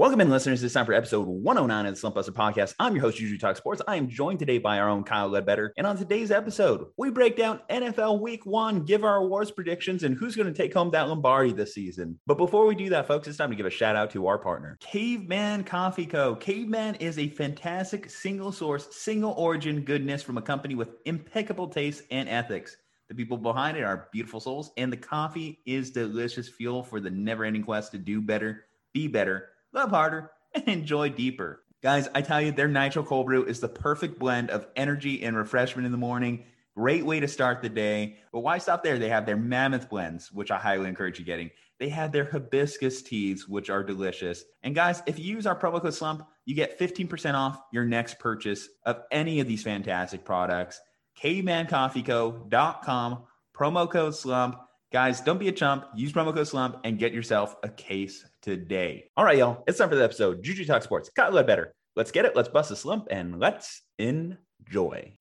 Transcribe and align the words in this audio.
Welcome 0.00 0.22
in, 0.22 0.30
listeners. 0.30 0.62
It's 0.62 0.72
time 0.72 0.86
for 0.86 0.94
episode 0.94 1.26
109 1.26 1.84
of 1.84 1.92
the 1.92 2.00
Slump 2.00 2.14
Buster 2.14 2.32
podcast. 2.32 2.74
I'm 2.78 2.94
your 2.94 3.02
host, 3.02 3.18
Juju 3.18 3.36
Talk 3.36 3.58
Sports. 3.58 3.82
I 3.86 3.96
am 3.96 4.08
joined 4.08 4.38
today 4.38 4.56
by 4.56 4.78
our 4.78 4.88
own 4.88 5.04
Kyle 5.04 5.28
Ledbetter. 5.28 5.74
And 5.76 5.86
on 5.86 5.98
today's 5.98 6.30
episode, 6.30 6.86
we 6.96 7.10
break 7.10 7.36
down 7.36 7.60
NFL 7.68 8.22
week 8.22 8.46
one, 8.46 8.86
give 8.86 9.04
our 9.04 9.16
awards 9.16 9.50
predictions, 9.50 10.02
and 10.02 10.16
who's 10.16 10.34
going 10.34 10.50
to 10.50 10.54
take 10.54 10.72
home 10.72 10.90
that 10.92 11.06
Lombardi 11.06 11.52
this 11.52 11.74
season. 11.74 12.18
But 12.26 12.38
before 12.38 12.64
we 12.64 12.74
do 12.74 12.88
that, 12.88 13.08
folks, 13.08 13.28
it's 13.28 13.36
time 13.36 13.50
to 13.50 13.56
give 13.56 13.66
a 13.66 13.70
shout 13.70 13.94
out 13.94 14.10
to 14.12 14.26
our 14.26 14.38
partner, 14.38 14.78
Caveman 14.80 15.64
Coffee 15.64 16.06
Co. 16.06 16.34
Caveman 16.34 16.94
is 16.94 17.18
a 17.18 17.28
fantastic 17.28 18.08
single 18.08 18.52
source, 18.52 18.88
single 18.96 19.32
origin 19.32 19.82
goodness 19.82 20.22
from 20.22 20.38
a 20.38 20.42
company 20.42 20.76
with 20.76 20.94
impeccable 21.04 21.68
taste 21.68 22.04
and 22.10 22.26
ethics. 22.26 22.74
The 23.10 23.14
people 23.14 23.36
behind 23.36 23.76
it 23.76 23.82
are 23.82 24.08
beautiful 24.12 24.40
souls, 24.40 24.70
and 24.78 24.90
the 24.90 24.96
coffee 24.96 25.60
is 25.66 25.90
delicious 25.90 26.48
fuel 26.48 26.82
for 26.82 27.00
the 27.00 27.10
never 27.10 27.44
ending 27.44 27.64
quest 27.64 27.92
to 27.92 27.98
do 27.98 28.22
better, 28.22 28.64
be 28.94 29.06
better 29.06 29.50
love 29.72 29.90
harder, 29.90 30.30
and 30.54 30.68
enjoy 30.68 31.08
deeper. 31.10 31.62
Guys, 31.82 32.08
I 32.14 32.20
tell 32.20 32.42
you, 32.42 32.52
their 32.52 32.68
Nitro 32.68 33.02
Cold 33.02 33.26
Brew 33.26 33.44
is 33.44 33.60
the 33.60 33.68
perfect 33.68 34.18
blend 34.18 34.50
of 34.50 34.66
energy 34.76 35.22
and 35.22 35.34
refreshment 35.36 35.86
in 35.86 35.92
the 35.92 35.98
morning. 35.98 36.44
Great 36.76 37.06
way 37.06 37.20
to 37.20 37.28
start 37.28 37.62
the 37.62 37.70
day. 37.70 38.18
But 38.32 38.40
why 38.40 38.58
stop 38.58 38.84
there? 38.84 38.98
They 38.98 39.08
have 39.08 39.24
their 39.24 39.38
Mammoth 39.38 39.88
blends, 39.88 40.30
which 40.30 40.50
I 40.50 40.58
highly 40.58 40.88
encourage 40.88 41.18
you 41.18 41.24
getting. 41.24 41.50
They 41.78 41.88
have 41.88 42.12
their 42.12 42.26
hibiscus 42.26 43.00
teas, 43.02 43.48
which 43.48 43.70
are 43.70 43.82
delicious. 43.82 44.44
And 44.62 44.74
guys, 44.74 45.02
if 45.06 45.18
you 45.18 45.34
use 45.34 45.46
our 45.46 45.58
promo 45.58 45.80
code 45.80 45.94
SLUMP, 45.94 46.22
you 46.44 46.54
get 46.54 46.78
15% 46.78 47.32
off 47.34 47.58
your 47.72 47.86
next 47.86 48.18
purchase 48.18 48.68
of 48.84 49.00
any 49.10 49.40
of 49.40 49.48
these 49.48 49.62
fantastic 49.62 50.22
products. 50.22 50.78
cavemancoffeeco.com, 51.22 53.22
promo 53.56 53.90
code 53.90 54.14
SLUMP. 54.14 54.56
Guys, 54.92 55.22
don't 55.22 55.38
be 55.38 55.48
a 55.48 55.52
chump. 55.52 55.86
Use 55.94 56.12
promo 56.12 56.34
code 56.34 56.46
SLUMP 56.46 56.80
and 56.84 56.98
get 56.98 57.14
yourself 57.14 57.56
a 57.62 57.70
case 57.70 58.22
today. 58.42 59.10
All 59.16 59.24
right, 59.24 59.38
y'all. 59.38 59.64
It's 59.66 59.78
time 59.78 59.88
for 59.88 59.96
the 59.96 60.04
episode. 60.04 60.42
Juju 60.42 60.64
Talk 60.64 60.82
Sports. 60.82 61.10
Kyle 61.14 61.42
better. 61.42 61.74
Let's 61.96 62.10
get 62.10 62.24
it. 62.24 62.36
Let's 62.36 62.48
bust 62.48 62.70
a 62.70 62.76
slump 62.76 63.08
and 63.10 63.38
let's 63.38 63.82
enjoy. 63.98 65.14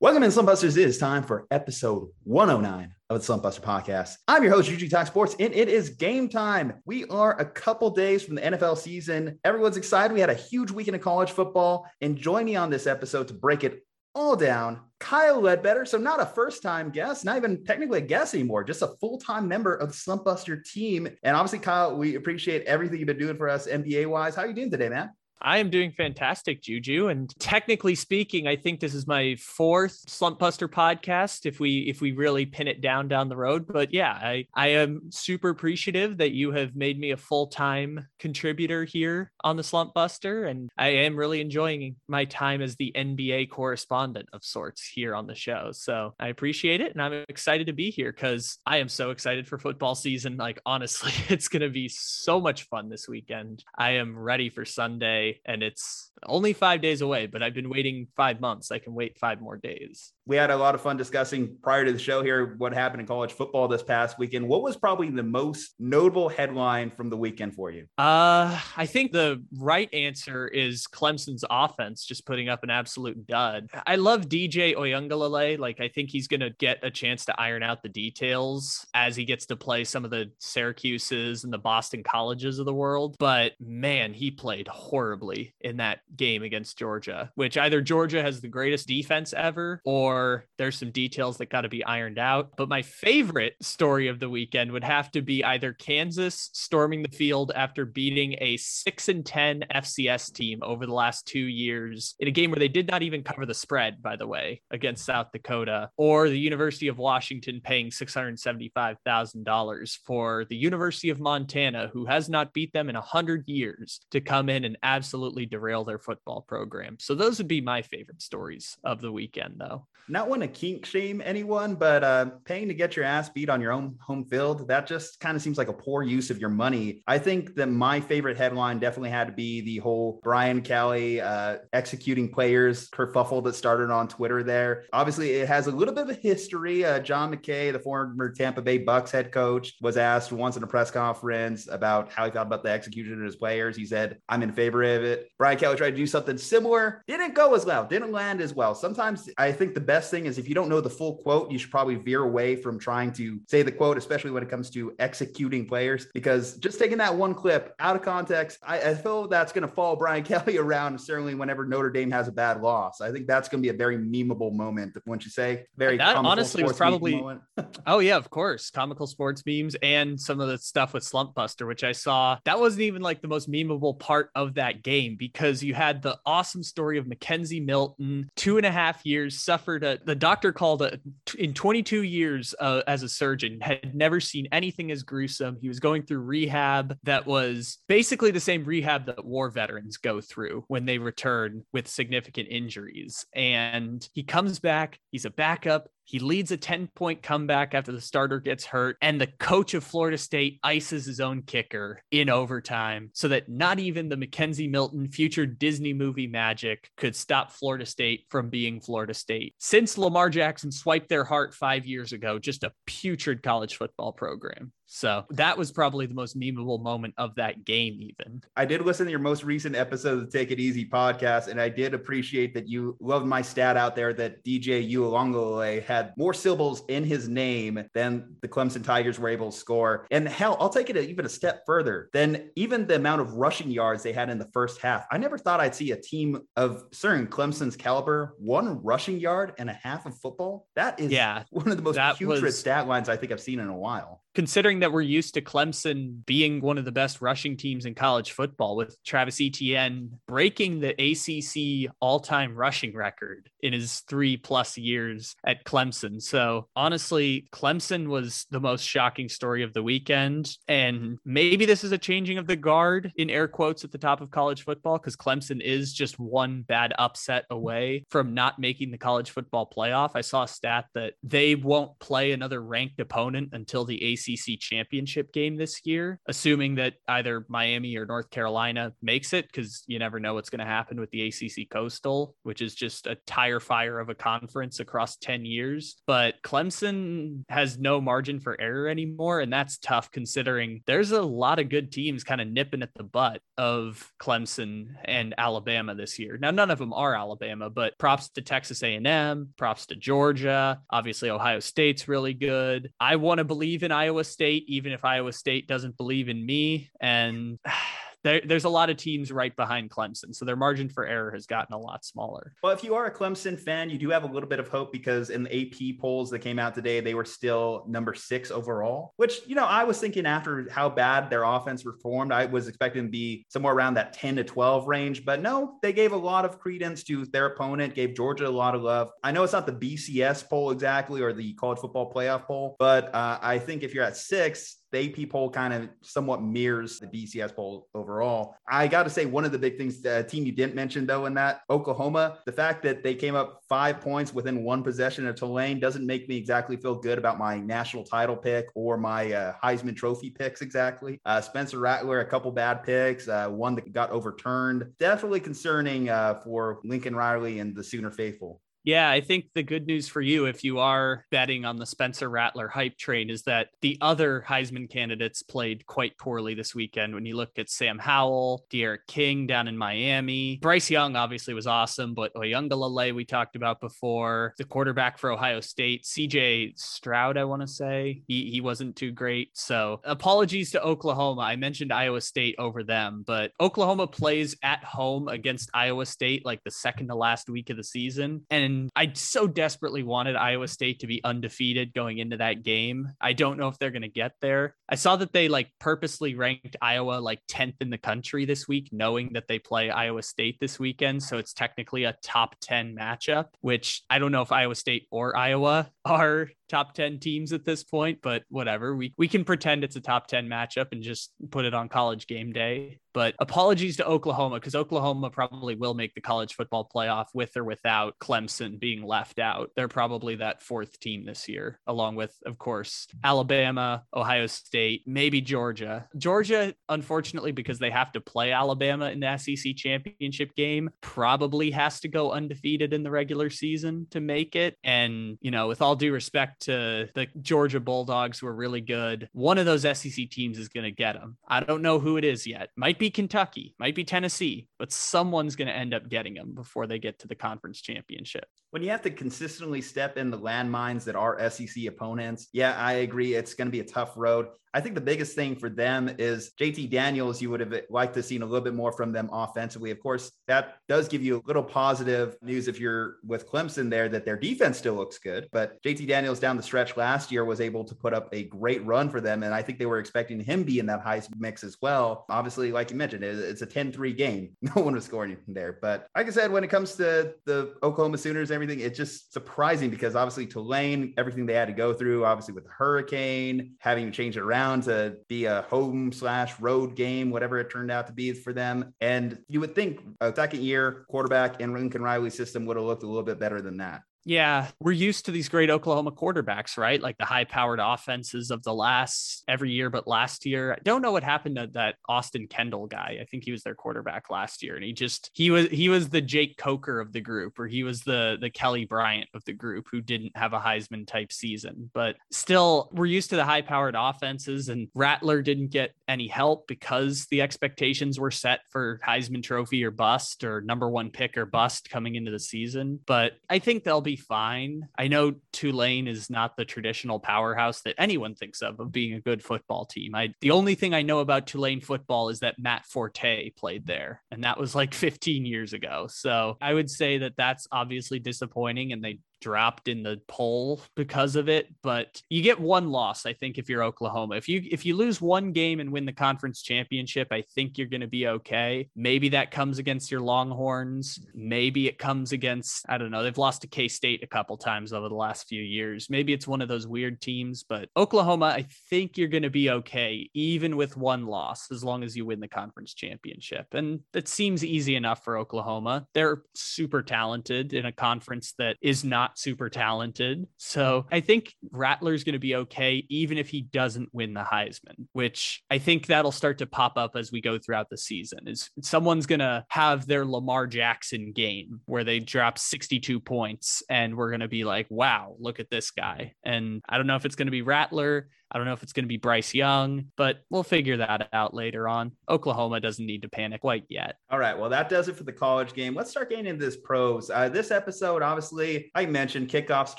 Welcome 0.00 0.22
in, 0.22 0.30
Slumpbusters. 0.30 0.76
It 0.76 0.86
is 0.86 0.98
time 0.98 1.22
for 1.22 1.46
episode 1.50 2.08
109 2.24 2.94
of 3.10 3.24
the 3.24 3.32
Slumpbuster 3.32 3.60
podcast. 3.60 4.16
I'm 4.26 4.42
your 4.42 4.52
host, 4.52 4.70
Juju 4.70 4.88
Talk 4.88 5.06
Sports, 5.06 5.36
and 5.38 5.52
it 5.52 5.68
is 5.68 5.90
game 5.90 6.28
time. 6.28 6.80
We 6.86 7.04
are 7.06 7.38
a 7.38 7.44
couple 7.44 7.90
days 7.90 8.22
from 8.22 8.36
the 8.36 8.40
NFL 8.40 8.78
season. 8.78 9.38
Everyone's 9.44 9.76
excited. 9.76 10.14
We 10.14 10.20
had 10.20 10.30
a 10.30 10.34
huge 10.34 10.70
weekend 10.70 10.96
of 10.96 11.02
college 11.02 11.30
football. 11.30 11.86
And 12.00 12.16
join 12.16 12.46
me 12.46 12.56
on 12.56 12.70
this 12.70 12.86
episode 12.86 13.28
to 13.28 13.34
break 13.34 13.62
it 13.62 13.84
all 14.14 14.36
down. 14.36 14.80
Kyle 15.00 15.38
Ledbetter, 15.38 15.84
so 15.84 15.98
not 15.98 16.22
a 16.22 16.26
first 16.26 16.62
time 16.62 16.90
guest, 16.90 17.26
not 17.26 17.36
even 17.36 17.62
technically 17.64 17.98
a 17.98 18.02
guest 18.02 18.32
anymore, 18.32 18.64
just 18.64 18.80
a 18.80 18.94
full 19.00 19.18
time 19.18 19.46
member 19.48 19.74
of 19.74 19.88
the 19.88 19.94
Slumpbuster 19.94 20.64
team. 20.64 21.06
And 21.22 21.36
obviously, 21.36 21.58
Kyle, 21.58 21.96
we 21.96 22.14
appreciate 22.14 22.64
everything 22.64 23.00
you've 23.00 23.06
been 23.06 23.18
doing 23.18 23.36
for 23.36 23.50
us 23.50 23.66
NBA 23.66 24.06
wise. 24.06 24.34
How 24.34 24.42
are 24.42 24.46
you 24.46 24.54
doing 24.54 24.70
today, 24.70 24.88
man? 24.88 25.10
I 25.44 25.58
am 25.58 25.68
doing 25.68 25.92
fantastic, 25.92 26.62
Juju. 26.62 27.08
And 27.08 27.32
technically 27.38 27.94
speaking, 27.94 28.48
I 28.48 28.56
think 28.56 28.80
this 28.80 28.94
is 28.94 29.06
my 29.06 29.36
fourth 29.38 30.02
Slump 30.08 30.38
Buster 30.38 30.68
podcast 30.68 31.44
if 31.44 31.60
we 31.60 31.80
if 31.80 32.00
we 32.00 32.12
really 32.12 32.46
pin 32.46 32.66
it 32.66 32.80
down 32.80 33.08
down 33.08 33.28
the 33.28 33.36
road. 33.36 33.66
But 33.66 33.92
yeah, 33.92 34.12
I, 34.12 34.46
I 34.54 34.68
am 34.68 35.02
super 35.10 35.50
appreciative 35.50 36.16
that 36.16 36.32
you 36.32 36.52
have 36.52 36.74
made 36.74 36.98
me 36.98 37.10
a 37.10 37.18
full-time 37.18 38.08
contributor 38.18 38.84
here 38.84 39.32
on 39.44 39.56
the 39.56 39.62
Slump 39.62 39.92
Buster. 39.92 40.46
And 40.46 40.70
I 40.78 40.88
am 40.88 41.14
really 41.14 41.42
enjoying 41.42 41.96
my 42.08 42.24
time 42.24 42.62
as 42.62 42.76
the 42.76 42.92
NBA 42.96 43.50
correspondent 43.50 44.30
of 44.32 44.42
sorts 44.44 44.88
here 44.88 45.14
on 45.14 45.26
the 45.26 45.34
show. 45.34 45.72
So 45.72 46.14
I 46.18 46.28
appreciate 46.28 46.80
it. 46.80 46.92
And 46.92 47.02
I'm 47.02 47.24
excited 47.28 47.66
to 47.66 47.74
be 47.74 47.90
here 47.90 48.10
because 48.10 48.58
I 48.64 48.78
am 48.78 48.88
so 48.88 49.10
excited 49.10 49.46
for 49.46 49.58
football 49.58 49.94
season. 49.94 50.38
Like 50.38 50.58
honestly, 50.64 51.12
it's 51.28 51.48
gonna 51.48 51.68
be 51.68 51.90
so 51.90 52.40
much 52.40 52.62
fun 52.68 52.88
this 52.88 53.06
weekend. 53.06 53.62
I 53.76 53.92
am 53.92 54.18
ready 54.18 54.48
for 54.48 54.64
Sunday 54.64 55.33
and 55.44 55.62
it's 55.62 56.10
only 56.26 56.52
five 56.52 56.80
days 56.80 57.00
away, 57.00 57.26
but 57.26 57.42
I've 57.42 57.54
been 57.54 57.68
waiting 57.68 58.08
five 58.16 58.40
months. 58.40 58.70
I 58.70 58.78
can 58.78 58.94
wait 58.94 59.18
five 59.18 59.40
more 59.40 59.56
days. 59.56 60.12
We 60.26 60.36
had 60.36 60.50
a 60.50 60.56
lot 60.56 60.74
of 60.74 60.80
fun 60.80 60.96
discussing 60.96 61.56
prior 61.62 61.84
to 61.84 61.92
the 61.92 61.98
show 61.98 62.22
here 62.22 62.54
what 62.56 62.72
happened 62.72 63.00
in 63.00 63.06
college 63.06 63.32
football 63.32 63.68
this 63.68 63.82
past 63.82 64.18
weekend. 64.18 64.48
What 64.48 64.62
was 64.62 64.76
probably 64.76 65.10
the 65.10 65.22
most 65.22 65.74
notable 65.78 66.28
headline 66.28 66.90
from 66.90 67.10
the 67.10 67.16
weekend 67.16 67.54
for 67.54 67.70
you? 67.70 67.86
Uh, 67.98 68.58
I 68.76 68.86
think 68.86 69.12
the 69.12 69.44
right 69.58 69.92
answer 69.92 70.48
is 70.48 70.86
Clemson's 70.86 71.44
offense 71.50 72.04
just 72.04 72.24
putting 72.24 72.48
up 72.48 72.62
an 72.62 72.70
absolute 72.70 73.26
dud. 73.26 73.68
I 73.86 73.96
love 73.96 74.28
DJ 74.28 74.74
Uiagalelei. 74.74 75.58
Like, 75.58 75.80
I 75.80 75.88
think 75.88 76.10
he's 76.10 76.28
going 76.28 76.40
to 76.40 76.50
get 76.58 76.78
a 76.82 76.90
chance 76.90 77.26
to 77.26 77.38
iron 77.38 77.62
out 77.62 77.82
the 77.82 77.88
details 77.88 78.86
as 78.94 79.16
he 79.16 79.24
gets 79.24 79.46
to 79.46 79.56
play 79.56 79.84
some 79.84 80.04
of 80.04 80.10
the 80.10 80.30
Syracuse's 80.38 81.44
and 81.44 81.52
the 81.52 81.58
Boston 81.58 82.02
colleges 82.02 82.58
of 82.58 82.66
the 82.66 82.74
world. 82.74 83.16
But 83.18 83.52
man, 83.60 84.14
he 84.14 84.30
played 84.30 84.68
horribly 85.14 85.54
in 85.60 85.76
that 85.76 86.00
game 86.16 86.42
against 86.42 86.76
Georgia, 86.78 87.30
which 87.36 87.56
either 87.56 87.80
Georgia 87.80 88.20
has 88.20 88.40
the 88.40 88.48
greatest 88.48 88.88
defense 88.88 89.32
ever 89.32 89.80
or 89.84 90.44
there's 90.58 90.76
some 90.76 90.90
details 90.90 91.38
that 91.38 91.50
got 91.50 91.60
to 91.60 91.68
be 91.68 91.84
ironed 91.84 92.18
out. 92.18 92.50
But 92.56 92.68
my 92.68 92.82
favorite 92.82 93.54
story 93.62 94.08
of 94.08 94.18
the 94.18 94.28
weekend 94.28 94.72
would 94.72 94.82
have 94.82 95.12
to 95.12 95.22
be 95.22 95.44
either 95.44 95.72
Kansas 95.72 96.50
storming 96.52 97.02
the 97.02 97.16
field 97.16 97.52
after 97.54 97.84
beating 97.84 98.34
a 98.40 98.56
6 98.56 99.08
and 99.08 99.24
10 99.24 99.66
FCS 99.72 100.32
team 100.32 100.58
over 100.62 100.84
the 100.84 100.92
last 100.92 101.28
2 101.28 101.38
years 101.38 102.16
in 102.18 102.26
a 102.26 102.32
game 102.32 102.50
where 102.50 102.58
they 102.58 102.66
did 102.66 102.88
not 102.88 103.02
even 103.02 103.22
cover 103.22 103.46
the 103.46 103.54
spread 103.54 104.02
by 104.02 104.16
the 104.16 104.26
way 104.26 104.60
against 104.72 105.06
South 105.06 105.28
Dakota 105.32 105.90
or 105.96 106.28
the 106.28 106.38
University 106.38 106.88
of 106.88 106.98
Washington 106.98 107.60
paying 107.62 107.90
$675,000 107.90 109.98
for 110.04 110.44
the 110.46 110.56
University 110.56 111.10
of 111.10 111.20
Montana 111.20 111.88
who 111.92 112.06
has 112.06 112.28
not 112.28 112.52
beat 112.52 112.72
them 112.72 112.88
in 112.88 112.96
100 112.96 113.44
years 113.46 114.00
to 114.10 114.20
come 114.20 114.48
in 114.48 114.64
and 114.64 114.76
absolutely 114.82 115.03
derail 115.46 115.84
their 115.84 115.98
football 115.98 116.42
program. 116.42 116.96
So 116.98 117.14
those 117.14 117.38
would 117.38 117.48
be 117.48 117.60
my 117.60 117.82
favorite 117.82 118.22
stories 118.22 118.76
of 118.84 119.00
the 119.00 119.12
weekend, 119.12 119.54
though. 119.58 119.86
Not 120.06 120.28
want 120.28 120.42
to 120.42 120.48
kink 120.48 120.84
shame 120.84 121.22
anyone, 121.24 121.76
but 121.76 122.04
uh, 122.04 122.26
paying 122.44 122.68
to 122.68 122.74
get 122.74 122.94
your 122.94 123.06
ass 123.06 123.30
beat 123.30 123.48
on 123.48 123.62
your 123.62 123.72
own 123.72 123.96
home 124.02 124.26
field, 124.26 124.68
that 124.68 124.86
just 124.86 125.18
kind 125.18 125.34
of 125.34 125.40
seems 125.40 125.56
like 125.56 125.68
a 125.68 125.72
poor 125.72 126.02
use 126.02 126.28
of 126.28 126.38
your 126.38 126.50
money. 126.50 127.02
I 127.06 127.18
think 127.18 127.54
that 127.54 127.70
my 127.70 128.00
favorite 128.00 128.36
headline 128.36 128.78
definitely 128.78 129.10
had 129.10 129.28
to 129.28 129.32
be 129.32 129.62
the 129.62 129.78
whole 129.78 130.20
Brian 130.22 130.60
Kelly 130.60 131.22
uh, 131.22 131.56
executing 131.72 132.30
players 132.30 132.90
kerfuffle 132.90 133.42
that 133.44 133.54
started 133.54 133.90
on 133.90 134.06
Twitter 134.06 134.42
there. 134.42 134.84
Obviously, 134.92 135.30
it 135.30 135.48
has 135.48 135.68
a 135.68 135.72
little 135.72 135.94
bit 135.94 136.04
of 136.04 136.10
a 136.10 136.20
history. 136.20 136.84
Uh, 136.84 136.98
John 136.98 137.34
McKay, 137.34 137.72
the 137.72 137.78
former 137.78 138.30
Tampa 138.30 138.60
Bay 138.60 138.76
Bucks 138.76 139.10
head 139.10 139.32
coach, 139.32 139.74
was 139.80 139.96
asked 139.96 140.32
once 140.32 140.58
in 140.58 140.62
a 140.62 140.66
press 140.66 140.90
conference 140.90 141.66
about 141.66 142.12
how 142.12 142.26
he 142.26 142.30
felt 142.30 142.46
about 142.46 142.62
the 142.62 142.70
execution 142.70 143.14
of 143.14 143.24
his 143.24 143.36
players. 143.36 143.74
He 143.74 143.86
said, 143.86 144.18
I'm 144.28 144.42
in 144.42 144.52
favor 144.52 144.82
of 144.82 144.93
it. 145.02 145.30
Brian 145.38 145.58
Kelly 145.58 145.76
tried 145.76 145.90
to 145.90 145.96
do 145.96 146.06
something 146.06 146.38
similar, 146.38 147.02
didn't 147.06 147.34
go 147.34 147.54
as 147.54 147.64
well, 147.64 147.84
didn't 147.84 148.12
land 148.12 148.40
as 148.40 148.54
well. 148.54 148.74
Sometimes 148.74 149.28
I 149.38 149.50
think 149.50 149.74
the 149.74 149.80
best 149.80 150.10
thing 150.10 150.26
is 150.26 150.38
if 150.38 150.48
you 150.48 150.54
don't 150.54 150.68
know 150.68 150.80
the 150.80 150.90
full 150.90 151.16
quote, 151.16 151.50
you 151.50 151.58
should 151.58 151.70
probably 151.70 151.96
veer 151.96 152.22
away 152.22 152.56
from 152.56 152.78
trying 152.78 153.12
to 153.14 153.40
say 153.48 153.62
the 153.62 153.72
quote, 153.72 153.98
especially 153.98 154.30
when 154.30 154.42
it 154.42 154.48
comes 154.48 154.70
to 154.70 154.94
executing 154.98 155.66
players, 155.66 156.06
because 156.14 156.56
just 156.58 156.78
taking 156.78 156.98
that 156.98 157.14
one 157.14 157.34
clip 157.34 157.74
out 157.80 157.96
of 157.96 158.02
context, 158.02 158.58
I, 158.62 158.80
I 158.80 158.94
feel 158.94 159.26
that's 159.26 159.52
going 159.52 159.66
to 159.66 159.74
follow 159.74 159.96
Brian 159.96 160.22
Kelly 160.24 160.58
around, 160.58 161.00
certainly 161.00 161.34
whenever 161.34 161.66
Notre 161.66 161.90
Dame 161.90 162.10
has 162.10 162.28
a 162.28 162.32
bad 162.32 162.60
loss. 162.60 163.00
I 163.00 163.10
think 163.10 163.26
that's 163.26 163.48
going 163.48 163.62
to 163.62 163.66
be 163.66 163.74
a 163.74 163.76
very 163.76 163.96
memeable 163.96 164.52
moment, 164.52 164.96
wouldn't 165.06 165.24
you 165.24 165.30
say? 165.30 165.66
Very 165.76 165.96
that 165.96 166.16
honestly 166.16 166.62
was 166.62 166.76
probably, 166.76 167.24
oh, 167.86 167.98
yeah, 167.98 168.16
of 168.16 168.30
course. 168.30 168.70
Comical 168.70 169.06
sports 169.06 169.42
memes 169.46 169.74
and 169.82 170.20
some 170.20 170.40
of 170.40 170.48
the 170.48 170.58
stuff 170.58 170.94
with 170.94 171.02
Slump 171.02 171.34
Buster, 171.34 171.66
which 171.66 171.84
I 171.84 171.92
saw. 171.92 172.38
That 172.44 172.60
wasn't 172.60 172.82
even 172.82 173.02
like 173.02 173.22
the 173.22 173.28
most 173.28 173.50
memeable 173.50 173.98
part 173.98 174.30
of 174.34 174.54
that 174.54 174.82
game 174.84 175.16
because 175.18 175.62
you 175.62 175.74
had 175.74 176.02
the 176.02 176.18
awesome 176.24 176.62
story 176.62 176.98
of 176.98 177.06
McKenzie 177.06 177.64
Milton, 177.64 178.30
two 178.36 178.56
and 178.56 178.66
a 178.66 178.70
half 178.70 179.04
years, 179.04 179.42
suffered 179.42 179.82
a, 179.82 179.98
the 180.04 180.14
doctor 180.14 180.52
called 180.52 180.82
a, 180.82 180.98
in 181.36 181.52
22 181.52 182.02
years 182.02 182.54
uh, 182.60 182.82
as 182.86 183.02
a 183.02 183.08
surgeon, 183.08 183.58
had 183.60 183.94
never 183.94 184.20
seen 184.20 184.46
anything 184.52 184.92
as 184.92 185.02
gruesome. 185.02 185.56
He 185.60 185.68
was 185.68 185.80
going 185.80 186.04
through 186.04 186.20
rehab 186.20 186.96
that 187.02 187.26
was 187.26 187.78
basically 187.88 188.30
the 188.30 188.40
same 188.40 188.64
rehab 188.64 189.06
that 189.06 189.24
war 189.24 189.50
veterans 189.50 189.96
go 189.96 190.20
through 190.20 190.64
when 190.68 190.84
they 190.84 190.98
return 190.98 191.64
with 191.72 191.88
significant 191.88 192.48
injuries. 192.50 193.26
And 193.34 194.06
he 194.12 194.22
comes 194.22 194.60
back, 194.60 194.98
he's 195.10 195.24
a 195.24 195.30
backup. 195.30 195.88
He 196.04 196.18
leads 196.18 196.50
a 196.50 196.56
10 196.56 196.88
point 196.94 197.22
comeback 197.22 197.74
after 197.74 197.92
the 197.92 198.00
starter 198.00 198.40
gets 198.40 198.64
hurt, 198.64 198.96
and 199.00 199.20
the 199.20 199.26
coach 199.26 199.74
of 199.74 199.84
Florida 199.84 200.18
State 200.18 200.60
ices 200.62 201.06
his 201.06 201.20
own 201.20 201.42
kicker 201.42 202.02
in 202.10 202.28
overtime 202.28 203.10
so 203.14 203.28
that 203.28 203.48
not 203.48 203.78
even 203.78 204.08
the 204.08 204.16
McKenzie 204.16 204.70
Milton 204.70 205.08
future 205.08 205.46
Disney 205.46 205.92
movie 205.92 206.26
magic 206.26 206.90
could 206.96 207.16
stop 207.16 207.52
Florida 207.52 207.86
State 207.86 208.26
from 208.28 208.50
being 208.50 208.80
Florida 208.80 209.14
State. 209.14 209.54
Since 209.58 209.98
Lamar 209.98 210.30
Jackson 210.30 210.70
swiped 210.70 211.08
their 211.08 211.24
heart 211.24 211.54
five 211.54 211.86
years 211.86 212.12
ago, 212.12 212.38
just 212.38 212.64
a 212.64 212.72
putrid 212.86 213.42
college 213.42 213.76
football 213.76 214.12
program. 214.12 214.72
So 214.94 215.24
that 215.30 215.58
was 215.58 215.72
probably 215.72 216.06
the 216.06 216.14
most 216.14 216.38
memeable 216.38 216.80
moment 216.80 217.14
of 217.18 217.34
that 217.34 217.64
game, 217.64 217.98
even. 218.00 218.40
I 218.56 218.64
did 218.64 218.80
listen 218.82 219.06
to 219.06 219.10
your 219.10 219.18
most 219.18 219.42
recent 219.42 219.74
episode 219.74 220.18
of 220.18 220.30
the 220.30 220.38
Take 220.38 220.52
It 220.52 220.60
Easy 220.60 220.88
podcast, 220.88 221.48
and 221.48 221.60
I 221.60 221.68
did 221.68 221.94
appreciate 221.94 222.54
that 222.54 222.68
you 222.68 222.96
loved 223.00 223.26
my 223.26 223.42
stat 223.42 223.76
out 223.76 223.96
there 223.96 224.12
that 224.14 224.44
DJ 224.44 224.88
Uiagalelei 224.88 225.82
had 225.82 226.12
more 226.16 226.32
syllables 226.32 226.84
in 226.86 227.02
his 227.02 227.28
name 227.28 227.84
than 227.92 228.36
the 228.40 228.46
Clemson 228.46 228.84
Tigers 228.84 229.18
were 229.18 229.28
able 229.28 229.50
to 229.50 229.58
score. 229.58 230.06
And 230.12 230.28
hell, 230.28 230.56
I'll 230.60 230.68
take 230.68 230.90
it 230.90 230.96
even 230.96 231.26
a 231.26 231.28
step 231.28 231.64
further 231.66 232.08
than 232.12 232.50
even 232.54 232.86
the 232.86 232.94
amount 232.94 233.20
of 233.20 233.34
rushing 233.34 233.72
yards 233.72 234.04
they 234.04 234.12
had 234.12 234.30
in 234.30 234.38
the 234.38 234.48
first 234.52 234.80
half. 234.80 235.06
I 235.10 235.18
never 235.18 235.38
thought 235.38 235.58
I'd 235.58 235.74
see 235.74 235.90
a 235.90 236.00
team 236.00 236.42
of 236.54 236.84
certain 236.92 237.26
Clemson's 237.26 237.74
caliber, 237.74 238.36
one 238.38 238.80
rushing 238.84 239.18
yard 239.18 239.54
and 239.58 239.68
a 239.68 239.74
half 239.74 240.06
of 240.06 240.16
football. 240.20 240.68
That 240.76 241.00
is 241.00 241.10
yeah, 241.10 241.42
one 241.50 241.66
of 241.66 241.76
the 241.76 241.82
most 241.82 241.98
putrid 242.16 242.44
was... 242.44 242.56
stat 242.56 242.86
lines 242.86 243.08
I 243.08 243.16
think 243.16 243.32
I've 243.32 243.40
seen 243.40 243.58
in 243.58 243.66
a 243.66 243.76
while 243.76 244.20
considering 244.34 244.80
that 244.80 244.92
we're 244.92 245.00
used 245.00 245.34
to 245.34 245.40
Clemson 245.40 246.24
being 246.26 246.60
one 246.60 246.78
of 246.78 246.84
the 246.84 246.92
best 246.92 247.20
rushing 247.20 247.56
teams 247.56 247.86
in 247.86 247.94
college 247.94 248.32
football, 248.32 248.76
with 248.76 248.96
Travis 249.04 249.40
Etienne 249.40 250.10
breaking 250.26 250.80
the 250.80 250.94
ACC 250.98 251.92
all 252.00 252.20
time 252.20 252.54
rushing 252.54 252.94
record 252.94 253.48
in 253.60 253.72
his 253.72 254.00
three 254.08 254.36
plus 254.36 254.76
years 254.76 255.36
at 255.46 255.64
Clemson. 255.64 256.20
So, 256.20 256.68
honestly, 256.76 257.48
Clemson 257.52 258.08
was 258.08 258.46
the 258.50 258.60
most 258.60 258.82
shocking 258.82 259.28
story 259.28 259.62
of 259.62 259.72
the 259.72 259.82
weekend. 259.82 260.56
And 260.68 261.18
maybe 261.24 261.64
this 261.64 261.84
is 261.84 261.92
a 261.92 261.98
changing 261.98 262.38
of 262.38 262.46
the 262.46 262.56
guard 262.56 263.12
in 263.16 263.30
air 263.30 263.48
quotes 263.48 263.84
at 263.84 263.92
the 263.92 263.98
top 263.98 264.20
of 264.20 264.30
college 264.30 264.64
football 264.64 264.98
because 264.98 265.16
Clemson 265.16 265.60
is 265.60 265.92
just 265.92 266.18
one 266.18 266.62
bad 266.62 266.92
upset 266.98 267.44
away 267.50 268.04
from 268.10 268.34
not 268.34 268.58
making 268.58 268.90
the 268.90 268.98
college 268.98 269.30
football 269.30 269.70
playoff. 269.74 270.10
I 270.14 270.20
saw 270.20 270.42
a 270.42 270.48
stat 270.48 270.86
that 270.94 271.14
they 271.22 271.54
won't 271.54 271.98
play 272.00 272.32
another 272.32 272.62
ranked 272.62 273.00
opponent 273.00 273.50
until 273.52 273.84
the 273.84 274.12
ACC 274.12 274.23
ACC 274.28 274.58
championship 274.58 275.32
game 275.32 275.56
this 275.56 275.84
year, 275.84 276.20
assuming 276.26 276.76
that 276.76 276.94
either 277.08 277.44
Miami 277.48 277.96
or 277.96 278.06
North 278.06 278.30
Carolina 278.30 278.92
makes 279.02 279.32
it, 279.32 279.46
because 279.46 279.84
you 279.86 279.98
never 279.98 280.20
know 280.20 280.34
what's 280.34 280.50
going 280.50 280.60
to 280.60 280.64
happen 280.64 281.00
with 281.00 281.10
the 281.10 281.28
ACC 281.28 281.68
Coastal, 281.70 282.34
which 282.42 282.62
is 282.62 282.74
just 282.74 283.06
a 283.06 283.16
tire 283.26 283.60
fire 283.60 283.98
of 283.98 284.08
a 284.08 284.14
conference 284.14 284.80
across 284.80 285.16
10 285.16 285.44
years. 285.44 285.96
But 286.06 286.36
Clemson 286.42 287.44
has 287.48 287.78
no 287.78 288.00
margin 288.00 288.40
for 288.40 288.60
error 288.60 288.88
anymore. 288.88 289.40
And 289.40 289.52
that's 289.52 289.78
tough 289.78 290.10
considering 290.10 290.82
there's 290.86 291.10
a 291.10 291.22
lot 291.22 291.58
of 291.58 291.68
good 291.68 291.92
teams 291.92 292.24
kind 292.24 292.40
of 292.40 292.48
nipping 292.48 292.82
at 292.82 292.94
the 292.94 293.02
butt 293.02 293.40
of 293.58 294.12
Clemson 294.20 294.94
and 295.04 295.34
Alabama 295.36 295.94
this 295.94 296.18
year. 296.18 296.38
Now, 296.38 296.50
none 296.50 296.70
of 296.70 296.78
them 296.78 296.92
are 296.92 297.14
Alabama, 297.14 297.70
but 297.70 297.98
props 297.98 298.28
to 298.30 298.42
Texas 298.42 298.82
A&M, 298.82 299.48
props 299.56 299.86
to 299.86 299.96
Georgia. 299.96 300.80
Obviously, 300.90 301.30
Ohio 301.30 301.60
State's 301.60 302.08
really 302.08 302.34
good. 302.34 302.90
I 303.00 303.16
want 303.16 303.38
to 303.38 303.44
believe 303.44 303.82
in 303.82 303.92
Iowa 303.92 304.13
Iowa 304.14 304.22
State, 304.22 304.64
even 304.68 304.92
if 304.92 305.04
Iowa 305.04 305.32
State 305.32 305.66
doesn't 305.66 305.96
believe 305.96 306.28
in 306.28 306.46
me. 306.46 306.88
And 307.00 307.58
there, 308.24 308.40
there's 308.44 308.64
a 308.64 308.68
lot 308.68 308.90
of 308.90 308.96
teams 308.96 309.30
right 309.30 309.54
behind 309.54 309.90
Clemson. 309.90 310.34
So 310.34 310.44
their 310.44 310.56
margin 310.56 310.88
for 310.88 311.06
error 311.06 311.30
has 311.32 311.46
gotten 311.46 311.74
a 311.74 311.78
lot 311.78 312.04
smaller. 312.04 312.54
Well, 312.62 312.72
if 312.72 312.82
you 312.82 312.94
are 312.94 313.06
a 313.06 313.14
Clemson 313.14 313.58
fan, 313.58 313.90
you 313.90 313.98
do 313.98 314.10
have 314.10 314.24
a 314.24 314.26
little 314.26 314.48
bit 314.48 314.58
of 314.58 314.68
hope 314.68 314.92
because 314.92 315.30
in 315.30 315.44
the 315.44 315.54
AP 315.54 316.00
polls 316.00 316.30
that 316.30 316.40
came 316.40 316.58
out 316.58 316.74
today, 316.74 317.00
they 317.00 317.14
were 317.14 317.24
still 317.24 317.84
number 317.86 318.14
six 318.14 318.50
overall, 318.50 319.12
which, 319.16 319.40
you 319.46 319.54
know, 319.54 319.66
I 319.66 319.84
was 319.84 320.00
thinking 320.00 320.26
after 320.26 320.68
how 320.70 320.88
bad 320.88 321.28
their 321.28 321.44
offense 321.44 321.82
performed, 321.82 322.32
I 322.32 322.46
was 322.46 322.66
expecting 322.66 323.04
to 323.04 323.10
be 323.10 323.44
somewhere 323.48 323.74
around 323.74 323.94
that 323.94 324.14
10 324.14 324.36
to 324.36 324.44
12 324.44 324.88
range. 324.88 325.24
But 325.24 325.42
no, 325.42 325.78
they 325.82 325.92
gave 325.92 326.12
a 326.12 326.16
lot 326.16 326.46
of 326.46 326.58
credence 326.58 327.04
to 327.04 327.26
their 327.26 327.46
opponent, 327.46 327.94
gave 327.94 328.14
Georgia 328.14 328.48
a 328.48 328.48
lot 328.48 328.74
of 328.74 328.82
love. 328.82 329.10
I 329.22 329.32
know 329.32 329.44
it's 329.44 329.52
not 329.52 329.66
the 329.66 329.72
BCS 329.72 330.48
poll 330.48 330.70
exactly 330.70 331.20
or 331.20 331.34
the 331.34 331.52
college 331.54 331.78
football 331.78 332.12
playoff 332.12 332.46
poll, 332.46 332.76
but 332.78 333.14
uh, 333.14 333.38
I 333.42 333.58
think 333.58 333.82
if 333.82 333.94
you're 333.94 334.04
at 334.04 334.16
six, 334.16 334.78
the 334.94 335.24
AP 335.24 335.28
poll 335.28 335.50
kind 335.50 335.74
of 335.74 335.88
somewhat 336.02 336.42
mirrors 336.42 337.00
the 337.00 337.06
BCS 337.06 337.54
poll 337.54 337.88
overall. 337.94 338.56
I 338.68 338.86
got 338.86 339.02
to 339.02 339.10
say, 339.10 339.26
one 339.26 339.44
of 339.44 339.50
the 339.50 339.58
big 339.58 339.76
things, 339.76 340.00
the 340.00 340.24
team 340.28 340.46
you 340.46 340.52
didn't 340.52 340.74
mention 340.74 341.04
though, 341.06 341.26
in 341.26 341.34
that 341.34 341.62
Oklahoma, 341.68 342.38
the 342.46 342.52
fact 342.52 342.82
that 342.84 343.02
they 343.02 343.14
came 343.14 343.34
up 343.34 343.60
five 343.68 344.00
points 344.00 344.32
within 344.32 344.62
one 344.62 344.82
possession 344.82 345.26
of 345.26 345.34
Tulane 345.34 345.80
doesn't 345.80 346.06
make 346.06 346.28
me 346.28 346.36
exactly 346.36 346.76
feel 346.76 346.94
good 346.94 347.18
about 347.18 347.38
my 347.38 347.58
national 347.58 348.04
title 348.04 348.36
pick 348.36 348.68
or 348.74 348.96
my 348.96 349.32
uh, 349.32 349.54
Heisman 349.62 349.96
Trophy 349.96 350.30
picks 350.30 350.62
exactly. 350.62 351.20
Uh, 351.24 351.40
Spencer 351.40 351.80
Rattler, 351.80 352.20
a 352.20 352.24
couple 352.24 352.52
bad 352.52 352.84
picks, 352.84 353.26
uh, 353.26 353.48
one 353.48 353.74
that 353.74 353.92
got 353.92 354.10
overturned. 354.10 354.86
Definitely 355.00 355.40
concerning 355.40 356.08
uh, 356.08 356.40
for 356.44 356.80
Lincoln 356.84 357.16
Riley 357.16 357.58
and 357.58 357.74
the 357.74 357.82
Sooner 357.82 358.12
faithful. 358.12 358.60
Yeah, 358.84 359.08
I 359.08 359.22
think 359.22 359.46
the 359.54 359.62
good 359.62 359.86
news 359.86 360.08
for 360.08 360.20
you, 360.20 360.44
if 360.44 360.62
you 360.62 360.78
are 360.78 361.24
betting 361.30 361.64
on 361.64 361.76
the 361.76 361.86
Spencer 361.86 362.28
Rattler 362.28 362.68
hype 362.68 362.98
train, 362.98 363.30
is 363.30 363.42
that 363.44 363.68
the 363.80 363.96
other 364.02 364.44
Heisman 364.46 364.90
candidates 364.90 365.42
played 365.42 365.86
quite 365.86 366.18
poorly 366.18 366.52
this 366.52 366.74
weekend. 366.74 367.14
When 367.14 367.24
you 367.24 367.34
look 367.34 367.58
at 367.58 367.70
Sam 367.70 367.98
Howell, 367.98 368.66
D'Eriq 368.70 368.98
King 369.08 369.46
down 369.46 369.68
in 369.68 369.78
Miami, 369.78 370.58
Bryce 370.60 370.90
Young 370.90 371.16
obviously 371.16 371.54
was 371.54 371.66
awesome, 371.66 372.12
but 372.12 372.34
Uiagalelei 372.34 373.14
we 373.14 373.24
talked 373.24 373.56
about 373.56 373.80
before, 373.80 374.52
the 374.58 374.64
quarterback 374.64 375.16
for 375.16 375.30
Ohio 375.30 375.60
State, 375.60 376.04
CJ 376.04 376.78
Stroud, 376.78 377.38
I 377.38 377.44
want 377.44 377.62
to 377.62 377.68
say, 377.68 378.22
he, 378.28 378.50
he 378.50 378.60
wasn't 378.60 378.96
too 378.96 379.12
great. 379.12 379.48
So 379.54 380.02
apologies 380.04 380.72
to 380.72 380.82
Oklahoma. 380.82 381.40
I 381.40 381.56
mentioned 381.56 381.90
Iowa 381.90 382.20
State 382.20 382.56
over 382.58 382.84
them, 382.84 383.24
but 383.26 383.52
Oklahoma 383.60 384.06
plays 384.06 384.54
at 384.62 384.84
home 384.84 385.28
against 385.28 385.70
Iowa 385.72 386.04
State 386.04 386.44
like 386.44 386.62
the 386.64 386.70
second 386.70 387.08
to 387.08 387.14
last 387.14 387.48
week 387.48 387.70
of 387.70 387.78
the 387.78 387.84
season. 387.84 388.44
And 388.50 388.73
and 388.74 388.90
I 388.96 389.12
so 389.14 389.46
desperately 389.46 390.02
wanted 390.02 390.36
Iowa 390.36 390.68
State 390.68 391.00
to 391.00 391.06
be 391.06 391.22
undefeated 391.24 391.94
going 391.94 392.18
into 392.18 392.36
that 392.38 392.62
game. 392.62 393.08
I 393.20 393.32
don't 393.32 393.58
know 393.58 393.68
if 393.68 393.78
they're 393.78 393.90
going 393.90 394.02
to 394.02 394.08
get 394.08 394.32
there. 394.40 394.74
I 394.88 394.96
saw 394.96 395.16
that 395.16 395.32
they 395.32 395.48
like 395.48 395.70
purposely 395.78 396.34
ranked 396.34 396.76
Iowa 396.82 397.20
like 397.20 397.40
10th 397.48 397.76
in 397.80 397.90
the 397.90 397.98
country 397.98 398.44
this 398.44 398.68
week, 398.68 398.88
knowing 398.92 399.32
that 399.34 399.48
they 399.48 399.58
play 399.58 399.90
Iowa 399.90 400.22
State 400.22 400.58
this 400.60 400.78
weekend. 400.78 401.22
So 401.22 401.38
it's 401.38 401.52
technically 401.52 402.04
a 402.04 402.16
top 402.22 402.56
10 402.60 402.96
matchup, 402.96 403.46
which 403.60 404.02
I 404.10 404.18
don't 404.18 404.32
know 404.32 404.42
if 404.42 404.52
Iowa 404.52 404.74
State 404.74 405.06
or 405.10 405.36
Iowa 405.36 405.90
are 406.04 406.48
top 406.68 406.94
10 406.94 407.18
teams 407.18 407.52
at 407.52 407.64
this 407.64 407.84
point, 407.84 408.18
but 408.22 408.42
whatever. 408.48 408.94
We 408.96 409.14
we 409.16 409.28
can 409.28 409.44
pretend 409.44 409.84
it's 409.84 409.96
a 409.96 410.00
top 410.00 410.26
10 410.26 410.48
matchup 410.48 410.88
and 410.92 411.02
just 411.02 411.32
put 411.50 411.64
it 411.64 411.74
on 411.74 411.88
college 411.88 412.26
game 412.26 412.52
day. 412.52 413.00
But 413.14 413.36
apologies 413.38 413.98
to 413.98 414.06
Oklahoma 414.06 414.56
because 414.56 414.74
Oklahoma 414.74 415.30
probably 415.30 415.76
will 415.76 415.94
make 415.94 416.14
the 416.14 416.20
college 416.20 416.54
football 416.54 416.90
playoff 416.92 417.26
with 417.32 417.56
or 417.56 417.62
without 417.62 418.18
Clemson 418.18 418.80
being 418.80 419.04
left 419.04 419.38
out. 419.38 419.70
They're 419.76 419.86
probably 419.86 420.34
that 420.36 420.64
fourth 420.64 420.98
team 420.98 421.24
this 421.24 421.48
year, 421.48 421.78
along 421.86 422.16
with, 422.16 422.34
of 422.44 422.58
course, 422.58 423.06
Alabama, 423.22 424.02
Ohio 424.12 424.48
State, 424.48 425.04
maybe 425.06 425.40
Georgia. 425.40 426.08
Georgia, 426.18 426.74
unfortunately, 426.88 427.52
because 427.52 427.78
they 427.78 427.90
have 427.90 428.10
to 428.12 428.20
play 428.20 428.50
Alabama 428.50 429.10
in 429.10 429.20
the 429.20 429.36
SEC 429.36 429.76
championship 429.76 430.52
game, 430.56 430.90
probably 431.00 431.70
has 431.70 432.00
to 432.00 432.08
go 432.08 432.32
undefeated 432.32 432.92
in 432.92 433.04
the 433.04 433.12
regular 433.12 433.48
season 433.48 434.08
to 434.10 434.20
make 434.20 434.56
it. 434.56 434.76
And, 434.82 435.38
you 435.40 435.52
know, 435.52 435.68
with 435.68 435.82
all 435.82 435.94
due 435.94 436.12
respect 436.12 436.53
to 436.60 437.08
the 437.14 437.26
Georgia 437.40 437.80
Bulldogs, 437.80 438.38
who 438.38 438.46
are 438.46 438.54
really 438.54 438.80
good, 438.80 439.28
one 439.32 439.58
of 439.58 439.66
those 439.66 439.82
SEC 439.82 440.30
teams 440.30 440.58
is 440.58 440.68
going 440.68 440.84
to 440.84 440.90
get 440.90 441.14
them. 441.14 441.36
I 441.46 441.60
don't 441.60 441.82
know 441.82 441.98
who 441.98 442.16
it 442.16 442.24
is 442.24 442.46
yet. 442.46 442.70
Might 442.76 442.98
be 442.98 443.10
Kentucky, 443.10 443.74
might 443.78 443.94
be 443.94 444.04
Tennessee, 444.04 444.68
but 444.78 444.92
someone's 444.92 445.56
going 445.56 445.68
to 445.68 445.74
end 445.74 445.94
up 445.94 446.08
getting 446.08 446.34
them 446.34 446.54
before 446.54 446.86
they 446.86 446.98
get 446.98 447.18
to 447.20 447.28
the 447.28 447.34
conference 447.34 447.80
championship. 447.80 448.46
When 448.74 448.82
you 448.82 448.90
have 448.90 449.02
to 449.02 449.10
consistently 449.10 449.80
step 449.80 450.16
in 450.16 450.32
the 450.32 450.36
landmines 450.36 451.04
that 451.04 451.14
are 451.14 451.38
SEC 451.48 451.86
opponents, 451.86 452.48
yeah, 452.52 452.72
I 452.76 452.94
agree. 452.94 453.34
It's 453.34 453.54
going 453.54 453.68
to 453.68 453.70
be 453.70 453.78
a 453.78 453.84
tough 453.84 454.14
road. 454.16 454.48
I 454.74 454.80
think 454.80 454.96
the 454.96 455.00
biggest 455.00 455.36
thing 455.36 455.54
for 455.54 455.70
them 455.70 456.10
is 456.18 456.50
JT 456.60 456.90
Daniels. 456.90 457.40
You 457.40 457.48
would 457.50 457.60
have 457.60 457.72
liked 457.90 458.14
to 458.14 458.18
have 458.18 458.26
seen 458.26 458.42
a 458.42 458.44
little 458.44 458.64
bit 458.64 458.74
more 458.74 458.90
from 458.90 459.12
them 459.12 459.30
offensively. 459.32 459.92
Of 459.92 460.00
course, 460.00 460.32
that 460.48 460.78
does 460.88 461.06
give 461.06 461.22
you 461.22 461.36
a 461.36 461.42
little 461.46 461.62
positive 461.62 462.36
news 462.42 462.66
if 462.66 462.80
you're 462.80 463.18
with 463.24 463.48
Clemson 463.48 463.88
there 463.88 464.08
that 464.08 464.24
their 464.24 464.36
defense 464.36 464.76
still 464.76 464.94
looks 464.94 465.16
good. 465.18 465.48
But 465.52 465.80
JT 465.84 466.08
Daniels 466.08 466.40
down 466.40 466.56
the 466.56 466.62
stretch 466.62 466.96
last 466.96 467.30
year 467.30 467.44
was 467.44 467.60
able 467.60 467.84
to 467.84 467.94
put 467.94 468.12
up 468.12 468.28
a 468.32 468.42
great 468.42 468.84
run 468.84 469.08
for 469.08 469.20
them. 469.20 469.44
And 469.44 469.54
I 469.54 469.62
think 469.62 469.78
they 469.78 469.86
were 469.86 470.00
expecting 470.00 470.40
him 470.40 470.64
be 470.64 470.80
in 470.80 470.86
that 470.86 471.02
high 471.02 471.22
mix 471.38 471.62
as 471.62 471.76
well. 471.80 472.26
Obviously, 472.28 472.72
like 472.72 472.90
you 472.90 472.96
mentioned, 472.96 473.22
it's 473.22 473.62
a 473.62 473.66
10 473.66 473.92
3 473.92 474.12
game. 474.12 474.56
No 474.74 474.82
one 474.82 474.94
was 474.94 475.04
scoring 475.04 475.36
there. 475.46 475.78
But 475.80 476.08
like 476.16 476.26
I 476.26 476.30
said, 476.30 476.50
when 476.50 476.64
it 476.64 476.68
comes 476.68 476.94
to 476.96 477.34
the 477.44 477.74
Oklahoma 477.82 478.18
Sooners, 478.18 478.50
everything, 478.50 478.63
it's 478.70 478.96
just 478.96 479.32
surprising 479.32 479.90
because 479.90 480.16
obviously 480.16 480.46
Tulane, 480.46 481.14
everything 481.16 481.46
they 481.46 481.54
had 481.54 481.68
to 481.68 481.74
go 481.74 481.92
through, 481.92 482.24
obviously 482.24 482.54
with 482.54 482.64
the 482.64 482.70
hurricane, 482.70 483.74
having 483.78 484.06
to 484.06 484.12
change 484.12 484.36
it 484.36 484.40
around 484.40 484.84
to 484.84 485.16
be 485.28 485.44
a 485.46 485.62
home 485.62 486.12
slash 486.12 486.58
road 486.60 486.94
game, 486.96 487.30
whatever 487.30 487.58
it 487.58 487.70
turned 487.70 487.90
out 487.90 488.06
to 488.06 488.12
be 488.12 488.32
for 488.32 488.52
them. 488.52 488.94
And 489.00 489.38
you 489.48 489.60
would 489.60 489.74
think 489.74 490.00
a 490.20 490.34
second 490.34 490.62
year 490.62 491.04
quarterback 491.08 491.60
in 491.60 491.72
Lincoln 491.72 492.02
Riley 492.02 492.30
system 492.30 492.66
would 492.66 492.76
have 492.76 492.86
looked 492.86 493.02
a 493.02 493.06
little 493.06 493.22
bit 493.22 493.38
better 493.38 493.60
than 493.60 493.78
that. 493.78 494.02
Yeah, 494.24 494.68
we're 494.80 494.92
used 494.92 495.26
to 495.26 495.32
these 495.32 495.50
great 495.50 495.68
Oklahoma 495.68 496.10
quarterbacks, 496.10 496.78
right? 496.78 497.00
Like 497.00 497.18
the 497.18 497.26
high 497.26 497.44
powered 497.44 497.80
offenses 497.80 498.50
of 498.50 498.62
the 498.62 498.72
last 498.72 499.44
every 499.48 499.70
year, 499.70 499.90
but 499.90 500.06
last 500.06 500.46
year, 500.46 500.72
I 500.72 500.78
don't 500.82 501.02
know 501.02 501.12
what 501.12 501.22
happened 501.22 501.56
to 501.56 501.68
that 501.74 501.96
Austin 502.08 502.46
Kendall 502.48 502.86
guy. 502.86 503.18
I 503.20 503.24
think 503.26 503.44
he 503.44 503.52
was 503.52 503.62
their 503.62 503.74
quarterback 503.74 504.30
last 504.30 504.62
year, 504.62 504.76
and 504.76 504.84
he 504.84 504.94
just 504.94 505.30
he 505.34 505.50
was 505.50 505.68
he 505.68 505.90
was 505.90 506.08
the 506.08 506.22
Jake 506.22 506.56
Coker 506.56 507.00
of 507.00 507.12
the 507.12 507.20
group, 507.20 507.58
or 507.58 507.66
he 507.66 507.84
was 507.84 508.00
the 508.00 508.38
the 508.40 508.48
Kelly 508.48 508.86
Bryant 508.86 509.28
of 509.34 509.44
the 509.44 509.52
group 509.52 509.86
who 509.90 510.00
didn't 510.00 510.32
have 510.36 510.54
a 510.54 510.60
Heisman 510.60 511.06
type 511.06 511.30
season. 511.30 511.90
But 511.92 512.16
still, 512.30 512.88
we're 512.92 513.06
used 513.06 513.30
to 513.30 513.36
the 513.36 513.44
high 513.44 513.62
powered 513.62 513.94
offenses, 513.96 514.70
and 514.70 514.88
Rattler 514.94 515.42
didn't 515.42 515.68
get 515.68 515.94
any 516.08 516.28
help 516.28 516.66
because 516.66 517.26
the 517.26 517.42
expectations 517.42 518.18
were 518.18 518.30
set 518.30 518.60
for 518.70 519.00
Heisman 519.06 519.42
Trophy 519.42 519.84
or 519.84 519.90
bust 519.90 520.44
or 520.44 520.62
number 520.62 520.88
one 520.88 521.10
pick 521.10 521.36
or 521.36 521.44
bust 521.44 521.90
coming 521.90 522.14
into 522.14 522.30
the 522.30 522.40
season. 522.40 523.00
But 523.06 523.32
I 523.50 523.58
think 523.58 523.84
they'll 523.84 524.00
be 524.00 524.13
fine. 524.16 524.88
I 524.96 525.08
know 525.08 525.34
Tulane 525.52 526.08
is 526.08 526.30
not 526.30 526.56
the 526.56 526.64
traditional 526.64 527.18
powerhouse 527.18 527.82
that 527.82 527.94
anyone 527.98 528.34
thinks 528.34 528.62
of 528.62 528.80
of 528.80 528.92
being 528.92 529.14
a 529.14 529.20
good 529.20 529.42
football 529.42 529.84
team. 529.84 530.14
I 530.14 530.34
the 530.40 530.50
only 530.50 530.74
thing 530.74 530.94
I 530.94 531.02
know 531.02 531.20
about 531.20 531.46
Tulane 531.46 531.80
football 531.80 532.28
is 532.28 532.40
that 532.40 532.58
Matt 532.58 532.86
Forte 532.86 533.50
played 533.50 533.86
there, 533.86 534.22
and 534.30 534.44
that 534.44 534.58
was 534.58 534.74
like 534.74 534.94
15 535.04 535.46
years 535.46 535.72
ago. 535.72 536.06
So 536.08 536.56
I 536.60 536.74
would 536.74 536.90
say 536.90 537.18
that 537.18 537.36
that's 537.36 537.66
obviously 537.70 538.18
disappointing, 538.18 538.92
and 538.92 539.02
they 539.02 539.18
dropped 539.44 539.88
in 539.88 540.02
the 540.02 540.18
poll 540.26 540.80
because 540.96 541.36
of 541.36 541.50
it 541.50 541.68
but 541.82 542.22
you 542.30 542.40
get 542.40 542.58
one 542.58 542.88
loss 542.88 543.26
i 543.26 543.32
think 543.34 543.58
if 543.58 543.68
you're 543.68 543.84
oklahoma. 543.84 544.36
If 544.36 544.48
you 544.48 544.62
if 544.70 544.86
you 544.86 544.96
lose 544.96 545.20
one 545.20 545.52
game 545.52 545.80
and 545.80 545.92
win 545.92 546.06
the 546.06 546.12
conference 546.12 546.62
championship 546.62 547.28
i 547.30 547.42
think 547.54 547.76
you're 547.76 547.86
going 547.86 548.00
to 548.00 548.06
be 548.06 548.26
okay. 548.26 548.88
Maybe 548.96 549.28
that 549.30 549.50
comes 549.50 549.78
against 549.78 550.10
your 550.10 550.20
longhorns. 550.20 551.18
Maybe 551.34 551.86
it 551.86 551.98
comes 551.98 552.32
against 552.32 552.86
i 552.88 552.96
don't 552.96 553.10
know 553.10 553.22
they've 553.22 553.36
lost 553.36 553.60
to 553.62 553.68
k-state 553.68 554.22
a 554.22 554.26
couple 554.26 554.56
times 554.56 554.92
over 554.92 555.08
the 555.08 555.14
last 555.14 555.46
few 555.46 555.62
years. 555.62 556.08
Maybe 556.08 556.32
it's 556.32 556.48
one 556.48 556.62
of 556.62 556.68
those 556.68 556.86
weird 556.86 557.20
teams 557.20 557.64
but 557.64 557.88
oklahoma 557.96 558.46
i 558.46 558.66
think 558.88 559.18
you're 559.18 559.28
going 559.28 559.42
to 559.42 559.50
be 559.50 559.70
okay 559.70 560.30
even 560.34 560.76
with 560.76 560.96
one 560.96 561.26
loss 561.26 561.70
as 561.70 561.84
long 561.84 562.02
as 562.02 562.16
you 562.16 562.24
win 562.24 562.40
the 562.40 562.48
conference 562.48 562.94
championship. 562.94 563.66
And 563.72 564.00
that 564.12 564.28
seems 564.28 564.64
easy 564.64 564.96
enough 564.96 565.22
for 565.22 565.36
oklahoma. 565.36 566.06
They're 566.14 566.42
super 566.54 567.02
talented 567.02 567.74
in 567.74 567.84
a 567.86 567.92
conference 567.92 568.54
that 568.58 568.76
is 568.80 569.04
not 569.04 569.33
super 569.36 569.68
talented. 569.68 570.46
So 570.56 571.06
I 571.10 571.20
think 571.20 571.52
Rattler's 571.70 572.24
going 572.24 572.34
to 572.34 572.38
be 572.38 572.56
okay, 572.56 573.04
even 573.08 573.38
if 573.38 573.48
he 573.48 573.62
doesn't 573.62 574.08
win 574.12 574.34
the 574.34 574.42
Heisman, 574.42 575.06
which 575.12 575.62
I 575.70 575.78
think 575.78 576.06
that'll 576.06 576.32
start 576.32 576.58
to 576.58 576.66
pop 576.66 576.96
up 576.96 577.16
as 577.16 577.32
we 577.32 577.40
go 577.40 577.58
throughout 577.58 577.90
the 577.90 577.98
season. 577.98 578.40
Is 578.46 578.70
someone's 578.82 579.26
going 579.26 579.40
to 579.40 579.64
have 579.68 580.06
their 580.06 580.24
Lamar 580.24 580.66
Jackson 580.66 581.32
game 581.32 581.80
where 581.86 582.04
they 582.04 582.20
drop 582.20 582.58
62 582.58 583.20
points 583.20 583.82
and 583.88 584.16
we're 584.16 584.30
going 584.30 584.40
to 584.40 584.48
be 584.48 584.64
like, 584.64 584.86
wow, 584.90 585.36
look 585.38 585.60
at 585.60 585.70
this 585.70 585.90
guy. 585.90 586.34
And 586.44 586.82
I 586.88 586.96
don't 586.96 587.06
know 587.06 587.16
if 587.16 587.26
it's 587.26 587.36
going 587.36 587.46
to 587.46 587.52
be 587.52 587.62
Rattler. 587.62 588.28
I 588.54 588.58
don't 588.58 588.68
know 588.68 588.72
if 588.72 588.84
it's 588.84 588.92
going 588.92 589.04
to 589.04 589.08
be 589.08 589.16
Bryce 589.16 589.52
Young, 589.52 590.06
but 590.16 590.44
we'll 590.48 590.62
figure 590.62 590.96
that 590.98 591.28
out 591.32 591.54
later 591.54 591.88
on. 591.88 592.12
Oklahoma 592.28 592.78
doesn't 592.78 593.04
need 593.04 593.22
to 593.22 593.28
panic 593.28 593.62
quite 593.62 593.84
yet. 593.88 594.14
All 594.30 594.38
right. 594.38 594.56
Well, 594.56 594.70
that 594.70 594.88
does 594.88 595.08
it 595.08 595.16
for 595.16 595.24
the 595.24 595.32
college 595.32 595.74
game. 595.74 595.92
Let's 595.92 596.10
start 596.10 596.30
getting 596.30 596.46
into 596.46 596.64
this 596.64 596.76
pros. 596.76 597.30
Uh, 597.30 597.48
this 597.48 597.72
episode, 597.72 598.22
obviously, 598.22 598.92
I 598.94 599.06
mentioned 599.06 599.48
kickoffs 599.48 599.98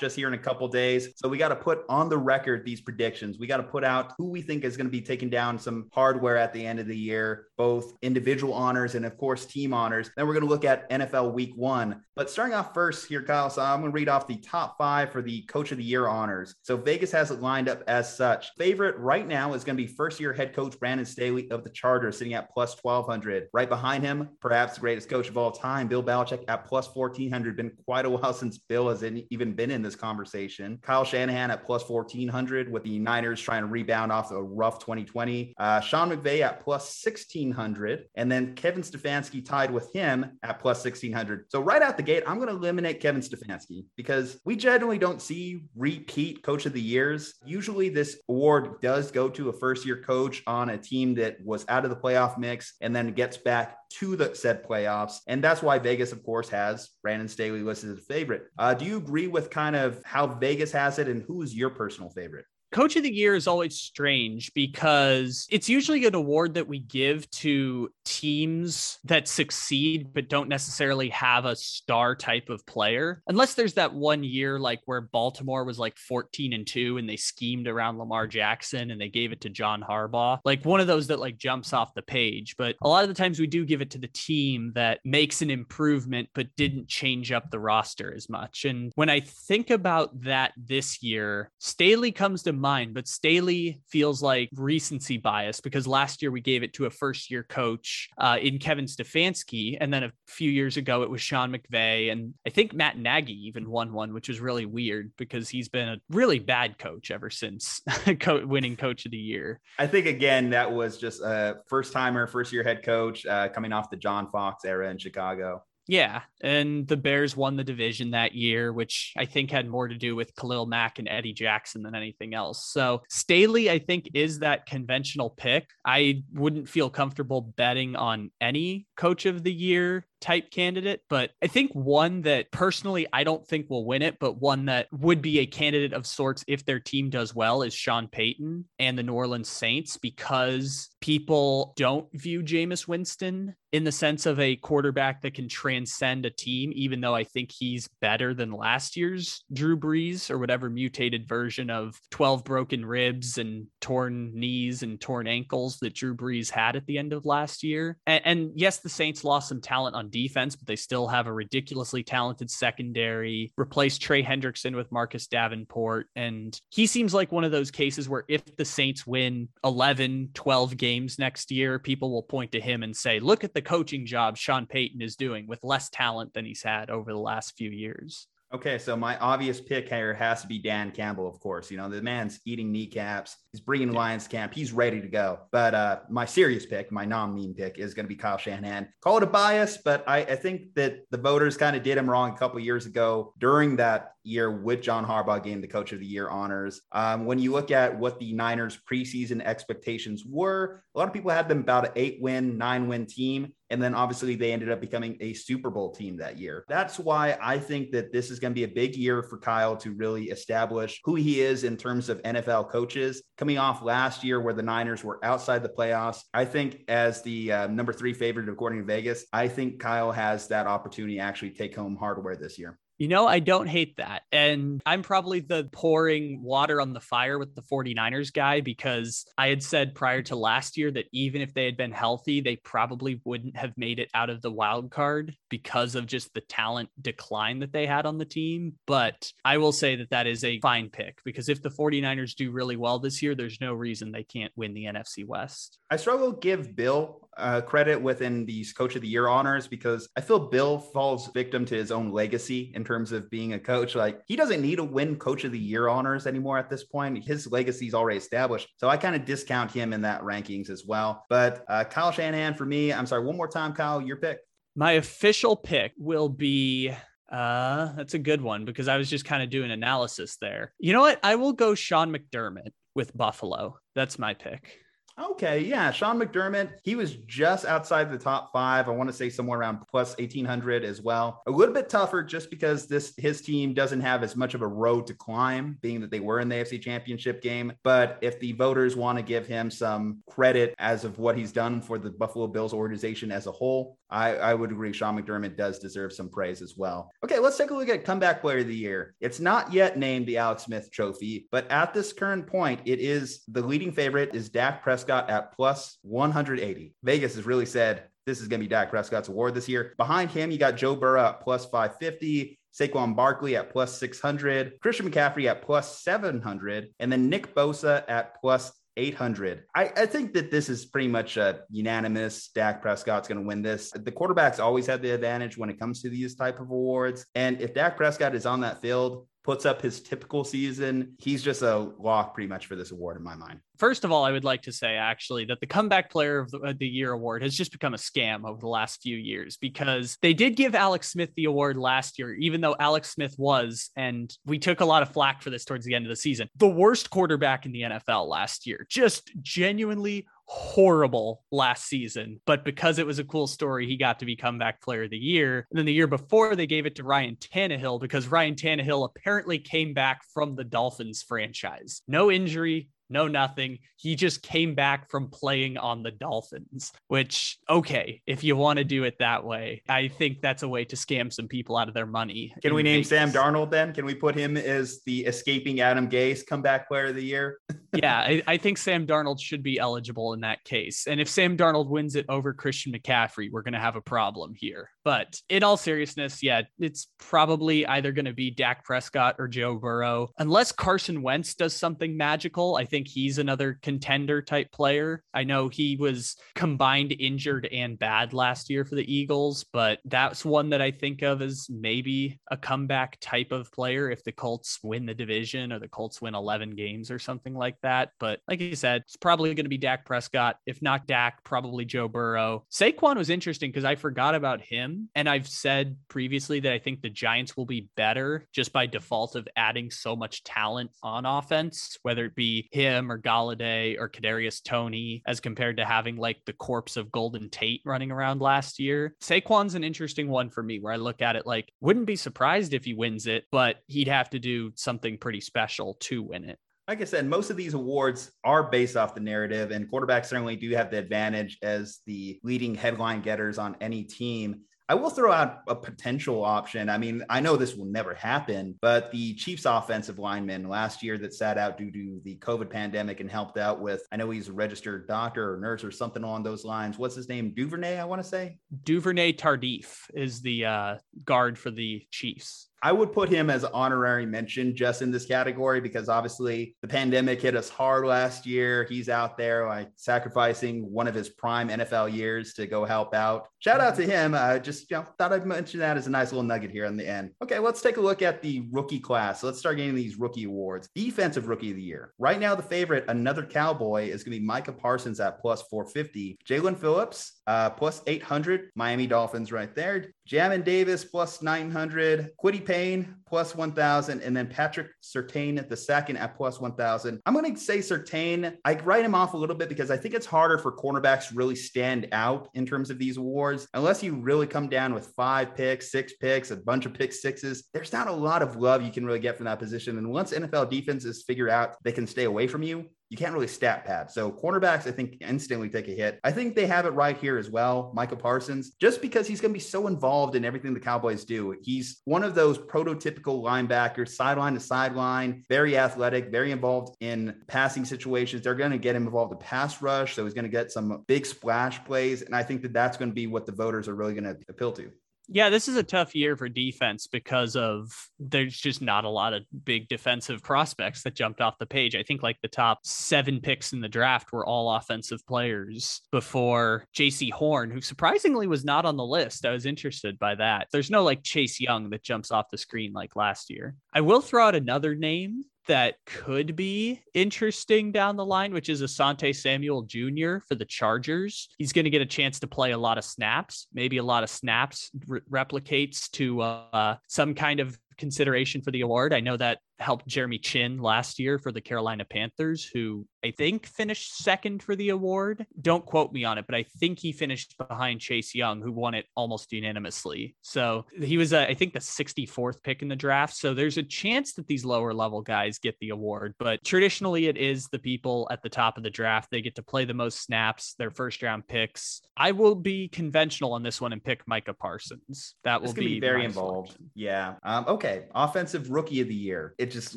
just 0.00 0.16
here 0.16 0.26
in 0.26 0.32
a 0.32 0.38
couple 0.38 0.66
days. 0.68 1.10
So 1.16 1.28
we 1.28 1.36
got 1.36 1.48
to 1.48 1.56
put 1.56 1.84
on 1.90 2.08
the 2.08 2.16
record 2.16 2.64
these 2.64 2.80
predictions. 2.80 3.38
We 3.38 3.46
got 3.46 3.58
to 3.58 3.62
put 3.62 3.84
out 3.84 4.14
who 4.16 4.30
we 4.30 4.40
think 4.40 4.64
is 4.64 4.76
going 4.76 4.86
to 4.86 4.90
be 4.90 5.02
taking 5.02 5.28
down 5.28 5.58
some 5.58 5.90
hardware 5.92 6.38
at 6.38 6.54
the 6.54 6.64
end 6.64 6.80
of 6.80 6.86
the 6.86 6.96
year, 6.96 7.48
both 7.58 7.92
individual 8.00 8.54
honors 8.54 8.94
and, 8.94 9.04
of 9.04 9.18
course, 9.18 9.44
team 9.44 9.74
honors. 9.74 10.10
Then 10.16 10.26
we're 10.26 10.32
going 10.32 10.46
to 10.46 10.50
look 10.50 10.64
at 10.64 10.88
NFL 10.88 11.34
week 11.34 11.52
one. 11.56 12.00
But 12.14 12.30
starting 12.30 12.54
off 12.54 12.72
first 12.72 13.06
here, 13.06 13.22
Kyle, 13.22 13.50
so 13.50 13.60
I'm 13.60 13.80
going 13.80 13.92
to 13.92 13.94
read 13.94 14.08
off 14.08 14.26
the 14.26 14.38
top 14.38 14.78
five 14.78 15.12
for 15.12 15.20
the 15.20 15.42
coach 15.42 15.72
of 15.72 15.76
the 15.76 15.84
year 15.84 16.08
honors. 16.08 16.54
So 16.62 16.78
Vegas 16.78 17.12
has 17.12 17.30
it 17.30 17.42
lined 17.42 17.68
up 17.68 17.82
as 17.86 18.16
such. 18.16 18.45
Favorite 18.58 18.96
right 18.98 19.26
now 19.26 19.54
is 19.54 19.64
going 19.64 19.76
to 19.76 19.82
be 19.82 19.86
first 19.86 20.20
year 20.20 20.32
head 20.32 20.54
coach 20.54 20.78
Brandon 20.78 21.06
Staley 21.06 21.50
of 21.50 21.64
the 21.64 21.70
Chargers, 21.70 22.18
sitting 22.18 22.34
at 22.34 22.50
plus 22.50 22.76
1200. 22.82 23.48
Right 23.52 23.68
behind 23.68 24.04
him, 24.04 24.28
perhaps 24.40 24.74
the 24.74 24.80
greatest 24.80 25.08
coach 25.08 25.28
of 25.28 25.36
all 25.36 25.50
time, 25.50 25.88
Bill 25.88 26.02
Belichick 26.02 26.44
at 26.48 26.66
plus 26.66 26.88
1400. 26.94 27.56
Been 27.56 27.72
quite 27.84 28.04
a 28.04 28.10
while 28.10 28.32
since 28.32 28.58
Bill 28.58 28.88
has 28.88 29.02
even 29.02 29.54
been 29.54 29.70
in 29.70 29.82
this 29.82 29.96
conversation. 29.96 30.78
Kyle 30.82 31.04
Shanahan 31.04 31.50
at 31.50 31.64
plus 31.64 31.88
1400 31.88 32.70
with 32.70 32.84
the 32.84 32.98
Niners 32.98 33.40
trying 33.40 33.62
to 33.62 33.68
rebound 33.68 34.12
off 34.12 34.30
a 34.30 34.42
rough 34.42 34.78
2020. 34.78 35.54
Uh, 35.58 35.80
Sean 35.80 36.10
McVay 36.10 36.40
at 36.40 36.60
plus 36.60 37.02
1600. 37.04 38.06
And 38.14 38.30
then 38.30 38.54
Kevin 38.54 38.82
Stefanski 38.82 39.44
tied 39.44 39.70
with 39.70 39.92
him 39.92 40.38
at 40.42 40.58
plus 40.58 40.84
1600. 40.84 41.46
So 41.48 41.60
right 41.60 41.82
out 41.82 41.96
the 41.96 42.02
gate, 42.02 42.22
I'm 42.26 42.36
going 42.36 42.48
to 42.48 42.54
eliminate 42.54 43.00
Kevin 43.00 43.20
Stefanski 43.20 43.84
because 43.96 44.38
we 44.44 44.56
generally 44.56 44.98
don't 44.98 45.20
see 45.22 45.64
repeat 45.76 46.42
coach 46.42 46.66
of 46.66 46.72
the 46.72 46.80
years. 46.80 47.34
Usually 47.44 47.88
this 47.88 48.20
award 48.28 48.80
does 48.80 49.10
go 49.10 49.28
to 49.28 49.48
a 49.48 49.52
first 49.52 49.86
year 49.86 50.02
coach 50.02 50.42
on 50.46 50.70
a 50.70 50.78
team 50.78 51.14
that 51.14 51.36
was 51.44 51.64
out 51.68 51.84
of 51.84 51.90
the 51.90 51.96
playoff 51.96 52.38
mix 52.38 52.74
and 52.80 52.94
then 52.94 53.12
gets 53.12 53.36
back 53.36 53.78
to 53.90 54.16
the 54.16 54.34
said 54.34 54.66
playoffs. 54.66 55.18
And 55.26 55.42
that's 55.42 55.62
why 55.62 55.78
Vegas, 55.78 56.12
of 56.12 56.22
course, 56.24 56.48
has 56.48 56.90
Brandon 57.02 57.28
Staley 57.28 57.60
listed 57.60 57.90
as 57.90 57.98
a 57.98 58.02
favorite. 58.02 58.44
Uh, 58.58 58.74
do 58.74 58.84
you 58.84 58.96
agree 58.96 59.28
with 59.28 59.50
kind 59.50 59.76
of 59.76 60.02
how 60.04 60.26
Vegas 60.26 60.72
has 60.72 60.98
it 60.98 61.08
and 61.08 61.22
who's 61.22 61.54
your 61.54 61.70
personal 61.70 62.10
favorite? 62.10 62.46
Coach 62.72 62.96
of 62.96 63.02
the 63.02 63.14
Year 63.14 63.34
is 63.34 63.46
always 63.46 63.76
strange 63.76 64.52
because 64.54 65.46
it's 65.50 65.68
usually 65.68 66.04
an 66.04 66.14
award 66.14 66.54
that 66.54 66.68
we 66.68 66.80
give 66.80 67.30
to 67.30 67.90
teams 68.04 68.98
that 69.04 69.28
succeed 69.28 70.08
but 70.12 70.28
don't 70.28 70.48
necessarily 70.48 71.08
have 71.10 71.44
a 71.44 71.56
star 71.56 72.14
type 72.14 72.48
of 72.48 72.64
player. 72.66 73.22
Unless 73.28 73.54
there's 73.54 73.74
that 73.74 73.94
one 73.94 74.24
year 74.24 74.58
like 74.58 74.80
where 74.86 75.00
Baltimore 75.00 75.64
was 75.64 75.78
like 75.78 75.96
14 75.96 76.52
and 76.52 76.66
2 76.66 76.98
and 76.98 77.08
they 77.08 77.16
schemed 77.16 77.68
around 77.68 77.98
Lamar 77.98 78.26
Jackson 78.26 78.90
and 78.90 79.00
they 79.00 79.08
gave 79.08 79.32
it 79.32 79.40
to 79.42 79.48
John 79.48 79.82
Harbaugh. 79.82 80.38
Like 80.44 80.64
one 80.64 80.80
of 80.80 80.86
those 80.86 81.06
that 81.08 81.20
like 81.20 81.38
jumps 81.38 81.72
off 81.72 81.94
the 81.94 82.02
page, 82.02 82.56
but 82.56 82.76
a 82.82 82.88
lot 82.88 83.04
of 83.04 83.08
the 83.08 83.14
times 83.14 83.38
we 83.38 83.46
do 83.46 83.64
give 83.64 83.80
it 83.80 83.90
to 83.92 83.98
the 83.98 84.08
team 84.08 84.72
that 84.74 85.00
makes 85.04 85.42
an 85.42 85.50
improvement 85.50 86.28
but 86.34 86.54
didn't 86.56 86.88
change 86.88 87.32
up 87.32 87.50
the 87.50 87.60
roster 87.60 88.12
as 88.14 88.28
much. 88.28 88.64
And 88.64 88.92
when 88.96 89.08
I 89.08 89.20
think 89.20 89.70
about 89.70 90.22
that 90.22 90.52
this 90.56 91.02
year, 91.02 91.50
Staley 91.58 92.12
comes 92.12 92.42
to 92.44 92.52
mind, 92.60 92.94
but 92.94 93.08
Staley 93.08 93.80
feels 93.88 94.22
like 94.22 94.48
recency 94.54 95.16
bias 95.16 95.60
because 95.60 95.86
last 95.86 96.22
year 96.22 96.30
we 96.30 96.40
gave 96.40 96.62
it 96.62 96.72
to 96.74 96.86
a 96.86 96.90
first 96.90 97.30
year 97.30 97.42
coach 97.42 98.08
uh, 98.18 98.38
in 98.40 98.58
Kevin 98.58 98.86
Stefanski. 98.86 99.76
And 99.80 99.92
then 99.92 100.04
a 100.04 100.12
few 100.26 100.50
years 100.50 100.76
ago 100.76 101.02
it 101.02 101.10
was 101.10 101.20
Sean 101.20 101.52
McVay. 101.52 102.10
And 102.10 102.34
I 102.46 102.50
think 102.50 102.72
Matt 102.72 102.98
Nagy 102.98 103.46
even 103.46 103.70
won 103.70 103.92
one, 103.92 104.12
which 104.12 104.28
was 104.28 104.40
really 104.40 104.66
weird 104.66 105.12
because 105.16 105.48
he's 105.48 105.68
been 105.68 105.88
a 105.88 105.98
really 106.10 106.38
bad 106.38 106.78
coach 106.78 107.10
ever 107.10 107.30
since 107.30 107.82
winning 108.26 108.76
coach 108.76 109.04
of 109.04 109.12
the 109.12 109.16
year. 109.18 109.60
I 109.78 109.86
think, 109.86 110.06
again, 110.06 110.50
that 110.50 110.70
was 110.70 110.98
just 110.98 111.20
a 111.22 111.60
first 111.68 111.92
timer, 111.92 112.26
first 112.26 112.52
year 112.52 112.62
head 112.62 112.82
coach 112.82 113.26
uh, 113.26 113.48
coming 113.48 113.72
off 113.72 113.90
the 113.90 113.96
John 113.96 114.30
Fox 114.30 114.64
era 114.64 114.90
in 114.90 114.98
Chicago. 114.98 115.62
Yeah, 115.88 116.22
and 116.42 116.86
the 116.88 116.96
Bears 116.96 117.36
won 117.36 117.56
the 117.56 117.62
division 117.62 118.10
that 118.10 118.34
year, 118.34 118.72
which 118.72 119.12
I 119.16 119.24
think 119.24 119.52
had 119.52 119.68
more 119.68 119.86
to 119.86 119.94
do 119.94 120.16
with 120.16 120.34
Khalil 120.34 120.66
Mack 120.66 120.98
and 120.98 121.08
Eddie 121.08 121.32
Jackson 121.32 121.82
than 121.82 121.94
anything 121.94 122.34
else. 122.34 122.66
So 122.72 123.02
Staley, 123.08 123.70
I 123.70 123.78
think, 123.78 124.10
is 124.12 124.40
that 124.40 124.66
conventional 124.66 125.30
pick. 125.30 125.68
I 125.84 126.24
wouldn't 126.32 126.68
feel 126.68 126.90
comfortable 126.90 127.40
betting 127.40 127.94
on 127.94 128.32
any 128.40 128.86
coach 128.96 129.26
of 129.26 129.44
the 129.44 129.52
year 129.52 130.06
type 130.26 130.50
candidate, 130.50 131.02
but 131.08 131.30
I 131.40 131.46
think 131.46 131.70
one 131.72 132.22
that 132.22 132.50
personally 132.50 133.06
I 133.12 133.22
don't 133.22 133.46
think 133.46 133.70
will 133.70 133.86
win 133.86 134.02
it, 134.02 134.18
but 134.18 134.40
one 134.40 134.64
that 134.64 134.88
would 134.90 135.22
be 135.22 135.38
a 135.38 135.46
candidate 135.46 135.92
of 135.92 136.04
sorts 136.04 136.44
if 136.48 136.64
their 136.64 136.80
team 136.80 137.10
does 137.10 137.32
well 137.32 137.62
is 137.62 137.72
Sean 137.72 138.08
Payton 138.08 138.64
and 138.80 138.98
the 138.98 139.04
New 139.04 139.14
Orleans 139.14 139.48
Saints 139.48 139.96
because 139.96 140.90
people 141.00 141.74
don't 141.76 142.08
view 142.12 142.42
Jameis 142.42 142.88
Winston 142.88 143.54
in 143.72 143.84
the 143.84 143.92
sense 143.92 144.26
of 144.26 144.40
a 144.40 144.56
quarterback 144.56 145.20
that 145.20 145.34
can 145.34 145.48
transcend 145.48 146.24
a 146.24 146.30
team, 146.30 146.72
even 146.74 147.00
though 147.00 147.14
I 147.14 147.24
think 147.24 147.52
he's 147.52 147.88
better 148.00 148.32
than 148.32 148.50
last 148.50 148.96
year's 148.96 149.44
Drew 149.52 149.78
Brees 149.78 150.30
or 150.30 150.38
whatever 150.38 150.70
mutated 150.70 151.28
version 151.28 151.68
of 151.68 152.00
12 152.10 152.42
broken 152.42 152.86
ribs 152.86 153.38
and 153.38 153.66
torn 153.80 154.32
knees 154.34 154.82
and 154.82 155.00
torn 155.00 155.26
ankles 155.26 155.78
that 155.80 155.94
Drew 155.94 156.16
Brees 156.16 156.50
had 156.50 156.74
at 156.74 156.86
the 156.86 156.96
end 156.96 157.12
of 157.12 157.26
last 157.26 157.62
year. 157.62 157.98
And, 158.06 158.22
and 158.24 158.50
yes, 158.54 158.78
the 158.78 158.88
Saints 158.88 159.24
lost 159.24 159.48
some 159.48 159.60
talent 159.60 159.94
on 159.94 160.08
defense, 160.16 160.56
but 160.56 160.66
they 160.66 160.76
still 160.76 161.06
have 161.06 161.26
a 161.26 161.32
ridiculously 161.32 162.02
talented 162.02 162.50
secondary. 162.50 163.52
Replace 163.58 163.98
Trey 163.98 164.22
Hendrickson 164.22 164.74
with 164.74 164.90
Marcus 164.90 165.26
Davenport. 165.26 166.08
And 166.16 166.58
he 166.70 166.86
seems 166.86 167.12
like 167.12 167.32
one 167.32 167.44
of 167.44 167.52
those 167.52 167.70
cases 167.70 168.08
where 168.08 168.24
if 168.28 168.42
the 168.56 168.64
Saints 168.64 169.06
win 169.06 169.48
11, 169.64 170.30
12 170.34 170.76
games 170.76 171.18
next 171.18 171.50
year, 171.50 171.78
people 171.78 172.10
will 172.10 172.22
point 172.22 172.52
to 172.52 172.60
him 172.60 172.82
and 172.82 172.96
say, 172.96 173.20
look 173.20 173.44
at 173.44 173.54
the 173.54 173.62
coaching 173.62 174.06
job 174.06 174.36
Sean 174.36 174.66
Payton 174.66 175.02
is 175.02 175.16
doing 175.16 175.46
with 175.46 175.62
less 175.62 175.90
talent 175.90 176.32
than 176.32 176.44
he's 176.44 176.62
had 176.62 176.90
over 176.90 177.12
the 177.12 177.18
last 177.18 177.56
few 177.56 177.70
years. 177.70 178.26
Okay, 178.54 178.78
so 178.78 178.96
my 178.96 179.18
obvious 179.18 179.60
pick 179.60 179.88
here 179.88 180.14
has 180.14 180.40
to 180.42 180.46
be 180.46 180.58
Dan 180.58 180.92
Campbell, 180.92 181.28
of 181.28 181.40
course. 181.40 181.68
You 181.68 181.78
know, 181.78 181.88
the 181.88 182.00
man's 182.00 182.38
eating 182.44 182.70
kneecaps. 182.70 183.36
He's 183.50 183.60
bringing 183.60 183.90
Lions 183.90 184.28
camp. 184.28 184.54
He's 184.54 184.72
ready 184.72 185.00
to 185.00 185.08
go. 185.08 185.40
But 185.50 185.74
uh, 185.74 186.00
my 186.08 186.26
serious 186.26 186.64
pick, 186.64 186.92
my 186.92 187.04
non-meme 187.04 187.54
pick, 187.54 187.78
is 187.78 187.92
going 187.92 188.04
to 188.06 188.08
be 188.08 188.14
Kyle 188.14 188.38
Shanahan. 188.38 188.88
Call 189.00 189.16
it 189.16 189.24
a 189.24 189.26
bias, 189.26 189.78
but 189.84 190.04
I, 190.06 190.18
I 190.18 190.36
think 190.36 190.74
that 190.74 191.10
the 191.10 191.18
voters 191.18 191.56
kind 191.56 191.74
of 191.74 191.82
did 191.82 191.98
him 191.98 192.08
wrong 192.08 192.34
a 192.34 192.38
couple 192.38 192.60
years 192.60 192.86
ago 192.86 193.34
during 193.38 193.76
that 193.76 194.12
year 194.26 194.50
with 194.50 194.82
John 194.82 195.06
Harbaugh 195.06 195.42
getting 195.42 195.60
the 195.60 195.68
Coach 195.68 195.92
of 195.92 196.00
the 196.00 196.06
Year 196.06 196.28
honors. 196.28 196.80
Um, 196.92 197.24
when 197.24 197.38
you 197.38 197.52
look 197.52 197.70
at 197.70 197.98
what 197.98 198.18
the 198.18 198.32
Niners 198.32 198.78
preseason 198.90 199.40
expectations 199.42 200.24
were, 200.26 200.82
a 200.94 200.98
lot 200.98 201.08
of 201.08 201.14
people 201.14 201.30
had 201.30 201.48
them 201.48 201.60
about 201.60 201.86
an 201.86 201.92
eight 201.96 202.18
win, 202.20 202.58
nine 202.58 202.88
win 202.88 203.06
team. 203.06 203.52
And 203.70 203.82
then 203.82 203.94
obviously 203.94 204.36
they 204.36 204.52
ended 204.52 204.70
up 204.70 204.80
becoming 204.80 205.16
a 205.20 205.32
Super 205.32 205.70
Bowl 205.70 205.90
team 205.90 206.16
that 206.18 206.38
year. 206.38 206.64
That's 206.68 206.98
why 206.98 207.36
I 207.42 207.58
think 207.58 207.90
that 207.92 208.12
this 208.12 208.30
is 208.30 208.38
going 208.38 208.52
to 208.52 208.54
be 208.54 208.64
a 208.64 208.68
big 208.68 208.94
year 208.94 209.22
for 209.22 209.38
Kyle 209.38 209.76
to 209.78 209.92
really 209.92 210.26
establish 210.26 211.00
who 211.04 211.16
he 211.16 211.40
is 211.40 211.64
in 211.64 211.76
terms 211.76 212.08
of 212.08 212.22
NFL 212.22 212.70
coaches. 212.70 213.22
Coming 213.36 213.58
off 213.58 213.82
last 213.82 214.22
year 214.22 214.40
where 214.40 214.54
the 214.54 214.62
Niners 214.62 215.02
were 215.02 215.24
outside 215.24 215.62
the 215.62 215.68
playoffs, 215.68 216.20
I 216.32 216.44
think 216.44 216.84
as 216.88 217.22
the 217.22 217.52
uh, 217.52 217.66
number 217.66 217.92
three 217.92 218.12
favorite 218.12 218.48
according 218.48 218.80
to 218.80 218.86
Vegas, 218.86 219.24
I 219.32 219.48
think 219.48 219.80
Kyle 219.80 220.12
has 220.12 220.48
that 220.48 220.66
opportunity 220.66 221.16
to 221.16 221.22
actually 221.22 221.50
take 221.50 221.74
home 221.74 221.96
hardware 221.96 222.36
this 222.36 222.58
year. 222.58 222.78
You 222.98 223.08
know, 223.08 223.26
I 223.26 223.40
don't 223.40 223.66
hate 223.66 223.96
that. 223.98 224.22
And 224.32 224.80
I'm 224.86 225.02
probably 225.02 225.40
the 225.40 225.68
pouring 225.72 226.42
water 226.42 226.80
on 226.80 226.92
the 226.92 227.00
fire 227.00 227.38
with 227.38 227.54
the 227.54 227.62
49ers 227.62 228.32
guy 228.32 228.60
because 228.60 229.26
I 229.36 229.48
had 229.48 229.62
said 229.62 229.94
prior 229.94 230.22
to 230.22 230.36
last 230.36 230.76
year 230.78 230.90
that 230.92 231.06
even 231.12 231.42
if 231.42 231.52
they 231.52 231.66
had 231.66 231.76
been 231.76 231.92
healthy, 231.92 232.40
they 232.40 232.56
probably 232.56 233.20
wouldn't 233.24 233.56
have 233.56 233.76
made 233.76 233.98
it 233.98 234.10
out 234.14 234.30
of 234.30 234.40
the 234.40 234.50
wild 234.50 234.90
card 234.90 235.34
because 235.50 235.94
of 235.94 236.06
just 236.06 236.32
the 236.32 236.40
talent 236.40 236.88
decline 237.00 237.60
that 237.60 237.72
they 237.72 237.86
had 237.86 238.06
on 238.06 238.18
the 238.18 238.24
team. 238.24 238.74
But 238.86 239.30
I 239.44 239.58
will 239.58 239.72
say 239.72 239.96
that 239.96 240.10
that 240.10 240.26
is 240.26 240.42
a 240.44 240.60
fine 240.60 240.88
pick 240.88 241.18
because 241.24 241.48
if 241.48 241.62
the 241.62 241.70
49ers 241.70 242.34
do 242.34 242.50
really 242.50 242.76
well 242.76 242.98
this 242.98 243.22
year, 243.22 243.34
there's 243.34 243.60
no 243.60 243.74
reason 243.74 244.10
they 244.10 244.24
can't 244.24 244.52
win 244.56 244.72
the 244.72 244.84
NFC 244.84 245.26
West. 245.26 245.78
I 245.90 245.96
struggle 245.96 246.32
give 246.32 246.74
Bill 246.74 247.25
uh, 247.38 247.60
credit 247.60 248.00
within 248.00 248.46
these 248.46 248.72
Coach 248.72 248.96
of 248.96 249.02
the 249.02 249.08
Year 249.08 249.28
honors 249.28 249.66
because 249.68 250.08
I 250.16 250.20
feel 250.20 250.38
Bill 250.38 250.78
falls 250.78 251.28
victim 251.32 251.64
to 251.66 251.74
his 251.74 251.90
own 251.90 252.10
legacy 252.10 252.72
in 252.74 252.84
terms 252.84 253.12
of 253.12 253.30
being 253.30 253.52
a 253.52 253.58
coach. 253.58 253.94
Like 253.94 254.20
he 254.26 254.36
doesn't 254.36 254.62
need 254.62 254.76
to 254.76 254.84
win 254.84 255.16
Coach 255.16 255.44
of 255.44 255.52
the 255.52 255.58
Year 255.58 255.88
honors 255.88 256.26
anymore 256.26 256.58
at 256.58 256.70
this 256.70 256.84
point. 256.84 257.22
His 257.24 257.46
legacy 257.46 257.86
is 257.86 257.94
already 257.94 258.18
established. 258.18 258.68
So 258.78 258.88
I 258.88 258.96
kind 258.96 259.14
of 259.16 259.24
discount 259.24 259.70
him 259.70 259.92
in 259.92 260.02
that 260.02 260.22
rankings 260.22 260.70
as 260.70 260.84
well. 260.86 261.24
But 261.28 261.64
uh, 261.68 261.84
Kyle 261.84 262.10
Shanahan 262.10 262.54
for 262.54 262.64
me, 262.64 262.92
I'm 262.92 263.06
sorry, 263.06 263.24
one 263.24 263.36
more 263.36 263.48
time, 263.48 263.72
Kyle, 263.72 264.00
your 264.00 264.16
pick. 264.16 264.38
My 264.74 264.92
official 264.92 265.56
pick 265.56 265.92
will 265.96 266.28
be 266.28 266.92
uh 267.30 267.92
that's 267.96 268.14
a 268.14 268.20
good 268.20 268.40
one 268.40 268.64
because 268.64 268.86
I 268.86 268.96
was 268.98 269.10
just 269.10 269.24
kind 269.24 269.42
of 269.42 269.50
doing 269.50 269.72
analysis 269.72 270.36
there. 270.40 270.72
You 270.78 270.92
know 270.92 271.00
what? 271.00 271.18
I 271.22 271.34
will 271.34 271.52
go 271.52 271.74
Sean 271.74 272.14
McDermott 272.14 272.70
with 272.94 273.16
Buffalo. 273.16 273.78
That's 273.94 274.18
my 274.18 274.34
pick. 274.34 274.78
Okay, 275.18 275.60
yeah, 275.60 275.90
Sean 275.90 276.20
McDermott, 276.20 276.72
he 276.82 276.94
was 276.94 277.16
just 277.26 277.64
outside 277.64 278.10
the 278.10 278.18
top 278.18 278.52
five. 278.52 278.86
I 278.86 278.92
want 278.92 279.08
to 279.08 279.16
say 279.16 279.30
somewhere 279.30 279.58
around 279.58 279.78
plus 279.88 280.10
1800 280.18 280.84
as 280.84 281.00
well. 281.00 281.42
A 281.46 281.50
little 281.50 281.74
bit 281.74 281.88
tougher 281.88 282.22
just 282.22 282.50
because 282.50 282.86
this 282.86 283.14
his 283.16 283.40
team 283.40 283.72
doesn't 283.72 284.00
have 284.00 284.22
as 284.22 284.36
much 284.36 284.52
of 284.52 284.60
a 284.60 284.66
road 284.66 285.06
to 285.06 285.14
climb, 285.14 285.78
being 285.80 286.02
that 286.02 286.10
they 286.10 286.20
were 286.20 286.40
in 286.40 286.50
the 286.50 286.56
AFC 286.56 286.82
Championship 286.82 287.40
game. 287.40 287.72
But 287.82 288.18
if 288.20 288.38
the 288.40 288.52
voters 288.52 288.94
want 288.94 289.16
to 289.16 289.22
give 289.22 289.46
him 289.46 289.70
some 289.70 290.22
credit 290.28 290.74
as 290.78 291.04
of 291.04 291.18
what 291.18 291.36
he's 291.36 291.52
done 291.52 291.80
for 291.80 291.98
the 291.98 292.10
Buffalo 292.10 292.46
Bills 292.46 292.74
organization 292.74 293.32
as 293.32 293.46
a 293.46 293.52
whole, 293.52 293.96
I, 294.10 294.36
I 294.36 294.54
would 294.54 294.70
agree 294.70 294.92
Sean 294.92 295.20
McDermott 295.20 295.56
does 295.56 295.78
deserve 295.78 296.12
some 296.12 296.28
praise 296.28 296.60
as 296.60 296.76
well. 296.76 297.10
Okay, 297.24 297.38
let's 297.38 297.56
take 297.56 297.70
a 297.70 297.74
look 297.74 297.88
at 297.88 298.04
comeback 298.04 298.42
player 298.42 298.58
of 298.58 298.66
the 298.66 298.74
year. 298.74 299.14
It's 299.20 299.40
not 299.40 299.72
yet 299.72 299.98
named 299.98 300.26
the 300.26 300.36
Alex 300.36 300.64
Smith 300.64 300.90
Trophy, 300.92 301.48
but 301.50 301.68
at 301.70 301.94
this 301.94 302.12
current 302.12 302.46
point, 302.46 302.80
it 302.84 303.00
is 303.00 303.40
the 303.48 303.62
leading 303.62 303.92
favorite 303.92 304.34
is 304.34 304.48
Dak 304.48 304.82
Prescott 304.82 305.05
at 305.10 305.54
plus 305.54 305.98
180. 306.02 306.94
Vegas 307.02 307.34
has 307.34 307.46
really 307.46 307.66
said 307.66 308.04
this 308.26 308.40
is 308.40 308.48
going 308.48 308.60
to 308.60 308.64
be 308.64 308.68
Dak 308.68 308.90
Prescott's 308.90 309.28
award 309.28 309.54
this 309.54 309.68
year. 309.68 309.94
Behind 309.96 310.30
him, 310.30 310.50
you 310.50 310.58
got 310.58 310.76
Joe 310.76 310.96
Burrow 310.96 311.26
at 311.26 311.40
plus 311.40 311.64
550. 311.66 312.58
Saquon 312.78 313.16
Barkley 313.16 313.56
at 313.56 313.70
plus 313.70 313.96
600, 313.98 314.78
Christian 314.80 315.10
McCaffrey 315.10 315.46
at 315.46 315.62
plus 315.62 316.02
700, 316.02 316.88
and 317.00 317.10
then 317.10 317.30
Nick 317.30 317.54
Bosa 317.54 318.04
at 318.06 318.38
plus 318.38 318.70
800. 318.98 319.64
I, 319.74 319.92
I, 319.96 320.06
think 320.06 320.34
that 320.34 320.50
this 320.50 320.68
is 320.68 320.86
pretty 320.86 321.08
much 321.08 321.36
a 321.36 321.60
unanimous. 321.70 322.48
Dak 322.48 322.82
Prescott's 322.82 323.28
going 323.28 323.40
to 323.40 323.46
win 323.46 323.62
this. 323.62 323.90
The 323.90 324.12
quarterbacks 324.12 324.58
always 324.58 324.86
have 324.86 325.02
the 325.02 325.10
advantage 325.10 325.56
when 325.56 325.68
it 325.68 325.78
comes 325.78 326.02
to 326.02 326.10
these 326.10 326.34
type 326.34 326.60
of 326.60 326.70
awards. 326.70 327.26
And 327.34 327.60
if 327.60 327.74
Dak 327.74 327.96
Prescott 327.96 328.34
is 328.34 328.46
on 328.46 328.60
that 328.60 328.80
field, 328.80 329.26
puts 329.46 329.64
up 329.64 329.80
his 329.80 330.00
typical 330.00 330.42
season, 330.42 331.14
he's 331.18 331.40
just 331.40 331.62
a 331.62 331.76
lock 332.00 332.34
pretty 332.34 332.48
much 332.48 332.66
for 332.66 332.74
this 332.74 332.90
award 332.90 333.16
in 333.16 333.22
my 333.22 333.36
mind. 333.36 333.60
First 333.78 334.04
of 334.04 334.10
all, 334.10 334.24
I 334.24 334.32
would 334.32 334.42
like 334.42 334.62
to 334.62 334.72
say 334.72 334.96
actually 334.96 335.44
that 335.44 335.60
the 335.60 335.68
comeback 335.68 336.10
player 336.10 336.40
of 336.40 336.50
the, 336.50 336.58
of 336.58 336.78
the, 336.78 336.86
year 336.88 337.12
award 337.12 337.42
has 337.42 337.54
just 337.54 337.70
become 337.70 337.94
a 337.94 337.98
scam 337.98 338.44
over 338.44 338.58
the 338.58 338.66
last 338.66 339.02
few 339.02 339.16
years 339.16 339.56
because 339.56 340.18
they 340.20 340.34
did 340.34 340.56
give 340.56 340.74
Alex 340.74 341.10
Smith 341.10 341.30
the 341.36 341.44
award 341.44 341.76
last 341.76 342.18
year, 342.18 342.34
even 342.34 342.60
though 342.60 342.74
Alex 342.80 343.10
Smith 343.10 343.36
was, 343.38 343.90
and 343.96 344.34
we 344.46 344.58
took 344.58 344.80
a 344.80 344.84
lot 344.84 345.02
of 345.02 345.10
flack 345.10 345.42
for 345.42 345.50
this 345.50 345.64
towards 345.64 345.84
the 345.84 345.94
end 345.94 346.06
of 346.06 346.10
the 346.10 346.16
season, 346.16 346.48
the 346.56 346.66
worst 346.66 347.10
quarterback 347.10 347.66
in 347.66 347.72
the 347.72 347.82
NFL 347.82 348.26
last 348.26 348.66
year. 348.66 348.84
Just 348.88 349.30
genuinely 349.42 350.26
horrible 350.46 351.42
last 351.50 351.86
season, 351.86 352.40
but 352.46 352.64
because 352.64 352.98
it 352.98 353.06
was 353.06 353.18
a 353.18 353.24
cool 353.24 353.46
story, 353.46 353.86
he 353.86 353.96
got 353.96 354.20
to 354.20 354.24
be 354.24 354.36
comeback 354.36 354.80
player 354.80 355.04
of 355.04 355.10
the 355.10 355.18
year. 355.18 355.66
And 355.70 355.78
then 355.78 355.86
the 355.86 355.92
year 355.92 356.06
before, 356.06 356.54
they 356.54 356.66
gave 356.66 356.86
it 356.86 356.96
to 356.96 357.04
Ryan 357.04 357.36
Tannehill 357.36 358.00
because 358.00 358.28
Ryan 358.28 358.54
Tannehill 358.54 359.08
apparently 359.08 359.58
came 359.58 359.92
back 359.92 360.22
from 360.32 360.54
the 360.54 360.64
Dolphins 360.64 361.22
franchise. 361.22 362.02
No 362.06 362.30
injury, 362.30 362.88
no 363.08 363.28
nothing. 363.28 363.78
He 363.96 364.16
just 364.16 364.42
came 364.42 364.74
back 364.74 365.10
from 365.10 365.28
playing 365.28 365.76
on 365.76 366.02
the 366.02 366.10
Dolphins, 366.10 366.92
which, 367.08 367.58
okay, 367.68 368.22
if 368.26 368.44
you 368.44 368.56
want 368.56 368.78
to 368.78 368.84
do 368.84 369.04
it 369.04 369.16
that 369.18 369.44
way, 369.44 369.82
I 369.88 370.08
think 370.08 370.40
that's 370.40 370.62
a 370.62 370.68
way 370.68 370.84
to 370.86 370.96
scam 370.96 371.32
some 371.32 371.48
people 371.48 371.76
out 371.76 371.88
of 371.88 371.94
their 371.94 372.06
money. 372.06 372.54
Can 372.62 372.74
we 372.74 372.82
name 372.82 373.02
Vegas. 373.02 373.08
Sam 373.08 373.32
Darnold 373.32 373.70
then? 373.70 373.92
Can 373.92 374.04
we 374.04 374.14
put 374.14 374.34
him 374.34 374.56
as 374.56 375.00
the 375.06 375.26
escaping 375.26 375.80
Adam 375.80 376.08
Gase 376.08 376.46
comeback 376.46 376.88
player 376.88 377.06
of 377.06 377.14
the 377.14 377.24
year? 377.24 377.58
yeah, 377.94 378.18
I, 378.18 378.42
I, 378.46 378.56
think 378.56 378.78
Sam 378.78 379.06
Darnold 379.06 379.40
should 379.40 379.62
be 379.62 379.78
eligible 379.78 380.32
in 380.32 380.40
that 380.40 380.64
case. 380.64 381.06
And 381.06 381.20
if 381.20 381.28
Sam 381.28 381.56
Darnold 381.56 381.88
wins 381.88 382.16
it 382.16 382.26
over 382.28 382.52
Christian 382.52 382.92
McCaffrey, 382.92 383.50
we're 383.50 383.62
going 383.62 383.74
to 383.74 383.80
have 383.80 383.96
a 383.96 384.00
problem 384.00 384.54
here. 384.54 384.90
But 385.04 385.40
in 385.48 385.62
all 385.62 385.76
seriousness, 385.76 386.42
yeah, 386.42 386.62
it's 386.78 387.08
probably 387.18 387.86
either 387.86 388.12
going 388.12 388.24
to 388.24 388.32
be 388.32 388.50
Dak 388.50 388.84
Prescott 388.84 389.36
or 389.38 389.48
Joe 389.48 389.76
Burrow. 389.76 390.30
Unless 390.38 390.72
Carson 390.72 391.22
Wentz 391.22 391.54
does 391.54 391.74
something 391.74 392.16
magical, 392.16 392.76
I 392.76 392.84
think 392.84 392.95
he's 393.04 393.38
another 393.38 393.78
contender 393.82 394.40
type 394.40 394.70
player. 394.72 395.22
I 395.34 395.44
know 395.44 395.68
he 395.68 395.96
was 395.96 396.36
combined 396.54 397.14
injured 397.18 397.68
and 397.72 397.98
bad 397.98 398.32
last 398.32 398.70
year 398.70 398.84
for 398.84 398.94
the 398.94 399.12
Eagles, 399.12 399.64
but 399.72 399.98
that's 400.04 400.44
one 400.44 400.70
that 400.70 400.80
I 400.80 400.90
think 400.90 401.22
of 401.22 401.42
as 401.42 401.66
maybe 401.68 402.38
a 402.50 402.56
comeback 402.56 403.18
type 403.20 403.52
of 403.52 403.72
player 403.72 404.10
if 404.10 404.24
the 404.24 404.32
Colts 404.32 404.78
win 404.82 405.06
the 405.06 405.14
division 405.14 405.72
or 405.72 405.78
the 405.78 405.88
Colts 405.88 406.22
win 406.22 406.34
11 406.34 406.70
games 406.70 407.10
or 407.10 407.18
something 407.18 407.54
like 407.54 407.76
that. 407.82 408.10
But 408.18 408.40
like 408.48 408.60
you 408.60 408.76
said, 408.76 409.02
it's 409.02 409.16
probably 409.16 409.54
going 409.54 409.64
to 409.64 409.70
be 409.70 409.78
Dak 409.78 410.04
Prescott. 410.04 410.56
If 410.66 410.80
not 410.80 411.06
Dak, 411.06 411.42
probably 411.44 411.84
Joe 411.84 412.08
Burrow. 412.08 412.64
Saquon 412.72 413.16
was 413.16 413.30
interesting 413.30 413.70
because 413.70 413.84
I 413.84 413.96
forgot 413.96 414.34
about 414.34 414.60
him. 414.60 415.08
And 415.14 415.28
I've 415.28 415.48
said 415.48 415.96
previously 416.08 416.60
that 416.60 416.72
I 416.72 416.78
think 416.78 417.02
the 417.02 417.10
Giants 417.10 417.56
will 417.56 417.66
be 417.66 417.88
better 417.96 418.46
just 418.52 418.72
by 418.72 418.86
default 418.86 419.36
of 419.36 419.48
adding 419.56 419.90
so 419.90 420.16
much 420.16 420.44
talent 420.44 420.90
on 421.02 421.26
offense, 421.26 421.98
whether 422.02 422.24
it 422.24 422.34
be 422.34 422.68
him 422.72 422.85
or 422.86 423.18
Golladay 423.18 423.98
or 423.98 424.08
Kadarius 424.08 424.62
Toney 424.62 425.22
as 425.26 425.40
compared 425.40 425.76
to 425.78 425.84
having 425.84 426.16
like 426.16 426.38
the 426.46 426.52
corpse 426.52 426.96
of 426.96 427.12
Golden 427.12 427.48
Tate 427.50 427.82
running 427.84 428.10
around 428.10 428.40
last 428.40 428.78
year. 428.78 429.14
Saquon's 429.20 429.74
an 429.74 429.84
interesting 429.84 430.28
one 430.28 430.50
for 430.50 430.62
me 430.62 430.78
where 430.78 430.92
I 430.92 430.96
look 430.96 431.22
at 431.22 431.36
it 431.36 431.46
like, 431.46 431.72
wouldn't 431.80 432.06
be 432.06 432.16
surprised 432.16 432.74
if 432.74 432.84
he 432.84 432.94
wins 432.94 433.26
it, 433.26 433.44
but 433.50 433.76
he'd 433.86 434.08
have 434.08 434.30
to 434.30 434.38
do 434.38 434.72
something 434.76 435.18
pretty 435.18 435.40
special 435.40 435.94
to 436.00 436.22
win 436.22 436.44
it 436.44 436.58
like 436.88 437.00
I 437.00 437.04
said, 437.04 437.26
most 437.26 437.50
of 437.50 437.56
these 437.56 437.74
awards 437.74 438.30
are 438.44 438.62
based 438.62 438.96
off 438.96 439.14
the 439.14 439.20
narrative, 439.20 439.72
and 439.72 439.90
quarterbacks 439.90 440.26
certainly 440.26 440.54
do 440.54 440.70
have 440.76 440.90
the 440.90 440.98
advantage 440.98 441.58
as 441.62 441.98
the 442.06 442.38
leading 442.44 442.76
headline 442.76 443.22
getters 443.22 443.58
on 443.58 443.76
any 443.80 444.04
team. 444.04 444.60
I 444.88 444.94
will 444.94 445.10
throw 445.10 445.32
out 445.32 445.62
a 445.66 445.74
potential 445.74 446.44
option. 446.44 446.88
I 446.88 446.96
mean, 446.96 447.24
I 447.28 447.40
know 447.40 447.56
this 447.56 447.74
will 447.74 447.86
never 447.86 448.14
happen, 448.14 448.76
but 448.80 449.10
the 449.10 449.34
Chiefs 449.34 449.64
offensive 449.64 450.20
lineman 450.20 450.68
last 450.68 451.02
year 451.02 451.18
that 451.18 451.34
sat 451.34 451.58
out 451.58 451.76
due 451.76 451.90
to 451.90 452.20
the 452.24 452.36
COVID 452.36 452.70
pandemic 452.70 453.18
and 453.18 453.28
helped 453.28 453.58
out 453.58 453.80
with, 453.80 454.06
I 454.12 454.16
know 454.16 454.30
he's 454.30 454.48
a 454.48 454.52
registered 454.52 455.08
doctor 455.08 455.54
or 455.54 455.58
nurse 455.58 455.82
or 455.82 455.90
something 455.90 456.22
along 456.22 456.44
those 456.44 456.64
lines. 456.64 456.98
What's 456.98 457.16
his 457.16 457.28
name? 457.28 457.52
Duvernay, 457.52 457.98
I 457.98 458.04
want 458.04 458.22
to 458.22 458.28
say. 458.28 458.58
Duvernay 458.84 459.32
Tardif 459.32 460.08
is 460.14 460.40
the 460.40 460.66
uh, 460.66 460.94
guard 461.24 461.58
for 461.58 461.72
the 461.72 462.06
Chiefs. 462.12 462.68
I 462.86 462.92
would 462.92 463.12
put 463.12 463.28
him 463.28 463.50
as 463.50 463.64
honorary 463.64 464.26
mention 464.26 464.76
just 464.76 465.02
in 465.02 465.10
this 465.10 465.26
category 465.26 465.80
because 465.80 466.08
obviously 466.08 466.76
the 466.82 466.86
pandemic 466.86 467.42
hit 467.42 467.56
us 467.56 467.68
hard 467.68 468.06
last 468.06 468.46
year. 468.46 468.86
He's 468.88 469.08
out 469.08 469.36
there 469.36 469.66
like 469.66 469.88
sacrificing 469.96 470.88
one 470.92 471.08
of 471.08 471.14
his 471.16 471.28
prime 471.28 471.68
NFL 471.68 472.14
years 472.14 472.54
to 472.54 472.68
go 472.68 472.84
help 472.84 473.12
out. 473.12 473.48
Shout 473.58 473.80
out 473.80 473.96
to 473.96 474.04
him. 474.04 474.34
Uh, 474.34 474.60
just 474.60 474.88
you 474.88 474.98
know, 474.98 475.04
thought 475.18 475.32
I'd 475.32 475.44
mention 475.44 475.80
that 475.80 475.96
as 475.96 476.06
a 476.06 476.10
nice 476.10 476.30
little 476.30 476.44
nugget 476.44 476.70
here 476.70 476.84
in 476.84 476.96
the 476.96 477.08
end. 477.08 477.32
Okay, 477.42 477.58
let's 477.58 477.82
take 477.82 477.96
a 477.96 478.00
look 478.00 478.22
at 478.22 478.40
the 478.40 478.68
rookie 478.70 479.00
class. 479.00 479.40
So 479.40 479.48
let's 479.48 479.58
start 479.58 479.78
getting 479.78 479.96
these 479.96 480.16
rookie 480.16 480.44
awards. 480.44 480.88
Defensive 480.94 481.48
rookie 481.48 481.70
of 481.70 481.76
the 481.78 481.82
year. 481.82 482.12
Right 482.20 482.38
now, 482.38 482.54
the 482.54 482.62
favorite, 482.62 483.06
another 483.08 483.44
Cowboy, 483.44 484.10
is 484.10 484.22
going 484.22 484.34
to 484.34 484.38
be 484.38 484.46
Micah 484.46 484.72
Parsons 484.72 485.18
at 485.18 485.40
plus 485.40 485.62
450. 485.62 486.38
Jaelan 486.48 486.78
Phillips 486.78 487.35
uh, 487.46 487.70
plus 487.70 488.02
800. 488.06 488.70
Miami 488.74 489.06
Dolphins 489.06 489.52
right 489.52 489.74
there. 489.74 490.12
Jamin 490.28 490.64
Davis 490.64 491.04
plus 491.04 491.42
900. 491.42 492.30
Kwity 492.42 492.64
Paye 492.64 493.06
plus 493.26 493.54
1,000. 493.54 494.20
And 494.20 494.36
then 494.36 494.46
Patrick 494.46 494.88
Surtain 495.02 495.58
at 495.58 495.68
the 495.68 495.76
second 495.76 496.16
at 496.16 496.36
plus 496.36 496.60
1,000. 496.60 497.20
I'm 497.24 497.34
going 497.34 497.54
to 497.54 497.60
say 497.60 497.78
Surtain. 497.78 498.56
I 498.64 498.74
write 498.74 499.04
him 499.04 499.14
off 499.14 499.34
a 499.34 499.36
little 499.36 499.56
bit 499.56 499.68
because 499.68 499.90
I 499.90 499.96
think 499.96 500.14
it's 500.14 500.26
harder 500.26 500.58
for 500.58 500.76
cornerbacks 500.76 501.28
to 501.28 501.34
really 501.34 501.56
stand 501.56 502.08
out 502.12 502.48
in 502.54 502.66
terms 502.66 502.90
of 502.90 502.98
these 502.98 503.16
awards. 503.16 503.68
Unless 503.74 504.02
you 504.02 504.14
really 504.14 504.46
come 504.46 504.68
down 504.68 504.94
with 504.94 505.12
five 505.16 505.54
picks, 505.54 505.90
six 505.90 506.14
picks, 506.14 506.50
a 506.50 506.56
bunch 506.56 506.86
of 506.86 506.94
pick 506.94 507.12
sixes, 507.12 507.68
there's 507.72 507.92
not 507.92 508.08
a 508.08 508.12
lot 508.12 508.42
of 508.42 508.56
love 508.56 508.82
you 508.82 508.92
can 508.92 509.06
really 509.06 509.20
get 509.20 509.36
from 509.36 509.46
that 509.46 509.58
position. 509.58 509.98
And 509.98 510.10
once 510.10 510.32
NFL 510.32 510.70
defenses 510.70 511.24
figure 511.26 511.48
out 511.48 511.76
they 511.84 511.92
can 511.92 512.06
stay 512.06 512.24
away 512.24 512.46
from 512.46 512.62
you, 512.62 512.86
you 513.08 513.16
can't 513.16 513.32
really 513.32 513.46
stat 513.46 513.84
pad. 513.84 514.10
So 514.10 514.30
cornerbacks, 514.32 514.86
I 514.86 514.90
think, 514.90 515.18
instantly 515.20 515.68
take 515.68 515.88
a 515.88 515.92
hit. 515.92 516.18
I 516.24 516.32
think 516.32 516.54
they 516.54 516.66
have 516.66 516.86
it 516.86 516.90
right 516.90 517.16
here 517.16 517.38
as 517.38 517.48
well. 517.48 517.92
Micah 517.94 518.16
Parsons, 518.16 518.70
just 518.80 519.00
because 519.00 519.26
he's 519.28 519.40
going 519.40 519.52
to 519.52 519.58
be 519.58 519.60
so 519.60 519.86
involved 519.86 520.34
in 520.34 520.44
everything 520.44 520.74
the 520.74 520.80
Cowboys 520.80 521.24
do. 521.24 521.56
He's 521.62 522.00
one 522.04 522.24
of 522.24 522.34
those 522.34 522.58
prototypical 522.58 523.42
linebackers, 523.42 524.08
sideline 524.10 524.54
to 524.54 524.60
sideline, 524.60 525.44
very 525.48 525.78
athletic, 525.78 526.30
very 526.30 526.50
involved 526.50 526.96
in 527.00 527.42
passing 527.46 527.84
situations. 527.84 528.42
They're 528.42 528.54
going 528.54 528.72
to 528.72 528.78
get 528.78 528.96
him 528.96 529.04
involved 529.04 529.32
in 529.32 529.38
pass 529.38 529.80
rush. 529.80 530.14
So 530.14 530.24
he's 530.24 530.34
going 530.34 530.44
to 530.44 530.50
get 530.50 530.72
some 530.72 531.04
big 531.06 531.26
splash 531.26 531.84
plays. 531.84 532.22
And 532.22 532.34
I 532.34 532.42
think 532.42 532.62
that 532.62 532.72
that's 532.72 532.96
going 532.96 533.10
to 533.10 533.14
be 533.14 533.26
what 533.26 533.46
the 533.46 533.52
voters 533.52 533.88
are 533.88 533.94
really 533.94 534.14
going 534.14 534.24
to 534.24 534.36
appeal 534.48 534.72
to. 534.72 534.90
Yeah, 535.28 535.50
this 535.50 535.66
is 535.66 535.76
a 535.76 535.82
tough 535.82 536.14
year 536.14 536.36
for 536.36 536.48
defense 536.48 537.08
because 537.08 537.56
of 537.56 537.90
there's 538.20 538.56
just 538.56 538.80
not 538.80 539.04
a 539.04 539.08
lot 539.08 539.32
of 539.32 539.42
big 539.64 539.88
defensive 539.88 540.40
prospects 540.42 541.02
that 541.02 541.16
jumped 541.16 541.40
off 541.40 541.58
the 541.58 541.66
page. 541.66 541.96
I 541.96 542.04
think 542.04 542.22
like 542.22 542.40
the 542.42 542.48
top 542.48 542.78
seven 542.84 543.40
picks 543.40 543.72
in 543.72 543.80
the 543.80 543.88
draft 543.88 544.32
were 544.32 544.46
all 544.46 544.76
offensive 544.76 545.26
players 545.26 546.02
before 546.12 546.86
Jaycee 546.96 547.32
Horn, 547.32 547.72
who 547.72 547.80
surprisingly 547.80 548.46
was 548.46 548.64
not 548.64 548.86
on 548.86 548.96
the 548.96 549.04
list. 549.04 549.44
I 549.44 549.50
was 549.50 549.66
interested 549.66 550.16
by 550.18 550.36
that. 550.36 550.68
There's 550.70 550.90
no 550.90 551.02
like 551.02 551.24
Chase 551.24 551.60
Young 551.60 551.90
that 551.90 552.04
jumps 552.04 552.30
off 552.30 552.50
the 552.50 552.58
screen 552.58 552.92
like 552.92 553.16
last 553.16 553.50
year. 553.50 553.74
I 553.92 554.02
will 554.02 554.20
throw 554.20 554.46
out 554.46 554.54
another 554.54 554.94
name 554.94 555.44
that 555.66 555.96
could 556.06 556.56
be 556.56 557.00
interesting 557.14 557.92
down 557.92 558.16
the 558.16 558.24
line, 558.24 558.52
which 558.52 558.68
is 558.68 558.82
Asante 558.82 559.34
Samuel 559.34 559.82
Jr. 559.82 560.38
for 560.46 560.54
the 560.54 560.64
Chargers. 560.64 561.48
He's 561.58 561.72
going 561.72 561.84
to 561.84 561.90
get 561.90 562.02
a 562.02 562.06
chance 562.06 562.40
to 562.40 562.46
play 562.46 562.72
a 562.72 562.78
lot 562.78 562.98
of 562.98 563.04
snaps, 563.04 563.66
maybe 563.72 563.98
a 563.98 564.02
lot 564.02 564.22
of 564.22 564.30
snaps 564.30 564.90
re- 565.06 565.20
replicates 565.30 566.10
to 566.12 566.40
uh, 566.40 566.96
some 567.08 567.34
kind 567.34 567.60
of 567.60 567.78
consideration 567.98 568.62
for 568.62 568.70
the 568.70 568.82
award. 568.82 569.12
I 569.12 569.20
know 569.20 569.36
that 569.36 569.58
helped 569.78 570.06
Jeremy 570.06 570.38
Chinn 570.38 570.78
last 570.78 571.18
year 571.18 571.38
for 571.38 571.52
the 571.52 571.60
Carolina 571.60 572.04
Panthers, 572.04 572.64
who 572.64 573.06
I 573.24 573.32
think 573.32 573.66
finished 573.66 574.18
second 574.18 574.62
for 574.62 574.76
the 574.76 574.90
award. 574.90 575.46
Don't 575.60 575.84
quote 575.84 576.12
me 576.12 576.24
on 576.24 576.38
it, 576.38 576.46
but 576.46 576.54
I 576.54 576.64
think 576.78 576.98
he 576.98 577.12
finished 577.12 577.56
behind 577.58 578.00
Chase 578.00 578.34
Young, 578.34 578.62
who 578.62 578.72
won 578.72 578.94
it 578.94 579.06
almost 579.16 579.52
unanimously. 579.52 580.36
So 580.42 580.86
he 581.00 581.18
was, 581.18 581.32
uh, 581.32 581.46
I 581.48 581.54
think, 581.54 581.72
the 581.72 581.80
64th 581.80 582.62
pick 582.62 582.82
in 582.82 582.88
the 582.88 582.96
draft. 582.96 583.34
So 583.36 583.52
there's 583.52 583.78
a 583.78 583.82
chance 583.82 584.34
that 584.34 584.46
these 584.46 584.64
lower 584.64 584.94
level 584.94 585.22
guys 585.22 585.58
get 585.58 585.76
the 585.80 585.90
award, 585.90 586.34
but 586.38 586.64
traditionally 586.64 587.26
it 587.26 587.36
is 587.36 587.66
the 587.66 587.78
people 587.78 588.28
at 588.30 588.42
the 588.42 588.48
top 588.48 588.76
of 588.76 588.82
the 588.82 588.90
draft. 588.90 589.30
They 589.30 589.42
get 589.42 589.56
to 589.56 589.62
play 589.62 589.84
the 589.84 589.94
most 589.94 590.22
snaps, 590.22 590.74
their 590.78 590.90
first 590.90 591.22
round 591.22 591.48
picks. 591.48 592.00
I 592.16 592.32
will 592.32 592.54
be 592.54 592.88
conventional 592.88 593.52
on 593.52 593.62
this 593.62 593.80
one 593.80 593.92
and 593.92 594.02
pick 594.02 594.22
Micah 594.26 594.54
Parsons. 594.54 595.34
That 595.44 595.60
will 595.62 595.72
be, 595.72 595.86
be, 595.94 596.00
very 596.00 596.24
involved. 596.24 596.68
Selection. 596.68 596.90
Yeah. 596.94 597.34
Um, 597.42 597.64
okay. 597.68 598.04
Offensive 598.14 598.70
rookie 598.70 599.00
of 599.00 599.08
the 599.08 599.14
year. 599.14 599.54
It 599.58 599.65
just 599.70 599.96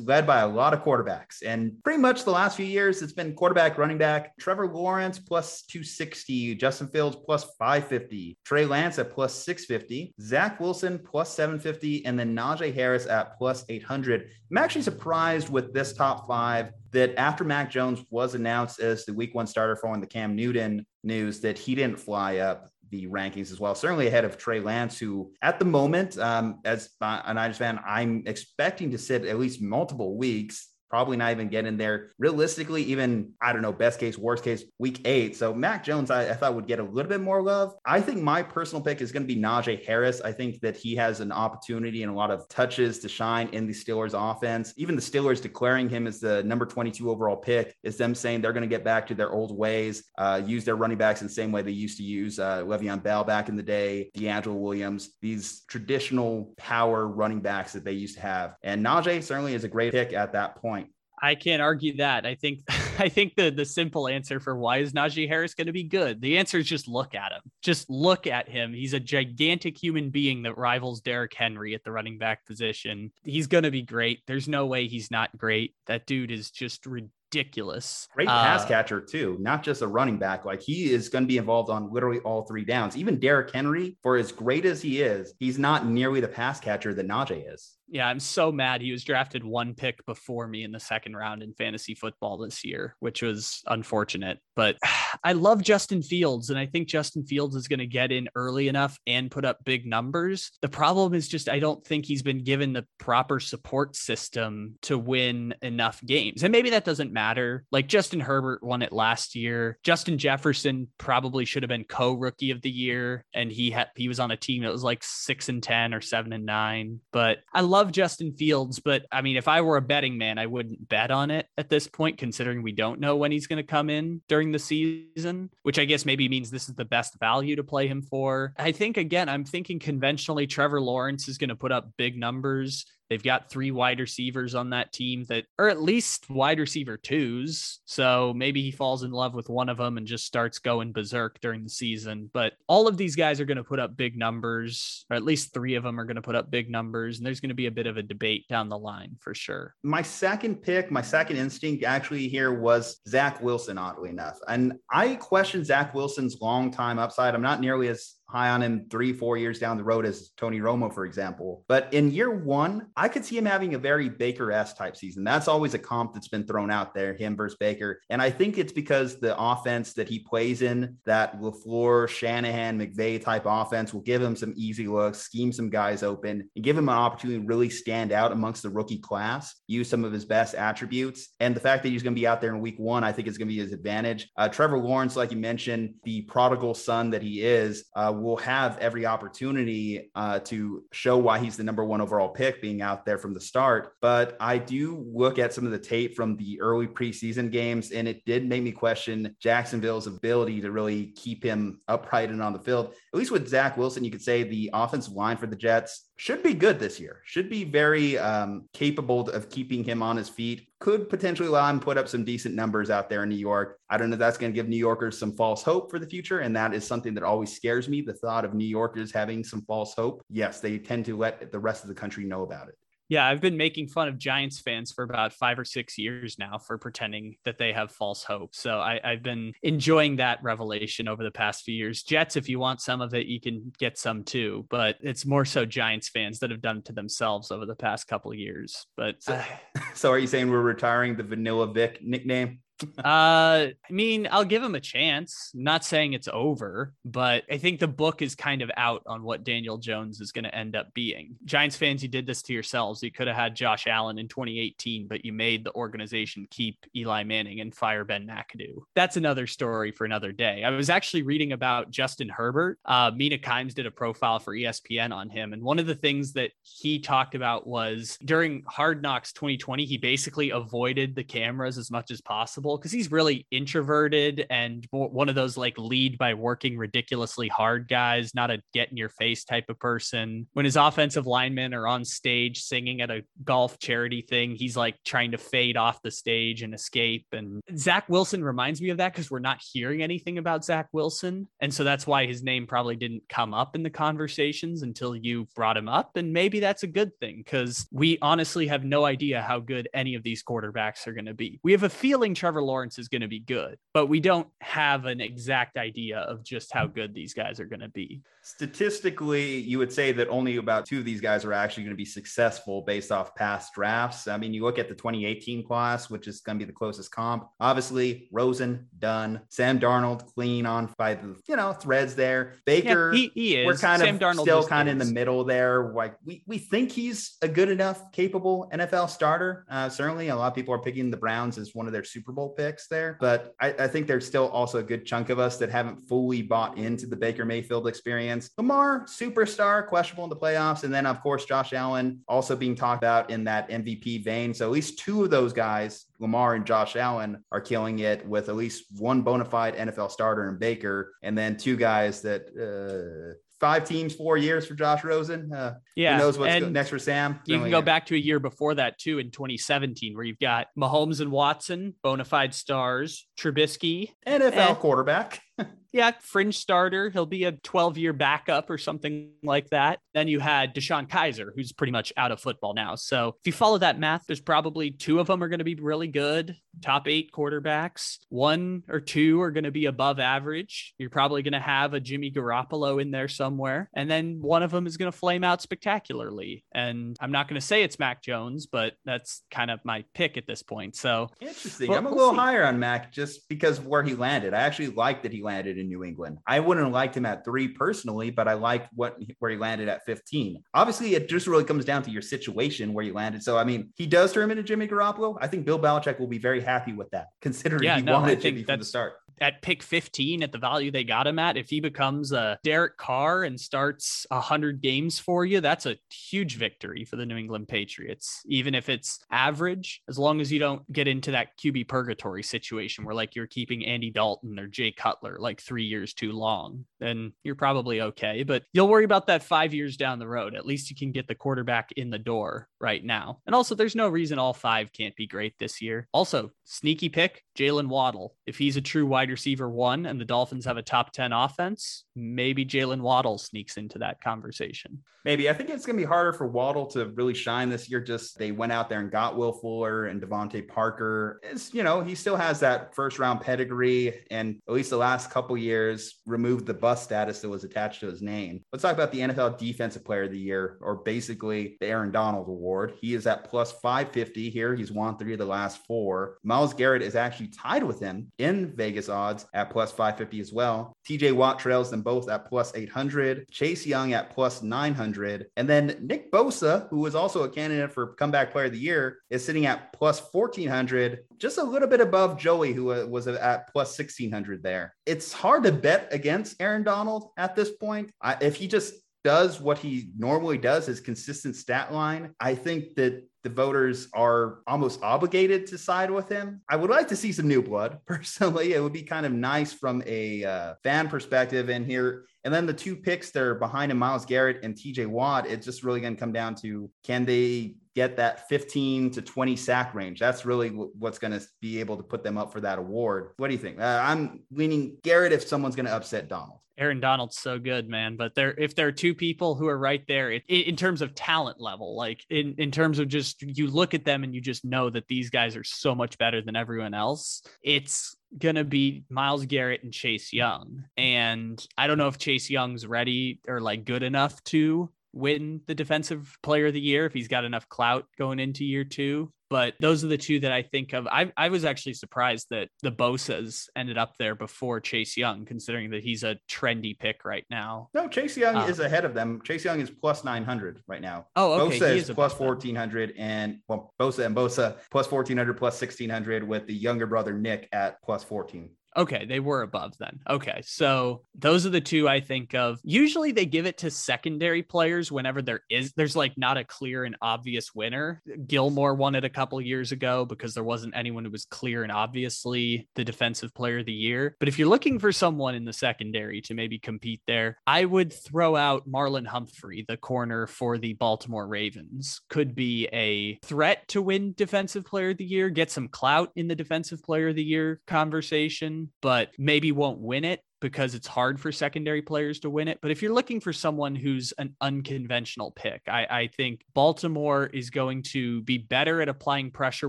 led 0.00 0.26
by 0.26 0.40
a 0.40 0.48
lot 0.48 0.74
of 0.74 0.82
quarterbacks. 0.82 1.42
And 1.44 1.72
pretty 1.82 1.98
much 1.98 2.24
the 2.24 2.30
last 2.30 2.56
few 2.56 2.66
years, 2.66 3.02
it's 3.02 3.12
been 3.12 3.34
quarterback, 3.34 3.78
running 3.78 3.98
back. 3.98 4.36
Trevor 4.38 4.66
Lawrence 4.66 5.18
plus 5.18 5.62
260, 5.62 6.54
Justin 6.56 6.88
Fields 6.88 7.16
plus 7.16 7.44
550, 7.58 8.38
Trey 8.44 8.66
Lance 8.66 8.98
at 8.98 9.10
plus 9.10 9.34
650, 9.34 10.14
Zach 10.20 10.60
Wilson 10.60 10.98
plus 10.98 11.34
750, 11.34 12.04
and 12.06 12.18
then 12.18 12.34
Najee 12.34 12.74
Harris 12.74 13.06
at 13.06 13.36
plus 13.36 13.64
800. 13.68 14.30
I'm 14.50 14.58
actually 14.58 14.82
surprised 14.82 15.48
with 15.48 15.72
this 15.72 15.92
top 15.92 16.26
five 16.26 16.72
that 16.92 17.14
after 17.16 17.44
Mac 17.44 17.70
Jones 17.70 18.00
was 18.10 18.34
announced 18.34 18.80
as 18.80 19.04
the 19.04 19.14
week 19.14 19.34
one 19.34 19.46
starter 19.46 19.76
following 19.76 20.00
the 20.00 20.06
Cam 20.06 20.34
Newton 20.34 20.86
news, 21.02 21.40
that 21.40 21.58
he 21.58 21.74
didn't 21.74 21.98
fly 21.98 22.38
up 22.38 22.68
the 22.90 23.06
rankings 23.06 23.52
as 23.52 23.60
well. 23.60 23.74
Certainly 23.74 24.08
ahead 24.08 24.24
of 24.24 24.36
Trey 24.36 24.60
Lance, 24.60 24.98
who 24.98 25.32
at 25.42 25.58
the 25.58 25.64
moment, 25.64 26.18
um, 26.18 26.60
as 26.64 26.90
an 27.00 27.36
Niners 27.36 27.58
fan, 27.58 27.80
I'm 27.86 28.24
expecting 28.26 28.90
to 28.90 28.98
sit 28.98 29.24
at 29.24 29.38
least 29.38 29.62
multiple 29.62 30.16
weeks 30.16 30.69
probably 30.90 31.16
not 31.16 31.30
even 31.30 31.48
get 31.48 31.64
in 31.64 31.76
there. 31.76 32.10
Realistically, 32.18 32.82
even 32.82 33.32
I 33.40 33.52
don't 33.52 33.62
know, 33.62 33.72
best 33.72 34.00
case, 34.00 34.18
worst 34.18 34.44
case, 34.44 34.64
week 34.78 35.00
eight. 35.04 35.36
So 35.36 35.54
Mac 35.54 35.84
Jones, 35.84 36.10
I, 36.10 36.30
I 36.30 36.34
thought 36.34 36.54
would 36.54 36.66
get 36.66 36.80
a 36.80 36.82
little 36.82 37.08
bit 37.08 37.20
more 37.20 37.42
love. 37.42 37.74
I 37.86 38.00
think 38.00 38.20
my 38.20 38.42
personal 38.42 38.82
pick 38.82 39.00
is 39.00 39.12
going 39.12 39.26
to 39.26 39.34
be 39.34 39.40
Najee 39.40 39.86
Harris. 39.86 40.20
I 40.20 40.32
think 40.32 40.60
that 40.60 40.76
he 40.76 40.96
has 40.96 41.20
an 41.20 41.32
opportunity 41.32 42.02
and 42.02 42.12
a 42.12 42.14
lot 42.14 42.30
of 42.30 42.48
touches 42.48 42.98
to 43.00 43.08
shine 43.08 43.48
in 43.50 43.66
the 43.66 43.72
Steelers 43.72 44.14
offense. 44.14 44.74
Even 44.76 44.96
the 44.96 45.02
Steelers 45.02 45.40
declaring 45.40 45.88
him 45.88 46.06
as 46.06 46.20
the 46.20 46.42
number 46.42 46.66
22 46.66 47.10
overall 47.10 47.36
pick 47.36 47.74
is 47.82 47.96
them 47.96 48.14
saying 48.14 48.40
they're 48.40 48.52
going 48.52 48.62
to 48.62 48.68
get 48.68 48.84
back 48.84 49.06
to 49.06 49.14
their 49.14 49.32
old 49.32 49.56
ways, 49.56 50.04
uh, 50.18 50.42
use 50.44 50.64
their 50.64 50.76
running 50.76 50.98
backs 50.98 51.20
in 51.20 51.28
the 51.28 51.32
same 51.32 51.52
way 51.52 51.62
they 51.62 51.70
used 51.70 51.98
to 51.98 52.02
use 52.02 52.38
uh, 52.38 52.62
Le'Veon 52.62 53.02
Bell 53.02 53.22
back 53.22 53.48
in 53.48 53.56
the 53.56 53.62
day, 53.62 54.10
DeAngelo 54.16 54.54
Williams, 54.54 55.10
these 55.20 55.62
traditional 55.68 56.52
power 56.56 57.06
running 57.06 57.40
backs 57.40 57.72
that 57.72 57.84
they 57.84 57.92
used 57.92 58.16
to 58.16 58.22
have. 58.22 58.54
And 58.62 58.84
Najee 58.84 59.22
certainly 59.22 59.54
is 59.54 59.64
a 59.64 59.68
great 59.68 59.92
pick 59.92 60.12
at 60.12 60.32
that 60.32 60.56
point. 60.56 60.79
I 61.22 61.34
can't 61.34 61.62
argue 61.62 61.96
that. 61.98 62.26
I 62.26 62.34
think 62.34 62.60
I 62.98 63.08
think 63.08 63.34
the 63.36 63.50
the 63.50 63.64
simple 63.64 64.08
answer 64.08 64.40
for 64.40 64.56
why 64.56 64.78
is 64.78 64.92
Najee 64.92 65.28
Harris 65.28 65.54
going 65.54 65.66
to 65.66 65.72
be 65.72 65.84
good? 65.84 66.20
The 66.20 66.38
answer 66.38 66.58
is 66.58 66.66
just 66.66 66.88
look 66.88 67.14
at 67.14 67.32
him. 67.32 67.40
Just 67.62 67.88
look 67.90 68.26
at 68.26 68.48
him. 68.48 68.72
He's 68.72 68.94
a 68.94 69.00
gigantic 69.00 69.80
human 69.80 70.10
being 70.10 70.42
that 70.42 70.56
rivals 70.56 71.00
Derrick 71.00 71.34
Henry 71.34 71.74
at 71.74 71.84
the 71.84 71.92
running 71.92 72.18
back 72.18 72.46
position. 72.46 73.12
He's 73.22 73.46
going 73.46 73.64
to 73.64 73.70
be 73.70 73.82
great. 73.82 74.20
There's 74.26 74.48
no 74.48 74.66
way 74.66 74.86
he's 74.86 75.10
not 75.10 75.36
great. 75.36 75.74
That 75.86 76.06
dude 76.06 76.30
is 76.30 76.50
just 76.50 76.86
ridiculous. 76.86 78.08
Great 78.14 78.28
pass 78.28 78.64
uh, 78.64 78.68
catcher 78.68 79.00
too, 79.00 79.36
not 79.40 79.62
just 79.62 79.82
a 79.82 79.86
running 79.86 80.18
back. 80.18 80.44
Like 80.44 80.60
he 80.60 80.90
is 80.90 81.08
going 81.08 81.24
to 81.24 81.28
be 81.28 81.38
involved 81.38 81.70
on 81.70 81.92
literally 81.92 82.18
all 82.20 82.42
three 82.42 82.64
downs. 82.64 82.96
Even 82.96 83.20
Derrick 83.20 83.52
Henry, 83.52 83.96
for 84.02 84.16
as 84.16 84.32
great 84.32 84.64
as 84.64 84.82
he 84.82 85.00
is, 85.02 85.34
he's 85.38 85.58
not 85.58 85.86
nearly 85.86 86.20
the 86.20 86.28
pass 86.28 86.60
catcher 86.60 86.94
that 86.94 87.08
Najee 87.08 87.52
is. 87.52 87.76
Yeah, 87.90 88.06
I'm 88.06 88.20
so 88.20 88.52
mad 88.52 88.82
he 88.82 88.92
was 88.92 89.02
drafted 89.02 89.44
one 89.44 89.74
pick 89.74 90.04
before 90.06 90.46
me 90.46 90.62
in 90.62 90.70
the 90.70 90.78
second 90.78 91.16
round 91.16 91.42
in 91.42 91.54
fantasy 91.54 91.94
football 91.94 92.38
this 92.38 92.64
year, 92.64 92.94
which 93.00 93.20
was 93.20 93.62
unfortunate. 93.66 94.38
But 94.54 94.76
I 95.24 95.32
love 95.32 95.62
Justin 95.62 96.02
Fields, 96.02 96.50
and 96.50 96.58
I 96.58 96.66
think 96.66 96.88
Justin 96.88 97.24
Fields 97.24 97.56
is 97.56 97.66
going 97.66 97.80
to 97.80 97.86
get 97.86 98.12
in 98.12 98.28
early 98.34 98.68
enough 98.68 98.96
and 99.06 99.30
put 99.30 99.44
up 99.44 99.64
big 99.64 99.86
numbers. 99.86 100.52
The 100.62 100.68
problem 100.68 101.14
is 101.14 101.28
just 101.28 101.48
I 101.48 101.58
don't 101.58 101.84
think 101.84 102.06
he's 102.06 102.22
been 102.22 102.44
given 102.44 102.72
the 102.72 102.86
proper 102.98 103.40
support 103.40 103.96
system 103.96 104.76
to 104.82 104.96
win 104.96 105.54
enough 105.62 106.00
games. 106.06 106.44
And 106.44 106.52
maybe 106.52 106.70
that 106.70 106.84
doesn't 106.84 107.12
matter. 107.12 107.64
Like 107.72 107.88
Justin 107.88 108.20
Herbert 108.20 108.62
won 108.62 108.82
it 108.82 108.92
last 108.92 109.34
year. 109.34 109.78
Justin 109.82 110.16
Jefferson 110.16 110.88
probably 110.96 111.44
should 111.44 111.64
have 111.64 111.68
been 111.68 111.84
co-rookie 111.84 112.52
of 112.52 112.62
the 112.62 112.70
year, 112.70 113.24
and 113.34 113.50
he 113.50 113.70
had 113.70 113.88
he 113.96 114.08
was 114.08 114.20
on 114.20 114.30
a 114.30 114.36
team 114.36 114.62
that 114.62 114.72
was 114.72 114.84
like 114.84 115.02
six 115.02 115.48
and 115.48 115.62
ten 115.62 115.92
or 115.92 116.00
seven 116.00 116.32
and 116.32 116.46
nine. 116.46 117.00
But 117.12 117.38
I 117.52 117.62
love 117.62 117.79
love 117.80 117.92
Justin 117.92 118.34
Fields, 118.34 118.78
but 118.78 119.06
I 119.10 119.22
mean, 119.22 119.38
if 119.38 119.48
I 119.48 119.62
were 119.62 119.78
a 119.78 119.80
betting 119.80 120.18
man, 120.18 120.36
I 120.36 120.44
wouldn't 120.44 120.86
bet 120.86 121.10
on 121.10 121.30
it 121.30 121.46
at 121.56 121.70
this 121.70 121.86
point, 121.86 122.18
considering 122.18 122.62
we 122.62 122.72
don't 122.72 123.00
know 123.00 123.16
when 123.16 123.32
he's 123.32 123.46
going 123.46 123.56
to 123.56 123.62
come 123.62 123.88
in 123.88 124.20
during 124.28 124.52
the 124.52 124.58
season, 124.58 125.48
which 125.62 125.78
I 125.78 125.86
guess 125.86 126.04
maybe 126.04 126.28
means 126.28 126.50
this 126.50 126.68
is 126.68 126.74
the 126.74 126.84
best 126.84 127.18
value 127.18 127.56
to 127.56 127.64
play 127.64 127.88
him 127.88 128.02
for. 128.02 128.52
I 128.58 128.72
think, 128.72 128.98
again, 128.98 129.30
I'm 129.30 129.46
thinking 129.46 129.78
conventionally 129.78 130.46
Trevor 130.46 130.82
Lawrence 130.82 131.26
is 131.26 131.38
going 131.38 131.48
to 131.48 131.56
put 131.56 131.72
up 131.72 131.88
big 131.96 132.18
numbers. 132.18 132.84
They've 133.10 133.22
got 133.22 133.50
three 133.50 133.72
wide 133.72 133.98
receivers 133.98 134.54
on 134.54 134.70
that 134.70 134.92
team 134.92 135.24
that 135.28 135.44
are 135.58 135.68
at 135.68 135.82
least 135.82 136.30
wide 136.30 136.60
receiver 136.60 136.96
twos. 136.96 137.80
So 137.84 138.32
maybe 138.36 138.62
he 138.62 138.70
falls 138.70 139.02
in 139.02 139.10
love 139.10 139.34
with 139.34 139.48
one 139.48 139.68
of 139.68 139.78
them 139.78 139.98
and 139.98 140.06
just 140.06 140.24
starts 140.24 140.60
going 140.60 140.92
berserk 140.92 141.40
during 141.40 141.64
the 141.64 141.70
season. 141.70 142.30
But 142.32 142.52
all 142.68 142.86
of 142.86 142.96
these 142.96 143.16
guys 143.16 143.40
are 143.40 143.44
going 143.44 143.56
to 143.56 143.64
put 143.64 143.80
up 143.80 143.96
big 143.96 144.16
numbers, 144.16 145.04
or 145.10 145.16
at 145.16 145.24
least 145.24 145.52
three 145.52 145.74
of 145.74 145.82
them 145.82 145.98
are 145.98 146.04
going 146.04 146.16
to 146.16 146.22
put 146.22 146.36
up 146.36 146.52
big 146.52 146.70
numbers. 146.70 147.18
And 147.18 147.26
there's 147.26 147.40
going 147.40 147.48
to 147.48 147.54
be 147.54 147.66
a 147.66 147.72
bit 147.72 147.88
of 147.88 147.96
a 147.96 148.02
debate 148.02 148.46
down 148.48 148.68
the 148.68 148.78
line 148.78 149.16
for 149.18 149.34
sure. 149.34 149.74
My 149.82 150.02
second 150.02 150.62
pick, 150.62 150.92
my 150.92 151.02
second 151.02 151.36
instinct 151.36 151.82
actually 151.82 152.28
here 152.28 152.54
was 152.54 153.00
Zach 153.08 153.42
Wilson, 153.42 153.76
oddly 153.76 154.10
enough. 154.10 154.38
And 154.46 154.74
I 154.88 155.16
question 155.16 155.64
Zach 155.64 155.94
Wilson's 155.94 156.40
long 156.40 156.70
time 156.70 157.00
upside. 157.00 157.34
I'm 157.34 157.42
not 157.42 157.60
nearly 157.60 157.88
as 157.88 158.14
high 158.30 158.50
on 158.50 158.62
him 158.62 158.86
three, 158.90 159.12
four 159.12 159.36
years 159.36 159.58
down 159.58 159.76
the 159.76 159.84
road 159.84 160.06
as 160.06 160.30
Tony 160.36 160.60
Romo, 160.60 160.92
for 160.92 161.04
example. 161.04 161.64
But 161.68 161.92
in 161.92 162.10
year 162.12 162.30
one, 162.30 162.86
I 162.96 163.08
could 163.08 163.24
see 163.24 163.36
him 163.36 163.46
having 163.46 163.74
a 163.74 163.78
very 163.78 164.08
Baker 164.08 164.52
S 164.52 164.74
type 164.74 164.96
season. 164.96 165.24
That's 165.24 165.48
always 165.48 165.74
a 165.74 165.78
comp 165.78 166.14
that's 166.14 166.28
been 166.28 166.46
thrown 166.46 166.70
out 166.70 166.94
there, 166.94 167.14
him 167.14 167.36
versus 167.36 167.56
Baker. 167.58 168.00
And 168.10 168.22
I 168.22 168.30
think 168.30 168.58
it's 168.58 168.72
because 168.72 169.18
the 169.18 169.38
offense 169.38 169.94
that 169.94 170.08
he 170.08 170.20
plays 170.20 170.62
in, 170.62 170.96
that 171.06 171.40
LaFleur, 171.40 172.08
Shanahan, 172.08 172.78
McVay 172.78 173.22
type 173.22 173.44
offense, 173.46 173.92
will 173.92 174.02
give 174.02 174.22
him 174.22 174.36
some 174.36 174.54
easy 174.56 174.86
looks, 174.86 175.18
scheme 175.18 175.52
some 175.52 175.70
guys 175.70 176.02
open, 176.02 176.48
and 176.54 176.64
give 176.64 176.78
him 176.78 176.88
an 176.88 176.94
opportunity 176.94 177.40
to 177.40 177.46
really 177.46 177.70
stand 177.70 178.12
out 178.12 178.32
amongst 178.32 178.62
the 178.62 178.70
rookie 178.70 178.98
class, 178.98 179.54
use 179.66 179.88
some 179.88 180.04
of 180.04 180.12
his 180.12 180.24
best 180.24 180.54
attributes. 180.54 181.30
And 181.40 181.54
the 181.54 181.60
fact 181.60 181.82
that 181.82 181.88
he's 181.88 182.02
going 182.02 182.14
to 182.14 182.20
be 182.20 182.26
out 182.26 182.40
there 182.40 182.54
in 182.54 182.60
week 182.60 182.78
one, 182.78 183.04
I 183.04 183.12
think 183.12 183.28
is 183.28 183.38
going 183.38 183.48
to 183.48 183.54
be 183.54 183.60
his 183.60 183.72
advantage. 183.72 184.28
Uh, 184.36 184.48
Trevor 184.48 184.78
Lawrence, 184.78 185.16
like 185.16 185.30
you 185.30 185.36
mentioned, 185.36 185.94
the 186.04 186.22
prodigal 186.22 186.74
son 186.74 187.10
that 187.10 187.22
he 187.22 187.42
is, 187.42 187.84
uh, 187.96 188.12
will 188.22 188.36
have 188.38 188.78
every 188.78 189.06
opportunity 189.06 190.10
uh, 190.14 190.38
to 190.40 190.84
show 190.92 191.18
why 191.18 191.38
he's 191.38 191.56
the 191.56 191.64
number 191.64 191.84
one 191.84 192.00
overall 192.00 192.28
pick 192.28 192.60
being 192.60 192.82
out 192.82 193.04
there 193.04 193.18
from 193.18 193.34
the 193.34 193.40
start. 193.40 193.94
But 194.00 194.36
I 194.40 194.58
do 194.58 195.04
look 195.12 195.38
at 195.38 195.52
some 195.52 195.64
of 195.64 195.72
the 195.72 195.78
tape 195.78 196.16
from 196.16 196.36
the 196.36 196.60
early 196.60 196.86
preseason 196.86 197.50
games, 197.50 197.92
and 197.92 198.06
it 198.06 198.24
did 198.24 198.48
make 198.48 198.62
me 198.62 198.72
question 198.72 199.34
Jacksonville's 199.40 200.06
ability 200.06 200.60
to 200.60 200.70
really 200.70 201.06
keep 201.06 201.42
him 201.42 201.80
upright 201.88 202.30
and 202.30 202.42
on 202.42 202.52
the 202.52 202.58
field. 202.58 202.94
At 203.12 203.18
least 203.18 203.30
with 203.30 203.48
Zach 203.48 203.76
Wilson, 203.76 204.04
you 204.04 204.10
could 204.10 204.22
say 204.22 204.42
the 204.42 204.70
offensive 204.72 205.14
line 205.14 205.36
for 205.36 205.46
the 205.46 205.56
Jets 205.56 206.10
should 206.16 206.42
be 206.42 206.54
good 206.54 206.78
this 206.78 207.00
year, 207.00 207.22
should 207.24 207.48
be 207.48 207.64
very 207.64 208.18
um, 208.18 208.68
capable 208.72 209.28
of 209.30 209.48
keeping 209.50 209.84
him 209.84 210.02
on 210.02 210.16
his 210.16 210.28
feet. 210.28 210.69
Could 210.80 211.10
potentially 211.10 211.48
allow 211.48 211.68
him 211.68 211.78
put 211.78 211.98
up 211.98 212.08
some 212.08 212.24
decent 212.24 212.54
numbers 212.54 212.88
out 212.88 213.10
there 213.10 213.22
in 213.22 213.28
New 213.28 213.36
York. 213.36 213.78
I 213.90 213.98
don't 213.98 214.08
know 214.08 214.14
if 214.14 214.18
that's 214.18 214.38
going 214.38 214.50
to 214.50 214.54
give 214.54 214.66
New 214.66 214.78
Yorkers 214.78 215.18
some 215.18 215.32
false 215.36 215.62
hope 215.62 215.90
for 215.90 215.98
the 215.98 216.06
future. 216.06 216.40
And 216.40 216.56
that 216.56 216.72
is 216.72 216.86
something 216.86 217.12
that 217.14 217.22
always 217.22 217.54
scares 217.54 217.86
me 217.86 218.00
the 218.00 218.14
thought 218.14 218.46
of 218.46 218.54
New 218.54 218.64
Yorkers 218.64 219.12
having 219.12 219.44
some 219.44 219.60
false 219.62 219.94
hope. 219.94 220.24
Yes, 220.30 220.60
they 220.60 220.78
tend 220.78 221.04
to 221.04 221.18
let 221.18 221.52
the 221.52 221.58
rest 221.58 221.82
of 221.82 221.88
the 221.88 221.94
country 221.94 222.24
know 222.24 222.42
about 222.42 222.68
it. 222.68 222.76
Yeah, 223.10 223.26
I've 223.26 223.40
been 223.40 223.56
making 223.56 223.88
fun 223.88 224.06
of 224.06 224.18
Giants 224.18 224.60
fans 224.60 224.92
for 224.92 225.02
about 225.02 225.32
five 225.32 225.58
or 225.58 225.64
six 225.64 225.98
years 225.98 226.38
now 226.38 226.58
for 226.58 226.78
pretending 226.78 227.34
that 227.44 227.58
they 227.58 227.72
have 227.72 227.90
false 227.90 228.22
hope. 228.22 228.54
So 228.54 228.78
I, 228.78 229.00
have 229.02 229.24
been 229.24 229.52
enjoying 229.64 230.16
that 230.16 230.38
revelation 230.44 231.08
over 231.08 231.24
the 231.24 231.30
past 231.32 231.64
few 231.64 231.74
years. 231.74 232.04
Jets, 232.04 232.36
if 232.36 232.48
you 232.48 232.60
want 232.60 232.80
some 232.80 233.00
of 233.00 233.12
it, 233.12 233.26
you 233.26 233.40
can 233.40 233.72
get 233.80 233.98
some 233.98 234.22
too. 234.22 234.64
But 234.70 234.96
it's 235.00 235.26
more 235.26 235.44
so 235.44 235.66
Giants 235.66 236.08
fans 236.08 236.38
that 236.38 236.52
have 236.52 236.62
done 236.62 236.78
it 236.78 236.84
to 236.84 236.92
themselves 236.92 237.50
over 237.50 237.66
the 237.66 237.74
past 237.74 238.06
couple 238.06 238.30
of 238.30 238.38
years. 238.38 238.86
But 238.96 239.20
so, 239.20 239.42
so 239.94 240.12
are 240.12 240.18
you 240.18 240.28
saying 240.28 240.48
we're 240.48 240.60
retiring 240.60 241.16
the 241.16 241.24
Vanilla 241.24 241.66
Vic 241.66 241.98
nickname? 242.04 242.60
Uh, 242.98 243.02
I 243.04 243.74
mean, 243.90 244.28
I'll 244.30 244.44
give 244.44 244.62
him 244.62 244.74
a 244.74 244.80
chance. 244.80 245.50
not 245.54 245.84
saying 245.84 246.12
it's 246.12 246.28
over, 246.32 246.94
but 247.04 247.44
I 247.50 247.58
think 247.58 247.80
the 247.80 247.88
book 247.88 248.22
is 248.22 248.34
kind 248.34 248.62
of 248.62 248.70
out 248.76 249.02
on 249.06 249.22
what 249.22 249.44
Daniel 249.44 249.78
Jones 249.78 250.20
is 250.20 250.32
going 250.32 250.44
to 250.44 250.54
end 250.54 250.76
up 250.76 250.92
being. 250.94 251.36
Giants 251.44 251.76
fans, 251.76 252.02
you 252.02 252.08
did 252.08 252.26
this 252.26 252.42
to 252.42 252.52
yourselves. 252.52 253.02
You 253.02 253.12
could 253.12 253.26
have 253.26 253.36
had 253.36 253.54
Josh 253.54 253.86
Allen 253.86 254.18
in 254.18 254.28
2018, 254.28 255.06
but 255.08 255.24
you 255.24 255.32
made 255.32 255.64
the 255.64 255.74
organization 255.74 256.46
keep 256.50 256.78
Eli 256.96 257.24
Manning 257.24 257.60
and 257.60 257.74
fire 257.74 258.04
Ben 258.04 258.26
McAdoo. 258.26 258.82
That's 258.94 259.16
another 259.16 259.46
story 259.46 259.92
for 259.92 260.04
another 260.04 260.32
day. 260.32 260.64
I 260.64 260.70
was 260.70 260.90
actually 260.90 261.22
reading 261.22 261.52
about 261.52 261.90
Justin 261.90 262.28
Herbert. 262.28 262.78
Uh, 262.84 263.10
Mina 263.14 263.38
Kimes 263.38 263.74
did 263.74 263.86
a 263.86 263.90
profile 263.90 264.38
for 264.38 264.54
ESPN 264.54 265.12
on 265.12 265.28
him, 265.28 265.52
and 265.52 265.62
one 265.62 265.78
of 265.78 265.86
the 265.86 265.94
things 265.94 266.32
that 266.34 266.52
he 266.62 266.98
talked 266.98 267.34
about 267.34 267.66
was 267.66 268.18
during 268.24 268.62
Hard 268.66 269.02
Knocks 269.02 269.32
2020, 269.32 269.84
he 269.84 269.98
basically 269.98 270.50
avoided 270.50 271.14
the 271.14 271.24
cameras 271.24 271.78
as 271.78 271.90
much 271.90 272.10
as 272.10 272.20
possible 272.20 272.69
because 272.76 272.92
he's 272.92 273.10
really 273.10 273.46
introverted 273.50 274.46
and 274.50 274.86
one 274.90 275.28
of 275.28 275.34
those 275.34 275.56
like 275.56 275.78
lead 275.78 276.18
by 276.18 276.34
working 276.34 276.76
ridiculously 276.76 277.48
hard 277.48 277.88
guys, 277.88 278.34
not 278.34 278.50
a 278.50 278.62
get 278.72 278.90
in 278.90 278.96
your 278.96 279.08
face 279.08 279.44
type 279.44 279.68
of 279.68 279.78
person. 279.78 280.46
When 280.52 280.64
his 280.64 280.76
offensive 280.76 281.26
linemen 281.26 281.74
are 281.74 281.86
on 281.86 282.04
stage 282.04 282.62
singing 282.62 283.00
at 283.00 283.10
a 283.10 283.22
golf 283.44 283.78
charity 283.78 284.22
thing, 284.22 284.54
he's 284.54 284.76
like 284.76 284.96
trying 285.04 285.32
to 285.32 285.38
fade 285.38 285.76
off 285.76 286.02
the 286.02 286.10
stage 286.10 286.62
and 286.62 286.74
escape. 286.74 287.26
And 287.32 287.62
Zach 287.76 288.08
Wilson 288.08 288.44
reminds 288.44 288.80
me 288.80 288.90
of 288.90 288.98
that 288.98 289.12
because 289.12 289.30
we're 289.30 289.38
not 289.38 289.60
hearing 289.72 290.02
anything 290.02 290.38
about 290.38 290.64
Zach 290.64 290.88
Wilson. 290.92 291.48
And 291.60 291.72
so 291.72 291.84
that's 291.84 292.06
why 292.06 292.26
his 292.26 292.42
name 292.42 292.66
probably 292.66 292.96
didn't 292.96 293.22
come 293.28 293.54
up 293.54 293.74
in 293.74 293.82
the 293.82 293.90
conversations 293.90 294.82
until 294.82 295.14
you 295.14 295.46
brought 295.54 295.76
him 295.76 295.88
up. 295.88 296.16
And 296.16 296.32
maybe 296.32 296.60
that's 296.60 296.82
a 296.82 296.86
good 296.86 297.12
thing 297.20 297.42
because 297.44 297.86
we 297.90 298.18
honestly 298.22 298.66
have 298.66 298.84
no 298.84 299.04
idea 299.04 299.42
how 299.42 299.60
good 299.60 299.88
any 299.94 300.14
of 300.14 300.22
these 300.22 300.42
quarterbacks 300.42 301.06
are 301.06 301.12
going 301.12 301.26
to 301.26 301.34
be. 301.34 301.60
We 301.62 301.72
have 301.72 301.82
a 301.82 301.88
feeling 301.88 302.34
Trevor 302.34 302.59
Trevor 302.60 302.66
Lawrence 302.66 302.98
is 302.98 303.08
going 303.08 303.22
to 303.22 303.28
be 303.28 303.40
good, 303.40 303.78
but 303.94 304.06
we 304.06 304.20
don't 304.20 304.48
have 304.60 305.06
an 305.06 305.20
exact 305.20 305.76
idea 305.76 306.18
of 306.18 306.44
just 306.44 306.72
how 306.72 306.86
good 306.86 307.14
these 307.14 307.32
guys 307.32 307.58
are 307.58 307.64
going 307.64 307.80
to 307.80 307.88
be. 307.88 308.20
Statistically, 308.42 309.58
you 309.58 309.78
would 309.78 309.92
say 309.92 310.12
that 310.12 310.28
only 310.28 310.56
about 310.56 310.86
two 310.86 310.98
of 310.98 311.04
these 311.04 311.20
guys 311.20 311.44
are 311.44 311.52
actually 311.52 311.84
going 311.84 311.94
to 311.94 311.96
be 311.96 312.06
successful 312.06 312.82
based 312.82 313.12
off 313.12 313.34
past 313.34 313.74
drafts. 313.74 314.28
I 314.28 314.38
mean, 314.38 314.54
you 314.54 314.62
look 314.62 314.78
at 314.78 314.88
the 314.88 314.94
2018 314.94 315.66
class, 315.66 316.08
which 316.08 316.26
is 316.26 316.40
going 316.40 316.58
to 316.58 316.64
be 316.64 316.70
the 316.70 316.76
closest 316.76 317.10
comp. 317.10 317.48
Obviously, 317.60 318.28
Rosen 318.32 318.86
done, 318.98 319.42
Sam 319.50 319.78
Darnold 319.78 320.26
clean 320.34 320.64
on 320.64 320.92
by 320.96 321.14
the 321.14 321.36
you 321.48 321.56
know 321.56 321.72
threads 321.72 322.14
there. 322.14 322.54
Baker, 322.64 323.12
yeah, 323.12 323.18
he, 323.18 323.30
he, 323.34 323.56
is. 323.56 323.66
We're 323.66 323.76
kind 323.76 324.00
Sam 324.00 324.14
of 324.16 324.20
Darnold 324.20 324.42
still 324.42 324.66
kind 324.66 324.88
of 324.88 324.92
in 324.92 324.98
the 324.98 325.12
middle 325.12 325.44
there. 325.44 325.92
Like 325.92 326.16
we 326.24 326.42
we 326.46 326.58
think 326.58 326.92
he's 326.92 327.36
a 327.42 327.48
good 327.48 327.68
enough, 327.68 328.10
capable 328.12 328.70
NFL 328.72 329.10
starter. 329.10 329.66
Uh, 329.70 329.88
certainly, 329.88 330.28
a 330.28 330.36
lot 330.36 330.48
of 330.48 330.54
people 330.54 330.74
are 330.74 330.82
picking 330.82 331.10
the 331.10 331.16
Browns 331.16 331.58
as 331.58 331.74
one 331.74 331.86
of 331.86 331.92
their 331.92 332.04
Super 332.04 332.32
Bowl 332.32 332.49
picks 332.56 332.86
there, 332.86 333.16
but 333.20 333.54
I, 333.60 333.68
I 333.72 333.88
think 333.88 334.06
there's 334.06 334.26
still 334.26 334.48
also 334.48 334.78
a 334.78 334.82
good 334.82 335.04
chunk 335.04 335.30
of 335.30 335.38
us 335.38 335.56
that 335.58 335.70
haven't 335.70 335.96
fully 336.08 336.42
bought 336.42 336.78
into 336.78 337.06
the 337.06 337.16
Baker 337.16 337.44
Mayfield 337.44 337.86
experience. 337.86 338.50
Lamar, 338.56 339.04
superstar, 339.06 339.86
questionable 339.86 340.24
in 340.24 340.30
the 340.30 340.36
playoffs. 340.36 340.84
And 340.84 340.92
then, 340.92 341.06
of 341.06 341.20
course, 341.20 341.44
Josh 341.44 341.72
Allen 341.72 342.20
also 342.28 342.56
being 342.56 342.74
talked 342.74 343.02
about 343.02 343.30
in 343.30 343.44
that 343.44 343.68
MVP 343.68 344.24
vein. 344.24 344.54
So 344.54 344.66
at 344.66 344.70
least 344.70 344.98
two 344.98 345.24
of 345.24 345.30
those 345.30 345.52
guys, 345.52 346.06
Lamar 346.18 346.54
and 346.54 346.66
Josh 346.66 346.96
Allen, 346.96 347.42
are 347.52 347.60
killing 347.60 348.00
it 348.00 348.26
with 348.26 348.48
at 348.48 348.56
least 348.56 348.84
one 348.98 349.22
bona 349.22 349.44
fide 349.44 349.76
NFL 349.76 350.10
starter 350.10 350.48
in 350.48 350.58
Baker, 350.58 351.14
and 351.22 351.36
then 351.36 351.56
two 351.56 351.76
guys 351.76 352.22
that 352.22 352.46
uh, 352.56 353.38
five 353.60 353.84
teams, 353.84 354.14
four 354.14 354.36
years 354.36 354.66
for 354.66 354.74
Josh 354.74 355.04
Rosen. 355.04 355.52
Uh, 355.52 355.74
yeah, 355.94 356.16
who 356.16 356.22
knows 356.22 356.38
what's 356.38 356.52
and 356.52 356.72
next 356.72 356.88
for 356.88 356.98
Sam? 356.98 357.38
You 357.44 357.58
can 357.58 357.70
go 357.70 357.82
back 357.82 358.06
to 358.06 358.14
a 358.14 358.18
year 358.18 358.40
before 358.40 358.74
that 358.74 358.98
too, 358.98 359.18
in 359.18 359.30
2017, 359.30 360.14
where 360.14 360.24
you've 360.24 360.38
got 360.38 360.68
Mahomes 360.78 361.20
and 361.20 361.30
Watson, 361.30 361.94
bona 362.02 362.24
fide 362.24 362.54
stars, 362.54 363.26
Trubisky, 363.38 364.10
NFL 364.26 364.70
and, 364.70 364.78
quarterback. 364.78 365.40
yeah, 365.92 366.12
fringe 366.20 366.56
starter. 366.56 367.10
He'll 367.10 367.26
be 367.26 367.44
a 367.44 367.52
12 367.52 367.98
year 367.98 368.12
backup 368.12 368.70
or 368.70 368.78
something 368.78 369.30
like 369.42 369.70
that. 369.70 370.00
Then 370.14 370.28
you 370.28 370.40
had 370.40 370.74
DeShone 370.74 371.08
Kizer, 371.08 371.50
who's 371.54 371.72
pretty 371.72 371.92
much 371.92 372.12
out 372.16 372.32
of 372.32 372.40
football 372.40 372.74
now. 372.74 372.94
So 372.94 373.36
if 373.40 373.46
you 373.46 373.52
follow 373.52 373.78
that 373.78 373.98
math, 373.98 374.24
there's 374.26 374.40
probably 374.40 374.90
two 374.90 375.20
of 375.20 375.26
them 375.26 375.42
are 375.42 375.48
going 375.48 375.58
to 375.58 375.64
be 375.64 375.74
really 375.74 376.08
good, 376.08 376.56
top 376.82 377.08
eight 377.08 377.32
quarterbacks. 377.32 378.18
One 378.28 378.84
or 378.88 379.00
two 379.00 379.40
are 379.42 379.50
going 379.50 379.64
to 379.64 379.70
be 379.70 379.86
above 379.86 380.20
average. 380.20 380.94
You're 380.98 381.10
probably 381.10 381.42
going 381.42 381.52
to 381.52 381.60
have 381.60 381.94
a 381.94 382.00
Jimmy 382.00 382.30
Garoppolo 382.30 383.00
in 383.00 383.10
there 383.10 383.28
somewhere. 383.28 383.90
And 383.94 384.10
then 384.10 384.40
one 384.40 384.62
of 384.62 384.70
them 384.70 384.86
is 384.86 384.96
going 384.96 385.10
to 385.10 385.16
flame 385.16 385.44
out 385.44 385.62
spectacularly. 385.62 386.64
And 386.72 387.16
I'm 387.20 387.32
not 387.32 387.48
going 387.48 387.60
to 387.60 387.66
say 387.66 387.82
it's 387.82 387.98
Mac 387.98 388.22
Jones, 388.22 388.66
but 388.66 388.94
that's 389.04 389.42
kind 389.50 389.70
of 389.70 389.80
my 389.84 390.04
pick 390.14 390.36
at 390.36 390.46
this 390.46 390.62
point. 390.62 390.94
So 390.96 391.30
interesting. 391.40 391.88
Well, 391.88 391.98
I'm 391.98 392.06
a 392.06 392.10
we'll 392.10 392.28
little 392.28 392.34
higher 392.34 392.64
on 392.64 392.78
Mac 392.78 393.12
just 393.12 393.48
because 393.48 393.78
of 393.78 393.86
where 393.86 394.02
he 394.02 394.14
landed. 394.14 394.54
I 394.54 394.60
actually 394.60 394.88
like 394.88 395.22
that 395.22 395.32
he 395.32 395.42
landed 395.42 395.49
in 395.50 395.88
New 395.88 396.04
England. 396.04 396.38
I 396.46 396.60
wouldn't 396.60 396.84
have 396.86 396.92
liked 396.92 397.16
him 397.16 397.26
at 397.26 397.44
three 397.44 397.68
personally, 397.68 398.30
but 398.30 398.48
I 398.48 398.54
liked 398.54 398.88
what 398.94 399.18
where 399.38 399.50
he 399.50 399.56
landed 399.56 399.88
at 399.88 400.04
15. 400.06 400.62
Obviously, 400.74 401.14
it 401.14 401.28
just 401.28 401.46
really 401.46 401.64
comes 401.64 401.84
down 401.84 402.02
to 402.04 402.10
your 402.10 402.22
situation 402.22 402.92
where 402.92 403.04
you 403.04 403.12
landed. 403.12 403.42
So, 403.42 403.58
I 403.58 403.64
mean, 403.64 403.90
he 403.96 404.06
does 404.06 404.32
turn 404.32 404.50
into 404.50 404.62
Jimmy 404.62 404.88
Garoppolo. 404.88 405.36
I 405.40 405.46
think 405.46 405.64
Bill 405.64 405.78
Belichick 405.78 406.18
will 406.18 406.28
be 406.28 406.38
very 406.38 406.60
happy 406.60 406.92
with 406.92 407.10
that, 407.10 407.28
considering 407.40 407.84
yeah, 407.84 407.96
he 407.96 408.02
no, 408.02 408.20
wanted 408.20 408.40
Jimmy 408.40 408.62
from 408.64 408.78
the 408.78 408.84
start 408.84 409.14
at 409.40 409.62
pick 409.62 409.82
15 409.82 410.42
at 410.42 410.52
the 410.52 410.58
value 410.58 410.90
they 410.90 411.04
got 411.04 411.26
him 411.26 411.38
at, 411.38 411.56
if 411.56 411.70
he 411.70 411.80
becomes 411.80 412.32
a 412.32 412.58
Derek 412.62 412.96
Carr 412.96 413.44
and 413.44 413.58
starts 413.58 414.26
100 414.30 414.80
games 414.82 415.18
for 415.18 415.44
you, 415.44 415.60
that's 415.60 415.86
a 415.86 415.96
huge 416.10 416.56
victory 416.56 417.04
for 417.04 417.16
the 417.16 417.26
New 417.26 417.36
England 417.36 417.68
Patriots. 417.68 418.42
Even 418.46 418.74
if 418.74 418.88
it's 418.88 419.20
average, 419.30 420.02
as 420.08 420.18
long 420.18 420.40
as 420.40 420.52
you 420.52 420.58
don't 420.58 420.90
get 420.92 421.08
into 421.08 421.30
that 421.30 421.58
QB 421.58 421.88
purgatory 421.88 422.42
situation 422.42 423.04
where 423.04 423.14
like 423.14 423.34
you're 423.34 423.46
keeping 423.46 423.84
Andy 423.86 424.10
Dalton 424.10 424.58
or 424.58 424.66
Jay 424.66 424.92
Cutler 424.92 425.38
like 425.38 425.60
three 425.60 425.84
years 425.84 426.12
too 426.12 426.32
long, 426.32 426.84
then 426.98 427.32
you're 427.42 427.54
probably 427.54 428.02
okay. 428.02 428.42
But 428.42 428.64
you'll 428.72 428.88
worry 428.88 429.04
about 429.04 429.26
that 429.28 429.42
five 429.42 429.72
years 429.72 429.96
down 429.96 430.18
the 430.18 430.28
road. 430.28 430.54
At 430.54 430.66
least 430.66 430.90
you 430.90 430.96
can 430.96 431.12
get 431.12 431.28
the 431.28 431.34
quarterback 431.34 431.92
in 431.92 432.10
the 432.10 432.18
door 432.18 432.68
right 432.80 433.04
now. 433.04 433.40
And 433.46 433.54
also, 433.54 433.74
there's 433.74 433.96
no 433.96 434.08
reason 434.08 434.38
all 434.38 434.52
five 434.52 434.92
can't 434.92 435.16
be 435.16 435.26
great 435.26 435.54
this 435.58 435.80
year. 435.80 436.08
Also, 436.12 436.50
sneaky 436.64 437.08
pick 437.08 437.42
Jaylen 437.58 437.88
Waddle. 437.88 438.34
If 438.46 438.58
he's 438.58 438.76
a 438.76 438.82
true 438.82 439.06
wide 439.06 439.29
receiver 439.30 439.68
one 439.68 440.06
and 440.06 440.20
the 440.20 440.24
Dolphins 440.24 440.64
have 440.64 440.76
a 440.76 440.82
top 440.82 441.12
10 441.12 441.32
offense, 441.32 442.04
maybe 442.14 442.64
Jaylen 442.64 443.00
Waddle 443.00 443.38
sneaks 443.38 443.76
into 443.76 443.98
that 443.98 444.20
conversation. 444.20 445.02
Maybe. 445.24 445.50
I 445.50 445.52
think 445.52 445.68
it's 445.68 445.84
going 445.84 445.96
to 445.96 446.02
be 446.02 446.08
harder 446.08 446.32
for 446.32 446.46
Waddle 446.46 446.86
to 446.88 447.06
really 447.10 447.34
shine 447.34 447.68
this 447.68 447.90
year. 447.90 448.00
Just 448.00 448.38
they 448.38 448.52
went 448.52 448.72
out 448.72 448.88
there 448.88 449.00
and 449.00 449.10
got 449.10 449.36
Will 449.36 449.52
Fuller 449.52 450.06
and 450.06 450.20
DeVante 450.20 450.66
Parker. 450.66 451.40
It's, 451.42 451.74
you 451.74 451.82
know, 451.82 452.00
he 452.00 452.14
still 452.14 452.36
has 452.36 452.60
that 452.60 452.94
first 452.94 453.18
round 453.18 453.42
pedigree 453.42 454.24
and 454.30 454.60
at 454.66 454.72
least 454.72 454.90
the 454.90 454.96
last 454.96 455.30
couple 455.30 455.56
years 455.58 456.20
removed 456.26 456.66
the 456.66 456.72
bust 456.74 457.04
status 457.04 457.40
that 457.40 457.50
was 457.50 457.64
attached 457.64 458.00
to 458.00 458.06
his 458.06 458.22
name. 458.22 458.64
Let's 458.72 458.82
talk 458.82 458.94
about 458.94 459.12
the 459.12 459.20
NFL 459.20 459.58
Defensive 459.58 460.04
Player 460.04 460.22
of 460.22 460.30
the 460.30 460.38
Year, 460.38 460.78
or 460.80 460.96
basically 460.96 461.76
the 461.80 461.88
Aaron 461.88 462.12
Donald 462.12 462.48
Award. 462.48 462.94
He 462.98 463.14
is 463.14 463.26
at 463.26 463.44
plus 463.44 463.72
550 463.72 464.48
here. 464.48 464.74
He's 464.74 464.92
won 464.92 465.18
three 465.18 465.32
of 465.32 465.38
the 465.38 465.44
last 465.44 465.84
four. 465.86 466.38
Myles 466.42 466.72
Garrett 466.72 467.02
is 467.02 467.14
actually 467.14 467.48
tied 467.48 467.82
with 467.82 468.00
him 468.00 468.32
in 468.38 468.74
Vegas 468.74 469.09
odds 469.10 469.46
at 469.54 469.70
plus 469.70 469.90
550 469.90 470.40
as 470.40 470.52
well. 470.52 470.92
TJ 471.08 471.32
Watt 471.32 471.58
trails 471.58 471.90
them 471.90 472.02
both 472.02 472.30
at 472.30 472.46
plus 472.46 472.74
800. 472.74 473.48
Chase 473.50 473.86
Young 473.86 474.12
at 474.12 474.30
plus 474.30 474.62
900. 474.62 475.00
900. 475.10 475.46
And 475.56 475.68
then 475.68 475.96
Nick 476.00 476.30
Bosa, 476.30 476.88
who 476.88 476.98
was 476.98 477.14
also 477.14 477.42
a 477.44 477.48
candidate 477.48 477.92
for 477.92 478.14
comeback 478.14 478.52
player 478.52 478.66
of 478.66 478.72
the 478.72 478.78
year, 478.78 479.18
is 479.30 479.44
sitting 479.44 479.66
at 479.66 479.92
plus 479.92 480.20
1400, 480.32 481.20
just 481.38 481.58
a 481.58 481.62
little 481.62 481.88
bit 481.88 482.00
above 482.00 482.38
Joey, 482.38 482.72
who 482.72 482.86
was 483.08 483.26
at 483.26 483.72
plus 483.72 483.98
1600 483.98 484.62
there. 484.62 484.94
It's 485.06 485.32
hard 485.32 485.64
to 485.64 485.72
bet 485.72 486.08
against 486.12 486.60
Aaron 486.60 486.82
Donald 486.82 487.30
at 487.36 487.56
this 487.56 487.70
point. 487.70 488.10
I, 488.20 488.36
if 488.40 488.56
he 488.56 488.68
just 488.68 488.94
does 489.22 489.60
what 489.60 489.78
he 489.78 490.10
normally 490.18 490.58
does, 490.58 490.86
his 490.86 491.00
consistent 491.00 491.56
stat 491.56 491.92
line, 491.92 492.34
I 492.40 492.54
think 492.54 492.94
that 492.94 493.24
the 493.42 493.50
voters 493.50 494.08
are 494.12 494.60
almost 494.66 495.02
obligated 495.02 495.66
to 495.66 495.78
side 495.78 496.10
with 496.10 496.28
him. 496.28 496.60
I 496.68 496.76
would 496.76 496.90
like 496.90 497.08
to 497.08 497.16
see 497.16 497.32
some 497.32 497.48
new 497.48 497.62
blood 497.62 497.98
personally. 498.06 498.74
It 498.74 498.82
would 498.82 498.92
be 498.92 499.02
kind 499.02 499.24
of 499.24 499.32
nice 499.32 499.72
from 499.72 500.02
a 500.06 500.44
uh, 500.44 500.74
fan 500.82 501.08
perspective. 501.08 501.70
in 501.70 501.84
here, 501.84 502.24
and 502.44 502.52
then 502.52 502.66
the 502.66 502.74
two 502.74 502.96
picks 502.96 503.30
that 503.30 503.42
are 503.42 503.54
behind 503.54 503.92
him, 503.92 503.98
Myles 503.98 504.26
Garrett 504.26 504.62
and 504.62 504.74
TJ 504.74 505.06
Watt, 505.06 505.46
it's 505.46 505.64
just 505.64 505.82
really 505.82 506.00
going 506.00 506.14
to 506.14 506.20
come 506.20 506.32
down 506.32 506.54
to 506.56 506.90
can 507.04 507.24
they 507.24 507.74
get 507.94 508.16
that 508.16 508.48
15 508.48 509.10
to 509.12 509.22
20 509.22 509.56
sack 509.56 509.94
range. 509.94 510.20
That's 510.20 510.44
really 510.44 510.68
what's 510.68 511.18
going 511.18 511.38
to 511.38 511.44
be 511.60 511.80
able 511.80 511.96
to 511.96 512.02
put 512.02 512.22
them 512.22 512.38
up 512.38 512.52
for 512.52 512.60
that 512.60 512.78
award. 512.78 513.30
What 513.36 513.48
do 513.48 513.54
you 513.54 513.60
think? 513.60 513.80
Uh, 513.80 514.00
I'm 514.02 514.42
leaning 514.50 514.98
Garrett 515.02 515.32
if 515.32 515.46
someone's 515.46 515.76
going 515.76 515.86
to 515.86 515.94
upset 515.94 516.28
Donald. 516.28 516.60
Aaron 516.80 516.98
Donald's 516.98 517.38
so 517.38 517.58
good, 517.58 517.88
man. 517.88 518.16
But 518.16 518.34
there, 518.34 518.54
if 518.58 518.74
there 518.74 518.86
are 518.86 518.92
two 518.92 519.14
people 519.14 519.54
who 519.54 519.68
are 519.68 519.76
right 519.76 520.02
there 520.08 520.32
it, 520.32 520.44
in 520.48 520.76
terms 520.76 521.02
of 521.02 521.14
talent 521.14 521.60
level, 521.60 521.94
like 521.94 522.24
in, 522.30 522.54
in 522.56 522.70
terms 522.70 522.98
of 522.98 523.08
just 523.08 523.42
you 523.42 523.68
look 523.68 523.92
at 523.92 524.06
them 524.06 524.24
and 524.24 524.34
you 524.34 524.40
just 524.40 524.64
know 524.64 524.88
that 524.88 525.06
these 525.06 525.28
guys 525.28 525.56
are 525.56 525.64
so 525.64 525.94
much 525.94 526.16
better 526.16 526.40
than 526.40 526.56
everyone 526.56 526.94
else, 526.94 527.42
it's 527.62 528.16
gonna 528.38 528.64
be 528.64 529.04
Myles 529.10 529.44
Garrett 529.44 529.82
and 529.82 529.92
Chase 529.92 530.32
Young. 530.32 530.84
And 530.96 531.62
I 531.76 531.86
don't 531.86 531.98
know 531.98 532.08
if 532.08 532.16
Chase 532.16 532.48
Young's 532.48 532.86
ready 532.86 533.40
or 533.46 533.60
like 533.60 533.84
good 533.84 534.02
enough 534.02 534.42
to 534.44 534.90
win 535.12 535.60
the 535.66 535.74
defensive 535.74 536.36
player 536.42 536.66
of 536.66 536.74
the 536.74 536.80
year 536.80 537.06
if 537.06 537.12
he's 537.12 537.28
got 537.28 537.44
enough 537.44 537.68
clout 537.68 538.06
going 538.18 538.38
into 538.38 538.64
year 538.64 538.84
two. 538.84 539.32
But 539.50 539.74
those 539.80 540.04
are 540.04 540.06
the 540.06 540.16
two 540.16 540.38
that 540.40 540.52
I 540.52 540.62
think 540.62 540.92
of. 540.92 541.08
I, 541.08 541.32
I 541.36 541.48
was 541.48 541.64
actually 541.64 541.94
surprised 541.94 542.46
that 542.50 542.68
the 542.82 542.92
Bosa's 542.92 543.68
ended 543.74 543.98
up 543.98 544.12
there 544.16 544.36
before 544.36 544.78
Chase 544.78 545.16
Young, 545.16 545.44
considering 545.44 545.90
that 545.90 546.04
he's 546.04 546.22
a 546.22 546.38
trendy 546.48 546.96
pick 546.96 547.24
right 547.24 547.44
now. 547.50 547.88
No, 547.92 548.06
Chase 548.06 548.36
Young 548.36 548.54
um, 548.54 548.70
is 548.70 548.78
ahead 548.78 549.04
of 549.04 549.12
them. 549.12 549.40
Chase 549.42 549.64
Young 549.64 549.80
is 549.80 549.90
plus 549.90 550.22
900 550.22 550.82
right 550.86 551.00
now. 551.00 551.26
Oh, 551.34 551.62
okay. 551.62 551.80
Bosa 551.80 551.96
is, 551.96 552.08
is 552.08 552.14
plus 552.14 552.38
1400 552.38 553.14
and 553.18 553.58
well, 553.66 553.92
Bosa 553.98 554.24
and 554.24 554.36
Bosa 554.36 554.76
plus 554.88 555.10
1400 555.10 555.54
plus 555.54 555.74
1600 555.80 556.46
with 556.46 556.68
the 556.68 556.74
younger 556.74 557.06
brother 557.06 557.32
Nick 557.34 557.68
at 557.72 558.00
plus 558.02 558.22
14. 558.22 558.70
Okay, 558.96 559.24
they 559.24 559.40
were 559.40 559.62
above 559.62 559.96
then. 559.98 560.20
Okay, 560.28 560.62
so 560.64 561.22
those 561.34 561.64
are 561.64 561.70
the 561.70 561.80
two 561.80 562.08
I 562.08 562.20
think 562.20 562.54
of. 562.54 562.80
Usually 562.82 563.32
they 563.32 563.46
give 563.46 563.66
it 563.66 563.78
to 563.78 563.90
secondary 563.90 564.62
players 564.62 565.12
whenever 565.12 565.42
there 565.42 565.60
is 565.70 565.92
there's 565.92 566.16
like 566.16 566.36
not 566.36 566.56
a 566.56 566.64
clear 566.64 567.04
and 567.04 567.16
obvious 567.22 567.74
winner. 567.74 568.22
Gilmore 568.46 568.94
won 568.94 569.14
it 569.14 569.24
a 569.24 569.30
couple 569.30 569.60
years 569.60 569.92
ago 569.92 570.24
because 570.24 570.54
there 570.54 570.64
wasn't 570.64 570.96
anyone 570.96 571.24
who 571.24 571.30
was 571.30 571.44
clear 571.44 571.82
and 571.82 571.92
obviously 571.92 572.88
the 572.96 573.04
defensive 573.04 573.54
player 573.54 573.78
of 573.78 573.86
the 573.86 573.92
year. 573.92 574.36
But 574.40 574.48
if 574.48 574.58
you're 574.58 574.68
looking 574.68 574.98
for 574.98 575.12
someone 575.12 575.54
in 575.54 575.64
the 575.64 575.72
secondary 575.72 576.40
to 576.42 576.54
maybe 576.54 576.78
compete 576.78 577.22
there, 577.26 577.58
I 577.66 577.84
would 577.84 578.12
throw 578.12 578.56
out 578.56 578.88
Marlon 578.88 579.26
Humphrey, 579.26 579.84
the 579.86 579.96
corner 579.96 580.46
for 580.46 580.78
the 580.78 580.94
Baltimore 580.94 581.46
Ravens. 581.46 582.22
Could 582.28 582.54
be 582.54 582.88
a 582.92 583.38
threat 583.44 583.86
to 583.88 584.02
win 584.02 584.34
defensive 584.36 584.84
player 584.84 585.10
of 585.10 585.18
the 585.18 585.24
year, 585.24 585.48
get 585.48 585.70
some 585.70 585.88
clout 585.88 586.30
in 586.34 586.48
the 586.48 586.56
defensive 586.56 587.02
player 587.02 587.28
of 587.28 587.36
the 587.36 587.44
year 587.44 587.80
conversation 587.86 588.79
but 589.00 589.30
maybe 589.38 589.72
won't 589.72 589.98
win 589.98 590.24
it 590.24 590.42
because 590.60 590.94
it's 590.94 591.06
hard 591.06 591.40
for 591.40 591.50
secondary 591.50 592.02
players 592.02 592.38
to 592.40 592.50
win 592.50 592.68
it. 592.68 592.78
But 592.82 592.90
if 592.90 593.02
you're 593.02 593.12
looking 593.12 593.40
for 593.40 593.52
someone 593.52 593.94
who's 593.94 594.32
an 594.38 594.54
unconventional 594.60 595.50
pick, 595.52 595.82
I, 595.88 596.06
I, 596.10 596.26
think 596.36 596.62
Baltimore 596.74 597.46
is 597.46 597.70
going 597.70 598.02
to 598.04 598.42
be 598.42 598.58
better 598.58 599.00
at 599.00 599.08
applying 599.08 599.50
pressure 599.50 599.88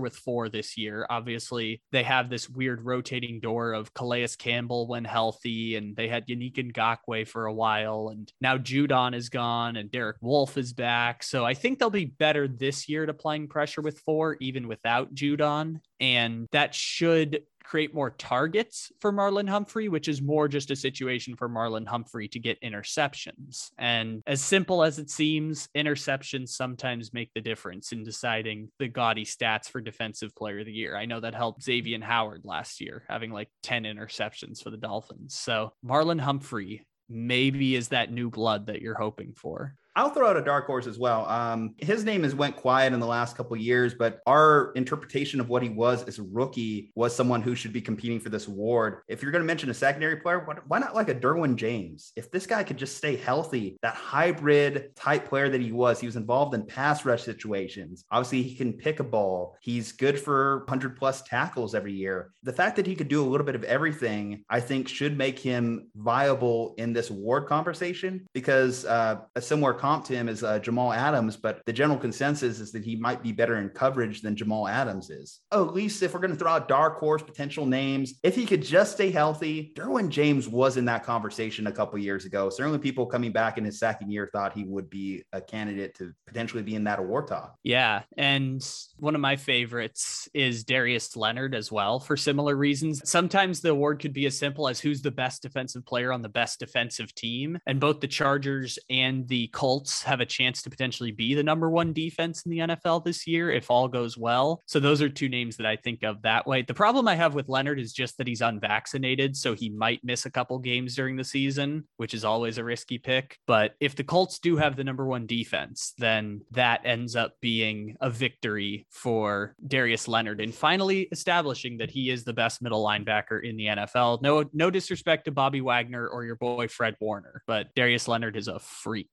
with 0.00 0.16
four 0.16 0.48
this 0.48 0.76
year. 0.76 1.06
Obviously, 1.10 1.82
they 1.92 2.02
have 2.02 2.30
this 2.30 2.48
weird 2.48 2.84
rotating 2.84 3.38
door 3.40 3.72
of 3.72 3.92
Calais 3.94 4.28
Campbell 4.38 4.88
when 4.88 5.04
healthy, 5.04 5.76
and 5.76 5.94
they 5.94 6.08
had 6.08 6.26
Yannick 6.26 6.56
Ngakoue 6.56 7.28
for 7.28 7.46
a 7.46 7.54
while, 7.54 8.08
and 8.10 8.32
now 8.40 8.56
Judon 8.56 9.14
is 9.14 9.28
gone 9.28 9.76
and 9.76 9.90
Derek 9.90 10.16
Wolfe 10.20 10.56
is 10.56 10.72
back. 10.72 11.22
So 11.22 11.44
I 11.44 11.54
think 11.54 11.78
they'll 11.78 11.90
be 11.90 12.06
better 12.06 12.48
this 12.48 12.88
year 12.88 13.04
at 13.04 13.10
applying 13.10 13.48
pressure 13.48 13.82
with 13.82 14.00
four, 14.00 14.36
even 14.40 14.68
without 14.68 15.14
Judon. 15.14 15.80
And 16.00 16.48
that 16.50 16.74
should 16.74 17.42
create 17.72 17.94
more 17.94 18.10
targets 18.10 18.92
for 19.00 19.10
Marlon 19.10 19.48
Humphrey, 19.48 19.88
which 19.88 20.06
is 20.06 20.20
more 20.20 20.46
just 20.46 20.70
a 20.70 20.76
situation 20.76 21.34
for 21.34 21.48
Marlon 21.48 21.88
Humphrey 21.88 22.28
to 22.28 22.38
get 22.38 22.60
interceptions. 22.60 23.70
And 23.78 24.22
as 24.26 24.42
simple 24.42 24.84
as 24.84 24.98
it 24.98 25.08
seems, 25.08 25.70
interceptions 25.74 26.50
sometimes 26.50 27.14
make 27.14 27.30
the 27.34 27.40
difference 27.40 27.92
in 27.92 28.04
deciding 28.04 28.68
the 28.78 28.88
gaudy 28.88 29.24
stats 29.24 29.70
for 29.70 29.80
defensive 29.80 30.36
player 30.36 30.58
of 30.58 30.66
the 30.66 30.72
year. 30.72 30.98
I 30.98 31.06
know 31.06 31.20
that 31.20 31.34
helped 31.34 31.62
Xavier 31.62 31.98
Howard 32.02 32.42
last 32.44 32.78
year, 32.78 33.04
having 33.08 33.32
like 33.32 33.48
10 33.62 33.84
interceptions 33.84 34.62
for 34.62 34.68
the 34.68 34.76
Dolphins. 34.76 35.34
So 35.34 35.72
Marlon 35.82 36.20
Humphrey 36.20 36.86
maybe 37.08 37.74
is 37.74 37.88
that 37.88 38.12
new 38.12 38.28
blood 38.28 38.66
that 38.66 38.82
you're 38.82 38.98
hoping 38.98 39.32
for. 39.34 39.76
I'll 39.94 40.10
throw 40.10 40.28
out 40.28 40.38
a 40.38 40.42
dark 40.42 40.66
horse 40.66 40.86
as 40.86 40.98
well. 40.98 41.26
Um, 41.26 41.74
his 41.76 42.04
name 42.04 42.22
has 42.22 42.34
went 42.34 42.56
quiet 42.56 42.94
in 42.94 43.00
the 43.00 43.06
last 43.06 43.36
couple 43.36 43.56
years, 43.56 43.92
but 43.94 44.20
our 44.26 44.72
interpretation 44.74 45.38
of 45.38 45.50
what 45.50 45.62
he 45.62 45.68
was 45.68 46.02
as 46.04 46.18
a 46.18 46.22
rookie 46.22 46.92
was 46.94 47.14
someone 47.14 47.42
who 47.42 47.54
should 47.54 47.74
be 47.74 47.82
competing 47.82 48.18
for 48.18 48.30
this 48.30 48.46
award. 48.46 49.02
If 49.08 49.22
you're 49.22 49.32
going 49.32 49.42
to 49.42 49.46
mention 49.46 49.68
a 49.68 49.74
secondary 49.74 50.16
player, 50.16 50.46
why 50.66 50.78
not 50.78 50.94
like 50.94 51.10
a 51.10 51.14
Derwin 51.14 51.56
James? 51.56 52.12
If 52.16 52.30
this 52.30 52.46
guy 52.46 52.62
could 52.64 52.78
just 52.78 52.96
stay 52.96 53.16
healthy, 53.16 53.76
that 53.82 53.94
hybrid 53.94 54.96
type 54.96 55.28
player 55.28 55.50
that 55.50 55.60
he 55.60 55.72
was, 55.72 56.00
he 56.00 56.06
was 56.06 56.16
involved 56.16 56.54
in 56.54 56.64
pass 56.64 57.04
rush 57.04 57.22
situations. 57.22 58.04
Obviously, 58.10 58.42
he 58.42 58.54
can 58.54 58.72
pick 58.72 59.00
a 59.00 59.04
ball. 59.04 59.58
He's 59.60 59.92
good 59.92 60.18
for 60.18 60.60
100 60.60 60.96
plus 60.96 61.20
tackles 61.22 61.74
every 61.74 61.92
year. 61.92 62.32
The 62.44 62.52
fact 62.52 62.76
that 62.76 62.86
he 62.86 62.94
could 62.94 63.08
do 63.08 63.22
a 63.22 63.28
little 63.28 63.46
bit 63.46 63.54
of 63.54 63.64
everything, 63.64 64.42
I 64.48 64.60
think, 64.60 64.88
should 64.88 65.18
make 65.18 65.38
him 65.38 65.90
viable 65.96 66.74
in 66.78 66.94
this 66.94 67.10
award 67.10 67.46
conversation 67.46 68.26
because 68.32 68.86
uh, 68.86 69.20
a 69.36 69.42
similar 69.42 69.74
comp 69.82 70.04
to 70.04 70.14
him 70.14 70.28
is 70.28 70.44
uh, 70.44 70.60
Jamal 70.60 70.92
Adams, 70.92 71.36
but 71.36 71.60
the 71.66 71.72
general 71.72 71.98
consensus 71.98 72.60
is 72.60 72.70
that 72.70 72.84
he 72.84 72.94
might 72.94 73.20
be 73.20 73.32
better 73.32 73.56
in 73.56 73.68
coverage 73.68 74.22
than 74.22 74.36
Jamal 74.36 74.68
Adams 74.68 75.10
is. 75.10 75.40
Oh, 75.50 75.66
at 75.66 75.74
least 75.74 76.04
if 76.04 76.14
we're 76.14 76.20
going 76.20 76.30
to 76.30 76.38
throw 76.38 76.52
out 76.52 76.68
dark 76.68 77.00
horse 77.00 77.20
potential 77.20 77.66
names, 77.66 78.14
if 78.22 78.36
he 78.36 78.46
could 78.46 78.62
just 78.62 78.92
stay 78.92 79.10
healthy, 79.10 79.72
Derwin 79.74 80.08
James 80.08 80.48
was 80.48 80.76
in 80.76 80.84
that 80.84 81.02
conversation 81.02 81.66
a 81.66 81.72
couple 81.72 81.98
years 81.98 82.26
ago. 82.26 82.48
Certainly, 82.48 82.78
people 82.78 83.06
coming 83.06 83.32
back 83.32 83.58
in 83.58 83.64
his 83.64 83.80
second 83.80 84.12
year 84.12 84.30
thought 84.32 84.52
he 84.52 84.62
would 84.62 84.88
be 84.88 85.24
a 85.32 85.40
candidate 85.40 85.96
to 85.96 86.12
potentially 86.28 86.62
be 86.62 86.76
in 86.76 86.84
that 86.84 87.00
award 87.00 87.26
talk. 87.26 87.56
Yeah, 87.64 88.02
and 88.16 88.64
one 89.00 89.16
of 89.16 89.20
my 89.20 89.34
favorites 89.34 90.28
is 90.32 90.62
Darius 90.62 91.16
Leonard 91.16 91.56
as 91.56 91.72
well 91.72 91.98
for 91.98 92.16
similar 92.16 92.54
reasons. 92.54 93.02
Sometimes 93.04 93.60
the 93.60 93.70
award 93.70 93.98
could 93.98 94.12
be 94.12 94.26
as 94.26 94.38
simple 94.38 94.68
as 94.68 94.78
who's 94.78 95.02
the 95.02 95.10
best 95.10 95.42
defensive 95.42 95.84
player 95.84 96.12
on 96.12 96.22
the 96.22 96.28
best 96.28 96.60
defensive 96.60 97.12
team, 97.16 97.58
and 97.66 97.80
both 97.80 97.98
the 97.98 98.06
Chargers 98.06 98.78
and 98.88 99.26
the 99.26 99.48
Colts 99.48 99.71
Colts 99.72 100.02
have 100.02 100.20
a 100.20 100.26
chance 100.26 100.60
to 100.60 100.68
potentially 100.68 101.12
be 101.12 101.32
the 101.32 101.42
number 101.42 101.70
one 101.70 101.94
defense 101.94 102.42
in 102.42 102.50
the 102.50 102.58
NFL 102.58 103.06
this 103.06 103.26
year 103.26 103.50
if 103.50 103.70
all 103.70 103.88
goes 103.88 104.18
well. 104.18 104.62
So 104.66 104.78
those 104.78 105.00
are 105.00 105.08
two 105.08 105.30
names 105.30 105.56
that 105.56 105.64
I 105.64 105.76
think 105.76 106.02
of 106.02 106.20
that 106.22 106.46
way. 106.46 106.60
The 106.60 106.74
problem 106.74 107.08
I 107.08 107.14
have 107.14 107.32
with 107.32 107.48
Leonard 107.48 107.80
is 107.80 107.94
just 107.94 108.18
that 108.18 108.26
he's 108.26 108.42
unvaccinated, 108.42 109.34
so 109.34 109.54
he 109.54 109.70
might 109.70 110.04
miss 110.04 110.26
a 110.26 110.30
couple 110.30 110.58
games 110.58 110.94
during 110.94 111.16
the 111.16 111.24
season, 111.24 111.88
which 111.96 112.12
is 112.12 112.22
always 112.22 112.58
a 112.58 112.64
risky 112.64 112.98
pick. 112.98 113.38
But 113.46 113.72
if 113.80 113.96
the 113.96 114.04
Colts 114.04 114.38
do 114.40 114.58
have 114.58 114.76
the 114.76 114.84
number 114.84 115.06
one 115.06 115.26
defense, 115.26 115.94
then 115.96 116.42
that 116.50 116.82
ends 116.84 117.16
up 117.16 117.32
being 117.40 117.96
a 118.02 118.10
victory 118.10 118.86
for 118.90 119.54
Darius 119.66 120.06
Leonard 120.06 120.42
and 120.42 120.54
finally 120.54 121.08
establishing 121.12 121.78
that 121.78 121.90
he 121.90 122.10
is 122.10 122.24
the 122.24 122.34
best 122.34 122.60
middle 122.60 122.84
linebacker 122.84 123.42
in 123.42 123.56
the 123.56 123.68
NFL. 123.68 124.20
No, 124.20 124.44
no 124.52 124.70
disrespect 124.70 125.24
to 125.24 125.30
Bobby 125.30 125.62
Wagner 125.62 126.06
or 126.06 126.26
your 126.26 126.36
boy 126.36 126.68
Fred 126.68 126.94
Warner, 127.00 127.42
but 127.46 127.74
Darius 127.74 128.06
Leonard 128.06 128.36
is 128.36 128.48
a 128.48 128.58
freak. 128.58 129.08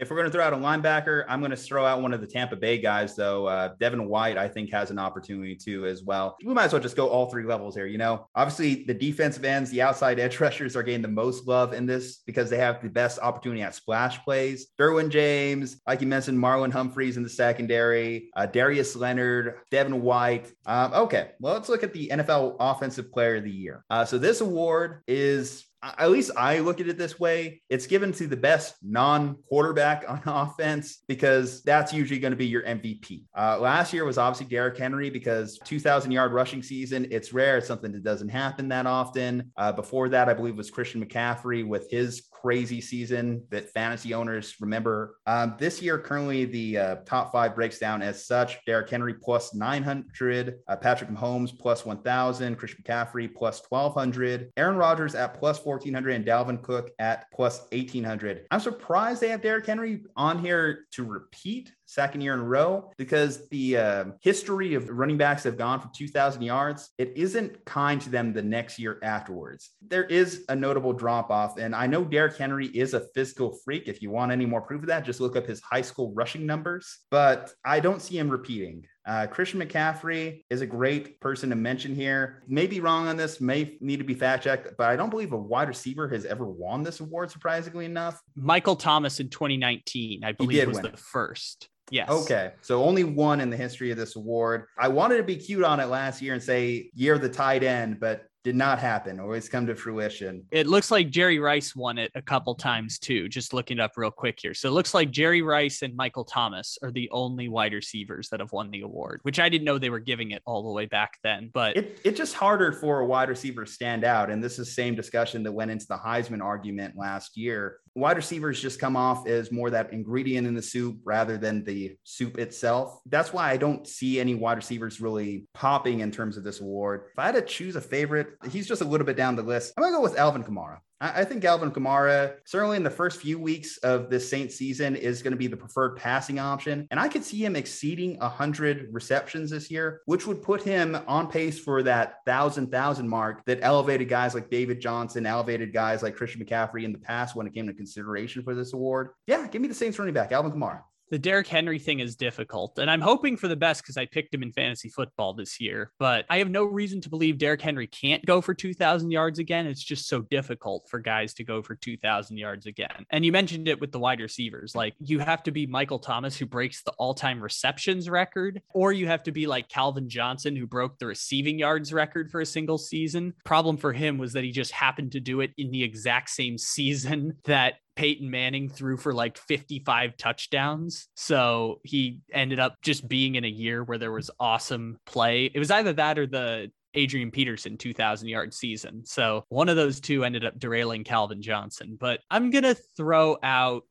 If 0.00 0.08
we're 0.08 0.16
going 0.16 0.28
to 0.28 0.32
throw 0.32 0.42
out 0.42 0.54
a 0.54 0.56
linebacker, 0.56 1.26
I'm 1.28 1.40
going 1.40 1.50
to 1.50 1.56
throw 1.58 1.84
out 1.84 2.00
one 2.00 2.14
of 2.14 2.22
the 2.22 2.26
Tampa 2.26 2.56
Bay 2.56 2.78
guys, 2.78 3.14
though. 3.14 3.46
Uh, 3.46 3.74
Devin 3.78 4.08
White, 4.08 4.38
I 4.38 4.48
think, 4.48 4.70
has 4.70 4.90
an 4.90 4.98
opportunity 4.98 5.54
too 5.54 5.84
as 5.84 6.02
well. 6.02 6.38
We 6.42 6.54
might 6.54 6.64
as 6.64 6.72
well 6.72 6.80
just 6.80 6.96
go 6.96 7.08
all 7.08 7.26
three 7.26 7.44
levels 7.44 7.74
here. 7.74 7.84
You 7.84 7.98
know, 7.98 8.26
obviously 8.34 8.84
the 8.84 8.94
defensive 8.94 9.44
ends, 9.44 9.68
the 9.68 9.82
outside 9.82 10.18
edge 10.18 10.40
rushers 10.40 10.74
are 10.74 10.82
getting 10.82 11.02
the 11.02 11.08
most 11.08 11.46
love 11.46 11.74
in 11.74 11.84
this 11.84 12.22
because 12.24 12.48
they 12.48 12.56
have 12.56 12.82
the 12.82 12.88
best 12.88 13.18
opportunity 13.18 13.60
at 13.60 13.74
splash 13.74 14.24
plays. 14.24 14.68
Derwin 14.78 15.10
James, 15.10 15.82
like 15.86 16.00
you 16.00 16.06
mentioned, 16.06 16.38
Marlon 16.38 16.72
Humphreys 16.72 17.18
in 17.18 17.22
the 17.22 17.28
secondary, 17.28 18.30
uh, 18.34 18.46
Darius 18.46 18.96
Leonard, 18.96 19.56
Devin 19.70 20.00
White. 20.00 20.50
Um, 20.64 20.94
okay, 20.94 21.32
well, 21.40 21.52
let's 21.52 21.68
look 21.68 21.82
at 21.82 21.92
the 21.92 22.08
NFL 22.08 22.56
Offensive 22.58 23.12
Player 23.12 23.36
of 23.36 23.44
the 23.44 23.50
Year. 23.50 23.84
Uh, 23.90 24.06
so 24.06 24.16
this 24.16 24.40
award 24.40 25.02
is 25.06 25.66
at 25.82 26.10
least 26.10 26.30
I 26.36 26.58
look 26.58 26.80
at 26.80 26.88
it 26.88 26.98
this 26.98 27.18
way. 27.18 27.62
It's 27.68 27.86
given 27.86 28.12
to 28.12 28.26
the 28.26 28.36
best 28.36 28.76
non 28.82 29.36
quarterback 29.48 30.04
on 30.08 30.22
offense 30.26 31.02
because 31.08 31.62
that's 31.62 31.92
usually 31.92 32.20
going 32.20 32.32
to 32.32 32.36
be 32.36 32.46
your 32.46 32.62
MVP. 32.62 33.24
Uh, 33.36 33.58
last 33.58 33.92
year 33.92 34.04
was 34.04 34.18
obviously 34.18 34.46
Derrick 34.46 34.76
Henry 34.76 35.10
because 35.10 35.58
2,000 35.64 36.10
yard 36.10 36.32
rushing 36.32 36.62
season. 36.62 37.06
It's 37.10 37.32
rare. 37.32 37.58
It's 37.58 37.66
something 37.66 37.92
that 37.92 38.04
doesn't 38.04 38.28
happen 38.28 38.68
that 38.68 38.86
often. 38.86 39.52
Uh, 39.56 39.72
before 39.72 40.08
that, 40.10 40.28
I 40.28 40.34
believe 40.34 40.56
was 40.56 40.70
Christian 40.70 41.04
McCaffrey 41.04 41.66
with 41.66 41.90
his 41.90 42.22
crazy 42.40 42.80
season 42.80 43.44
that 43.50 43.70
fantasy 43.70 44.14
owners 44.14 44.54
remember. 44.60 45.16
Um, 45.26 45.56
this 45.58 45.82
year, 45.82 45.98
currently 45.98 46.44
the 46.44 46.78
uh, 46.78 46.96
top 47.06 47.32
five 47.32 47.54
breaks 47.54 47.78
down 47.78 48.02
as 48.02 48.24
such. 48.24 48.64
Derrick 48.64 48.88
Henry 48.88 49.14
plus 49.14 49.54
900, 49.54 50.58
uh, 50.68 50.76
Patrick 50.76 51.10
Mahomes 51.10 51.56
plus 51.56 51.84
1,000, 51.84 52.56
Christian 52.56 52.82
McCaffrey 52.82 53.32
plus 53.32 53.62
1,200, 53.68 54.52
Aaron 54.56 54.76
Rodgers 54.76 55.14
at 55.14 55.38
plus 55.38 55.64
1,400, 55.64 56.14
and 56.14 56.24
Dalvin 56.24 56.62
Cook 56.62 56.90
at 56.98 57.30
plus 57.32 57.66
1,800. 57.72 58.46
I'm 58.50 58.60
surprised 58.60 59.20
they 59.20 59.28
have 59.28 59.42
Derrick 59.42 59.66
Henry 59.66 60.02
on 60.16 60.38
here 60.38 60.86
to 60.92 61.04
repeat 61.04 61.72
second 61.90 62.20
year 62.20 62.34
in 62.34 62.40
a 62.40 62.44
row 62.44 62.90
because 62.96 63.48
the 63.48 63.76
uh, 63.76 64.04
history 64.20 64.74
of 64.74 64.88
running 64.88 65.18
backs 65.18 65.42
have 65.42 65.56
gone 65.56 65.80
for 65.80 65.90
2,000 65.92 66.40
yards. 66.42 66.90
It 66.98 67.12
isn't 67.16 67.64
kind 67.64 68.00
to 68.02 68.10
them 68.10 68.32
the 68.32 68.42
next 68.42 68.78
year 68.78 69.00
afterwards. 69.02 69.70
There 69.86 70.04
is 70.04 70.44
a 70.48 70.54
notable 70.54 70.92
drop 70.92 71.30
off. 71.30 71.58
And 71.58 71.74
I 71.74 71.86
know 71.86 72.04
Derrick 72.04 72.36
Henry 72.36 72.68
is 72.68 72.94
a 72.94 73.06
physical 73.14 73.58
freak. 73.64 73.88
If 73.88 74.02
you 74.02 74.10
want 74.10 74.30
any 74.30 74.46
more 74.46 74.60
proof 74.60 74.82
of 74.82 74.88
that, 74.88 75.04
just 75.04 75.20
look 75.20 75.34
up 75.34 75.46
his 75.46 75.60
high 75.60 75.82
school 75.82 76.12
rushing 76.14 76.46
numbers. 76.46 77.00
But 77.10 77.52
I 77.64 77.80
don't 77.80 78.00
see 78.00 78.16
him 78.16 78.30
repeating. 78.30 78.86
Uh, 79.10 79.26
Christian 79.26 79.60
McCaffrey 79.60 80.44
is 80.50 80.60
a 80.60 80.66
great 80.66 81.18
person 81.18 81.50
to 81.50 81.56
mention 81.56 81.96
here. 81.96 82.44
May 82.46 82.68
be 82.68 82.78
wrong 82.78 83.08
on 83.08 83.16
this, 83.16 83.40
may 83.40 83.76
need 83.80 83.96
to 83.96 84.04
be 84.04 84.14
fact 84.14 84.44
checked, 84.44 84.76
but 84.78 84.88
I 84.88 84.94
don't 84.94 85.10
believe 85.10 85.32
a 85.32 85.36
wide 85.36 85.66
receiver 85.66 86.08
has 86.10 86.24
ever 86.24 86.46
won 86.46 86.84
this 86.84 87.00
award, 87.00 87.32
surprisingly 87.32 87.86
enough. 87.86 88.22
Michael 88.36 88.76
Thomas 88.76 89.18
in 89.18 89.28
2019, 89.28 90.22
I 90.22 90.30
believe, 90.30 90.64
was 90.68 90.78
the 90.78 90.96
first. 90.96 91.68
Yes. 91.90 92.08
Okay. 92.08 92.52
So 92.60 92.84
only 92.84 93.02
one 93.02 93.40
in 93.40 93.50
the 93.50 93.56
history 93.56 93.90
of 93.90 93.96
this 93.96 94.14
award. 94.14 94.66
I 94.78 94.86
wanted 94.86 95.16
to 95.16 95.24
be 95.24 95.34
cute 95.34 95.64
on 95.64 95.80
it 95.80 95.86
last 95.86 96.22
year 96.22 96.34
and 96.34 96.42
say 96.42 96.88
year 96.94 97.14
of 97.14 97.20
the 97.20 97.28
tight 97.28 97.64
end, 97.64 97.98
but 97.98 98.26
did 98.42 98.56
not 98.56 98.78
happen 98.78 99.20
or 99.20 99.36
it's 99.36 99.48
come 99.48 99.66
to 99.66 99.74
fruition. 99.74 100.44
It 100.50 100.66
looks 100.66 100.90
like 100.90 101.10
Jerry 101.10 101.38
Rice 101.38 101.76
won 101.76 101.98
it 101.98 102.10
a 102.14 102.22
couple 102.22 102.54
times 102.54 102.98
too, 102.98 103.28
just 103.28 103.52
looking 103.52 103.78
up 103.78 103.92
real 103.96 104.10
quick 104.10 104.38
here. 104.40 104.54
So 104.54 104.68
it 104.68 104.72
looks 104.72 104.94
like 104.94 105.10
Jerry 105.10 105.42
Rice 105.42 105.82
and 105.82 105.94
Michael 105.94 106.24
Thomas 106.24 106.78
are 106.82 106.90
the 106.90 107.10
only 107.10 107.48
wide 107.48 107.74
receivers 107.74 108.28
that 108.30 108.40
have 108.40 108.52
won 108.52 108.70
the 108.70 108.80
award, 108.80 109.20
which 109.22 109.38
I 109.38 109.48
didn't 109.48 109.64
know 109.64 109.78
they 109.78 109.90
were 109.90 110.00
giving 110.00 110.30
it 110.30 110.42
all 110.46 110.62
the 110.62 110.72
way 110.72 110.86
back 110.86 111.18
then. 111.22 111.50
But 111.52 111.76
it, 111.76 112.00
it's 112.04 112.18
just 112.18 112.34
harder 112.34 112.72
for 112.72 113.00
a 113.00 113.06
wide 113.06 113.28
receiver 113.28 113.64
to 113.64 113.70
stand 113.70 114.04
out. 114.04 114.30
And 114.30 114.42
this 114.42 114.52
is 114.52 114.68
the 114.68 114.72
same 114.72 114.94
discussion 114.94 115.42
that 115.42 115.52
went 115.52 115.70
into 115.70 115.86
the 115.86 115.98
Heisman 115.98 116.42
argument 116.42 116.96
last 116.96 117.36
year. 117.36 117.78
Wide 117.96 118.16
receivers 118.16 118.60
just 118.60 118.78
come 118.78 118.96
off 118.96 119.26
as 119.26 119.50
more 119.50 119.70
that 119.70 119.92
ingredient 119.92 120.46
in 120.46 120.54
the 120.54 120.62
soup 120.62 120.98
rather 121.04 121.36
than 121.36 121.64
the 121.64 121.96
soup 122.04 122.38
itself. 122.38 123.00
That's 123.06 123.32
why 123.32 123.50
I 123.50 123.56
don't 123.56 123.86
see 123.86 124.20
any 124.20 124.34
wide 124.36 124.58
receivers 124.58 125.00
really 125.00 125.46
popping 125.54 126.00
in 126.00 126.12
terms 126.12 126.36
of 126.36 126.44
this 126.44 126.60
award. 126.60 127.06
If 127.12 127.18
I 127.18 127.26
had 127.26 127.34
to 127.34 127.42
choose 127.42 127.74
a 127.74 127.80
favorite, 127.80 128.28
he's 128.48 128.68
just 128.68 128.80
a 128.80 128.84
little 128.84 129.06
bit 129.06 129.16
down 129.16 129.34
the 129.34 129.42
list. 129.42 129.72
I'm 129.76 129.82
gonna 129.82 129.96
go 129.96 130.02
with 130.02 130.18
Alvin 130.18 130.44
Kamara. 130.44 130.78
I, 131.00 131.24
think 131.24 131.44
Alvin 131.44 131.70
Kamara, 131.70 132.34
certainly 132.44 132.76
in 132.76 132.82
the 132.82 132.90
first 132.90 133.20
few 133.20 133.38
weeks 133.38 133.78
of 133.78 134.10
this 134.10 134.28
Saints 134.28 134.56
season, 134.56 134.96
is 134.96 135.22
going 135.22 135.32
to 135.32 135.36
be 135.36 135.46
the 135.46 135.56
preferred 135.56 135.96
passing 135.96 136.38
option. 136.38 136.86
And 136.90 137.00
I 137.00 137.08
could 137.08 137.24
see 137.24 137.42
him 137.42 137.56
exceeding 137.56 138.18
100 138.18 138.88
receptions 138.92 139.50
this 139.50 139.70
year, 139.70 140.02
which 140.04 140.26
would 140.26 140.42
put 140.42 140.62
him 140.62 140.98
on 141.06 141.30
pace 141.30 141.58
for 141.58 141.82
that 141.84 142.16
thousand 142.26 142.70
thousand 142.70 143.08
mark 143.08 143.42
that 143.46 143.60
elevated 143.62 144.08
guys 144.08 144.34
like 144.34 144.50
David 144.50 144.80
Johnson, 144.80 145.24
elevated 145.24 145.72
guys 145.72 146.02
like 146.02 146.16
Christian 146.16 146.44
McCaffrey 146.44 146.84
in 146.84 146.92
the 146.92 146.98
past 146.98 147.34
when 147.34 147.46
it 147.46 147.54
came 147.54 147.66
to 147.66 147.72
consideration 147.72 148.42
for 148.42 148.54
this 148.54 148.74
award. 148.74 149.10
Yeah, 149.26 149.46
give 149.46 149.62
me 149.62 149.68
the 149.68 149.74
Saints 149.74 149.98
running 149.98 150.14
back, 150.14 150.32
Alvin 150.32 150.52
Kamara 150.52 150.82
the 151.10 151.18
Derrick 151.18 151.48
Henry 151.48 151.78
thing 151.78 152.00
is 152.00 152.16
difficult. 152.16 152.78
And 152.78 152.90
I'm 152.90 153.00
hoping 153.00 153.36
for 153.36 153.48
the 153.48 153.56
best 153.56 153.82
because 153.82 153.96
I 153.96 154.06
picked 154.06 154.32
him 154.32 154.42
in 154.42 154.52
fantasy 154.52 154.88
football 154.88 155.34
this 155.34 155.60
year. 155.60 155.92
But 155.98 156.24
I 156.30 156.38
have 156.38 156.50
no 156.50 156.64
reason 156.64 157.00
to 157.02 157.10
believe 157.10 157.38
Derrick 157.38 157.60
Henry 157.60 157.86
can't 157.86 158.24
go 158.24 158.40
for 158.40 158.54
2,000 158.54 159.10
yards 159.10 159.38
again. 159.38 159.66
It's 159.66 159.82
just 159.82 160.08
so 160.08 160.22
difficult 160.22 160.88
for 160.88 161.00
guys 161.00 161.34
to 161.34 161.44
go 161.44 161.62
for 161.62 161.74
2,000 161.74 162.36
yards 162.36 162.66
again. 162.66 163.06
And 163.10 163.24
you 163.24 163.32
mentioned 163.32 163.68
it 163.68 163.80
with 163.80 163.92
the 163.92 163.98
wide 163.98 164.20
receivers. 164.20 164.74
Like 164.74 164.94
you 165.00 165.18
have 165.18 165.42
to 165.44 165.50
be 165.50 165.66
Michael 165.66 165.98
Thomas, 165.98 166.36
who 166.36 166.46
breaks 166.46 166.82
the 166.82 166.92
all 166.92 167.14
time 167.14 167.42
receptions 167.42 168.08
record, 168.08 168.62
or 168.72 168.92
you 168.92 169.08
have 169.08 169.24
to 169.24 169.32
be 169.32 169.46
like 169.46 169.68
Calvin 169.68 170.08
Johnson, 170.08 170.54
who 170.54 170.66
broke 170.66 170.98
the 170.98 171.06
receiving 171.06 171.58
yards 171.58 171.92
record 171.92 172.30
for 172.30 172.40
a 172.40 172.46
single 172.46 172.78
season. 172.78 173.34
Problem 173.44 173.76
for 173.76 173.92
him 173.92 174.18
was 174.18 174.32
that 174.34 174.44
he 174.44 174.52
just 174.52 174.72
happened 174.72 175.12
to 175.12 175.20
do 175.20 175.40
it 175.40 175.50
in 175.58 175.70
the 175.70 175.82
exact 175.82 176.30
same 176.30 176.56
season 176.56 177.36
that 177.44 177.74
Peyton 178.00 178.30
Manning 178.30 178.70
threw 178.70 178.96
for 178.96 179.12
like 179.12 179.36
55 179.36 180.16
touchdowns. 180.16 181.08
So 181.16 181.80
he 181.84 182.20
ended 182.32 182.58
up 182.58 182.76
just 182.80 183.06
being 183.06 183.34
in 183.34 183.44
a 183.44 183.48
year 183.48 183.84
where 183.84 183.98
there 183.98 184.10
was 184.10 184.30
awesome 184.40 184.98
play. 185.04 185.50
It 185.52 185.58
was 185.58 185.70
either 185.70 185.92
that 185.92 186.18
or 186.18 186.26
the 186.26 186.72
Adrian 186.94 187.30
Peterson 187.30 187.76
2000 187.76 188.26
yard 188.26 188.54
season. 188.54 189.04
So 189.04 189.44
one 189.50 189.68
of 189.68 189.76
those 189.76 190.00
two 190.00 190.24
ended 190.24 190.46
up 190.46 190.58
derailing 190.58 191.04
Calvin 191.04 191.42
Johnson. 191.42 191.98
But 192.00 192.20
I'm 192.30 192.48
going 192.48 192.64
to 192.64 192.74
throw 192.96 193.36
out 193.42 193.84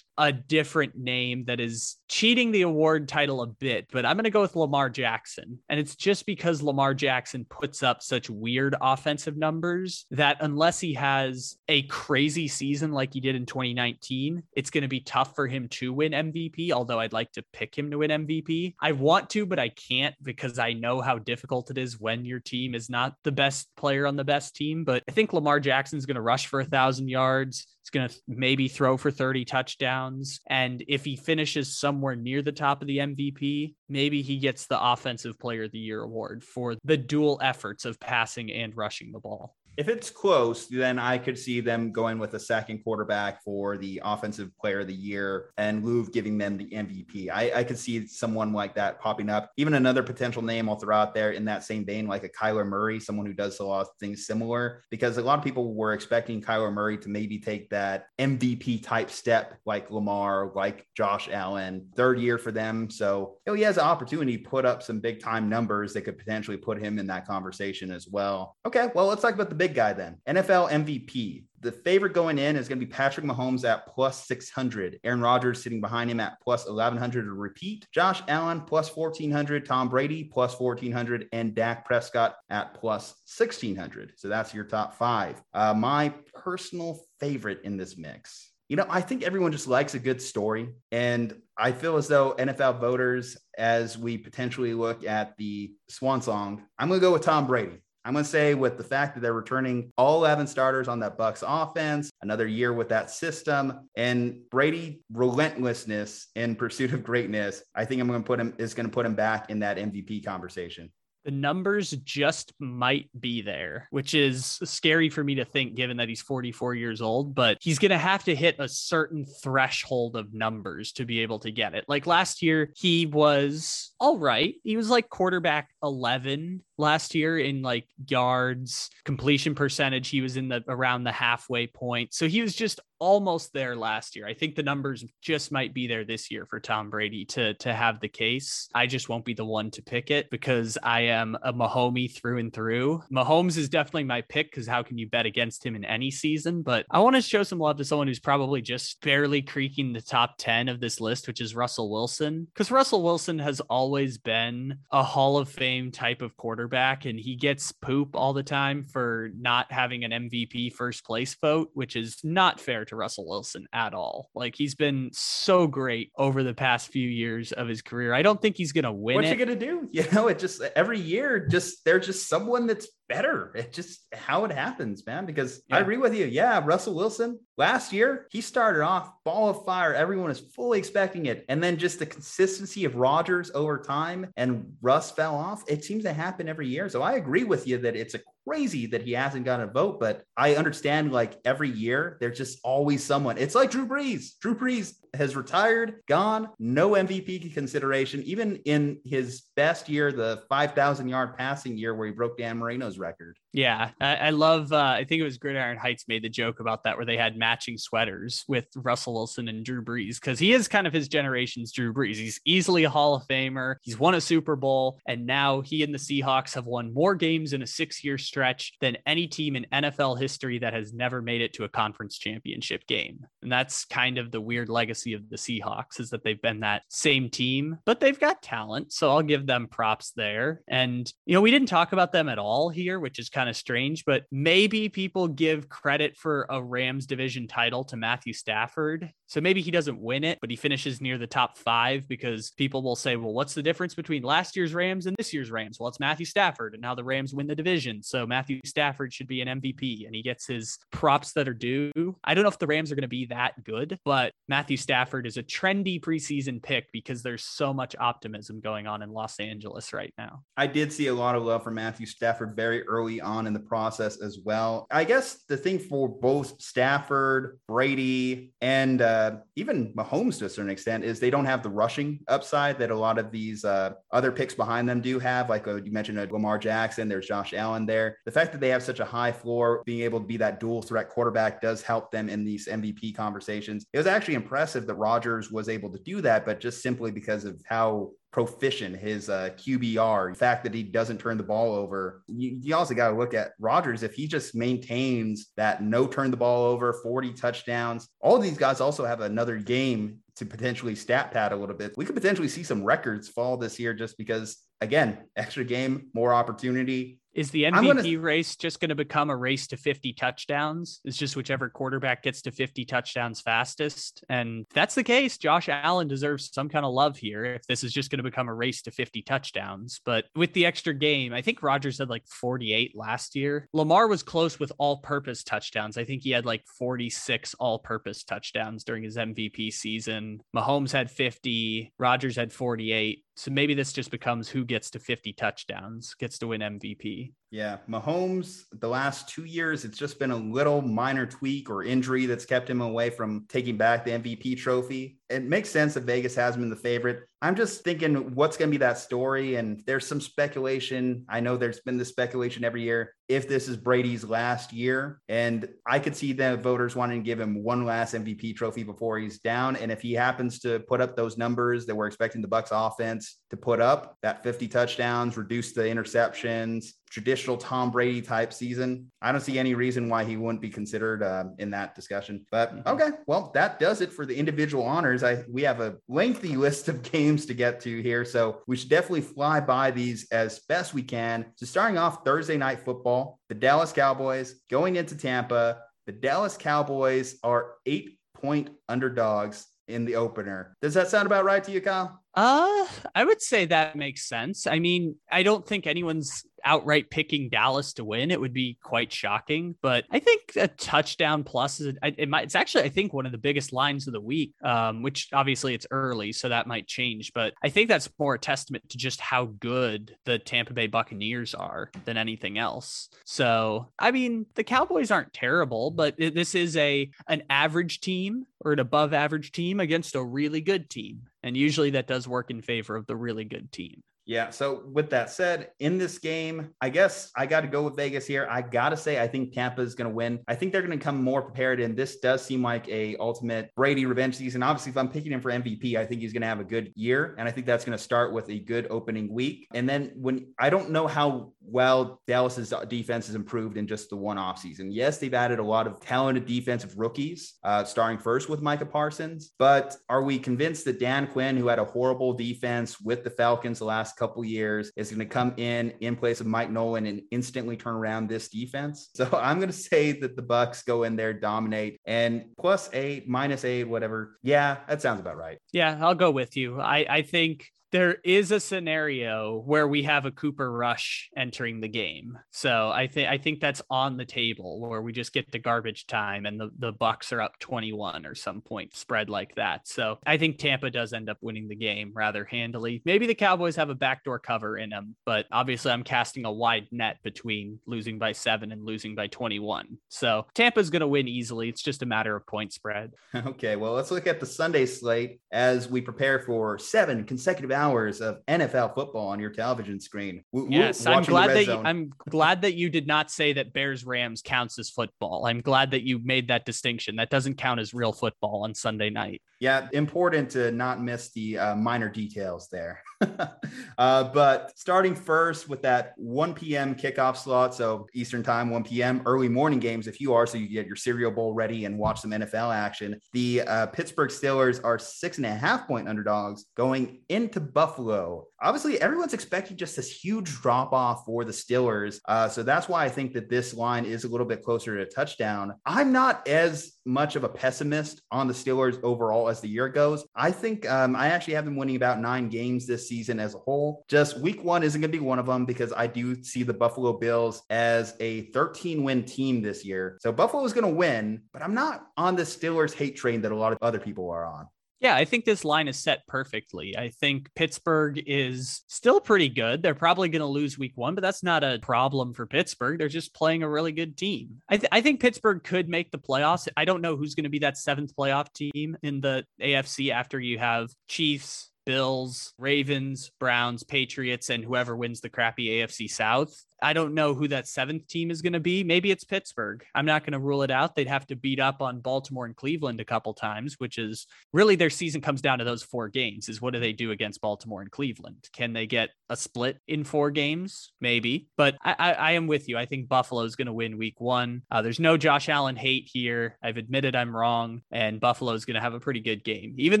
a 0.20 0.32
different 0.32 0.98
name 0.98 1.44
that 1.46 1.60
is 1.60 1.96
cheating 2.06 2.52
the 2.52 2.60
award 2.60 3.08
title 3.08 3.40
a 3.40 3.46
bit, 3.46 3.86
but 3.90 4.04
I'm 4.04 4.16
going 4.16 4.24
to 4.24 4.30
go 4.30 4.42
with 4.42 4.54
Lamar 4.54 4.90
Jackson. 4.90 5.58
And 5.70 5.80
it's 5.80 5.96
just 5.96 6.26
because 6.26 6.60
Lamar 6.60 6.92
Jackson 6.92 7.46
puts 7.48 7.82
up 7.82 8.02
such 8.02 8.28
weird 8.28 8.76
offensive 8.82 9.38
numbers 9.38 10.04
that 10.10 10.36
unless 10.40 10.78
he 10.78 10.92
has 10.92 11.56
a 11.68 11.82
crazy 11.84 12.48
season 12.48 12.92
like 12.92 13.14
he 13.14 13.20
did 13.20 13.34
in 13.34 13.46
2019, 13.46 14.42
it's 14.52 14.68
going 14.68 14.82
to 14.82 14.88
be 14.88 15.00
tough 15.00 15.34
for 15.34 15.46
him 15.46 15.68
to 15.68 15.90
win 15.90 16.12
MVP. 16.12 16.70
Although 16.70 17.00
I'd 17.00 17.14
like 17.14 17.32
to 17.32 17.44
pick 17.54 17.76
him 17.76 17.90
to 17.90 17.98
win 17.98 18.10
MVP. 18.10 18.74
I 18.78 18.92
want 18.92 19.30
to, 19.30 19.46
but 19.46 19.58
I 19.58 19.70
can't 19.70 20.14
because 20.22 20.58
I 20.58 20.74
know 20.74 21.00
how 21.00 21.16
difficult 21.16 21.70
it 21.70 21.78
is 21.78 21.98
when 21.98 22.26
your 22.26 22.40
team 22.40 22.74
is 22.74 22.90
not 22.90 23.14
the 23.24 23.32
best 23.32 23.68
player 23.74 24.06
on 24.06 24.16
the 24.16 24.24
best 24.24 24.54
team. 24.54 24.84
But 24.84 25.02
I 25.08 25.12
think 25.12 25.32
Lamar 25.32 25.60
Jackson's 25.60 26.04
going 26.04 26.16
to 26.16 26.20
rush 26.20 26.46
for 26.46 26.60
a 26.60 26.64
thousand 26.66 27.08
yards. 27.08 27.66
He's 27.82 27.90
going 27.90 28.08
to 28.08 28.14
maybe 28.28 28.68
throw 28.68 28.98
for 28.98 29.10
30 29.10 29.46
touchdowns. 29.46 30.09
And 30.48 30.84
if 30.88 31.04
he 31.04 31.16
finishes 31.16 31.78
somewhere 31.78 32.16
near 32.16 32.42
the 32.42 32.52
top 32.52 32.82
of 32.82 32.88
the 32.88 32.98
MVP, 32.98 33.74
maybe 33.88 34.22
he 34.22 34.38
gets 34.38 34.66
the 34.66 34.82
Offensive 34.82 35.38
Player 35.38 35.64
of 35.64 35.72
the 35.72 35.78
Year 35.78 36.02
award 36.02 36.44
for 36.44 36.76
the 36.84 36.96
dual 36.96 37.38
efforts 37.42 37.84
of 37.84 38.00
passing 38.00 38.50
and 38.52 38.76
rushing 38.76 39.12
the 39.12 39.20
ball. 39.20 39.56
If 39.76 39.88
it's 39.88 40.10
close, 40.10 40.66
then 40.66 40.98
I 40.98 41.18
could 41.18 41.38
see 41.38 41.60
them 41.60 41.92
going 41.92 42.18
with 42.18 42.34
a 42.34 42.40
second 42.40 42.84
quarterback 42.84 43.42
for 43.42 43.78
the 43.78 44.00
offensive 44.04 44.50
player 44.58 44.80
of 44.80 44.88
the 44.88 44.94
year 44.94 45.50
and 45.56 45.84
Louvre 45.84 46.12
giving 46.12 46.38
them 46.38 46.56
the 46.56 46.68
MVP. 46.70 47.30
I, 47.32 47.60
I 47.60 47.64
could 47.64 47.78
see 47.78 48.06
someone 48.06 48.52
like 48.52 48.74
that 48.74 49.00
popping 49.00 49.30
up. 49.30 49.50
Even 49.56 49.74
another 49.74 50.02
potential 50.02 50.42
name 50.42 50.68
I'll 50.68 50.76
throw 50.76 50.96
out 50.96 51.14
there 51.14 51.32
in 51.32 51.44
that 51.46 51.64
same 51.64 51.84
vein, 51.84 52.06
like 52.06 52.24
a 52.24 52.28
Kyler 52.28 52.66
Murray, 52.66 53.00
someone 53.00 53.26
who 53.26 53.32
does 53.32 53.58
a 53.60 53.64
lot 53.64 53.82
of 53.82 53.88
things 53.98 54.26
similar, 54.26 54.82
because 54.90 55.16
a 55.16 55.22
lot 55.22 55.38
of 55.38 55.44
people 55.44 55.74
were 55.74 55.92
expecting 55.92 56.42
Kyler 56.42 56.72
Murray 56.72 56.98
to 56.98 57.08
maybe 57.08 57.38
take 57.38 57.70
that 57.70 58.06
MVP 58.18 58.82
type 58.82 59.10
step 59.10 59.58
like 59.64 59.90
Lamar, 59.90 60.52
like 60.54 60.86
Josh 60.96 61.28
Allen, 61.32 61.88
third 61.96 62.18
year 62.18 62.38
for 62.38 62.52
them. 62.52 62.90
So 62.90 63.38
you 63.46 63.52
know, 63.52 63.56
he 63.56 63.62
has 63.62 63.76
an 63.76 63.84
opportunity 63.84 64.36
to 64.36 64.48
put 64.48 64.64
up 64.64 64.82
some 64.82 65.00
big 65.00 65.20
time 65.20 65.48
numbers 65.48 65.94
that 65.94 66.02
could 66.02 66.18
potentially 66.18 66.56
put 66.56 66.78
him 66.78 66.98
in 66.98 67.06
that 67.06 67.26
conversation 67.26 67.90
as 67.90 68.08
well. 68.08 68.56
Okay, 68.66 68.90
well, 68.94 69.06
let's 69.06 69.22
talk 69.22 69.34
about 69.34 69.48
the 69.48 69.54
big 69.60 69.74
guy 69.74 69.92
then. 69.92 70.16
NFL 70.26 70.70
MVP. 70.70 71.44
The 71.60 71.70
favorite 71.70 72.14
going 72.14 72.38
in 72.38 72.56
is 72.56 72.66
going 72.66 72.80
to 72.80 72.86
be 72.86 72.90
Patrick 72.90 73.26
Mahomes 73.26 73.68
at 73.68 73.86
plus 73.86 74.26
600. 74.26 74.98
Aaron 75.04 75.20
Rodgers 75.20 75.62
sitting 75.62 75.82
behind 75.82 76.10
him 76.10 76.18
at 76.18 76.40
plus 76.42 76.64
1100 76.64 77.24
to 77.24 77.32
repeat. 77.32 77.86
Josh 77.92 78.22
Allen 78.26 78.62
plus 78.62 78.96
1400. 78.96 79.66
Tom 79.66 79.90
Brady 79.90 80.24
plus 80.24 80.58
1400. 80.58 81.28
And 81.32 81.54
Dak 81.54 81.84
Prescott 81.84 82.36
at 82.48 82.72
plus 82.72 83.08
1600. 83.36 84.14
So 84.16 84.28
that's 84.28 84.54
your 84.54 84.64
top 84.64 84.94
five. 84.94 85.42
Uh, 85.52 85.74
my 85.74 86.14
personal 86.32 86.98
favorite 87.20 87.60
in 87.64 87.76
this 87.76 87.98
mix. 87.98 88.52
You 88.70 88.76
know, 88.76 88.86
I 88.88 89.02
think 89.02 89.24
everyone 89.24 89.52
just 89.52 89.68
likes 89.68 89.92
a 89.92 89.98
good 89.98 90.22
story. 90.22 90.70
And 90.90 91.34
I 91.58 91.72
feel 91.72 91.98
as 91.98 92.08
though 92.08 92.34
NFL 92.38 92.80
voters, 92.80 93.36
as 93.58 93.98
we 93.98 94.16
potentially 94.16 94.72
look 94.72 95.04
at 95.04 95.36
the 95.36 95.74
swan 95.90 96.22
song, 96.22 96.64
I'm 96.78 96.88
going 96.88 97.00
to 97.00 97.06
go 97.06 97.12
with 97.12 97.22
Tom 97.22 97.46
Brady. 97.46 97.82
I'm 98.04 98.14
going 98.14 98.24
to 98.24 98.30
say 98.30 98.54
with 98.54 98.78
the 98.78 98.84
fact 98.84 99.14
that 99.14 99.20
they're 99.20 99.34
returning 99.34 99.92
all 99.98 100.24
11 100.24 100.46
starters 100.46 100.88
on 100.88 101.00
that 101.00 101.18
Bucks 101.18 101.44
offense, 101.46 102.10
another 102.22 102.46
year 102.46 102.72
with 102.72 102.88
that 102.88 103.10
system, 103.10 103.88
and 103.94 104.40
Brady 104.50 105.02
relentlessness 105.12 106.28
in 106.34 106.56
pursuit 106.56 106.92
of 106.92 107.04
greatness, 107.04 107.62
I 107.74 107.84
think 107.84 108.00
I'm 108.00 108.08
going 108.08 108.22
to 108.22 108.26
put 108.26 108.40
him 108.40 108.54
is 108.58 108.74
going 108.74 108.86
to 108.86 108.92
put 108.92 109.04
him 109.04 109.14
back 109.14 109.50
in 109.50 109.58
that 109.60 109.76
MVP 109.76 110.24
conversation 110.24 110.90
the 111.24 111.30
numbers 111.30 111.90
just 112.04 112.52
might 112.58 113.10
be 113.18 113.42
there, 113.42 113.88
which 113.90 114.14
is 114.14 114.58
scary 114.64 115.10
for 115.10 115.22
me 115.22 115.34
to 115.36 115.44
think 115.44 115.74
given 115.74 115.98
that 115.98 116.08
he's 116.08 116.22
44 116.22 116.74
years 116.74 117.02
old, 117.02 117.34
but 117.34 117.58
he's 117.60 117.78
going 117.78 117.90
to 117.90 117.98
have 117.98 118.24
to 118.24 118.34
hit 118.34 118.56
a 118.58 118.68
certain 118.68 119.26
threshold 119.42 120.16
of 120.16 120.32
numbers 120.32 120.92
to 120.92 121.04
be 121.04 121.20
able 121.20 121.38
to 121.40 121.50
get 121.50 121.74
it. 121.74 121.84
Like 121.88 122.06
last 122.06 122.42
year, 122.42 122.70
he 122.74 123.06
was 123.06 123.89
all 124.00 124.18
right. 124.18 124.54
He 124.64 124.76
was 124.76 124.88
like 124.88 125.10
quarterback 125.10 125.68
11 125.82 126.62
last 126.80 127.14
year 127.14 127.38
in 127.38 127.62
like 127.62 127.86
yards, 128.08 128.90
completion 129.04 129.54
percentage. 129.54 130.08
He 130.08 130.22
was 130.22 130.36
in 130.36 130.48
the 130.48 130.64
around 130.66 131.04
the 131.04 131.12
halfway 131.12 131.66
point. 131.66 132.14
So 132.14 132.26
he 132.26 132.40
was 132.40 132.54
just 132.54 132.80
almost 132.98 133.52
there 133.52 133.76
last 133.76 134.14
year. 134.16 134.26
I 134.26 134.34
think 134.34 134.54
the 134.54 134.62
numbers 134.62 135.04
just 135.22 135.52
might 135.52 135.72
be 135.72 135.86
there 135.86 136.04
this 136.04 136.30
year 136.30 136.46
for 136.46 136.60
Tom 136.60 136.90
Brady 136.90 137.24
to 137.26 137.54
to 137.54 137.72
have 137.72 138.00
the 138.00 138.08
case. 138.08 138.68
I 138.74 138.86
just 138.86 139.08
won't 139.08 139.24
be 139.24 139.34
the 139.34 139.44
one 139.44 139.70
to 139.72 139.82
pick 139.82 140.10
it 140.10 140.30
because 140.30 140.76
I 140.82 141.02
am 141.02 141.36
a 141.42 141.52
Mahomey 141.52 142.12
through 142.12 142.38
and 142.38 142.52
through. 142.52 143.02
Mahomes 143.12 143.56
is 143.56 143.68
definitely 143.68 144.04
my 144.04 144.22
pick 144.22 144.50
because 144.50 144.66
how 144.66 144.82
can 144.82 144.98
you 144.98 145.08
bet 145.08 145.26
against 145.26 145.64
him 145.64 145.76
in 145.76 145.84
any 145.84 146.10
season? 146.10 146.62
But 146.62 146.86
I 146.90 147.00
want 147.00 147.16
to 147.16 147.22
show 147.22 147.42
some 147.42 147.58
love 147.58 147.76
to 147.76 147.84
someone 147.84 148.08
who's 148.08 148.18
probably 148.18 148.62
just 148.62 149.00
barely 149.02 149.42
creaking 149.42 149.92
the 149.92 150.02
top 150.02 150.36
10 150.38 150.68
of 150.68 150.80
this 150.80 151.00
list, 151.00 151.26
which 151.26 151.40
is 151.40 151.54
Russell 151.54 151.90
Wilson. 151.90 152.46
Because 152.52 152.70
Russell 152.70 153.02
Wilson 153.02 153.38
has 153.38 153.60
always 153.60 153.89
been 154.18 154.78
a 154.90 155.02
Hall 155.02 155.38
of 155.38 155.48
Fame 155.48 155.90
type 155.90 156.22
of 156.22 156.36
quarterback, 156.36 157.04
and 157.04 157.18
he 157.18 157.36
gets 157.36 157.72
poop 157.72 158.14
all 158.14 158.32
the 158.32 158.42
time 158.42 158.84
for 158.84 159.30
not 159.38 159.70
having 159.72 160.04
an 160.04 160.10
MVP 160.10 160.72
first 160.72 161.04
place 161.04 161.36
vote, 161.40 161.70
which 161.74 161.96
is 161.96 162.18
not 162.22 162.60
fair 162.60 162.84
to 162.86 162.96
Russell 162.96 163.28
Wilson 163.28 163.66
at 163.72 163.94
all. 163.94 164.30
Like 164.34 164.54
he's 164.54 164.74
been 164.74 165.10
so 165.12 165.66
great 165.66 166.12
over 166.16 166.42
the 166.42 166.54
past 166.54 166.88
few 166.88 167.08
years 167.08 167.52
of 167.52 167.68
his 167.68 167.82
career. 167.82 168.14
I 168.14 168.22
don't 168.22 168.40
think 168.40 168.56
he's 168.56 168.72
going 168.72 168.84
to 168.84 168.92
win. 168.92 169.16
What's 169.16 169.28
it. 169.28 169.38
he 169.38 169.44
going 169.44 169.58
to 169.58 169.66
do? 169.66 169.88
You 170.00 170.06
know, 170.12 170.28
it 170.28 170.38
just 170.38 170.62
every 170.76 170.98
year, 170.98 171.46
just 171.46 171.84
they're 171.84 172.00
just 172.00 172.28
someone 172.28 172.66
that's 172.66 172.88
better. 173.10 173.50
It's 173.56 173.76
just 173.76 174.06
how 174.14 174.44
it 174.44 174.52
happens, 174.52 175.04
man. 175.04 175.26
Because 175.26 175.60
yeah. 175.68 175.76
I 175.76 175.80
agree 175.80 175.98
with 175.98 176.14
you. 176.14 176.24
Yeah, 176.26 176.62
Russell 176.64 176.94
Wilson 176.94 177.40
last 177.58 177.92
year, 177.92 178.26
he 178.30 178.40
started 178.40 178.82
off 178.82 179.12
ball 179.24 179.50
of 179.50 179.64
fire. 179.66 179.92
Everyone 179.92 180.30
is 180.30 180.38
fully 180.38 180.78
expecting 180.78 181.26
it. 181.26 181.44
And 181.48 181.62
then 181.62 181.76
just 181.76 181.98
the 181.98 182.06
consistency 182.06 182.84
of 182.84 182.94
Rodgers 182.94 183.50
over 183.52 183.78
time 183.78 184.32
and 184.36 184.72
Russ 184.80 185.10
fell 185.10 185.34
off. 185.34 185.64
It 185.68 185.84
seems 185.84 186.04
to 186.04 186.12
happen 186.12 186.48
every 186.48 186.68
year. 186.68 186.88
So 186.88 187.02
I 187.02 187.14
agree 187.14 187.44
with 187.44 187.66
you 187.66 187.78
that 187.78 187.96
it's 187.96 188.14
a 188.14 188.20
crazy 188.46 188.86
that 188.86 189.02
he 189.02 189.12
hasn't 189.12 189.44
gotten 189.44 189.68
a 189.68 189.72
vote, 189.72 190.00
but 190.00 190.24
I 190.36 190.54
understand 190.54 191.12
like 191.12 191.38
every 191.44 191.70
year 191.70 192.16
there's 192.20 192.38
just 192.38 192.58
always 192.64 193.02
someone. 193.04 193.38
It's 193.38 193.54
like 193.54 193.70
Drew 193.70 193.86
Brees. 193.86 194.38
Drew 194.40 194.54
Brees 194.54 194.94
has 195.14 195.36
retired, 195.36 196.02
gone, 196.06 196.48
no 196.58 196.90
MVP 196.90 197.52
consideration. 197.52 198.22
Even 198.22 198.56
in 198.64 198.98
his 199.04 199.42
best 199.56 199.88
year, 199.88 200.12
the 200.12 200.42
5,000 200.48 201.08
yard 201.08 201.36
passing 201.36 201.76
year 201.76 201.94
where 201.94 202.06
he 202.06 202.12
broke 202.12 202.38
Dan 202.38 202.58
Marino's 202.58 202.98
record. 202.98 203.36
Yeah, 203.52 203.90
I, 204.00 204.16
I 204.16 204.30
love. 204.30 204.72
Uh, 204.72 204.76
I 204.76 205.04
think 205.04 205.20
it 205.20 205.24
was 205.24 205.38
Gridiron 205.38 205.76
Heights 205.76 206.04
made 206.06 206.22
the 206.22 206.28
joke 206.28 206.60
about 206.60 206.84
that, 206.84 206.96
where 206.96 207.06
they 207.06 207.16
had 207.16 207.36
matching 207.36 207.78
sweaters 207.78 208.44
with 208.46 208.66
Russell 208.76 209.14
Wilson 209.14 209.48
and 209.48 209.64
Drew 209.64 209.82
Brees, 209.82 210.20
because 210.20 210.38
he 210.38 210.52
is 210.52 210.68
kind 210.68 210.86
of 210.86 210.92
his 210.92 211.08
generation's 211.08 211.72
Drew 211.72 211.92
Brees. 211.92 212.16
He's 212.16 212.40
easily 212.44 212.84
a 212.84 212.90
Hall 212.90 213.14
of 213.14 213.26
Famer. 213.26 213.76
He's 213.82 213.98
won 213.98 214.14
a 214.14 214.20
Super 214.20 214.54
Bowl, 214.54 215.00
and 215.06 215.26
now 215.26 215.62
he 215.62 215.82
and 215.82 215.92
the 215.92 215.98
Seahawks 215.98 216.54
have 216.54 216.66
won 216.66 216.94
more 216.94 217.16
games 217.16 217.52
in 217.52 217.62
a 217.62 217.66
six-year 217.66 218.18
stretch 218.30 218.74
than 218.80 218.96
any 219.06 219.26
team 219.26 219.56
in 219.56 219.66
NFL 219.72 220.20
history 220.20 220.60
that 220.60 220.72
has 220.72 220.92
never 220.92 221.20
made 221.20 221.40
it 221.40 221.52
to 221.54 221.64
a 221.64 221.68
conference 221.68 222.16
championship 222.16 222.86
game. 222.86 223.26
And 223.42 223.50
that's 223.50 223.84
kind 223.84 224.18
of 224.18 224.30
the 224.30 224.40
weird 224.40 224.68
legacy 224.68 225.14
of 225.14 225.28
the 225.28 225.36
Seahawks 225.36 225.98
is 225.98 226.10
that 226.10 226.22
they've 226.22 226.40
been 226.40 226.60
that 226.60 226.82
same 226.88 227.28
team, 227.28 227.78
but 227.84 227.98
they've 227.98 228.18
got 228.18 228.40
talent, 228.40 228.92
so 228.92 229.10
I'll 229.10 229.22
give 229.22 229.46
them 229.46 229.66
props 229.66 230.12
there. 230.12 230.62
And 230.68 231.12
you 231.26 231.34
know, 231.34 231.40
we 231.40 231.50
didn't 231.50 231.68
talk 231.68 231.92
about 231.92 232.12
them 232.12 232.28
at 232.28 232.38
all 232.38 232.68
here, 232.68 233.00
which 233.00 233.18
is 233.18 233.28
kind 233.28 233.48
of 233.48 233.56
strange, 233.56 234.04
but 234.04 234.26
maybe 234.30 234.88
people 234.88 235.26
give 235.26 235.68
credit 235.68 236.16
for 236.16 236.46
a 236.48 236.62
Rams 236.62 237.06
division 237.06 237.48
title 237.48 237.82
to 237.84 237.96
Matthew 237.96 238.32
Stafford. 238.32 239.12
So 239.30 239.40
maybe 239.40 239.60
he 239.60 239.70
doesn't 239.70 240.00
win 240.00 240.24
it, 240.24 240.38
but 240.40 240.50
he 240.50 240.56
finishes 240.56 241.00
near 241.00 241.16
the 241.16 241.26
top 241.26 241.56
five 241.56 242.08
because 242.08 242.50
people 242.50 242.82
will 242.82 242.96
say, 242.96 243.14
well, 243.14 243.32
what's 243.32 243.54
the 243.54 243.62
difference 243.62 243.94
between 243.94 244.24
last 244.24 244.56
year's 244.56 244.74
Rams 244.74 245.06
and 245.06 245.16
this 245.16 245.32
year's 245.32 245.52
Rams? 245.52 245.78
Well, 245.78 245.88
it's 245.88 246.00
Matthew 246.00 246.26
Stafford, 246.26 246.74
and 246.74 246.82
now 246.82 246.96
the 246.96 247.04
Rams 247.04 247.32
win 247.32 247.46
the 247.46 247.54
division. 247.54 248.02
So 248.02 248.26
Matthew 248.26 248.58
Stafford 248.64 249.14
should 249.14 249.28
be 249.28 249.40
an 249.40 249.60
MVP 249.60 250.04
and 250.04 250.16
he 250.16 250.22
gets 250.22 250.48
his 250.48 250.78
props 250.90 251.32
that 251.34 251.46
are 251.46 251.54
due. 251.54 251.92
I 252.24 252.34
don't 252.34 252.42
know 252.42 252.48
if 252.48 252.58
the 252.58 252.66
Rams 252.66 252.90
are 252.90 252.96
going 252.96 253.02
to 253.02 253.08
be 253.08 253.26
that 253.26 253.62
good, 253.62 254.00
but 254.04 254.32
Matthew 254.48 254.76
Stafford 254.76 255.28
is 255.28 255.36
a 255.36 255.44
trendy 255.44 256.00
preseason 256.00 256.60
pick 256.60 256.88
because 256.92 257.22
there's 257.22 257.44
so 257.44 257.72
much 257.72 257.94
optimism 258.00 258.58
going 258.58 258.88
on 258.88 259.00
in 259.00 259.12
Los 259.12 259.38
Angeles 259.38 259.92
right 259.92 260.12
now. 260.18 260.42
I 260.56 260.66
did 260.66 260.92
see 260.92 261.06
a 261.06 261.14
lot 261.14 261.36
of 261.36 261.44
love 261.44 261.62
for 261.62 261.70
Matthew 261.70 262.06
Stafford 262.06 262.56
very 262.56 262.82
early 262.88 263.20
on 263.20 263.46
in 263.46 263.52
the 263.52 263.60
process 263.60 264.20
as 264.20 264.40
well. 264.44 264.88
I 264.90 265.04
guess 265.04 265.44
the 265.48 265.56
thing 265.56 265.78
for 265.78 266.08
both 266.08 266.60
Stafford, 266.60 267.60
Brady, 267.68 268.54
and 268.60 269.00
uh, 269.00 269.19
even 269.56 269.92
Mahomes 269.94 270.38
to 270.38 270.46
a 270.46 270.48
certain 270.48 270.70
extent 270.70 271.04
is 271.04 271.18
they 271.18 271.30
don't 271.30 271.44
have 271.44 271.62
the 271.62 271.70
rushing 271.70 272.20
upside 272.28 272.78
that 272.78 272.90
a 272.90 272.98
lot 272.98 273.18
of 273.18 273.30
these 273.30 273.64
uh, 273.64 273.92
other 274.12 274.32
picks 274.32 274.54
behind 274.54 274.88
them 274.88 275.00
do 275.00 275.18
have. 275.18 275.48
Like 275.48 275.66
uh, 275.66 275.76
you 275.76 275.92
mentioned, 275.92 276.18
uh, 276.18 276.26
Lamar 276.30 276.58
Jackson, 276.58 277.08
there's 277.08 277.26
Josh 277.26 277.52
Allen 277.54 277.86
there. 277.86 278.16
The 278.24 278.32
fact 278.32 278.52
that 278.52 278.60
they 278.60 278.68
have 278.68 278.82
such 278.82 279.00
a 279.00 279.04
high 279.04 279.32
floor, 279.32 279.82
being 279.84 280.02
able 280.02 280.20
to 280.20 280.26
be 280.26 280.36
that 280.38 280.60
dual 280.60 280.82
threat 280.82 281.08
quarterback 281.08 281.60
does 281.60 281.82
help 281.82 282.10
them 282.10 282.28
in 282.28 282.44
these 282.44 282.68
MVP 282.68 283.14
conversations. 283.14 283.84
It 283.92 283.98
was 283.98 284.06
actually 284.06 284.34
impressive 284.34 284.86
that 284.86 284.94
Rodgers 284.94 285.50
was 285.50 285.68
able 285.68 285.90
to 285.92 285.98
do 285.98 286.20
that, 286.22 286.44
but 286.44 286.60
just 286.60 286.82
simply 286.82 287.10
because 287.10 287.44
of 287.44 287.60
how 287.68 288.10
proficient, 288.32 288.96
his 288.96 289.28
uh, 289.28 289.50
QBR, 289.56 290.30
the 290.32 290.38
fact 290.38 290.62
that 290.64 290.74
he 290.74 290.82
doesn't 290.82 291.18
turn 291.18 291.36
the 291.36 291.42
ball 291.42 291.74
over. 291.74 292.22
You, 292.28 292.58
you 292.62 292.76
also 292.76 292.94
got 292.94 293.10
to 293.10 293.16
look 293.16 293.34
at 293.34 293.52
Rodgers. 293.58 294.02
If 294.02 294.14
he 294.14 294.26
just 294.26 294.54
maintains 294.54 295.48
that 295.56 295.82
no 295.82 296.06
turn 296.06 296.30
the 296.30 296.36
ball 296.36 296.64
over, 296.64 296.92
40 296.92 297.32
touchdowns, 297.32 298.08
all 298.20 298.38
these 298.38 298.58
guys 298.58 298.80
also 298.80 299.04
have 299.04 299.20
another 299.20 299.56
game 299.58 300.18
to 300.36 300.46
potentially 300.46 300.94
stat 300.94 301.32
pad 301.32 301.52
a 301.52 301.56
little 301.56 301.76
bit. 301.76 301.94
We 301.96 302.04
could 302.04 302.14
potentially 302.14 302.48
see 302.48 302.62
some 302.62 302.84
records 302.84 303.28
fall 303.28 303.56
this 303.56 303.78
year 303.78 303.94
just 303.94 304.16
because, 304.16 304.58
again, 304.80 305.18
extra 305.36 305.64
game, 305.64 306.08
more 306.14 306.32
opportunity. 306.32 307.19
Is 307.34 307.50
the 307.50 307.64
MVP 307.64 307.86
gonna... 307.86 308.18
race 308.18 308.56
just 308.56 308.80
going 308.80 308.88
to 308.88 308.94
become 308.94 309.30
a 309.30 309.36
race 309.36 309.66
to 309.68 309.76
50 309.76 310.12
touchdowns? 310.14 311.00
It's 311.04 311.16
just 311.16 311.36
whichever 311.36 311.68
quarterback 311.68 312.22
gets 312.22 312.42
to 312.42 312.50
50 312.50 312.84
touchdowns 312.84 313.40
fastest. 313.40 314.24
And 314.28 314.66
that's 314.74 314.94
the 314.94 315.04
case. 315.04 315.38
Josh 315.38 315.68
Allen 315.68 316.08
deserves 316.08 316.52
some 316.52 316.68
kind 316.68 316.84
of 316.84 316.92
love 316.92 317.16
here 317.16 317.44
if 317.44 317.66
this 317.66 317.84
is 317.84 317.92
just 317.92 318.10
going 318.10 318.18
to 318.18 318.24
become 318.24 318.48
a 318.48 318.54
race 318.54 318.82
to 318.82 318.90
50 318.90 319.22
touchdowns. 319.22 320.00
But 320.04 320.26
with 320.34 320.52
the 320.52 320.66
extra 320.66 320.94
game, 320.94 321.32
I 321.32 321.42
think 321.42 321.62
Rodgers 321.62 321.98
had 321.98 322.10
like 322.10 322.26
48 322.26 322.96
last 322.96 323.36
year. 323.36 323.68
Lamar 323.72 324.08
was 324.08 324.22
close 324.22 324.58
with 324.58 324.72
all 324.78 324.98
purpose 324.98 325.44
touchdowns. 325.44 325.96
I 325.96 326.04
think 326.04 326.22
he 326.22 326.30
had 326.30 326.46
like 326.46 326.64
46 326.78 327.54
all 327.54 327.78
purpose 327.78 328.24
touchdowns 328.24 328.84
during 328.84 329.04
his 329.04 329.16
MVP 329.16 329.72
season. 329.72 330.40
Mahomes 330.54 330.92
had 330.92 331.10
50, 331.10 331.92
Rodgers 331.98 332.36
had 332.36 332.52
48. 332.52 333.24
So 333.40 333.50
maybe 333.50 333.72
this 333.72 333.94
just 333.94 334.10
becomes 334.10 334.50
who 334.50 334.66
gets 334.66 334.90
to 334.90 334.98
50 334.98 335.32
touchdowns, 335.32 336.12
gets 336.12 336.36
to 336.40 336.48
win 336.48 336.60
MVP. 336.60 337.32
Yeah, 337.52 337.78
Mahomes, 337.88 338.62
the 338.72 338.88
last 338.88 339.28
two 339.28 339.44
years, 339.44 339.84
it's 339.84 339.98
just 339.98 340.20
been 340.20 340.30
a 340.30 340.36
little 340.36 340.82
minor 340.82 341.26
tweak 341.26 341.68
or 341.68 341.82
injury 341.82 342.26
that's 342.26 342.44
kept 342.44 342.70
him 342.70 342.80
away 342.80 343.10
from 343.10 343.44
taking 343.48 343.76
back 343.76 344.04
the 344.04 344.12
MVP 344.12 344.56
trophy. 344.56 345.18
It 345.28 345.42
makes 345.42 345.68
sense 345.68 345.94
that 345.94 346.04
Vegas 346.04 346.36
has 346.36 346.54
him 346.54 346.62
in 346.62 346.70
the 346.70 346.76
favorite. 346.76 347.24
I'm 347.42 347.56
just 347.56 347.82
thinking 347.82 348.34
what's 348.34 348.56
going 348.56 348.68
to 348.68 348.70
be 348.70 348.78
that 348.78 348.98
story. 348.98 349.56
And 349.56 349.82
there's 349.84 350.06
some 350.06 350.20
speculation. 350.20 351.24
I 351.28 351.40
know 351.40 351.56
there's 351.56 351.80
been 351.80 351.96
this 351.96 352.08
speculation 352.08 352.64
every 352.64 352.82
year 352.82 353.14
if 353.28 353.48
this 353.48 353.68
is 353.68 353.76
Brady's 353.76 354.24
last 354.24 354.72
year. 354.72 355.20
And 355.28 355.68
I 355.86 356.00
could 356.00 356.16
see 356.16 356.32
the 356.32 356.56
voters 356.56 356.96
wanting 356.96 357.20
to 357.20 357.24
give 357.24 357.40
him 357.40 357.62
one 357.62 357.84
last 357.84 358.14
MVP 358.14 358.56
trophy 358.56 358.82
before 358.82 359.18
he's 359.18 359.38
down. 359.38 359.76
And 359.76 359.90
if 359.90 360.02
he 360.02 360.12
happens 360.12 360.58
to 360.60 360.80
put 360.80 361.00
up 361.00 361.16
those 361.16 361.38
numbers 361.38 361.86
that 361.86 361.94
we're 361.94 362.08
expecting 362.08 362.42
the 362.42 362.48
Bucks 362.48 362.70
offense 362.72 363.38
to 363.50 363.56
put 363.56 363.80
up, 363.80 364.18
that 364.22 364.42
50 364.42 364.68
touchdowns, 364.68 365.36
reduce 365.36 365.72
the 365.72 365.82
interceptions, 365.82 366.92
traditional 367.10 367.56
Tom 367.56 367.90
Brady 367.90 368.22
type 368.22 368.52
season. 368.52 369.10
I 369.20 369.32
don't 369.32 369.40
see 369.40 369.58
any 369.58 369.74
reason 369.74 370.08
why 370.08 370.24
he 370.24 370.36
wouldn't 370.36 370.62
be 370.62 370.70
considered 370.70 371.22
uh, 371.22 371.44
in 371.58 371.70
that 371.70 371.94
discussion. 371.94 372.46
But 372.50 372.74
mm-hmm. 372.74 372.88
okay, 372.88 373.16
well, 373.26 373.50
that 373.54 373.78
does 373.78 374.00
it 374.00 374.12
for 374.12 374.24
the 374.24 374.36
individual 374.36 374.84
honors. 374.84 375.22
I 375.22 375.44
we 375.50 375.62
have 375.62 375.80
a 375.80 375.96
lengthy 376.08 376.56
list 376.56 376.88
of 376.88 377.02
games 377.12 377.46
to 377.46 377.54
get 377.54 377.80
to 377.80 378.00
here, 378.00 378.24
so 378.24 378.62
we 378.66 378.76
should 378.76 378.90
definitely 378.90 379.22
fly 379.22 379.60
by 379.60 379.90
these 379.90 380.30
as 380.30 380.60
best 380.68 380.94
we 380.94 381.02
can. 381.02 381.46
So 381.56 381.66
starting 381.66 381.98
off 381.98 382.24
Thursday 382.24 382.56
night 382.56 382.84
football, 382.84 383.40
the 383.48 383.54
Dallas 383.54 383.92
Cowboys 383.92 384.60
going 384.70 384.96
into 384.96 385.16
Tampa. 385.16 385.82
The 386.06 386.12
Dallas 386.12 386.56
Cowboys 386.56 387.38
are 387.42 387.74
eight 387.86 388.18
point 388.34 388.70
underdogs 388.88 389.66
in 389.86 390.04
the 390.04 390.16
opener. 390.16 390.76
Does 390.80 390.94
that 390.94 391.08
sound 391.08 391.26
about 391.26 391.44
right 391.44 391.62
to 391.64 391.72
you, 391.72 391.80
Kyle? 391.80 392.19
Uh, 392.34 392.86
I 393.14 393.24
would 393.24 393.42
say 393.42 393.66
that 393.66 393.96
makes 393.96 394.28
sense. 394.28 394.66
I 394.66 394.78
mean, 394.78 395.16
I 395.30 395.42
don't 395.42 395.66
think 395.66 395.86
anyone's 395.86 396.44
outright 396.64 397.10
picking 397.10 397.48
Dallas 397.48 397.94
to 397.94 398.04
win. 398.04 398.30
It 398.30 398.40
would 398.40 398.52
be 398.52 398.78
quite 398.82 399.12
shocking, 399.12 399.74
but 399.82 400.04
I 400.10 400.18
think 400.18 400.42
a 400.56 400.68
touchdown 400.68 401.44
plus 401.44 401.80
is 401.80 401.94
it 402.02 402.28
might, 402.28 402.44
it's 402.44 402.54
actually 402.54 402.84
I 402.84 402.88
think 402.88 403.12
one 403.12 403.26
of 403.26 403.32
the 403.32 403.38
biggest 403.38 403.72
lines 403.72 404.06
of 404.06 404.12
the 404.12 404.20
week. 404.20 404.52
Um, 404.62 405.02
which 405.02 405.28
obviously 405.32 405.74
it's 405.74 405.86
early, 405.90 406.32
so 406.32 406.48
that 406.48 406.66
might 406.66 406.86
change, 406.86 407.32
but 407.34 407.54
I 407.62 407.68
think 407.68 407.88
that's 407.88 408.08
more 408.18 408.34
a 408.34 408.38
testament 408.38 408.88
to 408.90 408.98
just 408.98 409.20
how 409.20 409.46
good 409.46 410.14
the 410.24 410.38
Tampa 410.38 410.72
Bay 410.72 410.86
Buccaneers 410.86 411.54
are 411.54 411.90
than 412.04 412.16
anything 412.16 412.58
else. 412.58 413.08
So 413.24 413.88
I 413.98 414.10
mean, 414.10 414.46
the 414.54 414.64
Cowboys 414.64 415.10
aren't 415.10 415.32
terrible, 415.32 415.90
but 415.90 416.16
this 416.16 416.54
is 416.54 416.76
a 416.76 417.10
an 417.26 417.42
average 417.50 418.00
team 418.00 418.46
or 418.60 418.72
an 418.72 418.78
above 418.78 419.14
average 419.14 419.52
team 419.52 419.80
against 419.80 420.14
a 420.14 420.24
really 420.24 420.60
good 420.60 420.90
team. 420.90 421.22
And 421.42 421.56
usually 421.56 421.90
that 421.90 422.06
does 422.06 422.28
work 422.28 422.50
in 422.50 422.62
favor 422.62 422.96
of 422.96 423.06
the 423.06 423.16
really 423.16 423.44
good 423.44 423.72
team. 423.72 424.02
Yeah. 424.30 424.50
So 424.50 424.84
with 424.92 425.10
that 425.10 425.28
said, 425.28 425.70
in 425.80 425.98
this 425.98 426.18
game, 426.18 426.68
I 426.80 426.88
guess 426.88 427.32
I 427.36 427.46
got 427.46 427.62
to 427.62 427.66
go 427.66 427.82
with 427.82 427.96
Vegas 427.96 428.28
here. 428.28 428.46
I 428.48 428.62
got 428.62 428.90
to 428.90 428.96
say, 428.96 429.20
I 429.20 429.26
think 429.26 429.52
Tampa 429.52 429.82
is 429.82 429.96
going 429.96 430.08
to 430.08 430.14
win. 430.14 430.38
I 430.46 430.54
think 430.54 430.70
they're 430.70 430.86
going 430.86 430.96
to 430.96 431.04
come 431.04 431.20
more 431.20 431.42
prepared, 431.42 431.80
and 431.80 431.96
this 431.96 432.20
does 432.20 432.40
seem 432.40 432.62
like 432.62 432.88
a 432.88 433.16
ultimate 433.16 433.74
Brady 433.74 434.06
revenge 434.06 434.36
season. 434.36 434.62
Obviously, 434.62 434.90
if 434.90 434.96
I'm 434.96 435.08
picking 435.08 435.32
him 435.32 435.40
for 435.40 435.50
MVP, 435.50 435.96
I 435.96 436.06
think 436.06 436.20
he's 436.20 436.32
going 436.32 436.42
to 436.42 436.46
have 436.46 436.60
a 436.60 436.64
good 436.64 436.92
year, 436.94 437.34
and 437.40 437.48
I 437.48 437.50
think 437.50 437.66
that's 437.66 437.84
going 437.84 437.98
to 437.98 438.02
start 438.02 438.32
with 438.32 438.48
a 438.50 438.60
good 438.60 438.86
opening 438.88 439.34
week. 439.34 439.66
And 439.74 439.88
then 439.88 440.12
when 440.14 440.46
I 440.60 440.70
don't 440.70 440.90
know 440.90 441.08
how 441.08 441.52
well 441.60 442.20
Dallas's 442.26 442.72
defense 442.88 443.26
has 443.26 443.34
improved 443.34 443.76
in 443.76 443.86
just 443.86 444.10
the 444.10 444.16
one 444.16 444.38
off 444.38 444.58
season. 444.58 444.90
Yes, 444.90 445.18
they've 445.18 445.34
added 445.34 445.58
a 445.58 445.64
lot 445.64 445.86
of 445.86 446.00
talented 446.00 446.46
defensive 446.46 446.96
rookies, 446.98 447.54
uh, 447.64 447.84
starting 447.84 448.18
first 448.18 448.48
with 448.48 448.62
Micah 448.62 448.86
Parsons. 448.86 449.52
But 449.58 449.96
are 450.08 450.22
we 450.22 450.38
convinced 450.38 450.84
that 450.86 450.98
Dan 450.98 451.26
Quinn, 451.26 451.56
who 451.56 451.68
had 451.68 451.78
a 451.78 451.84
horrible 451.84 452.32
defense 452.32 453.00
with 453.00 453.24
the 453.24 453.30
Falcons 453.30 453.78
the 453.78 453.84
last 453.84 454.16
couple 454.20 454.44
years, 454.44 454.92
is 454.96 455.10
going 455.10 455.18
to 455.18 455.24
come 455.24 455.54
in 455.56 455.92
in 456.00 456.14
place 456.14 456.40
of 456.40 456.46
Mike 456.46 456.70
Nolan 456.70 457.06
and 457.06 457.22
instantly 457.30 457.76
turn 457.76 457.94
around 457.94 458.28
this 458.28 458.48
defense? 458.48 459.10
So 459.14 459.28
I'm 459.32 459.58
going 459.58 459.70
to 459.70 459.76
say 459.76 460.12
that 460.20 460.36
the 460.36 460.42
Bucks 460.42 460.82
go 460.82 461.02
in 461.04 461.16
there, 461.16 461.32
dominate, 461.32 462.00
and 462.04 462.44
plus 462.58 462.90
eight, 462.92 463.28
minus 463.28 463.64
eight, 463.64 463.84
whatever. 463.84 464.38
Yeah, 464.42 464.78
that 464.88 465.02
sounds 465.02 465.20
about 465.20 465.36
right. 465.36 465.58
Yeah, 465.72 465.98
I'll 466.00 466.14
go 466.14 466.30
with 466.30 466.56
you. 466.56 466.80
I 466.80 467.06
I 467.08 467.22
think 467.22 467.66
there 467.92 468.18
is 468.24 468.52
a 468.52 468.60
scenario 468.60 469.62
where 469.66 469.88
we 469.88 470.04
have 470.04 470.24
a 470.24 470.30
Cooper 470.30 470.70
Rush 470.70 471.28
entering 471.36 471.80
the 471.80 471.88
game. 471.88 472.38
So 472.50 472.90
I 472.90 473.06
think 473.06 473.28
I 473.28 473.38
think 473.38 473.60
that's 473.60 473.82
on 473.90 474.16
the 474.16 474.24
table 474.24 474.80
where 474.80 475.02
we 475.02 475.12
just 475.12 475.32
get 475.32 475.50
to 475.52 475.58
garbage 475.58 476.06
time 476.06 476.46
and 476.46 476.60
the, 476.60 476.70
the 476.78 476.92
Bucks 476.92 477.32
are 477.32 477.40
up 477.40 477.58
21 477.58 478.26
or 478.26 478.34
some 478.34 478.60
point 478.60 478.94
spread 478.94 479.28
like 479.28 479.54
that. 479.56 479.88
So 479.88 480.18
I 480.26 480.36
think 480.36 480.58
Tampa 480.58 480.90
does 480.90 481.12
end 481.12 481.28
up 481.28 481.38
winning 481.40 481.68
the 481.68 481.76
game 481.76 482.12
rather 482.14 482.44
handily. 482.44 483.02
Maybe 483.04 483.26
the 483.26 483.34
Cowboys 483.34 483.76
have 483.76 483.90
a 483.90 483.94
backdoor 483.94 484.38
cover 484.38 484.78
in 484.78 484.90
them, 484.90 485.16
but 485.26 485.46
obviously 485.50 485.90
I'm 485.90 486.04
casting 486.04 486.44
a 486.44 486.52
wide 486.52 486.86
net 486.92 487.18
between 487.24 487.80
losing 487.86 488.18
by 488.18 488.32
seven 488.32 488.72
and 488.72 488.84
losing 488.84 489.14
by 489.14 489.26
21. 489.26 489.98
So 490.08 490.46
Tampa's 490.54 490.90
going 490.90 491.00
to 491.00 491.08
win 491.08 491.26
easily. 491.28 491.68
It's 491.68 491.82
just 491.82 492.02
a 492.02 492.06
matter 492.06 492.36
of 492.36 492.46
point 492.46 492.72
spread. 492.72 493.12
Okay, 493.50 493.74
well, 493.74 493.94
let's 493.94 494.10
look 494.10 494.26
at 494.26 494.38
the 494.38 494.46
Sunday 494.46 494.86
slate 494.86 495.40
as 495.50 495.88
we 495.88 496.00
prepare 496.00 496.40
for 496.40 496.78
seven 496.78 497.24
consecutive 497.24 497.72
hours 497.80 498.20
of 498.20 498.44
NFL 498.46 498.94
football 498.94 499.28
on 499.28 499.40
your 499.40 499.50
television 499.50 499.98
screen. 499.98 500.44
yes, 500.52 501.06
I'm 501.06 501.22
glad 501.22 501.48
that 501.48 501.64
you, 501.64 501.72
I'm 501.72 502.12
glad 502.28 502.60
that 502.62 502.74
you 502.74 502.90
did 502.90 503.06
not 503.06 503.30
say 503.30 503.54
that 503.54 503.72
Bears 503.72 504.04
Rams 504.04 504.42
counts 504.42 504.78
as 504.78 504.90
football. 504.90 505.46
I'm 505.46 505.62
glad 505.62 505.92
that 505.92 506.02
you 506.02 506.18
made 506.18 506.48
that 506.48 506.66
distinction. 506.66 507.16
That 507.16 507.30
doesn't 507.30 507.54
count 507.54 507.80
as 507.80 507.94
real 507.94 508.12
football 508.12 508.64
on 508.64 508.74
Sunday 508.74 509.08
night. 509.08 509.40
Yeah, 509.60 509.88
important 509.92 510.50
to 510.50 510.72
not 510.72 511.02
miss 511.02 511.30
the 511.32 511.58
uh, 511.58 511.74
minor 511.74 512.08
details 512.08 512.68
there. 512.70 513.02
uh, 513.98 514.24
but 514.24 514.72
starting 514.74 515.14
first 515.14 515.68
with 515.68 515.82
that 515.82 516.14
1 516.16 516.54
p.m. 516.54 516.94
kickoff 516.94 517.36
slot, 517.36 517.74
so 517.74 518.06
Eastern 518.14 518.42
time, 518.42 518.70
1 518.70 518.84
p.m. 518.84 519.22
early 519.26 519.50
morning 519.50 519.78
games, 519.78 520.06
if 520.06 520.18
you 520.18 520.32
are, 520.32 520.46
so 520.46 520.56
you 520.56 520.66
get 520.66 520.86
your 520.86 520.96
cereal 520.96 521.30
bowl 521.30 521.52
ready 521.52 521.84
and 521.84 521.98
watch 521.98 522.20
some 522.20 522.30
NFL 522.30 522.74
action. 522.74 523.20
The 523.32 523.60
uh, 523.62 523.86
Pittsburgh 523.86 524.30
Steelers 524.30 524.80
are 524.82 524.98
six 524.98 525.36
and 525.36 525.46
a 525.46 525.54
half 525.54 525.86
point 525.86 526.08
underdogs 526.08 526.64
going 526.74 527.20
into 527.28 527.60
Buffalo. 527.72 528.46
Obviously, 528.60 529.00
everyone's 529.00 529.34
expecting 529.34 529.76
just 529.76 529.96
this 529.96 530.10
huge 530.10 530.50
drop 530.60 530.92
off 530.92 531.24
for 531.24 531.44
the 531.44 531.52
Steelers. 531.52 532.20
Uh, 532.26 532.48
so 532.48 532.62
that's 532.62 532.88
why 532.88 533.04
I 533.04 533.08
think 533.08 533.32
that 533.34 533.48
this 533.48 533.74
line 533.74 534.04
is 534.04 534.24
a 534.24 534.28
little 534.28 534.46
bit 534.46 534.62
closer 534.62 534.96
to 534.96 535.02
a 535.02 535.06
touchdown. 535.06 535.74
I'm 535.86 536.12
not 536.12 536.46
as 536.46 536.92
much 537.04 537.36
of 537.36 537.44
a 537.44 537.48
pessimist 537.48 538.22
on 538.30 538.46
the 538.46 538.52
Steelers 538.52 539.02
overall 539.02 539.48
as 539.48 539.60
the 539.60 539.68
year 539.68 539.88
goes. 539.88 540.26
I 540.34 540.50
think 540.50 540.88
um, 540.88 541.16
I 541.16 541.28
actually 541.28 541.54
have 541.54 541.64
them 541.64 541.76
winning 541.76 541.96
about 541.96 542.20
nine 542.20 542.48
games 542.48 542.86
this 542.86 543.08
season 543.08 543.40
as 543.40 543.54
a 543.54 543.58
whole. 543.58 544.04
Just 544.08 544.40
week 544.40 544.62
one 544.62 544.82
isn't 544.82 545.00
going 545.00 545.10
to 545.10 545.18
be 545.18 545.24
one 545.24 545.38
of 545.38 545.46
them 545.46 545.64
because 545.64 545.92
I 545.92 546.06
do 546.06 546.42
see 546.42 546.62
the 546.62 546.74
Buffalo 546.74 547.14
Bills 547.14 547.62
as 547.70 548.14
a 548.20 548.42
13 548.52 549.02
win 549.02 549.24
team 549.24 549.62
this 549.62 549.84
year. 549.84 550.18
So 550.20 550.32
Buffalo 550.32 550.64
is 550.64 550.72
going 550.72 550.86
to 550.86 550.94
win, 550.94 551.42
but 551.52 551.62
I'm 551.62 551.74
not 551.74 552.06
on 552.16 552.36
the 552.36 552.42
Steelers 552.42 552.94
hate 552.94 553.16
train 553.16 553.42
that 553.42 553.52
a 553.52 553.56
lot 553.56 553.72
of 553.72 553.78
other 553.82 553.98
people 553.98 554.30
are 554.30 554.44
on. 554.44 554.66
Yeah, 555.00 555.14
I 555.16 555.24
think 555.24 555.46
this 555.46 555.64
line 555.64 555.88
is 555.88 555.98
set 555.98 556.26
perfectly. 556.26 556.94
I 556.96 557.08
think 557.08 557.48
Pittsburgh 557.54 558.22
is 558.26 558.82
still 558.86 559.18
pretty 559.18 559.48
good. 559.48 559.82
They're 559.82 559.94
probably 559.94 560.28
going 560.28 560.40
to 560.40 560.46
lose 560.46 560.78
week 560.78 560.92
one, 560.94 561.14
but 561.14 561.22
that's 561.22 561.42
not 561.42 561.64
a 561.64 561.78
problem 561.80 562.34
for 562.34 562.46
Pittsburgh. 562.46 562.98
They're 562.98 563.08
just 563.08 563.34
playing 563.34 563.62
a 563.62 563.68
really 563.68 563.92
good 563.92 564.18
team. 564.18 564.60
I, 564.68 564.76
th- 564.76 564.90
I 564.92 565.00
think 565.00 565.20
Pittsburgh 565.20 565.64
could 565.64 565.88
make 565.88 566.10
the 566.10 566.18
playoffs. 566.18 566.68
I 566.76 566.84
don't 566.84 567.00
know 567.00 567.16
who's 567.16 567.34
going 567.34 567.44
to 567.44 567.50
be 567.50 567.60
that 567.60 567.78
seventh 567.78 568.14
playoff 568.14 568.52
team 568.52 568.96
in 569.02 569.22
the 569.22 569.44
AFC 569.60 570.12
after 570.12 570.38
you 570.38 570.58
have 570.58 570.90
Chiefs, 571.08 571.70
Bills, 571.86 572.52
Ravens, 572.58 573.30
Browns, 573.40 573.82
Patriots, 573.82 574.50
and 574.50 574.62
whoever 574.62 574.94
wins 574.94 575.22
the 575.22 575.30
crappy 575.30 575.68
AFC 575.68 576.10
South. 576.10 576.54
I 576.82 576.92
don't 576.92 577.14
know 577.14 577.34
who 577.34 577.48
that 577.48 577.68
seventh 577.68 578.06
team 578.06 578.30
is 578.30 578.42
going 578.42 578.52
to 578.52 578.60
be. 578.60 578.84
Maybe 578.84 579.10
it's 579.10 579.24
Pittsburgh. 579.24 579.84
I'm 579.94 580.06
not 580.06 580.24
going 580.24 580.32
to 580.32 580.38
rule 580.38 580.62
it 580.62 580.70
out. 580.70 580.94
They'd 580.94 581.08
have 581.08 581.26
to 581.28 581.36
beat 581.36 581.60
up 581.60 581.82
on 581.82 582.00
Baltimore 582.00 582.46
and 582.46 582.56
Cleveland 582.56 583.00
a 583.00 583.04
couple 583.04 583.34
times, 583.34 583.76
which 583.78 583.98
is 583.98 584.26
really 584.52 584.76
their 584.76 584.90
season 584.90 585.20
comes 585.20 585.42
down 585.42 585.58
to 585.58 585.64
those 585.64 585.82
four 585.82 586.08
games. 586.08 586.48
Is 586.48 586.60
what 586.60 586.74
do 586.74 586.80
they 586.80 586.92
do 586.92 587.10
against 587.10 587.40
Baltimore 587.40 587.80
and 587.80 587.90
Cleveland? 587.90 588.48
Can 588.52 588.72
they 588.72 588.86
get 588.86 589.10
a 589.28 589.36
split 589.36 589.78
in 589.86 590.04
four 590.04 590.30
games? 590.30 590.92
Maybe. 591.00 591.48
But 591.56 591.76
I, 591.82 591.94
I, 591.98 592.12
I 592.12 592.32
am 592.32 592.46
with 592.46 592.68
you. 592.68 592.78
I 592.78 592.86
think 592.86 593.08
Buffalo 593.08 593.42
is 593.42 593.56
going 593.56 593.66
to 593.66 593.72
win 593.72 593.98
Week 593.98 594.20
One. 594.20 594.62
Uh, 594.70 594.82
there's 594.82 595.00
no 595.00 595.16
Josh 595.16 595.48
Allen 595.48 595.76
hate 595.76 596.08
here. 596.12 596.56
I've 596.62 596.76
admitted 596.76 597.14
I'm 597.14 597.36
wrong, 597.36 597.82
and 597.90 598.20
Buffalo 598.20 598.52
is 598.52 598.64
going 598.64 598.76
to 598.76 598.80
have 598.80 598.94
a 598.94 599.00
pretty 599.00 599.20
good 599.20 599.44
game, 599.44 599.74
even 599.78 600.00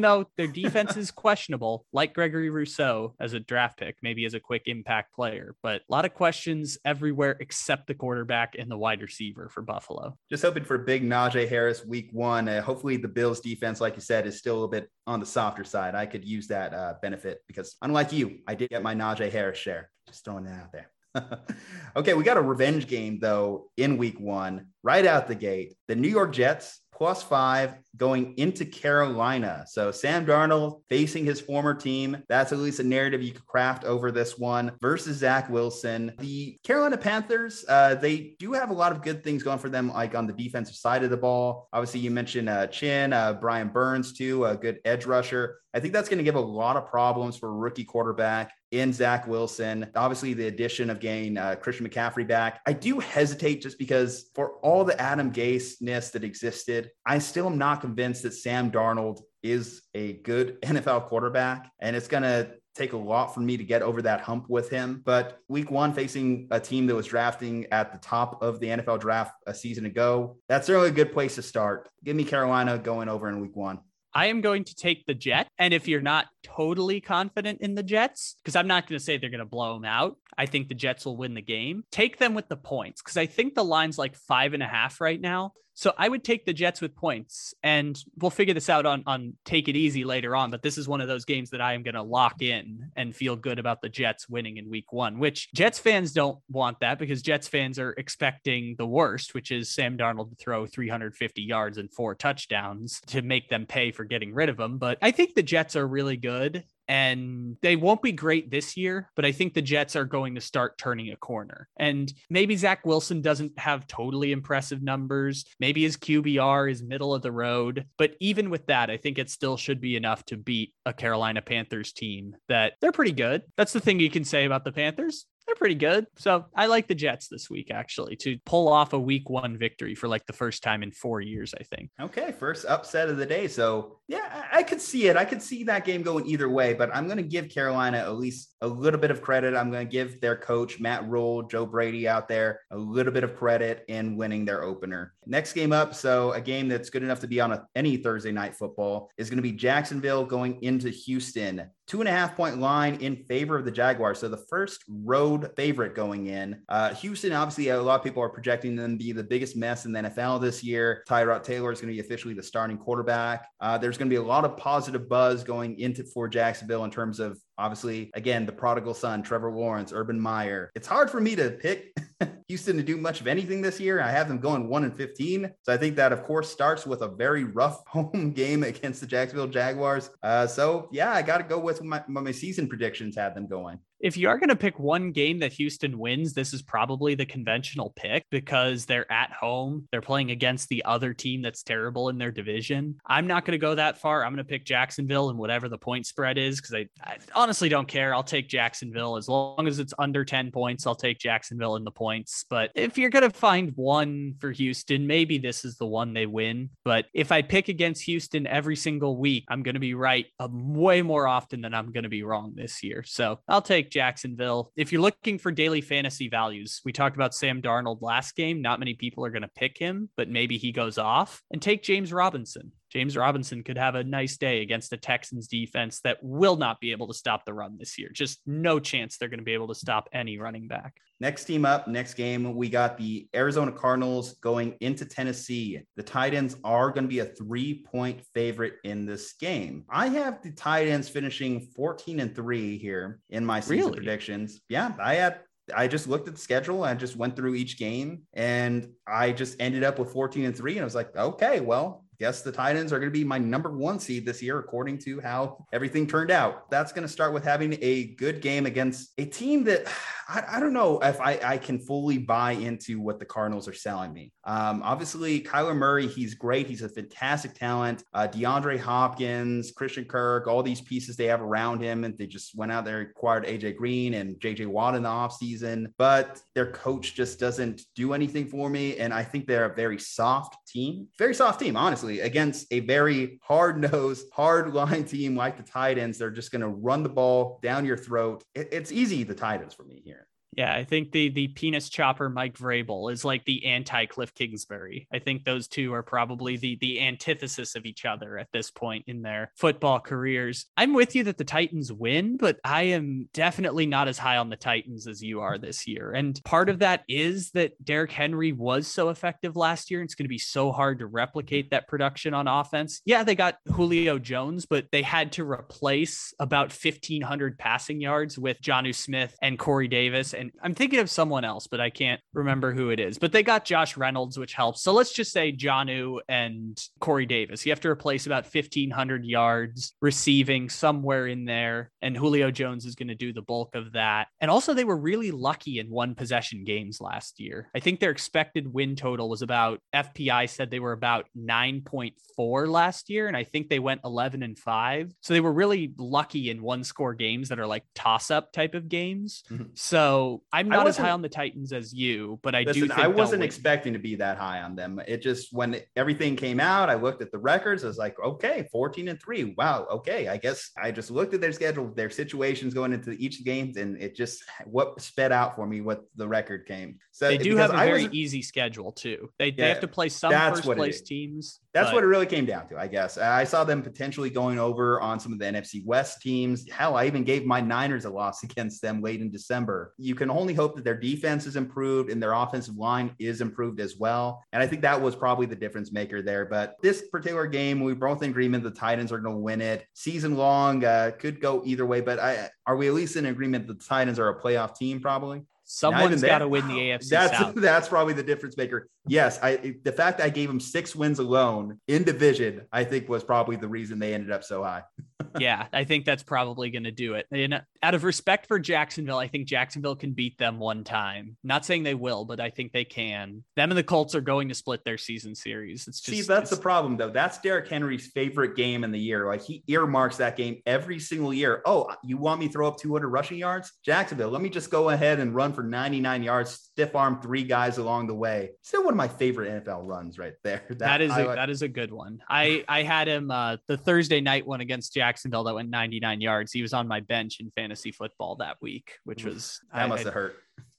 though 0.00 0.26
their 0.36 0.46
defense 0.60 0.96
is 0.96 1.10
questionable, 1.10 1.84
like 1.92 2.14
Gregory 2.14 2.50
Rousseau 2.50 3.14
as 3.20 3.32
a 3.32 3.40
draft 3.40 3.78
pick, 3.78 3.96
maybe 4.02 4.24
as 4.24 4.34
a 4.34 4.40
quick 4.40 4.62
impact 4.66 5.14
player. 5.14 5.54
But 5.62 5.82
a 5.82 5.92
lot 5.92 6.04
of 6.04 6.14
questions 6.14 6.69
everywhere 6.84 7.36
except 7.40 7.86
the 7.86 7.94
quarterback 7.94 8.54
and 8.58 8.70
the 8.70 8.76
wide 8.76 9.02
receiver 9.02 9.48
for 9.48 9.62
Buffalo. 9.62 10.16
Just 10.30 10.42
hoping 10.42 10.64
for 10.64 10.78
big 10.78 11.02
Najee 11.02 11.48
Harris 11.48 11.84
week 11.84 12.10
one. 12.12 12.48
Uh, 12.48 12.62
hopefully, 12.62 12.96
the 12.96 13.08
Bills 13.08 13.40
defense, 13.40 13.80
like 13.80 13.96
you 13.96 14.02
said, 14.02 14.26
is 14.26 14.38
still 14.38 14.64
a 14.64 14.68
bit 14.68 14.90
on 15.06 15.20
the 15.20 15.26
softer 15.26 15.64
side. 15.64 15.94
I 15.94 16.06
could 16.06 16.24
use 16.24 16.48
that 16.48 16.74
uh, 16.74 16.94
benefit 17.02 17.40
because, 17.46 17.76
unlike 17.82 18.12
you, 18.12 18.38
I 18.46 18.54
did 18.54 18.70
get 18.70 18.82
my 18.82 18.94
Najee 18.94 19.30
Harris 19.30 19.58
share. 19.58 19.90
Just 20.08 20.24
throwing 20.24 20.44
that 20.44 20.62
out 20.62 20.72
there. 20.72 20.90
okay, 21.96 22.14
we 22.14 22.22
got 22.24 22.36
a 22.36 22.42
revenge 22.42 22.86
game 22.86 23.18
though 23.20 23.70
in 23.76 23.96
week 23.96 24.20
one, 24.20 24.66
right 24.82 25.06
out 25.06 25.28
the 25.28 25.34
gate. 25.34 25.76
The 25.88 25.96
New 25.96 26.08
York 26.08 26.32
Jets 26.32 26.80
plus 27.00 27.22
five 27.22 27.76
going 27.96 28.34
into 28.36 28.62
Carolina. 28.66 29.64
So 29.66 29.90
Sam 29.90 30.26
Darnold 30.26 30.82
facing 30.90 31.24
his 31.24 31.40
former 31.40 31.72
team. 31.72 32.22
That's 32.28 32.52
at 32.52 32.58
least 32.58 32.78
a 32.78 32.84
narrative 32.84 33.22
you 33.22 33.32
could 33.32 33.46
craft 33.46 33.84
over 33.84 34.12
this 34.12 34.36
one 34.38 34.72
versus 34.82 35.16
Zach 35.16 35.48
Wilson. 35.48 36.12
The 36.18 36.58
Carolina 36.62 36.98
Panthers, 36.98 37.64
uh, 37.66 37.94
they 37.94 38.36
do 38.38 38.52
have 38.52 38.68
a 38.68 38.74
lot 38.74 38.92
of 38.92 39.02
good 39.02 39.24
things 39.24 39.42
going 39.42 39.58
for 39.58 39.70
them, 39.70 39.88
like 39.88 40.14
on 40.14 40.26
the 40.26 40.34
defensive 40.34 40.76
side 40.76 41.02
of 41.02 41.08
the 41.08 41.16
ball. 41.16 41.68
Obviously, 41.72 42.00
you 42.00 42.10
mentioned 42.10 42.50
uh, 42.50 42.66
Chinn, 42.66 43.14
uh, 43.14 43.32
Brian 43.32 43.68
Burns, 43.68 44.12
too, 44.12 44.44
a 44.44 44.54
good 44.54 44.78
edge 44.84 45.06
rusher. 45.06 45.56
I 45.74 45.80
think 45.80 45.92
that's 45.92 46.08
going 46.08 46.18
to 46.18 46.24
give 46.24 46.34
a 46.34 46.40
lot 46.40 46.76
of 46.76 46.86
problems 46.86 47.36
for 47.36 47.54
rookie 47.54 47.84
quarterback 47.84 48.52
in 48.72 48.92
Zach 48.92 49.26
Wilson. 49.26 49.90
Obviously, 49.94 50.34
the 50.34 50.46
addition 50.46 50.90
of 50.90 51.00
getting 51.00 51.36
uh, 51.36 51.56
Christian 51.56 51.88
McCaffrey 51.88 52.26
back. 52.26 52.60
I 52.66 52.72
do 52.72 52.98
hesitate 52.98 53.62
just 53.62 53.78
because 53.78 54.30
for 54.34 54.54
all 54.62 54.84
the 54.84 55.00
Adam 55.00 55.32
Gase 55.32 55.80
ness 55.80 56.10
that 56.10 56.24
existed, 56.24 56.90
I 57.06 57.18
still 57.18 57.46
am 57.46 57.58
not 57.58 57.80
convinced 57.80 58.22
that 58.22 58.34
Sam 58.34 58.70
Darnold 58.70 59.20
is 59.42 59.82
a 59.94 60.14
good 60.14 60.60
NFL 60.62 61.06
quarterback. 61.06 61.70
And 61.80 61.96
it's 61.96 62.08
going 62.08 62.22
to 62.22 62.52
take 62.74 62.92
a 62.92 62.96
lot 62.96 63.34
for 63.34 63.40
me 63.40 63.56
to 63.56 63.64
get 63.64 63.82
over 63.82 64.00
that 64.02 64.20
hump 64.20 64.48
with 64.48 64.70
him. 64.70 65.02
But 65.04 65.38
week 65.48 65.70
one, 65.70 65.92
facing 65.92 66.48
a 66.50 66.60
team 66.60 66.86
that 66.86 66.94
was 66.94 67.06
drafting 67.06 67.66
at 67.72 67.92
the 67.92 67.98
top 67.98 68.42
of 68.42 68.60
the 68.60 68.68
NFL 68.68 69.00
draft 69.00 69.34
a 69.46 69.54
season 69.54 69.86
ago, 69.86 70.38
that's 70.48 70.66
certainly 70.66 70.88
a 70.88 70.92
good 70.92 71.12
place 71.12 71.34
to 71.34 71.42
start. 71.42 71.88
Give 72.04 72.16
me 72.16 72.24
Carolina 72.24 72.78
going 72.78 73.08
over 73.08 73.28
in 73.28 73.40
week 73.40 73.56
one. 73.56 73.80
I 74.14 74.26
am 74.26 74.40
going 74.40 74.64
to 74.64 74.74
take 74.74 75.06
the 75.06 75.14
Jet. 75.14 75.48
And 75.58 75.72
if 75.72 75.86
you're 75.86 76.00
not 76.00 76.26
totally 76.42 77.00
confident 77.00 77.60
in 77.60 77.74
the 77.74 77.82
Jets, 77.82 78.36
because 78.42 78.56
I'm 78.56 78.66
not 78.66 78.88
going 78.88 78.98
to 78.98 79.04
say 79.04 79.16
they're 79.16 79.30
going 79.30 79.38
to 79.40 79.46
blow 79.46 79.74
them 79.74 79.84
out, 79.84 80.16
I 80.36 80.46
think 80.46 80.68
the 80.68 80.74
Jets 80.74 81.04
will 81.04 81.16
win 81.16 81.34
the 81.34 81.42
game. 81.42 81.84
Take 81.90 82.18
them 82.18 82.34
with 82.34 82.48
the 82.48 82.56
points 82.56 83.02
because 83.02 83.16
I 83.16 83.26
think 83.26 83.54
the 83.54 83.64
line's 83.64 83.98
like 83.98 84.16
five 84.16 84.54
and 84.54 84.62
a 84.62 84.66
half 84.66 85.00
right 85.00 85.20
now. 85.20 85.52
So 85.80 85.94
I 85.96 86.10
would 86.10 86.22
take 86.22 86.44
the 86.44 86.52
Jets 86.52 86.82
with 86.82 86.94
points, 86.94 87.54
and 87.62 87.98
we'll 88.18 88.30
figure 88.30 88.52
this 88.52 88.68
out 88.68 88.84
on 88.84 89.02
on 89.06 89.32
take 89.46 89.66
it 89.66 89.76
easy 89.76 90.04
later 90.04 90.36
on. 90.36 90.50
But 90.50 90.60
this 90.60 90.76
is 90.76 90.86
one 90.86 91.00
of 91.00 91.08
those 91.08 91.24
games 91.24 91.48
that 91.50 91.62
I 91.62 91.72
am 91.72 91.82
going 91.82 91.94
to 91.94 92.02
lock 92.02 92.42
in 92.42 92.90
and 92.96 93.16
feel 93.16 93.34
good 93.34 93.58
about 93.58 93.80
the 93.80 93.88
Jets 93.88 94.28
winning 94.28 94.58
in 94.58 94.68
Week 94.68 94.92
One. 94.92 95.18
Which 95.18 95.50
Jets 95.54 95.78
fans 95.78 96.12
don't 96.12 96.38
want 96.50 96.80
that 96.80 96.98
because 96.98 97.22
Jets 97.22 97.48
fans 97.48 97.78
are 97.78 97.92
expecting 97.92 98.74
the 98.76 98.84
worst, 98.84 99.32
which 99.32 99.50
is 99.50 99.70
Sam 99.70 99.96
Darnold 99.96 100.28
to 100.28 100.36
throw 100.36 100.66
350 100.66 101.40
yards 101.40 101.78
and 101.78 101.90
four 101.90 102.14
touchdowns 102.14 103.00
to 103.06 103.22
make 103.22 103.48
them 103.48 103.64
pay 103.64 103.90
for 103.90 104.04
getting 104.04 104.34
rid 104.34 104.50
of 104.50 104.60
him. 104.60 104.76
But 104.76 104.98
I 105.00 105.12
think 105.12 105.34
the 105.34 105.42
Jets 105.42 105.76
are 105.76 105.88
really 105.88 106.18
good 106.18 106.62
and 106.90 107.56
they 107.62 107.76
won't 107.76 108.02
be 108.02 108.10
great 108.10 108.50
this 108.50 108.76
year, 108.76 109.08
but 109.14 109.24
I 109.24 109.30
think 109.30 109.54
the 109.54 109.62
Jets 109.62 109.94
are 109.94 110.04
going 110.04 110.34
to 110.34 110.40
start 110.40 110.76
turning 110.76 111.12
a 111.12 111.16
corner. 111.16 111.68
And 111.76 112.12
maybe 112.28 112.56
Zach 112.56 112.84
Wilson 112.84 113.22
doesn't 113.22 113.56
have 113.60 113.86
totally 113.86 114.32
impressive 114.32 114.82
numbers. 114.82 115.44
Maybe 115.60 115.84
his 115.84 115.96
QBR 115.96 116.68
is 116.68 116.82
middle 116.82 117.14
of 117.14 117.22
the 117.22 117.30
road. 117.30 117.86
But 117.96 118.16
even 118.18 118.50
with 118.50 118.66
that, 118.66 118.90
I 118.90 118.96
think 118.96 119.18
it 119.18 119.30
still 119.30 119.56
should 119.56 119.80
be 119.80 119.94
enough 119.94 120.24
to 120.26 120.36
beat 120.36 120.74
a 120.84 120.92
Carolina 120.92 121.42
Panthers 121.42 121.92
team 121.92 122.34
that 122.48 122.72
they're 122.80 122.90
pretty 122.90 123.12
good. 123.12 123.42
That's 123.56 123.72
the 123.72 123.80
thing 123.80 124.00
you 124.00 124.10
can 124.10 124.24
say 124.24 124.44
about 124.44 124.64
the 124.64 124.72
Panthers 124.72 125.26
they're 125.50 125.56
pretty 125.56 125.74
good. 125.74 126.06
So 126.16 126.44
I 126.54 126.66
like 126.66 126.86
the 126.86 126.94
Jets 126.94 127.26
this 127.26 127.50
week 127.50 127.72
actually 127.72 128.14
to 128.16 128.38
pull 128.46 128.68
off 128.68 128.92
a 128.92 128.98
week 128.98 129.28
one 129.28 129.58
victory 129.58 129.96
for 129.96 130.06
like 130.06 130.24
the 130.26 130.32
first 130.32 130.62
time 130.62 130.84
in 130.84 130.92
four 130.92 131.20
years, 131.20 131.52
I 131.58 131.64
think. 131.64 131.90
Okay, 132.00 132.30
first 132.30 132.66
upset 132.66 133.08
of 133.08 133.16
the 133.16 133.26
day. 133.26 133.48
So 133.48 133.98
yeah, 134.06 134.44
I 134.52 134.62
could 134.62 134.80
see 134.80 135.08
it. 135.08 135.16
I 135.16 135.24
could 135.24 135.42
see 135.42 135.64
that 135.64 135.84
game 135.84 136.02
going 136.02 136.26
either 136.26 136.48
way, 136.48 136.72
but 136.74 136.94
I'm 136.94 137.06
going 137.06 137.16
to 137.16 137.24
give 137.24 137.48
Carolina 137.48 137.98
at 137.98 138.14
least 138.14 138.54
a 138.60 138.68
little 138.68 139.00
bit 139.00 139.10
of 139.10 139.22
credit. 139.22 139.56
I'm 139.56 139.72
going 139.72 139.84
to 139.84 139.90
give 139.90 140.20
their 140.20 140.36
coach, 140.36 140.78
Matt 140.78 141.08
Rhule, 141.08 141.42
Joe 141.42 141.66
Brady 141.66 142.06
out 142.06 142.28
there, 142.28 142.60
a 142.70 142.78
little 142.78 143.12
bit 143.12 143.24
of 143.24 143.34
credit 143.34 143.84
in 143.88 144.16
winning 144.16 144.44
their 144.44 144.62
opener. 144.62 145.14
Next 145.26 145.52
game 145.52 145.72
up. 145.72 145.94
So 145.96 146.30
a 146.32 146.40
game 146.40 146.68
that's 146.68 146.90
good 146.90 147.02
enough 147.02 147.20
to 147.20 147.26
be 147.26 147.40
on 147.40 147.52
a, 147.52 147.66
any 147.74 147.96
Thursday 147.96 148.32
night 148.32 148.54
football 148.54 149.10
is 149.16 149.28
going 149.30 149.38
to 149.38 149.42
be 149.42 149.52
Jacksonville 149.52 150.24
going 150.24 150.62
into 150.62 150.90
Houston 150.90 151.70
two 151.90 151.98
and 151.98 152.08
a 152.08 152.12
half 152.12 152.36
point 152.36 152.60
line 152.60 152.94
in 153.00 153.16
favor 153.16 153.58
of 153.58 153.64
the 153.64 153.70
Jaguars. 153.70 154.20
So 154.20 154.28
the 154.28 154.36
first 154.36 154.84
road 154.88 155.50
favorite 155.56 155.96
going 155.96 156.28
in. 156.28 156.62
Uh, 156.68 156.94
Houston, 156.94 157.32
obviously, 157.32 157.70
a 157.70 157.82
lot 157.82 157.98
of 157.98 158.04
people 158.04 158.22
are 158.22 158.28
projecting 158.28 158.76
them 158.76 158.96
to 158.96 159.04
be 159.04 159.10
the 159.10 159.24
biggest 159.24 159.56
mess 159.56 159.86
in 159.86 159.90
the 159.90 160.02
NFL 160.02 160.40
this 160.40 160.62
year. 160.62 161.02
Tyrod 161.08 161.42
Taylor 161.42 161.72
is 161.72 161.80
going 161.80 161.92
to 161.92 162.00
be 162.00 162.06
officially 162.06 162.32
the 162.32 162.44
starting 162.44 162.78
quarterback. 162.78 163.48
Uh, 163.60 163.76
there's 163.76 163.98
going 163.98 164.08
to 164.08 164.14
be 164.14 164.22
a 164.22 164.22
lot 164.22 164.44
of 164.44 164.56
positive 164.56 165.08
buzz 165.08 165.42
going 165.42 165.80
into 165.80 166.04
for 166.04 166.28
Jacksonville 166.28 166.84
in 166.84 166.92
terms 166.92 167.18
of 167.18 167.40
obviously, 167.60 168.10
again, 168.14 168.46
the 168.46 168.52
prodigal 168.52 168.94
son, 168.94 169.22
Trevor 169.22 169.52
Lawrence, 169.52 169.92
Urban 169.94 170.18
Meyer. 170.18 170.72
It's 170.74 170.88
hard 170.88 171.10
for 171.10 171.20
me 171.20 171.36
to 171.36 171.50
pick 171.50 171.94
Houston 172.48 172.76
to 172.78 172.82
do 172.82 172.96
much 172.96 173.20
of 173.20 173.26
anything 173.26 173.60
this 173.60 173.78
year. 173.78 174.00
I 174.00 174.10
have 174.10 174.28
them 174.28 174.38
going 174.38 174.68
one 174.68 174.84
and 174.84 174.96
15. 174.96 175.52
So 175.62 175.72
I 175.72 175.76
think 175.76 175.94
that, 175.96 176.12
of 176.12 176.22
course, 176.24 176.50
starts 176.50 176.86
with 176.86 177.02
a 177.02 177.08
very 177.08 177.44
rough 177.44 177.82
home 177.86 178.32
game 178.32 178.64
against 178.64 179.00
the 179.00 179.06
Jacksonville 179.06 179.46
Jaguars. 179.46 180.10
Uh, 180.22 180.46
so 180.46 180.88
yeah, 180.90 181.12
I 181.12 181.22
got 181.22 181.38
to 181.38 181.44
go 181.44 181.58
with 181.58 181.82
my, 181.82 182.02
my 182.08 182.32
season 182.32 182.66
predictions 182.66 183.14
had 183.14 183.34
them 183.34 183.46
going 183.46 183.78
if 184.00 184.16
you 184.16 184.28
are 184.28 184.38
going 184.38 184.48
to 184.48 184.56
pick 184.56 184.78
one 184.78 185.12
game 185.12 185.38
that 185.40 185.52
Houston 185.52 185.98
wins, 185.98 186.32
this 186.32 186.54
is 186.54 186.62
probably 186.62 187.14
the 187.14 187.26
conventional 187.26 187.92
pick 187.96 188.24
because 188.30 188.86
they're 188.86 189.10
at 189.12 189.30
home. 189.30 189.86
They're 189.92 190.00
playing 190.00 190.30
against 190.30 190.68
the 190.68 190.84
other 190.84 191.12
team 191.12 191.42
that's 191.42 191.62
terrible 191.62 192.08
in 192.08 192.16
their 192.16 192.30
division. 192.30 192.96
I'm 193.06 193.26
not 193.26 193.44
going 193.44 193.52
to 193.52 193.58
go 193.58 193.74
that 193.74 193.98
far. 193.98 194.24
I'm 194.24 194.32
going 194.32 194.44
to 194.44 194.48
pick 194.48 194.64
Jacksonville 194.64 195.28
and 195.28 195.38
whatever 195.38 195.68
the 195.68 195.78
point 195.78 196.06
spread 196.06 196.38
is 196.38 196.60
because 196.60 196.74
I, 196.74 196.88
I, 197.02 197.18
honestly 197.34 197.68
don't 197.68 197.88
care. 197.88 198.14
I'll 198.14 198.22
take 198.22 198.48
Jacksonville 198.48 199.16
as 199.16 199.28
long 199.28 199.66
as 199.66 199.78
it's 199.78 199.92
under 199.98 200.24
10 200.24 200.50
points. 200.50 200.86
I'll 200.86 200.94
take 200.94 201.18
Jacksonville 201.18 201.76
in 201.76 201.84
the 201.84 201.90
points. 201.90 202.44
But 202.48 202.70
if 202.74 202.96
you're 202.96 203.10
going 203.10 203.30
to 203.30 203.36
find 203.36 203.72
one 203.76 204.34
for 204.40 204.50
Houston, 204.50 205.06
maybe 205.06 205.36
this 205.36 205.64
is 205.64 205.76
the 205.76 205.86
one 205.86 206.14
they 206.14 206.26
win. 206.26 206.70
But 206.84 207.06
if 207.12 207.32
I 207.32 207.42
pick 207.42 207.68
against 207.68 208.02
Houston 208.04 208.46
every 208.46 208.76
single 208.76 209.18
week, 209.18 209.44
I'm 209.48 209.62
going 209.62 209.74
to 209.74 209.80
be 209.80 209.94
right 209.94 210.26
um, 210.38 210.74
way 210.74 211.02
more 211.02 211.28
often 211.28 211.60
than 211.60 211.74
I'm 211.74 211.92
going 211.92 212.04
to 212.04 212.08
be 212.08 212.22
wrong 212.22 212.54
this 212.56 212.82
year. 212.82 213.02
So 213.06 213.40
I'll 213.46 213.62
take 213.62 213.89
Jacksonville. 213.90 214.72
If 214.76 214.92
you're 214.92 215.02
looking 215.02 215.38
for 215.38 215.52
daily 215.52 215.80
fantasy 215.80 216.28
values, 216.28 216.80
we 216.84 216.92
talked 216.92 217.16
about 217.16 217.34
Sam 217.34 217.60
Darnold 217.60 218.02
last 218.02 218.36
game. 218.36 218.62
Not 218.62 218.78
many 218.78 218.94
people 218.94 219.24
are 219.24 219.30
going 219.30 219.42
to 219.42 219.48
pick 219.48 219.76
him, 219.78 220.08
but 220.16 220.28
maybe 220.28 220.56
he 220.58 220.72
goes 220.72 220.98
off 220.98 221.42
and 221.50 221.60
take 221.60 221.82
James 221.82 222.12
Robinson. 222.12 222.72
James 222.90 223.16
Robinson 223.16 223.62
could 223.62 223.78
have 223.78 223.94
a 223.94 224.04
nice 224.04 224.36
day 224.36 224.62
against 224.62 224.92
a 224.92 224.96
Texans 224.96 225.46
defense 225.46 226.00
that 226.00 226.18
will 226.22 226.56
not 226.56 226.80
be 226.80 226.92
able 226.92 227.06
to 227.08 227.14
stop 227.14 227.44
the 227.44 227.54
run 227.54 227.76
this 227.78 227.98
year. 227.98 228.10
Just 228.12 228.40
no 228.46 228.80
chance 228.80 229.16
they're 229.16 229.28
going 229.28 229.38
to 229.38 229.44
be 229.44 229.54
able 229.54 229.68
to 229.68 229.74
stop 229.74 230.08
any 230.12 230.38
running 230.38 230.66
back. 230.66 230.94
Next 231.20 231.44
team 231.44 231.66
up, 231.66 231.86
next 231.86 232.14
game, 232.14 232.54
we 232.54 232.70
got 232.70 232.96
the 232.96 233.28
Arizona 233.34 233.70
Cardinals 233.70 234.34
going 234.40 234.74
into 234.80 235.04
Tennessee. 235.04 235.82
The 235.96 236.02
Titans 236.02 236.56
are 236.64 236.90
going 236.90 237.04
to 237.04 237.08
be 237.08 237.18
a 237.18 237.26
three 237.26 237.84
point 237.84 238.22
favorite 238.34 238.74
in 238.84 239.04
this 239.04 239.34
game. 239.34 239.84
I 239.90 240.08
have 240.08 240.42
the 240.42 240.52
Titans 240.52 241.10
finishing 241.10 241.68
14 241.76 242.20
and 242.20 242.34
three 242.34 242.78
here 242.78 243.20
in 243.28 243.44
my 243.44 243.60
season 243.60 243.78
really? 243.78 243.96
predictions. 243.96 244.62
Yeah, 244.70 244.92
I 244.98 245.16
had 245.16 245.40
I 245.74 245.88
just 245.88 246.08
looked 246.08 246.26
at 246.26 246.34
the 246.34 246.40
schedule. 246.40 246.84
I 246.84 246.94
just 246.94 247.16
went 247.16 247.36
through 247.36 247.54
each 247.54 247.78
game 247.78 248.22
and 248.32 248.88
I 249.06 249.32
just 249.32 249.60
ended 249.60 249.84
up 249.84 249.98
with 249.98 250.12
14 250.12 250.44
and 250.44 250.56
three. 250.56 250.72
And 250.72 250.80
I 250.80 250.84
was 250.84 250.94
like, 250.94 251.14
okay, 251.16 251.60
well, 251.60 252.04
guess 252.20 252.42
the 252.42 252.52
Titans 252.52 252.92
are 252.92 252.98
going 252.98 253.10
to 253.10 253.18
be 253.18 253.24
my 253.24 253.38
number 253.38 253.70
one 253.70 253.98
seed 253.98 254.26
this 254.26 254.42
year, 254.42 254.58
according 254.58 254.98
to 254.98 255.20
how 255.20 255.64
everything 255.72 256.06
turned 256.06 256.30
out. 256.30 256.70
That's 256.70 256.92
going 256.92 257.02
to 257.02 257.12
start 257.12 257.32
with 257.32 257.42
having 257.42 257.78
a 257.80 258.14
good 258.16 258.42
game 258.42 258.66
against 258.66 259.12
a 259.18 259.24
team 259.24 259.64
that 259.64 259.86
I, 260.30 260.44
I 260.56 260.60
don't 260.60 260.72
know 260.72 261.00
if 261.00 261.20
I, 261.20 261.40
I, 261.42 261.58
can 261.58 261.80
fully 261.80 262.16
buy 262.16 262.52
into 262.52 263.00
what 263.00 263.18
the 263.18 263.24
Cardinals 263.24 263.66
are 263.66 263.74
selling 263.74 264.12
me. 264.12 264.32
Um, 264.44 264.80
obviously, 264.84 265.40
Kyler 265.40 265.74
Murray, 265.74 266.06
he's 266.06 266.34
great. 266.34 266.68
He's 266.68 266.82
a 266.82 266.88
fantastic 266.88 267.54
talent. 267.54 268.04
Uh, 268.14 268.28
DeAndre 268.28 268.78
Hopkins, 268.78 269.72
Christian 269.72 270.04
Kirk, 270.04 270.46
all 270.46 270.62
these 270.62 270.80
pieces 270.80 271.16
they 271.16 271.26
have 271.26 271.40
around 271.40 271.80
him. 271.80 272.04
And 272.04 272.16
they 272.16 272.28
just 272.28 272.54
went 272.54 272.70
out 272.70 272.84
there, 272.84 273.00
acquired 273.00 273.44
AJ 273.44 273.76
Green 273.76 274.14
and 274.14 274.36
JJ 274.36 274.68
Watt 274.68 274.94
in 274.94 275.02
the 275.02 275.08
offseason. 275.08 275.92
But 275.98 276.40
their 276.54 276.70
coach 276.70 277.14
just 277.14 277.40
doesn't 277.40 277.82
do 277.96 278.12
anything 278.12 278.46
for 278.46 278.70
me. 278.70 278.98
And 278.98 279.12
I 279.12 279.24
think 279.24 279.46
they're 279.46 279.70
a 279.70 279.74
very 279.74 279.98
soft 279.98 280.56
team, 280.68 281.08
very 281.18 281.34
soft 281.34 281.58
team, 281.58 281.76
honestly, 281.76 282.20
against 282.20 282.68
a 282.70 282.80
very 282.80 283.40
hard 283.42 283.80
nosed, 283.80 284.28
hard 284.32 284.72
line 284.72 285.04
team 285.06 285.34
like 285.34 285.56
the 285.56 285.64
Titans. 285.64 286.18
They're 286.18 286.30
just 286.30 286.52
going 286.52 286.62
to 286.62 286.68
run 286.68 287.02
the 287.02 287.08
ball 287.08 287.58
down 287.62 287.84
your 287.84 287.96
throat. 287.96 288.44
It, 288.54 288.68
it's 288.70 288.92
easy, 288.92 289.24
the 289.24 289.34
Titans 289.34 289.74
for 289.74 289.82
me 289.82 290.00
here. 290.04 290.19
Yeah, 290.56 290.74
I 290.74 290.84
think 290.84 291.12
the 291.12 291.28
the 291.28 291.48
penis 291.48 291.88
chopper 291.88 292.28
Mike 292.28 292.56
Vrabel 292.56 293.12
is 293.12 293.24
like 293.24 293.44
the 293.44 293.66
anti 293.66 294.06
Cliff 294.06 294.34
Kingsbury. 294.34 295.06
I 295.12 295.18
think 295.18 295.44
those 295.44 295.68
two 295.68 295.94
are 295.94 296.02
probably 296.02 296.56
the 296.56 296.76
the 296.80 297.00
antithesis 297.00 297.76
of 297.76 297.86
each 297.86 298.04
other 298.04 298.36
at 298.38 298.48
this 298.52 298.70
point 298.70 299.04
in 299.06 299.22
their 299.22 299.52
football 299.56 300.00
careers. 300.00 300.66
I'm 300.76 300.94
with 300.94 301.14
you 301.14 301.24
that 301.24 301.38
the 301.38 301.44
Titans 301.44 301.92
win, 301.92 302.36
but 302.36 302.58
I 302.64 302.82
am 302.84 303.28
definitely 303.32 303.86
not 303.86 304.08
as 304.08 304.18
high 304.18 304.38
on 304.38 304.50
the 304.50 304.56
Titans 304.56 305.06
as 305.06 305.22
you 305.22 305.40
are 305.40 305.56
this 305.56 305.86
year. 305.86 306.12
And 306.12 306.40
part 306.44 306.68
of 306.68 306.80
that 306.80 307.04
is 307.08 307.52
that 307.52 307.82
Derrick 307.84 308.12
Henry 308.12 308.52
was 308.52 308.86
so 308.86 309.08
effective 309.08 309.56
last 309.56 309.90
year. 309.90 310.00
and 310.00 310.06
It's 310.06 310.14
going 310.14 310.24
to 310.24 310.28
be 310.28 310.38
so 310.38 310.72
hard 310.72 310.98
to 310.98 311.06
replicate 311.06 311.70
that 311.70 311.86
production 311.86 312.34
on 312.34 312.48
offense. 312.48 313.02
Yeah, 313.04 313.22
they 313.22 313.34
got 313.34 313.58
Julio 313.68 314.18
Jones, 314.18 314.66
but 314.66 314.86
they 314.90 315.02
had 315.02 315.32
to 315.32 315.44
replace 315.44 316.34
about 316.40 316.72
1,500 316.72 317.58
passing 317.58 318.00
yards 318.00 318.38
with 318.38 318.60
Jonnu 318.60 318.94
Smith 318.94 319.36
and 319.40 319.58
Corey 319.58 319.88
Davis 319.88 320.34
and 320.40 320.50
I'm 320.62 320.74
thinking 320.74 321.00
of 321.00 321.10
someone 321.10 321.44
else, 321.44 321.66
but 321.66 321.80
I 321.80 321.90
can't 321.90 322.20
remember 322.32 322.72
who 322.72 322.90
it 322.90 322.98
is. 322.98 323.18
But 323.18 323.32
they 323.32 323.42
got 323.42 323.66
Josh 323.66 323.96
Reynolds, 323.96 324.38
which 324.38 324.54
helps. 324.54 324.82
So 324.82 324.92
let's 324.92 325.12
just 325.12 325.32
say 325.32 325.52
Jonnu 325.52 326.20
and 326.28 326.82
Corey 326.98 327.26
Davis. 327.26 327.66
You 327.66 327.72
have 327.72 327.80
to 327.80 327.90
replace 327.90 328.26
about 328.26 328.52
1,500 328.52 329.24
yards 329.24 329.94
receiving 330.00 330.70
somewhere 330.70 331.26
in 331.26 331.44
there, 331.44 331.90
and 332.00 332.16
Julio 332.16 332.50
Jones 332.50 332.86
is 332.86 332.94
going 332.94 333.08
to 333.08 333.14
do 333.14 333.32
the 333.32 333.42
bulk 333.42 333.74
of 333.74 333.92
that. 333.92 334.28
And 334.40 334.50
also, 334.50 334.72
they 334.72 334.84
were 334.84 334.96
really 334.96 335.30
lucky 335.30 335.78
in 335.78 335.90
one 335.90 336.14
possession 336.14 336.64
games 336.64 337.00
last 337.00 337.38
year. 337.38 337.68
I 337.74 337.80
think 337.80 338.00
their 338.00 338.10
expected 338.10 338.72
win 338.72 338.96
total 338.96 339.28
was 339.28 339.42
about 339.42 339.80
FPI 339.94 340.48
said 340.48 340.70
they 340.70 340.80
were 340.80 340.92
about 340.92 341.26
9.4 341.36 342.68
last 342.68 343.10
year, 343.10 343.28
and 343.28 343.36
I 343.36 343.44
think 343.44 343.68
they 343.68 343.78
went 343.78 344.00
11 344.04 344.42
and 344.42 344.58
five. 344.58 345.12
So 345.20 345.34
they 345.34 345.40
were 345.40 345.52
really 345.52 345.92
lucky 345.98 346.50
in 346.50 346.62
one 346.62 346.82
score 346.82 347.12
games 347.12 347.50
that 347.50 347.60
are 347.60 347.66
like 347.66 347.84
toss 347.94 348.30
up 348.30 348.52
type 348.52 348.74
of 348.74 348.88
games. 348.88 349.42
Mm-hmm. 349.50 349.64
So 349.74 350.29
I'm 350.52 350.68
not 350.68 350.86
as 350.86 350.96
high 350.96 351.10
on 351.10 351.22
the 351.22 351.28
Titans 351.28 351.72
as 351.72 351.92
you, 351.92 352.38
but 352.42 352.54
I 352.54 352.62
listen, 352.62 352.88
do. 352.88 352.94
I 352.94 353.06
wasn't 353.06 353.42
expecting 353.42 353.92
to 353.92 353.98
be 353.98 354.14
that 354.16 354.38
high 354.38 354.62
on 354.62 354.76
them. 354.76 355.00
It 355.06 355.22
just 355.22 355.52
when 355.52 355.80
everything 355.96 356.36
came 356.36 356.60
out, 356.60 356.88
I 356.88 356.94
looked 356.94 357.22
at 357.22 357.30
the 357.32 357.38
records. 357.38 357.84
I 357.84 357.88
was 357.88 357.98
like, 357.98 358.16
okay, 358.18 358.68
14 358.72 359.08
and 359.08 359.20
three. 359.20 359.54
Wow. 359.56 359.86
Okay. 359.90 360.28
I 360.28 360.36
guess 360.36 360.70
I 360.80 360.90
just 360.90 361.10
looked 361.10 361.34
at 361.34 361.40
their 361.40 361.52
schedule, 361.52 361.92
their 361.94 362.10
situations 362.10 362.74
going 362.74 362.92
into 362.92 363.12
each 363.12 363.44
games, 363.44 363.76
and 363.76 364.00
it 364.00 364.14
just 364.14 364.44
what 364.64 365.00
sped 365.00 365.32
out 365.32 365.56
for 365.56 365.66
me 365.66 365.80
what 365.80 366.04
the 366.16 366.28
record 366.28 366.66
came. 366.66 366.98
So 367.12 367.28
they 367.28 367.38
do 367.38 367.56
have 367.56 367.70
a 367.70 367.76
very 367.76 368.04
was, 368.04 368.14
easy 368.14 368.42
schedule 368.42 368.92
too. 368.92 369.30
They, 369.38 369.46
yeah, 369.46 369.52
they 369.56 369.68
have 369.68 369.80
to 369.80 369.88
play 369.88 370.08
some 370.08 370.32
first 370.32 370.62
place 370.62 371.00
teams 371.00 371.60
That's 371.72 371.88
but... 371.88 371.96
what 371.96 372.04
it 372.04 372.08
really 372.08 372.26
came 372.26 372.46
down 372.46 372.66
to, 372.68 372.78
I 372.78 372.86
guess. 372.86 373.16
I 373.16 373.44
saw 373.44 373.64
them 373.64 373.82
potentially 373.82 374.30
going 374.30 374.58
over 374.58 375.00
on 375.00 375.20
some 375.20 375.32
of 375.32 375.38
the 375.38 375.44
NFC 375.44 375.84
West 375.84 376.20
teams. 376.20 376.68
Hell, 376.70 376.96
I 376.96 377.06
even 377.06 377.24
gave 377.24 377.44
my 377.44 377.60
Niners 377.60 378.04
a 378.04 378.10
loss 378.10 378.42
against 378.44 378.82
them 378.82 379.02
late 379.02 379.20
in 379.20 379.30
December. 379.30 379.94
You 379.98 380.14
can 380.14 380.30
only 380.30 380.54
hope 380.54 380.74
that 380.76 380.84
their 380.84 380.98
defense 380.98 381.46
is 381.46 381.56
improved 381.56 382.10
and 382.10 382.22
their 382.22 382.32
offensive 382.32 382.76
line 382.76 383.14
is 383.18 383.40
improved 383.40 383.80
as 383.80 383.96
well. 383.96 384.42
And 384.52 384.62
I 384.62 384.66
think 384.66 384.82
that 384.82 385.00
was 385.00 385.14
probably 385.14 385.46
the 385.46 385.56
difference 385.56 385.92
maker 385.92 386.22
there. 386.22 386.46
But 386.46 386.76
this 386.82 387.08
particular 387.08 387.46
game, 387.46 387.80
we 387.80 387.94
both 387.94 388.22
in 388.22 388.30
agreement 388.30 388.64
the 388.64 388.70
Titans 388.70 389.12
are 389.12 389.18
going 389.18 389.36
to 389.36 389.40
win 389.40 389.60
it. 389.60 389.86
Season 389.94 390.36
long 390.36 390.84
uh, 390.84 391.12
could 391.18 391.40
go 391.40 391.62
either 391.64 391.86
way, 391.86 392.00
but 392.00 392.18
I, 392.18 392.50
are 392.66 392.76
we 392.76 392.88
at 392.88 392.94
least 392.94 393.16
in 393.16 393.26
agreement 393.26 393.66
that 393.66 393.78
the 393.78 393.84
Titans 393.84 394.18
are 394.18 394.28
a 394.28 394.40
playoff 394.40 394.76
team? 394.76 395.00
Probably. 395.00 395.42
Someone's 395.72 396.20
got 396.20 396.38
to 396.38 396.48
win 396.48 396.66
the 396.66 396.74
AFC 396.74 397.08
that's, 397.10 397.38
South. 397.38 397.54
That's 397.54 397.88
probably 397.88 398.12
the 398.12 398.24
difference 398.24 398.56
maker. 398.56 398.88
Yes, 399.06 399.38
I 399.42 399.76
the 399.82 399.92
fact 399.92 400.20
I 400.20 400.28
gave 400.28 400.48
them 400.48 400.60
six 400.60 400.94
wins 400.94 401.18
alone 401.18 401.80
in 401.88 402.04
division, 402.04 402.66
I 402.72 402.84
think 402.84 403.08
was 403.08 403.24
probably 403.24 403.56
the 403.56 403.68
reason 403.68 403.98
they 403.98 404.14
ended 404.14 404.30
up 404.30 404.44
so 404.44 404.62
high. 404.62 404.82
yeah, 405.38 405.66
I 405.72 405.84
think 405.84 406.04
that's 406.04 406.22
probably 406.22 406.70
going 406.70 406.84
to 406.84 406.90
do 406.90 407.14
it. 407.14 407.26
And 407.30 407.54
uh, 407.54 407.60
out 407.82 407.94
of 407.94 408.04
respect 408.04 408.46
for 408.46 408.58
Jacksonville, 408.58 409.18
I 409.18 409.28
think 409.28 409.46
Jacksonville 409.46 409.96
can 409.96 410.12
beat 410.12 410.38
them 410.38 410.58
one 410.58 410.84
time. 410.84 411.36
Not 411.44 411.64
saying 411.64 411.82
they 411.82 411.94
will, 411.94 412.24
but 412.24 412.40
I 412.40 412.50
think 412.50 412.72
they 412.72 412.84
can. 412.84 413.44
Them 413.56 413.70
and 413.70 413.78
the 413.78 413.82
Colts 413.82 414.14
are 414.14 414.20
going 414.20 414.48
to 414.48 414.54
split 414.54 414.84
their 414.84 414.98
season 414.98 415.34
series. 415.34 415.86
It's 415.86 416.00
just 416.00 416.16
See, 416.16 416.22
that's 416.22 416.50
the 416.50 416.56
problem 416.56 416.96
though. 416.96 417.10
That's 417.10 417.38
Derrick 417.38 417.68
Henry's 417.68 418.08
favorite 418.08 418.56
game 418.56 418.84
in 418.84 418.90
the 418.92 418.98
year. 418.98 419.26
Like 419.26 419.42
he 419.42 419.62
earmarks 419.66 420.18
that 420.18 420.36
game 420.36 420.62
every 420.66 420.98
single 420.98 421.32
year. 421.32 421.62
Oh, 421.64 421.90
you 422.04 422.16
want 422.16 422.40
me 422.40 422.46
to 422.46 422.52
throw 422.52 422.68
up 422.68 422.78
200 422.78 423.08
rushing 423.08 423.38
yards? 423.38 423.72
Jacksonville, 423.84 424.30
let 424.30 424.42
me 424.42 424.48
just 424.48 424.70
go 424.70 424.90
ahead 424.90 425.20
and 425.20 425.34
run 425.34 425.52
for 425.52 425.62
99 425.62 426.22
yards, 426.22 426.50
stiff 426.50 426.94
arm 426.94 427.20
three 427.20 427.44
guys 427.44 427.78
along 427.78 428.06
the 428.06 428.14
way. 428.14 428.52
Still 428.62 428.89
one 428.90 429.06
of 429.06 429.10
my 429.10 429.16
favorite 429.16 429.64
NFL 429.64 429.86
runs 429.86 430.18
right 430.18 430.34
there. 430.42 430.62
that, 430.68 430.78
that 430.78 431.00
is 431.00 431.12
a, 431.12 431.24
that 431.24 431.48
is 431.48 431.62
a 431.62 431.68
good 431.68 431.92
one. 431.92 432.22
I 432.28 432.64
I 432.68 432.82
had 432.82 433.06
him 433.06 433.30
uh, 433.30 433.56
the 433.68 433.76
Thursday 433.76 434.20
night 434.20 434.46
one 434.46 434.60
against 434.60 434.92
Jacksonville 434.94 435.44
that 435.44 435.54
went 435.54 435.70
99 435.70 436.20
yards. 436.20 436.52
He 436.52 436.62
was 436.62 436.72
on 436.72 436.88
my 436.88 437.00
bench 437.00 437.38
in 437.40 437.50
fantasy 437.50 437.92
football 437.92 438.36
that 438.36 438.56
week, 438.60 438.94
which 439.04 439.24
was 439.24 439.60
that 439.72 439.84
I, 439.84 439.86
must 439.86 440.04
have 440.04 440.14
hurt. 440.14 440.36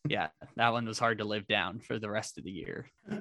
Yeah, 0.07 0.27
that 0.57 0.73
one 0.73 0.85
was 0.85 0.99
hard 0.99 1.19
to 1.19 1.25
live 1.25 1.47
down 1.47 1.79
for 1.79 1.99
the 1.99 2.09
rest 2.09 2.37
of 2.37 2.43
the 2.43 2.51
year. 2.51 2.91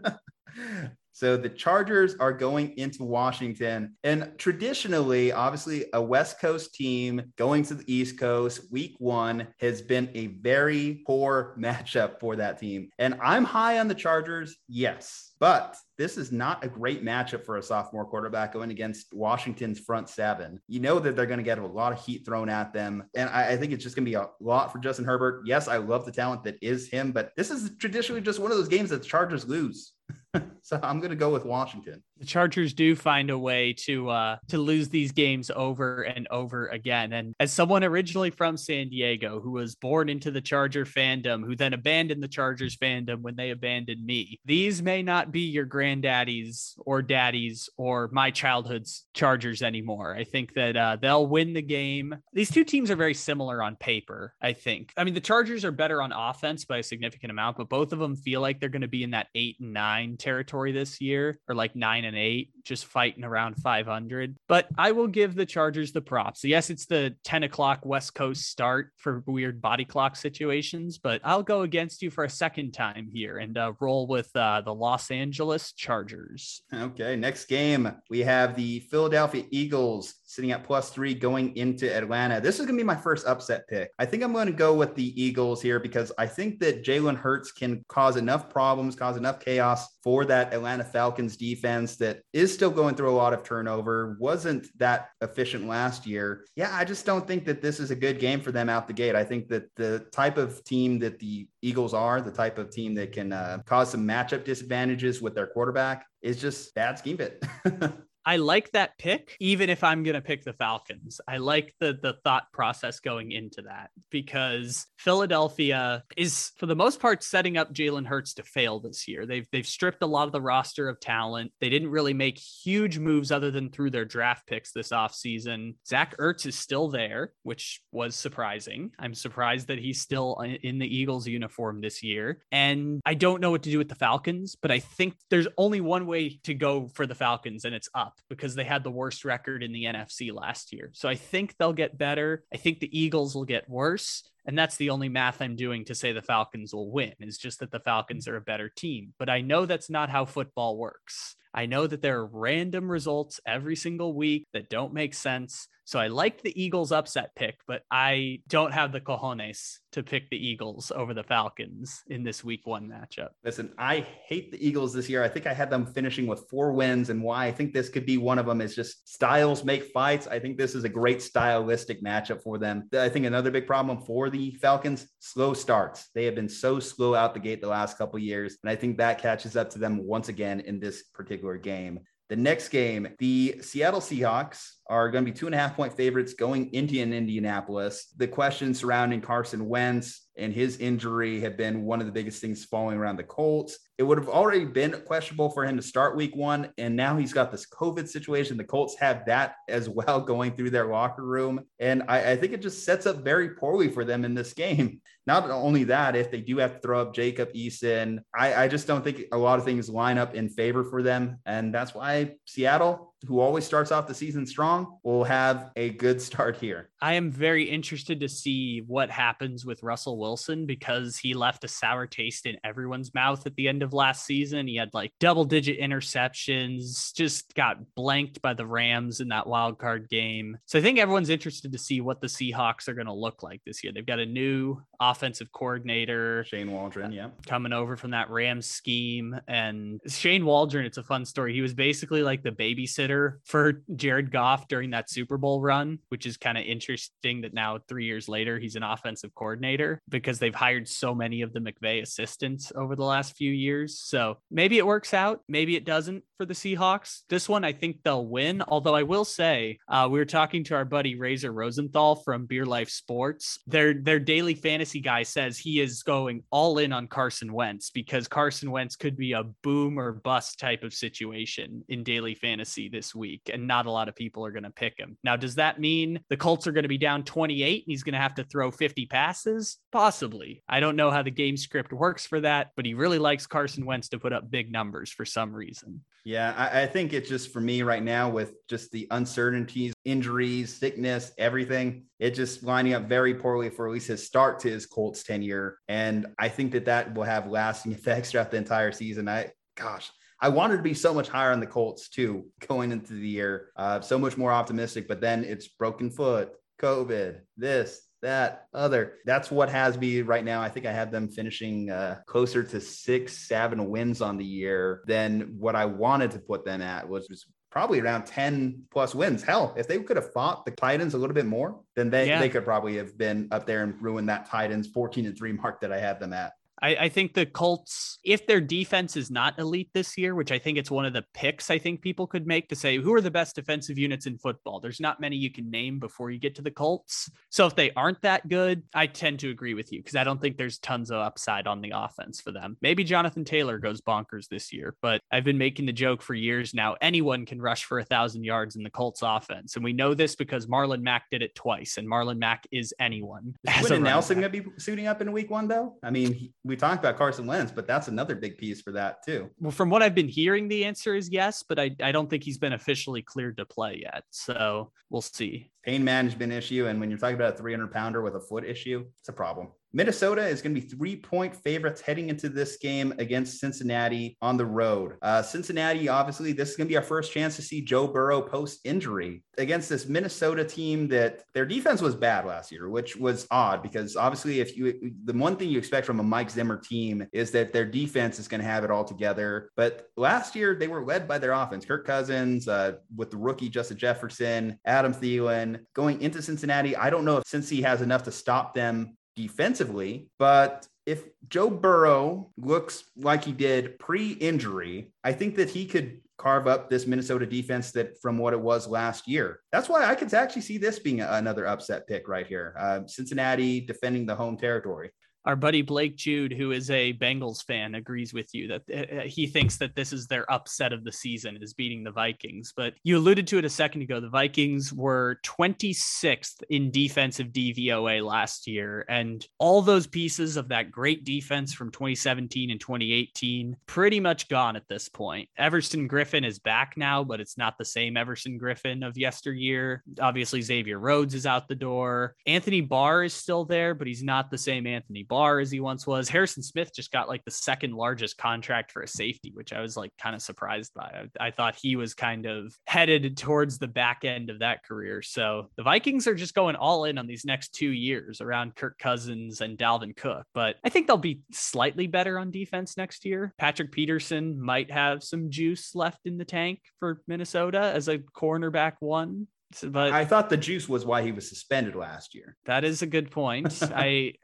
So 1.12 1.36
the 1.36 1.48
Chargers 1.48 2.14
are 2.16 2.32
going 2.32 2.76
into 2.78 3.04
Washington. 3.04 3.96
And 4.04 4.32
traditionally, 4.38 5.32
obviously, 5.32 5.86
a 5.92 6.00
West 6.00 6.40
Coast 6.40 6.74
team 6.74 7.32
going 7.36 7.64
to 7.64 7.74
the 7.74 7.92
East 7.92 8.18
Coast 8.18 8.70
week 8.70 8.96
one 8.98 9.48
has 9.60 9.82
been 9.82 10.10
a 10.14 10.28
very 10.28 11.02
poor 11.06 11.56
matchup 11.60 12.20
for 12.20 12.36
that 12.36 12.58
team. 12.58 12.88
And 12.98 13.18
I'm 13.22 13.44
high 13.44 13.78
on 13.78 13.88
the 13.88 13.94
Chargers, 13.94 14.56
yes. 14.68 15.32
But 15.40 15.76
this 15.96 16.18
is 16.18 16.32
not 16.32 16.64
a 16.64 16.68
great 16.68 17.02
matchup 17.02 17.44
for 17.44 17.56
a 17.56 17.62
sophomore 17.62 18.04
quarterback 18.04 18.52
going 18.52 18.70
against 18.70 19.12
Washington's 19.12 19.80
front 19.80 20.08
seven. 20.08 20.60
You 20.68 20.80
know 20.80 20.98
that 20.98 21.16
they're 21.16 21.26
going 21.26 21.38
to 21.38 21.44
get 21.44 21.58
a 21.58 21.66
lot 21.66 21.92
of 21.92 22.04
heat 22.04 22.24
thrown 22.24 22.48
at 22.48 22.72
them. 22.72 23.04
And 23.14 23.28
I, 23.30 23.52
I 23.52 23.56
think 23.56 23.72
it's 23.72 23.82
just 23.82 23.96
going 23.96 24.04
to 24.04 24.10
be 24.10 24.16
a 24.16 24.28
lot 24.40 24.70
for 24.70 24.78
Justin 24.78 25.04
Herbert. 25.04 25.42
Yes, 25.46 25.66
I 25.66 25.78
love 25.78 26.04
the 26.04 26.12
talent 26.12 26.44
that 26.44 26.56
is 26.62 26.90
him, 26.90 27.12
but 27.12 27.32
this 27.36 27.50
is 27.50 27.76
traditionally 27.78 28.20
just 28.20 28.38
one 28.38 28.50
of 28.50 28.56
those 28.58 28.68
games 28.68 28.90
that 28.90 29.02
the 29.02 29.08
Chargers 29.08 29.48
lose. 29.48 29.92
so 30.62 30.78
I'm 30.82 31.00
going 31.00 31.10
to 31.10 31.16
go 31.16 31.30
with 31.30 31.44
Washington. 31.44 32.02
The 32.20 32.26
Chargers 32.26 32.74
do 32.74 32.94
find 32.94 33.30
a 33.30 33.38
way 33.38 33.72
to 33.84 34.10
uh, 34.10 34.36
to 34.48 34.58
lose 34.58 34.90
these 34.90 35.10
games 35.10 35.50
over 35.56 36.02
and 36.02 36.28
over 36.30 36.68
again. 36.68 37.14
And 37.14 37.34
as 37.40 37.50
someone 37.50 37.82
originally 37.82 38.28
from 38.28 38.58
San 38.58 38.90
Diego 38.90 39.40
who 39.40 39.52
was 39.52 39.74
born 39.74 40.10
into 40.10 40.30
the 40.30 40.42
Charger 40.42 40.84
fandom, 40.84 41.46
who 41.46 41.56
then 41.56 41.72
abandoned 41.72 42.22
the 42.22 42.28
Chargers 42.28 42.76
fandom 42.76 43.22
when 43.22 43.36
they 43.36 43.50
abandoned 43.50 44.04
me, 44.04 44.38
these 44.44 44.82
may 44.82 45.02
not 45.02 45.32
be 45.32 45.40
your 45.40 45.64
granddaddies 45.64 46.74
or 46.78 47.00
daddies 47.00 47.70
or 47.78 48.10
my 48.12 48.30
childhood's 48.30 49.06
Chargers 49.14 49.62
anymore. 49.62 50.14
I 50.14 50.24
think 50.24 50.52
that 50.54 50.76
uh, 50.76 50.96
they'll 51.00 51.26
win 51.26 51.54
the 51.54 51.62
game. 51.62 52.14
These 52.34 52.50
two 52.50 52.64
teams 52.64 52.90
are 52.90 52.96
very 52.96 53.14
similar 53.14 53.62
on 53.62 53.76
paper. 53.76 54.34
I 54.42 54.52
think. 54.52 54.92
I 54.98 55.04
mean, 55.04 55.14
the 55.14 55.20
Chargers 55.20 55.64
are 55.64 55.72
better 55.72 56.02
on 56.02 56.12
offense 56.12 56.66
by 56.66 56.78
a 56.78 56.82
significant 56.82 57.30
amount, 57.30 57.56
but 57.56 57.70
both 57.70 57.94
of 57.94 57.98
them 57.98 58.14
feel 58.14 58.42
like 58.42 58.60
they're 58.60 58.68
going 58.68 58.82
to 58.82 58.88
be 58.88 59.04
in 59.04 59.12
that 59.12 59.28
eight 59.34 59.56
and 59.58 59.72
nine 59.72 60.18
territory 60.18 60.72
this 60.72 61.00
year, 61.00 61.38
or 61.48 61.54
like 61.54 61.74
nine 61.74 62.04
and 62.04 62.09
eight, 62.16 62.50
just 62.64 62.86
fighting 62.86 63.24
around 63.24 63.56
500. 63.56 64.36
But 64.48 64.68
I 64.76 64.92
will 64.92 65.06
give 65.06 65.34
the 65.34 65.46
Chargers 65.46 65.92
the 65.92 66.00
props. 66.00 66.44
Yes, 66.44 66.70
it's 66.70 66.86
the 66.86 67.14
10 67.24 67.44
o'clock 67.44 67.84
West 67.84 68.14
Coast 68.14 68.48
start 68.48 68.90
for 68.96 69.22
weird 69.26 69.60
body 69.60 69.84
clock 69.84 70.16
situations, 70.16 70.98
but 70.98 71.20
I'll 71.24 71.42
go 71.42 71.62
against 71.62 72.02
you 72.02 72.10
for 72.10 72.24
a 72.24 72.30
second 72.30 72.72
time 72.72 73.08
here 73.12 73.38
and 73.38 73.56
uh, 73.56 73.72
roll 73.80 74.06
with 74.06 74.34
uh, 74.36 74.60
the 74.62 74.74
Los 74.74 75.10
Angeles 75.10 75.72
Chargers. 75.72 76.62
Okay, 76.72 77.16
next 77.16 77.46
game 77.46 77.92
we 78.08 78.20
have 78.20 78.56
the 78.56 78.80
Philadelphia 78.80 79.44
Eagles 79.50 80.14
sitting 80.24 80.52
at 80.52 80.62
plus 80.62 80.90
three 80.90 81.12
going 81.12 81.56
into 81.56 81.92
Atlanta. 81.92 82.40
This 82.40 82.60
is 82.60 82.66
going 82.66 82.78
to 82.78 82.82
be 82.82 82.86
my 82.86 82.94
first 82.94 83.26
upset 83.26 83.66
pick. 83.68 83.90
I 83.98 84.06
think 84.06 84.22
I'm 84.22 84.32
going 84.32 84.46
to 84.46 84.52
go 84.52 84.74
with 84.74 84.94
the 84.94 85.20
Eagles 85.20 85.60
here 85.60 85.80
because 85.80 86.12
I 86.18 86.26
think 86.26 86.60
that 86.60 86.84
Jalen 86.84 87.16
Hurts 87.16 87.50
can 87.50 87.84
cause 87.88 88.16
enough 88.16 88.48
problems, 88.48 88.94
cause 88.94 89.16
enough 89.16 89.40
chaos 89.40 89.88
for 90.02 90.24
that 90.26 90.54
Atlanta 90.54 90.84
Falcons 90.84 91.36
defense 91.36 91.96
that 91.96 92.20
is 92.32 92.52
still 92.60 92.70
going 92.70 92.94
through 92.94 93.08
a 93.08 93.16
lot 93.16 93.32
of 93.32 93.42
turnover, 93.42 94.18
wasn't 94.20 94.66
that 94.78 95.12
efficient 95.22 95.66
last 95.66 96.06
year. 96.06 96.44
Yeah, 96.56 96.68
I 96.70 96.84
just 96.84 97.06
don't 97.06 97.26
think 97.26 97.46
that 97.46 97.62
this 97.62 97.80
is 97.80 97.90
a 97.90 97.94
good 97.94 98.18
game 98.18 98.42
for 98.42 98.52
them 98.52 98.68
out 98.68 98.86
the 98.86 98.92
gate. 98.92 99.14
I 99.14 99.24
think 99.24 99.48
that 99.48 99.74
the 99.76 100.00
type 100.12 100.36
of 100.36 100.62
team 100.64 100.98
that 100.98 101.18
the 101.18 101.48
Eagles 101.62 101.94
are, 101.94 102.20
the 102.20 102.30
type 102.30 102.58
of 102.58 102.68
team 102.68 102.94
that 102.96 103.12
can 103.12 103.32
uh, 103.32 103.60
cause 103.64 103.90
some 103.90 104.06
matchup 104.06 104.44
disadvantages 104.44 105.22
with 105.22 105.34
their 105.34 105.46
quarterback, 105.46 106.04
is 106.20 106.38
just 106.38 106.74
bad 106.74 106.98
scheme 106.98 107.16
fit. 107.16 107.42
I 108.30 108.36
like 108.36 108.70
that 108.70 108.96
pick, 108.96 109.36
even 109.40 109.70
if 109.70 109.82
I'm 109.82 110.04
going 110.04 110.14
to 110.14 110.20
pick 110.20 110.44
the 110.44 110.52
Falcons. 110.52 111.20
I 111.26 111.38
like 111.38 111.74
the 111.80 111.98
the 112.00 112.12
thought 112.22 112.44
process 112.52 113.00
going 113.00 113.32
into 113.32 113.62
that 113.62 113.90
because 114.08 114.86
Philadelphia 114.98 116.04
is, 116.16 116.52
for 116.56 116.66
the 116.66 116.76
most 116.76 117.00
part, 117.00 117.24
setting 117.24 117.56
up 117.56 117.74
Jalen 117.74 118.06
Hurts 118.06 118.34
to 118.34 118.44
fail 118.44 118.78
this 118.78 119.08
year. 119.08 119.26
They've 119.26 119.48
they've 119.50 119.66
stripped 119.66 120.04
a 120.04 120.06
lot 120.06 120.26
of 120.26 120.32
the 120.32 120.40
roster 120.40 120.88
of 120.88 121.00
talent. 121.00 121.50
They 121.60 121.70
didn't 121.70 121.90
really 121.90 122.14
make 122.14 122.38
huge 122.38 123.00
moves 123.00 123.32
other 123.32 123.50
than 123.50 123.68
through 123.68 123.90
their 123.90 124.04
draft 124.04 124.46
picks 124.46 124.70
this 124.70 124.90
offseason. 124.90 125.74
Zach 125.84 126.16
Ertz 126.18 126.46
is 126.46 126.54
still 126.54 126.88
there, 126.88 127.32
which 127.42 127.82
was 127.90 128.14
surprising. 128.14 128.92
I'm 128.96 129.14
surprised 129.14 129.66
that 129.66 129.80
he's 129.80 130.00
still 130.00 130.40
in 130.62 130.78
the 130.78 130.86
Eagles 130.86 131.26
uniform 131.26 131.80
this 131.80 132.00
year. 132.00 132.42
And 132.52 133.00
I 133.04 133.14
don't 133.14 133.40
know 133.40 133.50
what 133.50 133.64
to 133.64 133.72
do 133.72 133.78
with 133.78 133.88
the 133.88 133.96
Falcons, 133.96 134.54
but 134.54 134.70
I 134.70 134.78
think 134.78 135.16
there's 135.30 135.48
only 135.58 135.80
one 135.80 136.06
way 136.06 136.38
to 136.44 136.54
go 136.54 136.86
for 136.86 137.08
the 137.08 137.16
Falcons, 137.16 137.64
and 137.64 137.74
it's 137.74 137.88
up 137.92 138.19
because 138.28 138.54
they 138.54 138.64
had 138.64 138.84
the 138.84 138.90
worst 138.90 139.24
record 139.24 139.62
in 139.62 139.72
the 139.72 139.84
NFC 139.84 140.32
last 140.32 140.72
year. 140.72 140.90
So 140.92 141.08
I 141.08 141.14
think 141.14 141.56
they'll 141.56 141.72
get 141.72 141.98
better. 141.98 142.44
I 142.52 142.56
think 142.56 142.80
the 142.80 142.98
Eagles 142.98 143.34
will 143.34 143.44
get 143.44 143.68
worse. 143.68 144.22
And 144.46 144.58
that's 144.58 144.76
the 144.76 144.90
only 144.90 145.08
math 145.08 145.42
I'm 145.42 145.56
doing 145.56 145.84
to 145.86 145.94
say 145.94 146.12
the 146.12 146.22
Falcons 146.22 146.74
will 146.74 146.90
win, 146.90 147.14
is 147.20 147.38
just 147.38 147.60
that 147.60 147.70
the 147.70 147.80
Falcons 147.80 148.26
are 148.28 148.36
a 148.36 148.40
better 148.40 148.68
team. 148.68 149.12
But 149.18 149.28
I 149.28 149.40
know 149.40 149.66
that's 149.66 149.90
not 149.90 150.10
how 150.10 150.24
football 150.24 150.76
works. 150.76 151.36
I 151.52 151.66
know 151.66 151.86
that 151.86 152.00
there 152.00 152.18
are 152.20 152.26
random 152.26 152.88
results 152.88 153.40
every 153.44 153.74
single 153.74 154.14
week 154.14 154.46
that 154.52 154.70
don't 154.70 154.94
make 154.94 155.14
sense. 155.14 155.66
So 155.84 155.98
I 155.98 156.06
like 156.06 156.42
the 156.42 156.62
Eagles 156.62 156.92
upset 156.92 157.34
pick, 157.34 157.56
but 157.66 157.82
I 157.90 158.42
don't 158.46 158.72
have 158.72 158.92
the 158.92 159.00
cojones 159.00 159.78
to 159.90 160.04
pick 160.04 160.30
the 160.30 160.36
Eagles 160.36 160.92
over 160.94 161.12
the 161.12 161.24
Falcons 161.24 162.04
in 162.06 162.22
this 162.22 162.44
week 162.44 162.64
one 162.64 162.88
matchup. 162.88 163.30
Listen, 163.42 163.72
I 163.76 164.06
hate 164.24 164.52
the 164.52 164.64
Eagles 164.64 164.92
this 164.92 165.08
year. 165.08 165.24
I 165.24 165.28
think 165.28 165.48
I 165.48 165.52
had 165.52 165.68
them 165.68 165.84
finishing 165.84 166.28
with 166.28 166.48
four 166.48 166.70
wins, 166.72 167.10
and 167.10 167.20
why 167.20 167.46
I 167.46 167.50
think 167.50 167.72
this 167.72 167.88
could 167.88 168.06
be 168.06 168.18
one 168.18 168.38
of 168.38 168.46
them 168.46 168.60
is 168.60 168.76
just 168.76 169.12
styles 169.12 169.64
make 169.64 169.86
fights. 169.86 170.28
I 170.28 170.38
think 170.38 170.56
this 170.56 170.76
is 170.76 170.84
a 170.84 170.88
great 170.88 171.20
stylistic 171.20 172.04
matchup 172.04 172.40
for 172.40 172.56
them. 172.56 172.88
I 172.96 173.08
think 173.08 173.26
another 173.26 173.50
big 173.50 173.66
problem 173.66 174.02
for 174.02 174.29
the 174.30 174.52
Falcons 174.52 175.06
slow 175.18 175.52
starts. 175.52 176.08
They 176.14 176.24
have 176.24 176.34
been 176.34 176.48
so 176.48 176.80
slow 176.80 177.14
out 177.14 177.34
the 177.34 177.40
gate 177.40 177.60
the 177.60 177.68
last 177.68 177.98
couple 177.98 178.18
years, 178.18 178.56
and 178.62 178.70
I 178.70 178.76
think 178.76 178.96
that 178.98 179.20
catches 179.20 179.56
up 179.56 179.70
to 179.70 179.78
them 179.78 180.06
once 180.06 180.28
again 180.28 180.60
in 180.60 180.80
this 180.80 181.02
particular 181.02 181.58
game. 181.58 182.00
The 182.30 182.36
next 182.36 182.68
game, 182.68 183.08
the 183.18 183.56
Seattle 183.60 184.00
Seahawks 184.00 184.64
are 184.86 185.10
going 185.10 185.24
to 185.24 185.32
be 185.32 185.36
two 185.36 185.46
and 185.46 185.54
a 185.54 185.58
half 185.58 185.74
point 185.74 185.96
favorites 185.96 186.34
going 186.34 186.72
into 186.72 187.00
Indianapolis. 187.00 188.06
The 188.16 188.28
questions 188.28 188.78
surrounding 188.78 189.20
Carson 189.20 189.68
Wentz 189.68 190.28
and 190.40 190.52
his 190.52 190.78
injury 190.78 191.40
had 191.40 191.56
been 191.56 191.84
one 191.84 192.00
of 192.00 192.06
the 192.06 192.12
biggest 192.12 192.40
things 192.40 192.64
following 192.64 192.96
around 192.96 193.16
the 193.16 193.22
Colts. 193.22 193.78
It 193.98 194.02
would 194.02 194.18
have 194.18 194.28
already 194.28 194.64
been 194.64 194.92
questionable 195.04 195.50
for 195.50 195.64
him 195.64 195.76
to 195.76 195.82
start 195.82 196.16
week 196.16 196.34
one. 196.34 196.70
And 196.78 196.96
now 196.96 197.16
he's 197.16 197.34
got 197.34 197.50
this 197.50 197.66
COVID 197.66 198.08
situation. 198.08 198.56
The 198.56 198.64
Colts 198.64 198.96
have 198.98 199.26
that 199.26 199.56
as 199.68 199.88
well 199.88 200.20
going 200.32 200.52
through 200.52 200.70
their 200.70 200.86
locker 200.86 201.22
room. 201.22 201.60
And 201.78 202.02
I, 202.08 202.32
I 202.32 202.36
think 202.36 202.52
it 202.52 202.62
just 202.62 202.84
sets 202.84 203.06
up 203.06 203.22
very 203.22 203.50
poorly 203.50 203.88
for 203.88 204.04
them 204.04 204.24
in 204.24 204.34
this 204.34 204.54
game. 204.54 205.00
Not 205.26 205.48
only 205.50 205.84
that, 205.84 206.16
if 206.16 206.30
they 206.30 206.40
do 206.40 206.56
have 206.58 206.74
to 206.74 206.80
throw 206.80 207.02
up 207.02 207.14
Jacob 207.14 207.52
Eason, 207.52 208.20
I, 208.34 208.64
I 208.64 208.68
just 208.68 208.86
don't 208.86 209.04
think 209.04 209.24
a 209.32 209.38
lot 209.38 209.58
of 209.58 209.64
things 209.64 209.90
line 209.90 210.18
up 210.18 210.34
in 210.34 210.48
favor 210.48 210.82
for 210.82 211.02
them. 211.02 211.38
And 211.44 211.72
that's 211.72 211.94
why 211.94 212.36
Seattle, 212.46 213.09
who 213.26 213.40
always 213.40 213.64
starts 213.64 213.92
off 213.92 214.06
the 214.06 214.14
season 214.14 214.46
strong, 214.46 214.98
will 215.02 215.24
have 215.24 215.70
a 215.76 215.90
good 215.90 216.20
start 216.20 216.56
here. 216.56 216.88
I 217.02 217.14
am 217.14 217.30
very 217.30 217.64
interested 217.64 218.20
to 218.20 218.28
see 218.28 218.82
what 218.86 219.10
happens 219.10 219.64
with 219.64 219.82
Russell 219.82 220.18
Wilson 220.18 220.66
because 220.66 221.16
he 221.16 221.34
left 221.34 221.64
a 221.64 221.68
sour 221.68 222.06
taste 222.06 222.46
in 222.46 222.56
everyone's 222.64 223.14
mouth 223.14 223.46
at 223.46 223.54
the 223.56 223.68
end 223.68 223.82
of 223.82 223.92
last 223.92 224.26
season. 224.26 224.66
He 224.66 224.76
had 224.76 224.90
like 224.92 225.12
double 225.18 225.44
digit 225.44 225.80
interceptions, 225.80 227.14
just 227.14 227.54
got 227.54 227.78
blanked 227.94 228.42
by 228.42 228.54
the 228.54 228.66
Rams 228.66 229.20
in 229.20 229.28
that 229.28 229.46
wild 229.46 229.78
card 229.78 230.08
game. 230.08 230.58
So 230.66 230.78
I 230.78 230.82
think 230.82 230.98
everyone's 230.98 231.30
interested 231.30 231.72
to 231.72 231.78
see 231.78 232.00
what 232.00 232.20
the 232.20 232.26
Seahawks 232.26 232.88
are 232.88 232.94
going 232.94 233.06
to 233.06 233.12
look 233.12 233.42
like 233.42 233.62
this 233.64 233.82
year. 233.82 233.92
They've 233.92 234.04
got 234.04 234.18
a 234.18 234.26
new 234.26 234.82
offensive 234.98 235.50
coordinator, 235.52 236.44
Shane 236.44 236.70
Waldron, 236.70 237.12
yeah, 237.12 237.28
coming 237.46 237.72
over 237.72 237.96
from 237.96 238.10
that 238.10 238.30
Rams 238.30 238.66
scheme. 238.66 239.38
And 239.48 240.00
Shane 240.06 240.44
Waldron, 240.44 240.84
it's 240.84 240.98
a 240.98 241.02
fun 241.02 241.24
story. 241.24 241.54
He 241.54 241.62
was 241.62 241.74
basically 241.74 242.22
like 242.22 242.42
the 242.42 242.50
babysitter 242.50 243.09
for 243.44 243.82
Jared 243.96 244.30
Goff 244.30 244.68
during 244.68 244.90
that 244.90 245.10
Super 245.10 245.36
Bowl 245.36 245.60
run, 245.60 245.98
which 246.08 246.26
is 246.26 246.36
kind 246.36 246.58
of 246.58 246.64
interesting 246.64 247.42
that 247.42 247.54
now 247.54 247.78
three 247.88 248.04
years 248.04 248.28
later 248.28 248.58
he's 248.58 248.76
an 248.76 248.82
offensive 248.82 249.34
coordinator 249.34 250.00
because 250.08 250.38
they've 250.38 250.54
hired 250.54 250.88
so 250.88 251.14
many 251.14 251.42
of 251.42 251.52
the 251.52 251.60
McVay 251.60 252.02
assistants 252.02 252.72
over 252.74 252.96
the 252.96 253.04
last 253.04 253.36
few 253.36 253.50
years. 253.50 253.98
So 253.98 254.38
maybe 254.50 254.78
it 254.78 254.86
works 254.86 255.14
out, 255.14 255.40
maybe 255.48 255.76
it 255.76 255.84
doesn't 255.84 256.24
for 256.36 256.46
the 256.46 256.54
Seahawks. 256.54 257.20
This 257.28 257.50
one, 257.50 257.64
I 257.64 257.72
think 257.72 257.98
they'll 258.02 258.26
win. 258.26 258.62
Although 258.66 258.94
I 258.94 259.02
will 259.02 259.26
say, 259.26 259.78
uh, 259.88 260.08
we 260.10 260.18
were 260.18 260.24
talking 260.24 260.64
to 260.64 260.74
our 260.74 260.86
buddy 260.86 261.14
Razor 261.14 261.52
Rosenthal 261.52 262.16
from 262.16 262.46
Beer 262.46 262.64
Life 262.64 262.88
Sports. 262.88 263.58
Their 263.66 263.92
their 263.92 264.18
daily 264.18 264.54
fantasy 264.54 265.00
guy 265.00 265.22
says 265.22 265.58
he 265.58 265.80
is 265.80 266.02
going 266.02 266.42
all 266.50 266.78
in 266.78 266.92
on 266.92 267.08
Carson 267.08 267.52
Wentz 267.52 267.90
because 267.90 268.26
Carson 268.26 268.70
Wentz 268.70 268.96
could 268.96 269.18
be 269.18 269.32
a 269.32 269.44
boom 269.62 269.98
or 269.98 270.12
bust 270.12 270.58
type 270.58 270.82
of 270.82 270.94
situation 270.94 271.84
in 271.88 272.04
daily 272.04 272.34
fantasy 272.34 272.88
this 272.88 272.99
week, 273.14 273.50
and 273.52 273.66
not 273.66 273.86
a 273.86 273.90
lot 273.90 274.08
of 274.08 274.14
people 274.14 274.44
are 274.44 274.50
going 274.50 274.64
to 274.64 274.70
pick 274.70 274.98
him. 274.98 275.16
Now, 275.24 275.36
does 275.36 275.54
that 275.56 275.80
mean 275.80 276.20
the 276.28 276.36
Colts 276.36 276.66
are 276.66 276.72
going 276.72 276.84
to 276.84 276.88
be 276.88 276.98
down 276.98 277.24
28 277.24 277.84
and 277.84 277.90
he's 277.90 278.02
going 278.02 278.14
to 278.14 278.18
have 278.18 278.34
to 278.34 278.44
throw 278.44 278.70
50 278.70 279.06
passes? 279.06 279.78
Possibly. 279.92 280.62
I 280.68 280.80
don't 280.80 280.96
know 280.96 281.10
how 281.10 281.22
the 281.22 281.30
game 281.30 281.56
script 281.56 281.92
works 281.92 282.26
for 282.26 282.40
that, 282.40 282.70
but 282.76 282.86
he 282.86 282.94
really 282.94 283.18
likes 283.18 283.46
Carson 283.46 283.86
Wentz 283.86 284.08
to 284.10 284.18
put 284.18 284.32
up 284.32 284.50
big 284.50 284.70
numbers 284.70 285.10
for 285.10 285.24
some 285.24 285.54
reason. 285.54 286.02
Yeah, 286.24 286.54
I, 286.56 286.82
I, 286.82 286.86
think 286.86 287.12
it's 287.12 287.28
just 287.28 287.52
for 287.52 287.60
me 287.60 287.82
right 287.82 288.02
now 288.02 288.28
with 288.28 288.52
just 288.68 288.92
the 288.92 289.06
uncertainties, 289.10 289.94
injuries, 290.04 290.76
sickness, 290.76 291.32
everything. 291.38 292.04
It 292.18 292.32
just 292.32 292.62
lining 292.62 292.92
up 292.92 293.04
very 293.04 293.34
poorly 293.34 293.70
for 293.70 293.86
at 293.86 293.92
least 293.92 294.08
his 294.08 294.26
start 294.26 294.60
to 294.60 294.70
his 294.70 294.84
Colts 294.84 295.22
tenure, 295.22 295.78
and 295.88 296.26
I 296.38 296.48
think 296.48 296.72
that 296.72 296.84
that 296.84 297.14
will 297.14 297.24
have 297.24 297.48
lasting 297.48 297.92
effects 297.92 298.30
throughout 298.30 298.50
the 298.50 298.58
entire 298.58 298.92
season. 298.92 299.28
I, 299.28 299.50
gosh, 299.76 300.10
I 300.40 300.48
wanted 300.48 300.78
to 300.78 300.82
be 300.82 300.94
so 300.94 301.12
much 301.12 301.28
higher 301.28 301.52
on 301.52 301.60
the 301.60 301.66
Colts 301.66 302.08
too 302.08 302.46
going 302.68 302.92
into 302.92 303.14
the 303.14 303.28
year, 303.28 303.70
uh, 303.76 304.00
so 304.00 304.18
much 304.18 304.36
more 304.36 304.52
optimistic. 304.52 305.08
But 305.08 305.20
then 305.20 305.44
it's 305.44 305.68
broken 305.68 306.10
foot, 306.10 306.52
COVID, 306.80 307.40
this, 307.56 308.06
that 308.22 308.66
other. 308.74 309.14
That's 309.24 309.50
what 309.50 309.70
has 309.70 309.98
me 309.98 310.22
right 310.22 310.44
now. 310.44 310.60
I 310.60 310.68
think 310.68 310.86
I 310.86 310.92
have 310.92 311.10
them 311.10 311.28
finishing 311.28 311.90
uh, 311.90 312.20
closer 312.26 312.62
to 312.62 312.80
six, 312.80 313.48
seven 313.48 313.88
wins 313.88 314.20
on 314.20 314.36
the 314.36 314.44
year 314.44 315.02
than 315.06 315.54
what 315.58 315.76
I 315.76 315.86
wanted 315.86 316.32
to 316.32 316.38
put 316.38 316.64
them 316.64 316.82
at, 316.82 317.08
which 317.08 317.24
was 317.30 317.46
probably 317.70 318.00
around 318.00 318.26
10 318.26 318.82
plus 318.90 319.14
wins. 319.14 319.42
Hell, 319.42 319.74
if 319.76 319.86
they 319.86 319.98
could 319.98 320.16
have 320.16 320.32
fought 320.32 320.64
the 320.64 320.72
Titans 320.72 321.14
a 321.14 321.18
little 321.18 321.34
bit 321.34 321.46
more, 321.46 321.80
then 321.96 322.10
they, 322.10 322.26
yeah. 322.26 322.40
they 322.40 322.48
could 322.48 322.64
probably 322.64 322.96
have 322.96 323.16
been 323.16 323.48
up 323.52 323.66
there 323.66 323.84
and 323.84 324.00
ruined 324.02 324.28
that 324.28 324.46
Titans 324.46 324.88
14 324.88 325.26
and 325.26 325.38
3 325.38 325.52
mark 325.52 325.80
that 325.80 325.92
I 325.92 326.00
had 326.00 326.20
them 326.20 326.32
at. 326.32 326.52
I, 326.82 326.96
I, 326.96 327.08
think 327.08 327.34
the 327.34 327.46
Colts, 327.46 328.18
if 328.24 328.46
their 328.46 328.60
defense 328.60 329.16
is 329.16 329.30
not 329.30 329.58
elite 329.58 329.90
this 329.92 330.16
year, 330.16 330.34
which 330.34 330.52
I 330.52 330.58
think 330.58 330.78
it's 330.78 330.90
one 330.90 331.04
of 331.04 331.12
the 331.12 331.24
picks 331.34 331.70
I 331.70 331.78
think 331.78 332.00
people 332.00 332.26
could 332.26 332.46
make 332.46 332.68
to 332.68 332.76
say 332.76 332.96
who 332.96 333.12
are 333.14 333.20
the 333.20 333.30
best 333.30 333.56
defensive 333.56 333.98
units 333.98 334.26
in 334.26 334.38
football. 334.38 334.80
There's 334.80 335.00
not 335.00 335.20
many 335.20 335.36
you 335.36 335.50
can 335.50 335.70
name 335.70 335.98
before 335.98 336.30
you 336.30 336.38
get 336.38 336.54
to 336.56 336.62
the 336.62 336.70
Colts. 336.70 337.30
So 337.50 337.66
if 337.66 337.74
they 337.74 337.90
aren't 337.92 338.22
that 338.22 338.48
good, 338.48 338.82
I 338.94 339.06
tend 339.06 339.40
to 339.40 339.50
agree 339.50 339.74
with 339.74 339.92
you 339.92 340.00
because 340.00 340.16
I 340.16 340.24
don't 340.24 340.40
think 340.40 340.56
there's 340.56 340.78
tons 340.78 341.10
of 341.10 341.18
upside 341.18 341.66
on 341.66 341.80
the 341.80 341.92
offense 341.94 342.40
for 342.40 342.52
them. 342.52 342.76
Maybe 342.80 343.04
Jonathan 343.04 343.44
Taylor 343.44 343.78
goes 343.78 344.00
bonkers 344.00 344.48
this 344.48 344.72
year, 344.72 344.96
but 345.02 345.20
I've 345.30 345.44
been 345.44 345.58
making 345.58 345.86
the 345.86 345.92
joke 345.92 346.22
for 346.22 346.34
years 346.34 346.74
now. 346.74 346.96
Anyone 347.00 347.46
can 347.46 347.60
rush 347.60 347.84
for 347.84 347.98
a 347.98 348.04
thousand 348.04 348.44
yards 348.44 348.76
in 348.76 348.82
the 348.82 348.90
Colts 348.90 349.20
offense. 349.22 349.76
And 349.76 349.84
we 349.84 349.92
know 349.92 350.14
this 350.14 350.34
because 350.34 350.66
Marlon 350.66 351.02
Mack 351.02 351.30
did 351.30 351.42
it 351.42 351.54
twice, 351.54 351.96
and 351.96 352.08
Marlon 352.08 352.38
Mack 352.38 352.66
is 352.70 352.94
anyone. 352.98 353.54
Is 353.64 353.74
Quenton 353.86 354.02
Nelson 354.02 354.40
going 354.40 354.52
to 354.52 354.62
be 354.62 354.70
suiting 354.78 355.06
up 355.06 355.20
in 355.20 355.32
week 355.32 355.50
one, 355.50 355.68
though? 355.68 355.96
I 356.02 356.10
mean, 356.10 356.34
he, 356.34 356.52
we 356.70 356.76
talked 356.76 357.04
about 357.04 357.18
Carson 357.18 357.46
Wentz, 357.46 357.72
but 357.72 357.88
that's 357.88 358.06
another 358.06 358.36
big 358.36 358.56
piece 358.56 358.80
for 358.80 358.92
that 358.92 359.24
too. 359.24 359.50
Well, 359.58 359.72
from 359.72 359.90
what 359.90 360.04
I've 360.04 360.14
been 360.14 360.28
hearing, 360.28 360.68
the 360.68 360.84
answer 360.84 361.16
is 361.16 361.28
yes, 361.28 361.64
but 361.64 361.80
I, 361.80 361.96
I 362.00 362.12
don't 362.12 362.30
think 362.30 362.44
he's 362.44 362.58
been 362.58 362.74
officially 362.74 363.22
cleared 363.22 363.56
to 363.56 363.64
play 363.66 364.00
yet. 364.02 364.22
So 364.30 364.92
we'll 365.10 365.20
see. 365.20 365.72
Pain 365.84 366.04
management 366.04 366.52
issue. 366.52 366.86
And 366.86 367.00
when 367.00 367.10
you're 367.10 367.18
talking 367.18 367.34
about 367.34 367.54
a 367.54 367.56
300 367.56 367.92
pounder 367.92 368.22
with 368.22 368.36
a 368.36 368.40
foot 368.40 368.64
issue, 368.64 369.04
it's 369.18 369.28
a 369.28 369.32
problem. 369.32 369.68
Minnesota 369.92 370.46
is 370.46 370.62
going 370.62 370.74
to 370.74 370.80
be 370.80 370.86
three 370.86 371.16
point 371.16 371.54
favorites 371.54 372.00
heading 372.00 372.28
into 372.28 372.48
this 372.48 372.76
game 372.76 373.12
against 373.18 373.58
Cincinnati 373.58 374.36
on 374.40 374.56
the 374.56 374.64
road. 374.64 375.16
Uh, 375.20 375.42
Cincinnati, 375.42 376.08
obviously, 376.08 376.52
this 376.52 376.70
is 376.70 376.76
going 376.76 376.86
to 376.86 376.92
be 376.92 376.96
our 376.96 377.02
first 377.02 377.32
chance 377.32 377.56
to 377.56 377.62
see 377.62 377.82
Joe 377.82 378.06
Burrow 378.06 378.40
post 378.40 378.80
injury 378.84 379.42
against 379.58 379.88
this 379.88 380.06
Minnesota 380.06 380.64
team 380.64 381.08
that 381.08 381.42
their 381.54 381.66
defense 381.66 382.00
was 382.00 382.14
bad 382.14 382.46
last 382.46 382.70
year, 382.70 382.88
which 382.88 383.16
was 383.16 383.46
odd 383.50 383.82
because 383.82 384.16
obviously, 384.16 384.60
if 384.60 384.76
you 384.76 385.12
the 385.24 385.32
one 385.32 385.56
thing 385.56 385.68
you 385.68 385.78
expect 385.78 386.06
from 386.06 386.20
a 386.20 386.24
Mike 386.24 386.50
Zimmer 386.50 386.78
team 386.78 387.26
is 387.32 387.50
that 387.50 387.72
their 387.72 387.84
defense 387.84 388.38
is 388.38 388.48
going 388.48 388.60
to 388.60 388.66
have 388.66 388.84
it 388.84 388.90
all 388.90 389.04
together. 389.04 389.70
But 389.76 390.08
last 390.16 390.54
year, 390.54 390.76
they 390.76 390.88
were 390.88 391.04
led 391.04 391.26
by 391.26 391.38
their 391.38 391.52
offense. 391.52 391.84
Kirk 391.84 392.06
Cousins 392.06 392.68
uh, 392.68 392.92
with 393.16 393.30
the 393.30 393.36
rookie 393.36 393.68
Justin 393.68 393.96
Jefferson, 393.96 394.78
Adam 394.84 395.12
Thielen 395.12 395.80
going 395.94 396.22
into 396.22 396.42
Cincinnati. 396.42 396.96
I 396.96 397.10
don't 397.10 397.24
know 397.24 397.38
if 397.38 397.44
Cincy 397.44 397.82
has 397.82 398.02
enough 398.02 398.22
to 398.24 398.32
stop 398.32 398.74
them 398.74 399.16
defensively, 399.40 400.28
but 400.38 400.86
if 401.06 401.24
Joe 401.48 401.70
Burrow 401.70 402.50
looks 402.56 403.04
like 403.16 403.44
he 403.44 403.52
did 403.52 403.98
pre 403.98 404.32
injury, 404.32 405.12
I 405.24 405.32
think 405.32 405.56
that 405.56 405.70
he 405.70 405.86
could 405.86 406.20
carve 406.36 406.66
up 406.66 406.88
this 406.88 407.06
Minnesota 407.06 407.46
defense 407.46 407.90
that 407.92 408.20
from 408.22 408.38
what 408.38 408.54
it 408.54 408.60
was 408.60 408.88
last 408.88 409.28
year. 409.28 409.60
That's 409.72 409.88
why 409.88 410.06
I 410.06 410.14
could 410.14 410.32
actually 410.32 410.62
see 410.62 410.78
this 410.78 410.98
being 410.98 411.20
another 411.20 411.66
upset 411.66 412.06
pick 412.06 412.28
right 412.28 412.46
here. 412.46 412.74
Uh, 412.78 413.00
Cincinnati 413.06 413.80
defending 413.80 414.24
the 414.24 414.34
home 414.34 414.56
territory 414.56 415.10
our 415.44 415.56
buddy 415.56 415.82
Blake 415.82 416.16
Jude, 416.16 416.52
who 416.52 416.72
is 416.72 416.90
a 416.90 417.12
Bengals 417.14 417.64
fan, 417.64 417.94
agrees 417.94 418.34
with 418.34 418.54
you 418.54 418.68
that 418.68 418.82
uh, 418.92 419.22
he 419.22 419.46
thinks 419.46 419.76
that 419.78 419.94
this 419.94 420.12
is 420.12 420.26
their 420.26 420.50
upset 420.52 420.92
of 420.92 421.04
the 421.04 421.12
season 421.12 421.58
is 421.60 421.74
beating 421.74 422.04
the 422.04 422.10
Vikings. 422.10 422.72
But 422.76 422.94
you 423.02 423.16
alluded 423.16 423.46
to 423.48 423.58
it 423.58 423.64
a 423.64 423.70
second 423.70 424.02
ago. 424.02 424.20
The 424.20 424.28
Vikings 424.28 424.92
were 424.92 425.38
26th 425.44 426.62
in 426.68 426.90
defensive 426.90 427.48
DVOA 427.48 428.24
last 428.24 428.66
year, 428.66 429.04
and 429.08 429.46
all 429.58 429.82
those 429.82 430.06
pieces 430.06 430.56
of 430.56 430.68
that 430.68 430.90
great 430.90 431.24
defense 431.24 431.72
from 431.72 431.90
2017 431.90 432.70
and 432.70 432.80
2018 432.80 433.76
pretty 433.86 434.20
much 434.20 434.48
gone 434.48 434.76
at 434.76 434.88
this 434.88 435.08
point. 435.08 435.48
Everson 435.56 436.08
Griffen 436.08 436.46
is 436.46 436.58
back 436.58 436.94
now, 436.96 437.24
but 437.24 437.40
it's 437.40 437.56
not 437.56 437.78
the 437.78 437.84
same 437.84 438.16
Everson 438.16 438.58
Griffen 438.58 439.06
of 439.06 439.16
yesteryear. 439.16 440.02
Obviously, 440.20 440.60
Xavier 440.60 440.98
Rhodes 440.98 441.34
is 441.34 441.46
out 441.46 441.68
the 441.68 441.74
door. 441.74 442.34
Anthony 442.46 442.80
Barr 442.80 443.24
is 443.24 443.32
still 443.32 443.64
there, 443.64 443.94
but 443.94 444.06
he's 444.06 444.22
not 444.22 444.50
the 444.50 444.58
same 444.58 444.86
Anthony 444.86 445.22
Barr 445.30 445.60
as 445.60 445.70
he 445.70 445.80
once 445.80 446.06
was. 446.06 446.28
Harrison 446.28 446.62
Smith 446.62 446.90
just 446.94 447.12
got 447.12 447.28
like 447.28 447.44
the 447.44 447.50
second 447.50 447.94
largest 447.94 448.36
contract 448.36 448.92
for 448.92 449.00
a 449.00 449.08
safety, 449.08 449.52
which 449.54 449.72
I 449.72 449.80
was 449.80 449.96
like 449.96 450.10
kind 450.20 450.34
of 450.36 450.42
surprised 450.42 450.92
by. 450.94 451.26
I, 451.40 451.46
I, 451.46 451.50
thought 451.50 451.78
he 451.80 451.96
was 451.96 452.14
kind 452.14 452.46
of 452.46 452.74
headed 452.86 453.36
towards 453.36 453.78
the 453.78 453.88
back 453.88 454.24
end 454.24 454.50
of 454.50 454.58
that 454.58 454.84
career. 454.84 455.22
So 455.22 455.70
the 455.76 455.82
Vikings 455.82 456.26
are 456.26 456.34
just 456.34 456.54
going 456.54 456.76
all 456.76 457.04
in 457.04 457.16
on 457.16 457.26
these 457.26 457.44
next 457.44 457.74
two 457.74 457.90
years 457.90 458.40
around 458.40 458.74
Kirk 458.74 458.98
Cousins 458.98 459.60
and 459.60 459.78
Dalvin 459.78 460.16
Cook. 460.16 460.44
But 460.52 460.76
I 460.84 460.88
think 460.88 461.06
they'll 461.06 461.16
be 461.16 461.40
slightly 461.52 462.08
better 462.08 462.38
on 462.38 462.50
defense 462.50 462.96
next 462.96 463.24
year. 463.24 463.54
Patrick 463.58 463.92
Peterson 463.92 464.60
might 464.60 464.90
have 464.90 465.22
some 465.22 465.50
juice 465.50 465.94
left 465.94 466.26
in 466.26 466.36
the 466.36 466.44
tank 466.44 466.80
for 466.98 467.22
Minnesota 467.28 467.92
as 467.94 468.08
a 468.08 468.18
cornerback 468.18 468.94
one 468.98 469.46
but 469.86 470.12
I 470.12 470.24
thought 470.24 470.50
the 470.50 470.56
juice 470.56 470.88
was 470.88 471.06
why 471.06 471.22
he 471.22 471.32
was 471.32 471.48
suspended 471.48 471.94
last 471.94 472.34
year. 472.34 472.56
That 472.66 472.84
is 472.84 473.02
a 473.02 473.06
good 473.06 473.30
point. 473.30 473.80
I 473.94 474.34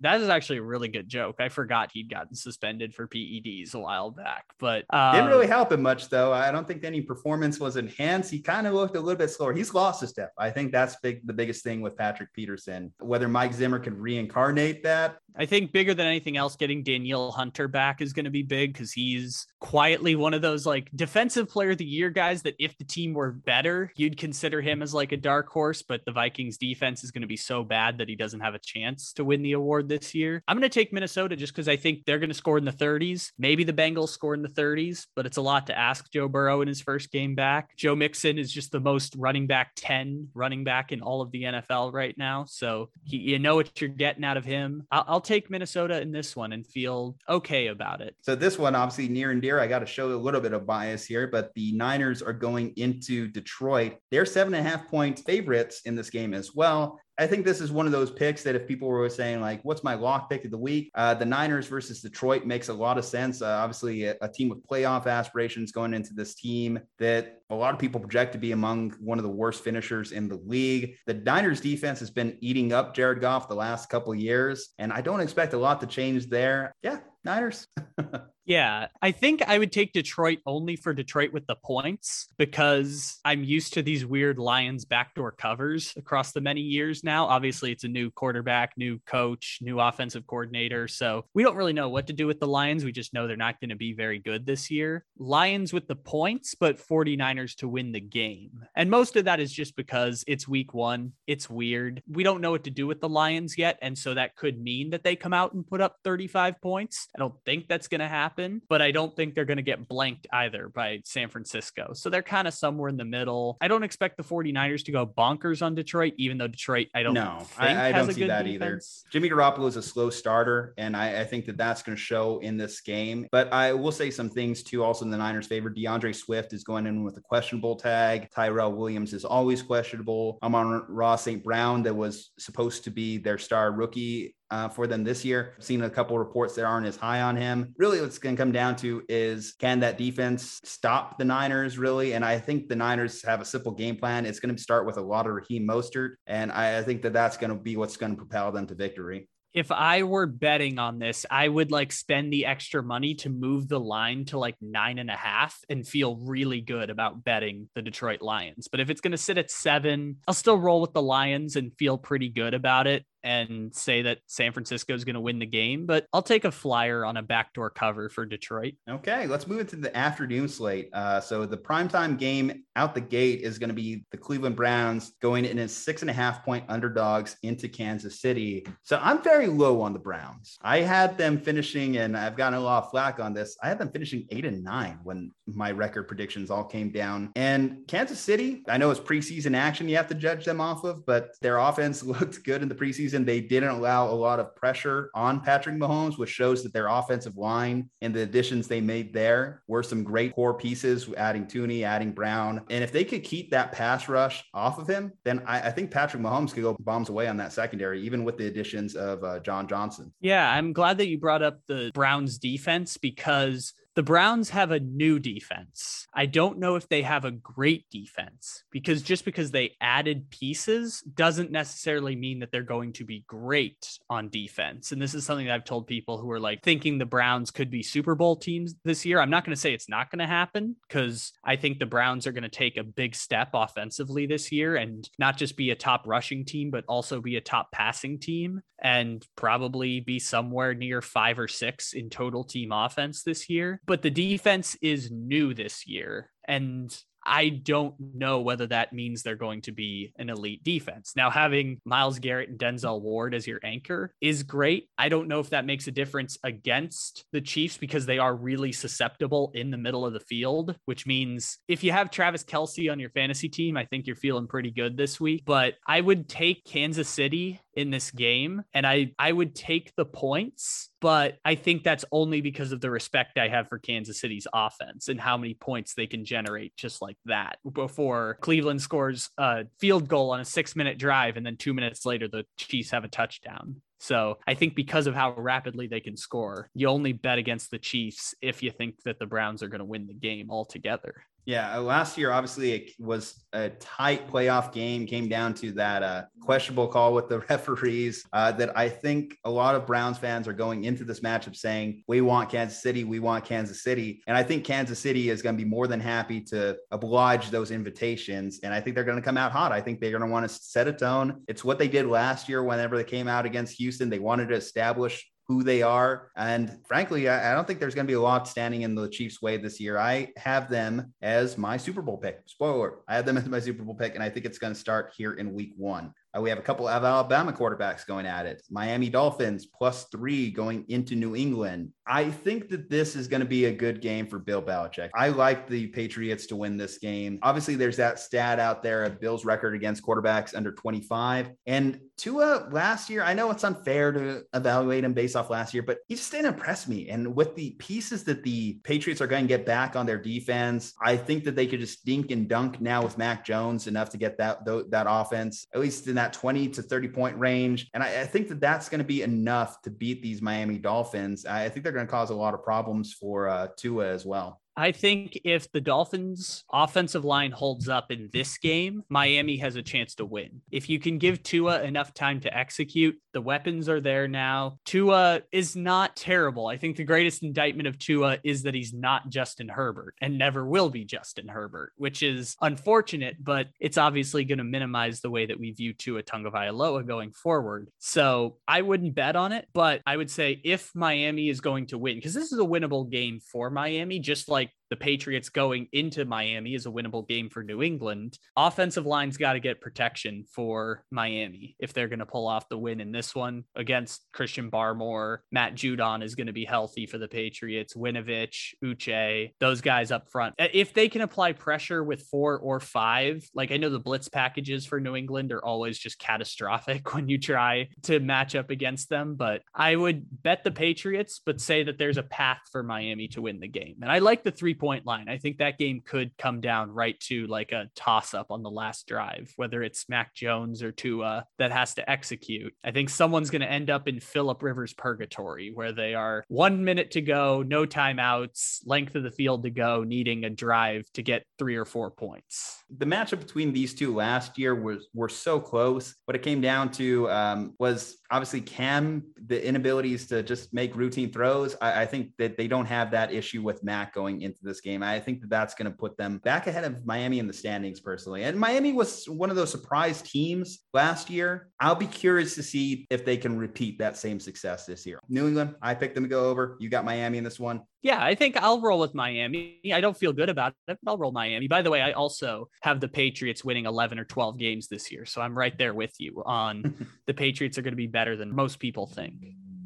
that 0.00 0.20
is 0.20 0.28
actually 0.28 0.58
a 0.58 0.62
really 0.62 0.88
good 0.88 1.08
joke. 1.08 1.36
I 1.38 1.48
forgot 1.48 1.90
he'd 1.92 2.10
gotten 2.10 2.34
suspended 2.34 2.94
for 2.94 3.06
PEDs 3.06 3.74
a 3.74 3.78
while 3.78 4.10
back, 4.10 4.44
but 4.58 4.84
um, 4.90 5.14
didn't 5.14 5.30
really 5.30 5.46
help 5.46 5.72
him 5.72 5.82
much 5.82 6.08
though. 6.08 6.32
I 6.32 6.50
don't 6.50 6.66
think 6.66 6.84
any 6.84 7.00
performance 7.00 7.58
was 7.58 7.76
enhanced. 7.76 8.30
He 8.30 8.40
kind 8.40 8.66
of 8.66 8.74
looked 8.74 8.96
a 8.96 9.00
little 9.00 9.18
bit 9.18 9.30
slower. 9.30 9.52
He's 9.52 9.74
lost 9.74 10.02
a 10.02 10.06
step. 10.06 10.32
I 10.38 10.50
think 10.50 10.72
that's 10.72 10.96
big. 11.02 11.26
The 11.26 11.32
biggest 11.32 11.62
thing 11.62 11.80
with 11.80 11.96
Patrick 11.96 12.32
Peterson, 12.32 12.92
whether 12.98 13.28
Mike 13.28 13.54
Zimmer 13.54 13.78
can 13.78 13.98
reincarnate 13.98 14.82
that. 14.82 15.16
I 15.34 15.46
think 15.46 15.72
bigger 15.72 15.94
than 15.94 16.06
anything 16.06 16.36
else, 16.36 16.56
getting 16.56 16.82
Danielle 16.82 17.32
Hunter 17.32 17.66
back 17.66 18.02
is 18.02 18.12
going 18.12 18.26
to 18.26 18.30
be 18.30 18.42
big 18.42 18.72
because 18.74 18.92
he's 18.92 19.46
quietly 19.60 20.14
one 20.14 20.34
of 20.34 20.42
those 20.42 20.66
like 20.66 20.90
defensive 20.94 21.48
player 21.48 21.70
of 21.70 21.78
the 21.78 21.86
year 21.86 22.10
guys 22.10 22.42
that 22.42 22.54
if 22.58 22.76
the 22.76 22.84
team 22.84 23.14
were 23.14 23.32
better, 23.32 23.90
you'd 23.96 24.18
consider 24.18 24.60
him 24.60 24.82
as 24.82 24.92
like 24.92 25.12
a 25.12 25.16
dark 25.16 25.48
horse. 25.48 25.82
But 25.82 26.04
the 26.04 26.12
Vikings 26.12 26.58
defense 26.58 27.02
is 27.02 27.10
going 27.10 27.22
to 27.22 27.28
be 27.28 27.36
so 27.36 27.64
bad 27.64 27.98
that 27.98 28.08
he 28.08 28.16
doesn't 28.16 28.40
have 28.40 28.54
a 28.54 28.58
chance 28.58 29.12
to 29.14 29.24
win 29.24 29.42
the 29.42 29.52
award 29.52 29.61
scoreboard 29.62 29.88
this 29.88 30.14
year. 30.14 30.42
I'm 30.48 30.56
going 30.56 30.68
to 30.68 30.74
take 30.74 30.92
Minnesota 30.92 31.36
just 31.36 31.52
because 31.52 31.68
I 31.68 31.76
think 31.76 32.04
they're 32.04 32.18
going 32.18 32.30
to 32.30 32.34
score 32.34 32.58
in 32.58 32.64
the 32.64 32.72
30s. 32.72 33.30
Maybe 33.38 33.64
the 33.64 33.72
Bengals 33.72 34.08
score 34.08 34.34
in 34.34 34.42
the 34.42 34.48
30s, 34.48 35.06
but 35.14 35.24
it's 35.24 35.36
a 35.36 35.42
lot 35.42 35.66
to 35.68 35.78
ask 35.78 36.10
Joe 36.10 36.28
Burrow 36.28 36.62
in 36.62 36.68
his 36.68 36.80
first 36.80 37.10
game 37.12 37.34
back. 37.34 37.76
Joe 37.76 37.94
Mixon 37.94 38.38
is 38.38 38.52
just 38.52 38.72
the 38.72 38.80
most 38.80 39.14
running 39.16 39.46
back 39.46 39.72
10 39.76 40.28
running 40.34 40.64
back 40.64 40.90
in 40.90 41.00
all 41.00 41.22
of 41.22 41.30
the 41.30 41.44
NFL 41.44 41.92
right 41.92 42.16
now. 42.18 42.44
So 42.44 42.90
he, 43.04 43.18
you 43.18 43.38
know 43.38 43.54
what 43.54 43.80
you're 43.80 43.88
getting 43.88 44.24
out 44.24 44.36
of 44.36 44.44
him. 44.44 44.86
I'll, 44.90 45.04
I'll 45.06 45.20
take 45.20 45.50
Minnesota 45.50 46.00
in 46.00 46.10
this 46.10 46.34
one 46.34 46.52
and 46.52 46.66
feel 46.66 47.16
okay 47.28 47.68
about 47.68 48.00
it. 48.00 48.16
So 48.22 48.34
this 48.34 48.58
one, 48.58 48.74
obviously 48.74 49.08
near 49.08 49.30
and 49.30 49.40
dear, 49.40 49.60
I 49.60 49.66
got 49.66 49.80
to 49.80 49.86
show 49.86 50.12
a 50.12 50.16
little 50.16 50.40
bit 50.40 50.52
of 50.52 50.66
bias 50.66 51.04
here, 51.04 51.28
but 51.28 51.52
the 51.54 51.72
Niners 51.72 52.22
are 52.22 52.32
going 52.32 52.72
into 52.76 53.28
Detroit. 53.28 53.96
They're 54.10 54.26
seven 54.26 54.54
and 54.54 54.66
a 54.66 54.70
half 54.70 54.88
point 54.88 55.20
favorites 55.20 55.82
in 55.84 55.94
this 55.94 56.10
game 56.10 56.34
as 56.34 56.54
well. 56.54 56.98
I 57.22 57.26
think 57.28 57.44
this 57.44 57.60
is 57.60 57.70
one 57.70 57.86
of 57.86 57.92
those 57.92 58.10
picks 58.10 58.42
that 58.42 58.56
if 58.56 58.66
people 58.66 58.88
were 58.88 59.08
saying 59.08 59.40
like, 59.40 59.62
"What's 59.62 59.84
my 59.84 59.94
lock 59.94 60.28
pick 60.28 60.44
of 60.44 60.50
the 60.50 60.58
week?" 60.58 60.90
Uh, 60.94 61.14
the 61.14 61.24
Niners 61.24 61.68
versus 61.68 62.00
Detroit 62.00 62.44
makes 62.44 62.68
a 62.68 62.74
lot 62.74 62.98
of 62.98 63.04
sense. 63.04 63.40
Uh, 63.40 63.46
obviously, 63.46 64.04
a, 64.04 64.16
a, 64.20 64.28
team 64.28 64.48
with 64.48 64.66
playoff 64.66 65.06
aspirations 65.06 65.70
going 65.70 65.94
into 65.94 66.14
this 66.14 66.34
team 66.34 66.80
that 66.98 67.42
a 67.50 67.54
lot 67.54 67.72
of 67.72 67.78
people 67.78 68.00
project 68.00 68.32
to 68.32 68.38
be 68.38 68.52
among 68.52 68.90
one 69.00 69.18
of 69.18 69.22
the 69.22 69.30
worst 69.30 69.62
finishers 69.62 70.10
in 70.10 70.28
the 70.28 70.40
league. 70.44 70.96
The 71.06 71.14
Niners 71.14 71.60
defense 71.60 72.00
has 72.00 72.10
been 72.10 72.36
eating 72.40 72.72
up 72.72 72.94
Jared 72.94 73.20
Goff 73.20 73.48
the 73.48 73.54
last 73.54 73.88
couple 73.88 74.14
years, 74.14 74.70
and 74.78 74.92
I 74.92 75.00
don't 75.00 75.20
expect 75.20 75.52
a 75.52 75.58
lot 75.58 75.80
to 75.82 75.86
change 75.86 76.28
there. 76.28 76.74
Yeah, 76.82 76.98
Niners. 77.24 77.68
Yeah, 78.44 78.88
I 79.00 79.12
think 79.12 79.42
I 79.42 79.58
would 79.58 79.70
take 79.70 79.92
Detroit 79.92 80.40
only 80.46 80.74
for 80.74 80.92
Detroit 80.92 81.32
with 81.32 81.46
the 81.46 81.54
points 81.54 82.28
because 82.38 83.20
I'm 83.24 83.44
used 83.44 83.74
to 83.74 83.82
these 83.82 84.04
weird 84.04 84.38
Lions 84.38 84.84
backdoor 84.84 85.32
covers 85.32 85.94
across 85.96 86.32
the 86.32 86.40
many 86.40 86.60
years 86.60 87.04
now. 87.04 87.26
Obviously, 87.26 87.70
it's 87.70 87.84
a 87.84 87.88
new 87.88 88.10
quarterback, 88.10 88.72
new 88.76 88.98
coach, 89.06 89.58
new 89.60 89.78
offensive 89.78 90.26
coordinator. 90.26 90.88
So 90.88 91.24
we 91.34 91.44
don't 91.44 91.56
really 91.56 91.72
know 91.72 91.88
what 91.88 92.08
to 92.08 92.12
do 92.12 92.26
with 92.26 92.40
the 92.40 92.48
Lions. 92.48 92.84
We 92.84 92.90
just 92.90 93.14
know 93.14 93.26
they're 93.26 93.36
not 93.36 93.60
going 93.60 93.70
to 93.70 93.76
be 93.76 93.92
very 93.92 94.18
good 94.18 94.44
this 94.44 94.70
year. 94.70 95.04
Lions 95.18 95.72
with 95.72 95.86
the 95.86 95.96
points, 95.96 96.56
but 96.56 96.78
49ers 96.78 97.54
to 97.56 97.68
win 97.68 97.92
the 97.92 98.00
game. 98.00 98.66
And 98.74 98.90
most 98.90 99.14
of 99.14 99.26
that 99.26 99.38
is 99.38 99.52
just 99.52 99.76
because 99.76 100.24
it's 100.26 100.48
week 100.48 100.74
one. 100.74 101.12
It's 101.28 101.48
weird. 101.48 102.02
We 102.08 102.24
don't 102.24 102.40
know 102.40 102.50
what 102.50 102.64
to 102.64 102.70
do 102.70 102.88
with 102.88 103.00
the 103.00 103.08
Lions 103.08 103.56
yet. 103.56 103.78
And 103.82 103.96
so 103.96 104.14
that 104.14 104.34
could 104.34 104.60
mean 104.60 104.90
that 104.90 105.04
they 105.04 105.14
come 105.14 105.32
out 105.32 105.52
and 105.52 105.66
put 105.66 105.80
up 105.80 105.98
35 106.02 106.60
points. 106.60 107.06
I 107.14 107.18
don't 107.18 107.34
think 107.44 107.68
that's 107.68 107.88
going 107.88 108.00
to 108.00 108.08
happen 108.08 108.62
but 108.68 108.82
I 108.82 108.90
don't 108.90 109.14
think 109.14 109.34
they're 109.34 109.44
going 109.44 109.58
to 109.58 109.62
get 109.62 109.88
blanked 109.88 110.26
either 110.32 110.68
by 110.68 111.00
San 111.04 111.28
Francisco. 111.28 111.92
So 111.94 112.10
they're 112.10 112.22
kind 112.22 112.48
of 112.48 112.54
somewhere 112.54 112.88
in 112.88 112.96
the 112.96 113.04
middle. 113.04 113.56
I 113.60 113.68
don't 113.68 113.82
expect 113.82 114.16
the 114.16 114.22
49ers 114.22 114.84
to 114.84 114.92
go 114.92 115.06
bonkers 115.06 115.64
on 115.64 115.74
Detroit, 115.74 116.14
even 116.16 116.38
though 116.38 116.48
Detroit, 116.48 116.88
I 116.94 117.02
don't 117.02 117.14
know. 117.14 117.46
I, 117.58 117.88
I 117.88 117.92
don't 117.92 118.12
see 118.12 118.24
that 118.26 118.44
defense. 118.44 119.04
either. 119.04 119.12
Jimmy 119.12 119.30
Garoppolo 119.30 119.68
is 119.68 119.76
a 119.76 119.82
slow 119.82 120.10
starter, 120.10 120.74
and 120.78 120.96
I, 120.96 121.20
I 121.20 121.24
think 121.24 121.46
that 121.46 121.56
that's 121.56 121.82
going 121.82 121.96
to 121.96 122.02
show 122.02 122.38
in 122.38 122.56
this 122.56 122.80
game. 122.80 123.26
But 123.30 123.52
I 123.52 123.72
will 123.72 123.92
say 123.92 124.10
some 124.10 124.30
things 124.30 124.62
too, 124.62 124.82
also 124.82 125.04
in 125.04 125.10
the 125.10 125.18
Niners' 125.18 125.46
favor. 125.46 125.70
D'Andre 125.70 126.12
Swift 126.12 126.52
is 126.52 126.64
going 126.64 126.86
in 126.86 127.04
with 127.04 127.16
a 127.16 127.20
questionable 127.20 127.76
tag. 127.76 128.28
Tyrell 128.34 128.72
Williams 128.72 129.12
is 129.12 129.24
always 129.24 129.62
questionable. 129.62 130.38
Amon-Ra 130.42 131.16
St. 131.16 131.42
Brown, 131.42 131.82
that 131.82 131.94
was 131.94 132.30
supposed 132.38 132.84
to 132.84 132.90
be 132.90 133.18
their 133.18 133.38
star 133.38 133.72
rookie 133.72 134.34
uh, 134.52 134.68
for 134.68 134.86
them 134.86 135.02
this 135.02 135.24
year. 135.24 135.54
I've 135.56 135.64
seen 135.64 135.82
a 135.82 135.90
couple 135.90 136.18
reports 136.18 136.54
that 136.56 136.64
aren't 136.64 136.86
as 136.86 136.96
high 136.96 137.22
on 137.22 137.36
him. 137.36 137.74
Really, 137.78 138.00
what's 138.02 138.18
going 138.18 138.36
to 138.36 138.40
come 138.40 138.52
down 138.52 138.76
to 138.76 139.02
is 139.08 139.54
can 139.58 139.80
that 139.80 139.96
defense 139.96 140.60
stop 140.62 141.16
the 141.18 141.24
Niners, 141.24 141.78
really? 141.78 142.12
And 142.12 142.22
I 142.24 142.38
think 142.38 142.68
the 142.68 142.76
Niners 142.76 143.24
have 143.24 143.40
a 143.40 143.46
simple 143.46 143.72
game 143.72 143.96
plan. 143.96 144.26
It's 144.26 144.40
going 144.40 144.54
to 144.54 144.62
start 144.62 144.86
with 144.86 144.98
a 144.98 145.00
lot 145.00 145.26
of 145.26 145.32
Raheem 145.32 145.66
Mostert. 145.66 146.16
And 146.26 146.52
I, 146.52 146.78
I 146.78 146.82
think 146.82 147.00
that 147.02 147.14
that's 147.14 147.38
going 147.38 147.50
to 147.50 147.56
be 147.56 147.76
what's 147.76 147.96
going 147.96 148.12
to 148.12 148.18
propel 148.18 148.52
them 148.52 148.66
to 148.66 148.74
victory 148.74 149.26
if 149.54 149.70
I 149.70 150.02
were 150.02 150.26
betting 150.26 150.78
on 150.78 150.98
this, 150.98 151.26
I 151.30 151.46
would 151.46 151.70
like 151.70 151.92
spend 151.92 152.32
the 152.32 152.46
extra 152.46 152.82
money 152.82 153.16
to 153.16 153.28
move 153.28 153.68
the 153.68 153.78
line 153.78 154.24
to 154.26 154.38
like 154.38 154.56
nine 154.62 154.98
and 154.98 155.10
a 155.10 155.14
half 155.14 155.58
and 155.68 155.86
feel 155.86 156.16
really 156.16 156.62
good 156.62 156.88
about 156.88 157.22
betting 157.22 157.68
the 157.74 157.82
Detroit 157.82 158.22
Lions. 158.22 158.68
But 158.68 158.80
if 158.80 158.88
it's 158.88 159.02
going 159.02 159.12
to 159.12 159.18
sit 159.18 159.36
at 159.36 159.50
seven, 159.50 160.16
I'll 160.26 160.32
still 160.32 160.58
roll 160.58 160.80
with 160.80 160.94
the 160.94 161.02
Lions 161.02 161.56
and 161.56 161.76
feel 161.78 161.98
pretty 161.98 162.30
good 162.30 162.54
about 162.54 162.86
it 162.86 163.04
and 163.24 163.74
say 163.74 164.02
that 164.02 164.18
San 164.26 164.52
Francisco 164.52 164.94
is 164.94 165.04
going 165.04 165.14
to 165.14 165.20
win 165.20 165.38
the 165.38 165.46
game, 165.46 165.86
but 165.86 166.06
I'll 166.12 166.22
take 166.22 166.44
a 166.44 166.50
flyer 166.50 167.04
on 167.04 167.16
a 167.16 167.22
backdoor 167.22 167.70
cover 167.70 168.08
for 168.08 168.26
Detroit. 168.26 168.74
Okay, 168.88 169.26
let's 169.26 169.46
move 169.46 169.60
into 169.60 169.76
the 169.76 169.96
afternoon 169.96 170.48
slate. 170.48 170.90
Uh, 170.92 171.20
so 171.20 171.46
the 171.46 171.56
primetime 171.56 172.18
game 172.18 172.64
out 172.76 172.94
the 172.94 173.00
gate 173.00 173.40
is 173.42 173.58
going 173.58 173.68
to 173.68 173.74
be 173.74 174.04
the 174.10 174.16
Cleveland 174.16 174.56
Browns 174.56 175.12
going 175.20 175.44
in 175.44 175.58
as 175.58 175.72
six 175.72 176.02
and 176.02 176.10
a 176.10 176.14
half 176.14 176.44
point 176.44 176.64
underdogs 176.68 177.36
into 177.42 177.68
Kansas 177.68 178.20
City. 178.20 178.66
So 178.82 178.98
I'm 179.02 179.22
very 179.22 179.46
low 179.46 179.80
on 179.80 179.92
the 179.92 179.98
Browns. 179.98 180.58
I 180.62 180.78
had 180.78 181.18
them 181.18 181.38
finishing, 181.38 181.98
and 181.98 182.16
I've 182.16 182.36
gotten 182.36 182.58
a 182.58 182.62
lot 182.62 182.84
of 182.84 182.90
flack 182.90 183.20
on 183.20 183.34
this. 183.34 183.56
I 183.62 183.68
had 183.68 183.78
them 183.78 183.90
finishing 183.90 184.26
eight 184.30 184.44
and 184.44 184.64
nine 184.64 184.98
when 185.02 185.30
my 185.46 185.70
record 185.70 186.08
predictions 186.08 186.50
all 186.50 186.64
came 186.64 186.90
down. 186.90 187.30
And 187.36 187.78
Kansas 187.88 188.18
City, 188.18 188.62
I 188.68 188.78
know 188.78 188.90
it's 188.90 189.00
preseason 189.00 189.56
action 189.56 189.88
you 189.88 189.96
have 189.96 190.08
to 190.08 190.14
judge 190.14 190.44
them 190.44 190.60
off 190.60 190.84
of, 190.84 191.04
but 191.06 191.36
their 191.40 191.58
offense 191.58 192.02
looked 192.12 192.44
good 192.44 192.62
in 192.62 192.68
the 192.68 192.74
preseason 192.74 193.11
season, 193.12 193.26
they 193.26 193.40
didn't 193.40 193.68
allow 193.68 194.08
a 194.08 194.12
lot 194.12 194.40
of 194.40 194.56
pressure 194.56 195.10
on 195.14 195.40
Patrick 195.40 195.76
Mahomes, 195.76 196.18
which 196.18 196.30
shows 196.30 196.62
that 196.62 196.72
their 196.72 196.86
offensive 196.86 197.36
line 197.36 197.90
and 198.00 198.14
the 198.14 198.22
additions 198.22 198.66
they 198.66 198.80
made 198.80 199.12
there 199.12 199.62
were 199.68 199.82
some 199.82 200.02
great 200.02 200.34
core 200.34 200.54
pieces, 200.54 201.08
adding 201.18 201.44
Thuney, 201.44 201.82
adding 201.82 202.12
Brown. 202.12 202.62
And 202.70 202.82
if 202.82 202.90
they 202.90 203.04
could 203.04 203.22
keep 203.22 203.50
that 203.50 203.72
pass 203.72 204.08
rush 204.08 204.44
off 204.54 204.78
of 204.78 204.88
him, 204.88 205.12
then 205.24 205.42
I, 205.46 205.60
I 205.60 205.70
think 205.70 205.90
Patrick 205.90 206.22
Mahomes 206.22 206.54
could 206.54 206.62
go 206.62 206.74
bombs 206.80 207.10
away 207.10 207.28
on 207.28 207.36
that 207.36 207.52
secondary, 207.52 208.00
even 208.00 208.24
with 208.24 208.38
the 208.38 208.46
additions 208.46 208.96
of 208.96 209.22
uh, 209.22 209.40
John 209.40 209.68
Johnson. 209.68 210.12
Yeah, 210.20 210.50
I'm 210.50 210.72
glad 210.72 210.96
that 210.98 211.08
you 211.08 211.18
brought 211.18 211.42
up 211.42 211.60
the 211.66 211.90
Browns 211.92 212.38
defense 212.38 212.96
because 212.96 213.74
the 213.94 214.02
Browns 214.02 214.50
have 214.50 214.70
a 214.70 214.80
new 214.80 215.18
defense. 215.18 216.06
I 216.14 216.26
don't 216.26 216.58
know 216.58 216.76
if 216.76 216.88
they 216.88 217.02
have 217.02 217.24
a 217.24 217.30
great 217.30 217.90
defense 217.90 218.64
because 218.70 219.02
just 219.02 219.24
because 219.24 219.50
they 219.50 219.76
added 219.80 220.30
pieces 220.30 221.02
doesn't 221.02 221.50
necessarily 221.50 222.16
mean 222.16 222.40
that 222.40 222.50
they're 222.50 222.62
going 222.62 222.94
to 222.94 223.04
be 223.04 223.24
great 223.26 223.98
on 224.08 224.30
defense. 224.30 224.92
And 224.92 225.02
this 225.02 225.14
is 225.14 225.26
something 225.26 225.46
that 225.46 225.54
I've 225.54 225.64
told 225.64 225.86
people 225.86 226.18
who 226.18 226.30
are 226.30 226.40
like 226.40 226.62
thinking 226.62 226.96
the 226.96 227.04
Browns 227.04 227.50
could 227.50 227.70
be 227.70 227.82
Super 227.82 228.14
Bowl 228.14 228.36
teams 228.36 228.74
this 228.84 229.04
year. 229.04 229.20
I'm 229.20 229.30
not 229.30 229.44
going 229.44 229.54
to 229.54 229.60
say 229.60 229.74
it's 229.74 229.88
not 229.88 230.10
going 230.10 230.20
to 230.20 230.26
happen 230.26 230.76
because 230.88 231.32
I 231.44 231.56
think 231.56 231.78
the 231.78 231.86
Browns 231.86 232.26
are 232.26 232.32
going 232.32 232.42
to 232.44 232.48
take 232.48 232.78
a 232.78 232.84
big 232.84 233.14
step 233.14 233.50
offensively 233.52 234.26
this 234.26 234.50
year 234.50 234.76
and 234.76 235.08
not 235.18 235.36
just 235.36 235.56
be 235.56 235.70
a 235.70 235.76
top 235.76 236.06
rushing 236.06 236.46
team, 236.46 236.70
but 236.70 236.84
also 236.88 237.20
be 237.20 237.36
a 237.36 237.42
top 237.42 237.70
passing 237.72 238.18
team 238.18 238.62
and 238.82 239.26
probably 239.36 240.00
be 240.00 240.18
somewhere 240.18 240.74
near 240.74 241.00
five 241.00 241.38
or 241.38 241.48
six 241.48 241.92
in 241.92 242.10
total 242.10 242.42
team 242.42 242.72
offense 242.72 243.22
this 243.22 243.48
year 243.48 243.80
but 243.86 244.02
the 244.02 244.10
defense 244.10 244.76
is 244.80 245.10
new 245.10 245.54
this 245.54 245.86
year. 245.86 246.30
And 246.46 246.94
I 247.24 247.48
don't 247.50 247.94
know 247.98 248.40
whether 248.40 248.66
that 248.66 248.92
means 248.92 249.22
they're 249.22 249.36
going 249.36 249.62
to 249.62 249.72
be 249.72 250.12
an 250.16 250.28
elite 250.28 250.64
defense. 250.64 251.12
Now, 251.16 251.30
having 251.30 251.80
Myles 251.84 252.18
Garrett 252.18 252.48
and 252.48 252.58
Denzel 252.58 253.00
Ward 253.00 253.34
as 253.34 253.46
your 253.46 253.60
anchor 253.62 254.12
is 254.20 254.42
great. 254.42 254.88
I 254.98 255.08
don't 255.08 255.28
know 255.28 255.40
if 255.40 255.50
that 255.50 255.66
makes 255.66 255.86
a 255.86 255.92
difference 255.92 256.36
against 256.42 257.24
the 257.32 257.40
Chiefs 257.40 257.76
because 257.76 258.06
they 258.06 258.18
are 258.18 258.34
really 258.34 258.72
susceptible 258.72 259.52
in 259.54 259.70
the 259.70 259.76
middle 259.76 260.04
of 260.04 260.12
the 260.12 260.20
field, 260.20 260.76
which 260.86 261.06
means 261.06 261.58
if 261.68 261.84
you 261.84 261.92
have 261.92 262.10
Travis 262.10 262.44
Kelce 262.44 262.90
on 262.90 262.98
your 262.98 263.10
fantasy 263.10 263.48
team, 263.48 263.76
I 263.76 263.84
think 263.84 264.06
you're 264.06 264.16
feeling 264.16 264.48
pretty 264.48 264.70
good 264.70 264.96
this 264.96 265.20
week. 265.20 265.42
But 265.44 265.74
I 265.86 266.00
would 266.00 266.28
take 266.28 266.64
Kansas 266.64 267.08
City 267.08 267.60
in 267.74 267.90
this 267.90 268.10
game 268.10 268.62
and 268.74 268.86
I 268.86 269.12
I 269.18 269.32
would 269.32 269.54
take 269.54 269.94
the 269.96 270.04
points 270.04 270.90
but 271.00 271.38
I 271.44 271.56
think 271.56 271.82
that's 271.82 272.04
only 272.12 272.40
because 272.40 272.70
of 272.72 272.80
the 272.80 272.90
respect 272.90 273.38
I 273.38 273.48
have 273.48 273.68
for 273.68 273.78
Kansas 273.78 274.20
City's 274.20 274.46
offense 274.52 275.08
and 275.08 275.20
how 275.20 275.36
many 275.36 275.54
points 275.54 275.94
they 275.94 276.06
can 276.06 276.24
generate 276.24 276.76
just 276.76 277.02
like 277.02 277.16
that 277.24 277.58
before 277.72 278.38
Cleveland 278.40 278.80
scores 278.80 279.30
a 279.38 279.64
field 279.80 280.08
goal 280.08 280.30
on 280.30 280.40
a 280.40 280.44
6-minute 280.44 280.98
drive 280.98 281.36
and 281.36 281.44
then 281.44 281.56
2 281.56 281.74
minutes 281.74 282.06
later 282.06 282.28
the 282.28 282.44
Chiefs 282.56 282.90
have 282.90 283.04
a 283.04 283.08
touchdown. 283.08 283.82
So 283.98 284.38
I 284.46 284.54
think 284.54 284.74
because 284.74 285.06
of 285.06 285.14
how 285.14 285.32
rapidly 285.36 285.86
they 285.86 286.00
can 286.00 286.16
score, 286.16 286.68
you 286.74 286.88
only 286.88 287.12
bet 287.12 287.38
against 287.38 287.70
the 287.70 287.78
Chiefs 287.78 288.34
if 288.42 288.62
you 288.62 288.72
think 288.72 288.96
that 289.04 289.20
the 289.20 289.26
Browns 289.26 289.62
are 289.62 289.68
going 289.68 289.78
to 289.78 289.84
win 289.84 290.08
the 290.08 290.14
game 290.14 290.50
altogether. 290.50 291.24
Yeah, 291.44 291.76
uh, 291.76 291.80
last 291.80 292.16
year 292.16 292.30
obviously 292.30 292.72
it 292.72 292.92
was 293.00 293.44
a 293.52 293.70
tight 293.70 294.30
playoff 294.30 294.72
game. 294.72 295.06
Came 295.06 295.28
down 295.28 295.54
to 295.54 295.72
that 295.72 296.02
uh, 296.02 296.22
questionable 296.40 296.86
call 296.86 297.14
with 297.14 297.28
the 297.28 297.40
referees. 297.50 298.24
Uh, 298.32 298.52
that 298.52 298.76
I 298.78 298.88
think 298.88 299.36
a 299.44 299.50
lot 299.50 299.74
of 299.74 299.86
Browns 299.86 300.18
fans 300.18 300.46
are 300.46 300.52
going 300.52 300.84
into 300.84 301.04
this 301.04 301.20
matchup 301.20 301.56
saying, 301.56 302.04
"We 302.06 302.20
want 302.20 302.48
Kansas 302.48 302.80
City. 302.80 303.02
We 303.02 303.18
want 303.18 303.44
Kansas 303.44 303.82
City." 303.82 304.22
And 304.28 304.36
I 304.36 304.42
think 304.44 304.64
Kansas 304.64 305.00
City 305.00 305.30
is 305.30 305.42
going 305.42 305.56
to 305.56 305.62
be 305.62 305.68
more 305.68 305.88
than 305.88 306.00
happy 306.00 306.40
to 306.42 306.78
oblige 306.92 307.50
those 307.50 307.72
invitations. 307.72 308.60
And 308.62 308.72
I 308.72 308.80
think 308.80 308.94
they're 308.94 309.04
going 309.04 309.18
to 309.18 309.22
come 309.22 309.36
out 309.36 309.50
hot. 309.50 309.72
I 309.72 309.80
think 309.80 310.00
they're 310.00 310.10
going 310.10 310.22
to 310.22 310.28
want 310.28 310.48
to 310.48 310.54
set 310.54 310.86
a 310.86 310.92
tone. 310.92 311.42
It's 311.48 311.64
what 311.64 311.78
they 311.78 311.88
did 311.88 312.06
last 312.06 312.48
year. 312.48 312.62
Whenever 312.62 312.96
they 312.96 313.04
came 313.04 313.26
out 313.26 313.46
against 313.46 313.78
Houston, 313.78 314.10
they 314.10 314.20
wanted 314.20 314.48
to 314.50 314.54
establish 314.54 315.28
who 315.52 315.62
they 315.62 315.82
are. 315.82 316.30
And 316.36 316.78
frankly, 316.86 317.28
I, 317.28 317.52
I 317.52 317.54
don't 317.54 317.66
think 317.66 317.78
there's 317.78 317.94
going 317.94 318.06
to 318.06 318.10
be 318.10 318.14
a 318.14 318.20
lot 318.20 318.48
standing 318.48 318.82
in 318.82 318.94
the 318.94 319.08
Chiefs' 319.08 319.42
way 319.42 319.58
this 319.58 319.78
year. 319.78 319.98
I 319.98 320.32
have 320.36 320.70
them 320.70 321.12
as 321.20 321.58
my 321.58 321.76
Super 321.76 322.00
Bowl 322.00 322.16
pick. 322.16 322.40
Spoiler, 322.46 323.00
I 323.06 323.16
have 323.16 323.26
them 323.26 323.36
as 323.36 323.46
my 323.46 323.60
Super 323.60 323.82
Bowl 323.82 323.94
pick, 323.94 324.14
and 324.14 324.24
I 324.24 324.30
think 324.30 324.46
it's 324.46 324.58
going 324.58 324.72
to 324.72 324.78
start 324.78 325.12
here 325.16 325.34
in 325.34 325.52
week 325.52 325.74
one. 325.76 326.14
Uh, 326.34 326.40
we 326.40 326.48
have 326.48 326.58
a 326.58 326.62
couple 326.62 326.88
of 326.88 327.04
Alabama 327.04 327.52
quarterbacks 327.52 328.06
going 328.06 328.24
at 328.24 328.46
it. 328.46 328.62
Miami 328.70 329.10
Dolphins 329.10 329.66
plus 329.66 330.04
three 330.04 330.50
going 330.50 330.86
into 330.88 331.14
New 331.14 331.36
England. 331.36 331.92
I 332.06 332.30
think 332.30 332.68
that 332.70 332.90
this 332.90 333.16
is 333.16 333.28
going 333.28 333.40
to 333.40 333.46
be 333.46 333.66
a 333.66 333.72
good 333.72 334.00
game 334.00 334.26
for 334.26 334.38
Bill 334.38 334.62
Belichick. 334.62 335.10
I 335.14 335.28
like 335.28 335.68
the 335.68 335.86
Patriots 335.88 336.46
to 336.46 336.56
win 336.56 336.76
this 336.76 336.98
game. 336.98 337.38
Obviously, 337.42 337.74
there's 337.74 337.96
that 337.98 338.18
stat 338.18 338.58
out 338.58 338.82
there 338.82 339.04
of 339.04 339.20
Bill's 339.20 339.44
record 339.44 339.74
against 339.74 340.02
quarterbacks 340.02 340.54
under 340.54 340.72
25. 340.72 341.50
And 341.66 342.00
Tua 342.16 342.68
last 342.70 343.10
year, 343.10 343.22
I 343.22 343.34
know 343.34 343.50
it's 343.50 343.64
unfair 343.64 344.12
to 344.12 344.42
evaluate 344.54 345.04
him 345.04 345.12
based 345.12 345.36
off 345.36 345.50
last 345.50 345.74
year, 345.74 345.82
but 345.82 345.98
he 346.08 346.14
just 346.14 346.30
didn't 346.30 346.54
impress 346.54 346.86
me. 346.86 347.08
And 347.08 347.34
with 347.34 347.54
the 347.56 347.70
pieces 347.78 348.24
that 348.24 348.42
the 348.42 348.74
Patriots 348.84 349.20
are 349.20 349.26
going 349.26 349.44
to 349.44 349.48
get 349.48 349.66
back 349.66 349.96
on 349.96 350.06
their 350.06 350.18
defense, 350.18 350.94
I 351.02 351.16
think 351.16 351.44
that 351.44 351.56
they 351.56 351.66
could 351.66 351.80
just 351.80 352.04
dink 352.04 352.30
and 352.30 352.48
dunk 352.48 352.80
now 352.80 353.02
with 353.02 353.18
Mac 353.18 353.44
Jones 353.44 353.86
enough 353.86 354.10
to 354.10 354.18
get 354.18 354.38
that 354.38 354.64
that 354.90 355.06
offense 355.08 355.66
at 355.74 355.80
least 355.80 356.06
in 356.06 356.14
that 356.14 356.32
20 356.32 356.68
to 356.68 356.82
30 356.82 357.08
point 357.08 357.38
range. 357.38 357.88
And 357.94 358.02
I, 358.02 358.22
I 358.22 358.26
think 358.26 358.48
that 358.48 358.60
that's 358.60 358.88
going 358.88 359.00
to 359.00 359.04
be 359.04 359.22
enough 359.22 359.80
to 359.82 359.90
beat 359.90 360.22
these 360.22 360.42
Miami 360.42 360.78
Dolphins. 360.78 361.46
I 361.46 361.68
think 361.68 361.84
they're 361.84 361.91
going 361.92 362.06
to 362.06 362.10
cause 362.10 362.30
a 362.30 362.34
lot 362.34 362.54
of 362.54 362.62
problems 362.62 363.12
for 363.12 363.48
uh, 363.48 363.68
Tua 363.76 364.08
as 364.08 364.24
well. 364.24 364.60
I 364.76 364.92
think 364.92 365.38
if 365.44 365.70
the 365.72 365.82
Dolphins' 365.82 366.64
offensive 366.72 367.24
line 367.24 367.52
holds 367.52 367.88
up 367.88 368.10
in 368.10 368.30
this 368.32 368.56
game, 368.56 369.02
Miami 369.10 369.58
has 369.58 369.76
a 369.76 369.82
chance 369.82 370.14
to 370.14 370.24
win. 370.24 370.62
If 370.70 370.88
you 370.88 370.98
can 370.98 371.18
give 371.18 371.42
Tua 371.42 371.82
enough 371.82 372.14
time 372.14 372.40
to 372.40 372.56
execute, 372.56 373.16
the 373.32 373.40
weapons 373.40 373.88
are 373.88 374.00
there 374.00 374.28
now. 374.28 374.78
Tua 374.84 375.42
is 375.52 375.76
not 375.76 376.16
terrible. 376.16 376.66
I 376.66 376.76
think 376.76 376.96
the 376.96 377.04
greatest 377.04 377.42
indictment 377.42 377.88
of 377.88 377.98
Tua 377.98 378.38
is 378.44 378.62
that 378.62 378.74
he's 378.74 378.92
not 378.92 379.28
Justin 379.28 379.68
Herbert 379.68 380.14
and 380.20 380.38
never 380.38 380.66
will 380.66 380.90
be 380.90 381.04
Justin 381.04 381.48
Herbert, 381.48 381.92
which 381.96 382.22
is 382.22 382.56
unfortunate, 382.60 383.36
but 383.42 383.68
it's 383.80 383.98
obviously 383.98 384.44
going 384.44 384.58
to 384.58 384.64
minimize 384.64 385.20
the 385.20 385.30
way 385.30 385.46
that 385.46 385.58
we 385.58 385.72
view 385.72 385.92
Tua 385.92 386.22
Tagovailoa 386.22 387.06
going 387.06 387.32
forward. 387.32 387.88
So 387.98 388.58
I 388.66 388.82
wouldn't 388.82 389.14
bet 389.14 389.36
on 389.36 389.52
it, 389.52 389.68
but 389.72 390.02
I 390.06 390.16
would 390.16 390.30
say 390.30 390.60
if 390.64 390.90
Miami 390.94 391.48
is 391.48 391.60
going 391.60 391.86
to 391.86 391.98
win, 391.98 392.16
because 392.16 392.34
this 392.34 392.52
is 392.52 392.58
a 392.58 392.64
winnable 392.64 393.10
game 393.10 393.40
for 393.40 393.70
Miami, 393.70 394.18
just 394.18 394.48
like 394.48 394.70
the 394.92 394.96
Patriots 394.96 395.48
going 395.48 395.88
into 395.92 396.26
Miami 396.26 396.74
is 396.74 396.84
a 396.84 396.90
winnable 396.90 397.26
game 397.26 397.48
for 397.48 397.62
New 397.62 397.82
England. 397.82 398.38
Offensive 398.58 399.06
line's 399.06 399.38
got 399.38 399.54
to 399.54 399.58
get 399.58 399.80
protection 399.80 400.44
for 400.54 401.02
Miami 401.10 401.76
if 401.78 401.94
they're 401.94 402.08
going 402.08 402.18
to 402.18 402.26
pull 402.26 402.46
off 402.46 402.68
the 402.68 402.76
win 402.76 403.00
in 403.00 403.10
this 403.10 403.34
one 403.34 403.64
against 403.74 404.20
Christian 404.34 404.70
Barmore. 404.70 405.38
Matt 405.50 405.76
Judon 405.76 406.22
is 406.22 406.34
going 406.34 406.48
to 406.48 406.52
be 406.52 406.66
healthy 406.66 407.06
for 407.06 407.16
the 407.16 407.26
Patriots. 407.26 407.94
Winovich, 407.94 408.74
Uche, 408.84 409.54
those 409.60 409.80
guys 409.80 410.12
up 410.12 410.30
front. 410.30 410.56
If 410.58 410.92
they 410.92 411.08
can 411.08 411.22
apply 411.22 411.54
pressure 411.54 412.04
with 412.04 412.26
four 412.30 412.58
or 412.58 412.78
five, 412.78 413.48
like 413.54 413.72
I 413.72 413.78
know 413.78 413.88
the 413.88 413.98
blitz 413.98 414.28
packages 414.28 414.84
for 414.84 415.00
New 415.00 415.16
England 415.16 415.52
are 415.52 415.64
always 415.64 415.98
just 415.98 416.18
catastrophic 416.18 417.14
when 417.14 417.30
you 417.30 417.38
try 417.38 417.88
to 418.02 418.20
match 418.20 418.54
up 418.54 418.68
against 418.68 419.08
them. 419.08 419.36
But 419.36 419.62
I 419.74 419.96
would 419.96 420.26
bet 420.42 420.64
the 420.64 420.70
Patriots, 420.70 421.40
but 421.42 421.62
say 421.62 421.82
that 421.84 421.96
there's 421.96 422.18
a 422.18 422.22
path 422.22 422.60
for 422.70 422.82
Miami 422.82 423.28
to 423.28 423.40
win 423.40 423.58
the 423.58 423.68
game. 423.68 423.96
And 424.02 424.12
I 424.12 424.18
like 424.18 424.42
the 424.42 424.50
three 424.50 424.74
point 424.82 425.06
line. 425.06 425.28
I 425.28 425.38
think 425.38 425.58
that 425.58 425.78
game 425.78 426.02
could 426.04 426.36
come 426.36 426.60
down 426.60 426.90
right 426.90 427.18
to 427.20 427.46
like 427.46 427.70
a 427.70 427.88
toss 427.94 428.34
up 428.34 428.50
on 428.50 428.64
the 428.64 428.70
last 428.70 429.06
drive, 429.06 429.52
whether 429.54 429.80
it's 429.80 430.08
Mac 430.08 430.34
Jones 430.34 430.82
or 430.82 430.90
Tua 430.90 431.46
that 431.60 431.70
has 431.70 431.94
to 431.94 432.10
execute. 432.10 432.74
I 432.82 432.90
think 432.90 433.08
someone's 433.08 433.48
going 433.48 433.62
to 433.62 433.70
end 433.70 433.90
up 433.90 434.08
in 434.08 434.18
Philip 434.18 434.60
Rivers 434.60 434.92
purgatory 434.92 435.70
where 435.72 435.92
they 435.92 436.14
are 436.14 436.44
one 436.48 436.84
minute 436.84 437.12
to 437.12 437.20
go, 437.20 437.62
no 437.62 437.86
timeouts, 437.86 438.80
length 438.84 439.14
of 439.14 439.22
the 439.22 439.30
field 439.30 439.62
to 439.62 439.70
go, 439.70 440.02
needing 440.02 440.42
a 440.42 440.50
drive 440.50 441.04
to 441.12 441.22
get 441.22 441.44
three 441.60 441.76
or 441.76 441.84
four 441.84 442.10
points. 442.10 442.82
The 442.98 443.06
matchup 443.06 443.38
between 443.38 443.72
these 443.72 443.94
two 443.94 444.12
last 444.12 444.58
year 444.58 444.74
was 444.74 445.06
were 445.14 445.28
so 445.28 445.60
close. 445.60 446.16
What 446.24 446.34
it 446.34 446.42
came 446.42 446.60
down 446.60 446.90
to 446.92 447.30
um, 447.30 447.74
was 447.78 448.16
obviously 448.32 448.62
Cam, 448.62 449.22
the 449.46 449.64
inabilities 449.64 450.26
to 450.28 450.42
just 450.42 450.74
make 450.74 450.96
routine 450.96 451.30
throws. 451.30 451.76
I, 451.80 452.02
I 452.02 452.06
think 452.06 452.32
that 452.38 452.56
they 452.56 452.66
don't 452.66 452.86
have 452.86 453.12
that 453.12 453.32
issue 453.32 453.62
with 453.62 453.84
Mac 453.84 454.12
going 454.12 454.40
into 454.40 454.58
the 454.62 454.71
this 454.72 454.80
game. 454.80 455.02
I 455.02 455.20
think 455.20 455.42
that 455.42 455.50
that's 455.50 455.74
going 455.74 455.90
to 455.90 455.96
put 455.96 456.16
them 456.16 456.38
back 456.38 456.66
ahead 456.66 456.84
of 456.84 457.04
Miami 457.04 457.38
in 457.38 457.46
the 457.46 457.52
standings 457.52 458.00
personally. 458.00 458.44
And 458.44 458.58
Miami 458.58 458.92
was 458.92 459.28
one 459.28 459.50
of 459.50 459.56
those 459.56 459.70
surprise 459.70 460.22
teams 460.22 460.80
last 460.94 461.28
year. 461.28 461.68
I'll 461.78 461.94
be 461.94 462.06
curious 462.06 462.54
to 462.54 462.62
see 462.62 463.06
if 463.10 463.24
they 463.24 463.36
can 463.36 463.58
repeat 463.58 463.98
that 463.98 464.16
same 464.16 464.40
success 464.40 464.86
this 464.86 465.04
year. 465.04 465.18
New 465.28 465.46
England, 465.46 465.74
I 465.82 465.94
picked 465.94 466.14
them 466.14 466.24
to 466.24 466.30
go 466.30 466.46
over. 466.48 466.76
You 466.80 466.88
got 466.88 467.04
Miami 467.04 467.38
in 467.38 467.44
this 467.44 467.60
one. 467.60 467.82
Yeah, 468.00 468.24
I 468.24 468.34
think 468.34 468.56
I'll 468.56 468.80
roll 468.80 468.98
with 468.98 469.14
Miami. 469.14 469.78
I 469.92 470.00
don't 470.00 470.16
feel 470.16 470.32
good 470.32 470.48
about 470.48 470.74
it. 470.88 470.98
I'll 471.06 471.18
roll 471.18 471.30
Miami. 471.30 471.68
By 471.68 471.82
the 471.82 471.90
way, 471.90 472.00
I 472.00 472.12
also 472.12 472.68
have 472.80 472.98
the 473.00 473.08
Patriots 473.08 473.64
winning 473.64 473.86
11 473.86 474.18
or 474.18 474.24
12 474.24 474.58
games 474.58 474.88
this 474.88 475.12
year. 475.12 475.24
So 475.24 475.40
I'm 475.40 475.56
right 475.56 475.76
there 475.78 475.94
with 475.94 476.14
you 476.18 476.42
on 476.44 477.06
the 477.26 477.34
Patriots 477.34 477.78
are 477.78 477.82
going 477.82 477.92
to 477.92 477.96
be 477.96 478.08
better 478.08 478.36
than 478.36 478.54
most 478.54 478.80
people 478.80 479.06
think. 479.06 479.34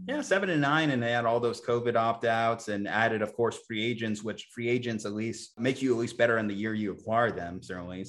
Yeah, 0.06 0.20
seven 0.20 0.50
and 0.50 0.60
nine, 0.60 0.90
and 0.90 1.02
they 1.02 1.10
had 1.10 1.24
all 1.24 1.40
those 1.40 1.60
COVID 1.60 1.96
opt 1.96 2.24
outs 2.24 2.68
and 2.68 2.86
added, 2.86 3.22
of 3.22 3.34
course, 3.34 3.58
free 3.66 3.84
agents, 3.84 4.22
which 4.22 4.48
free 4.54 4.68
agents 4.68 5.04
at 5.04 5.12
least 5.12 5.58
make 5.58 5.82
you 5.82 5.92
at 5.92 5.98
least 5.98 6.16
better 6.16 6.38
in 6.38 6.46
the 6.46 6.54
year 6.54 6.74
you 6.74 6.92
acquire 6.92 7.32
them. 7.32 7.60
Certainly, 7.60 8.06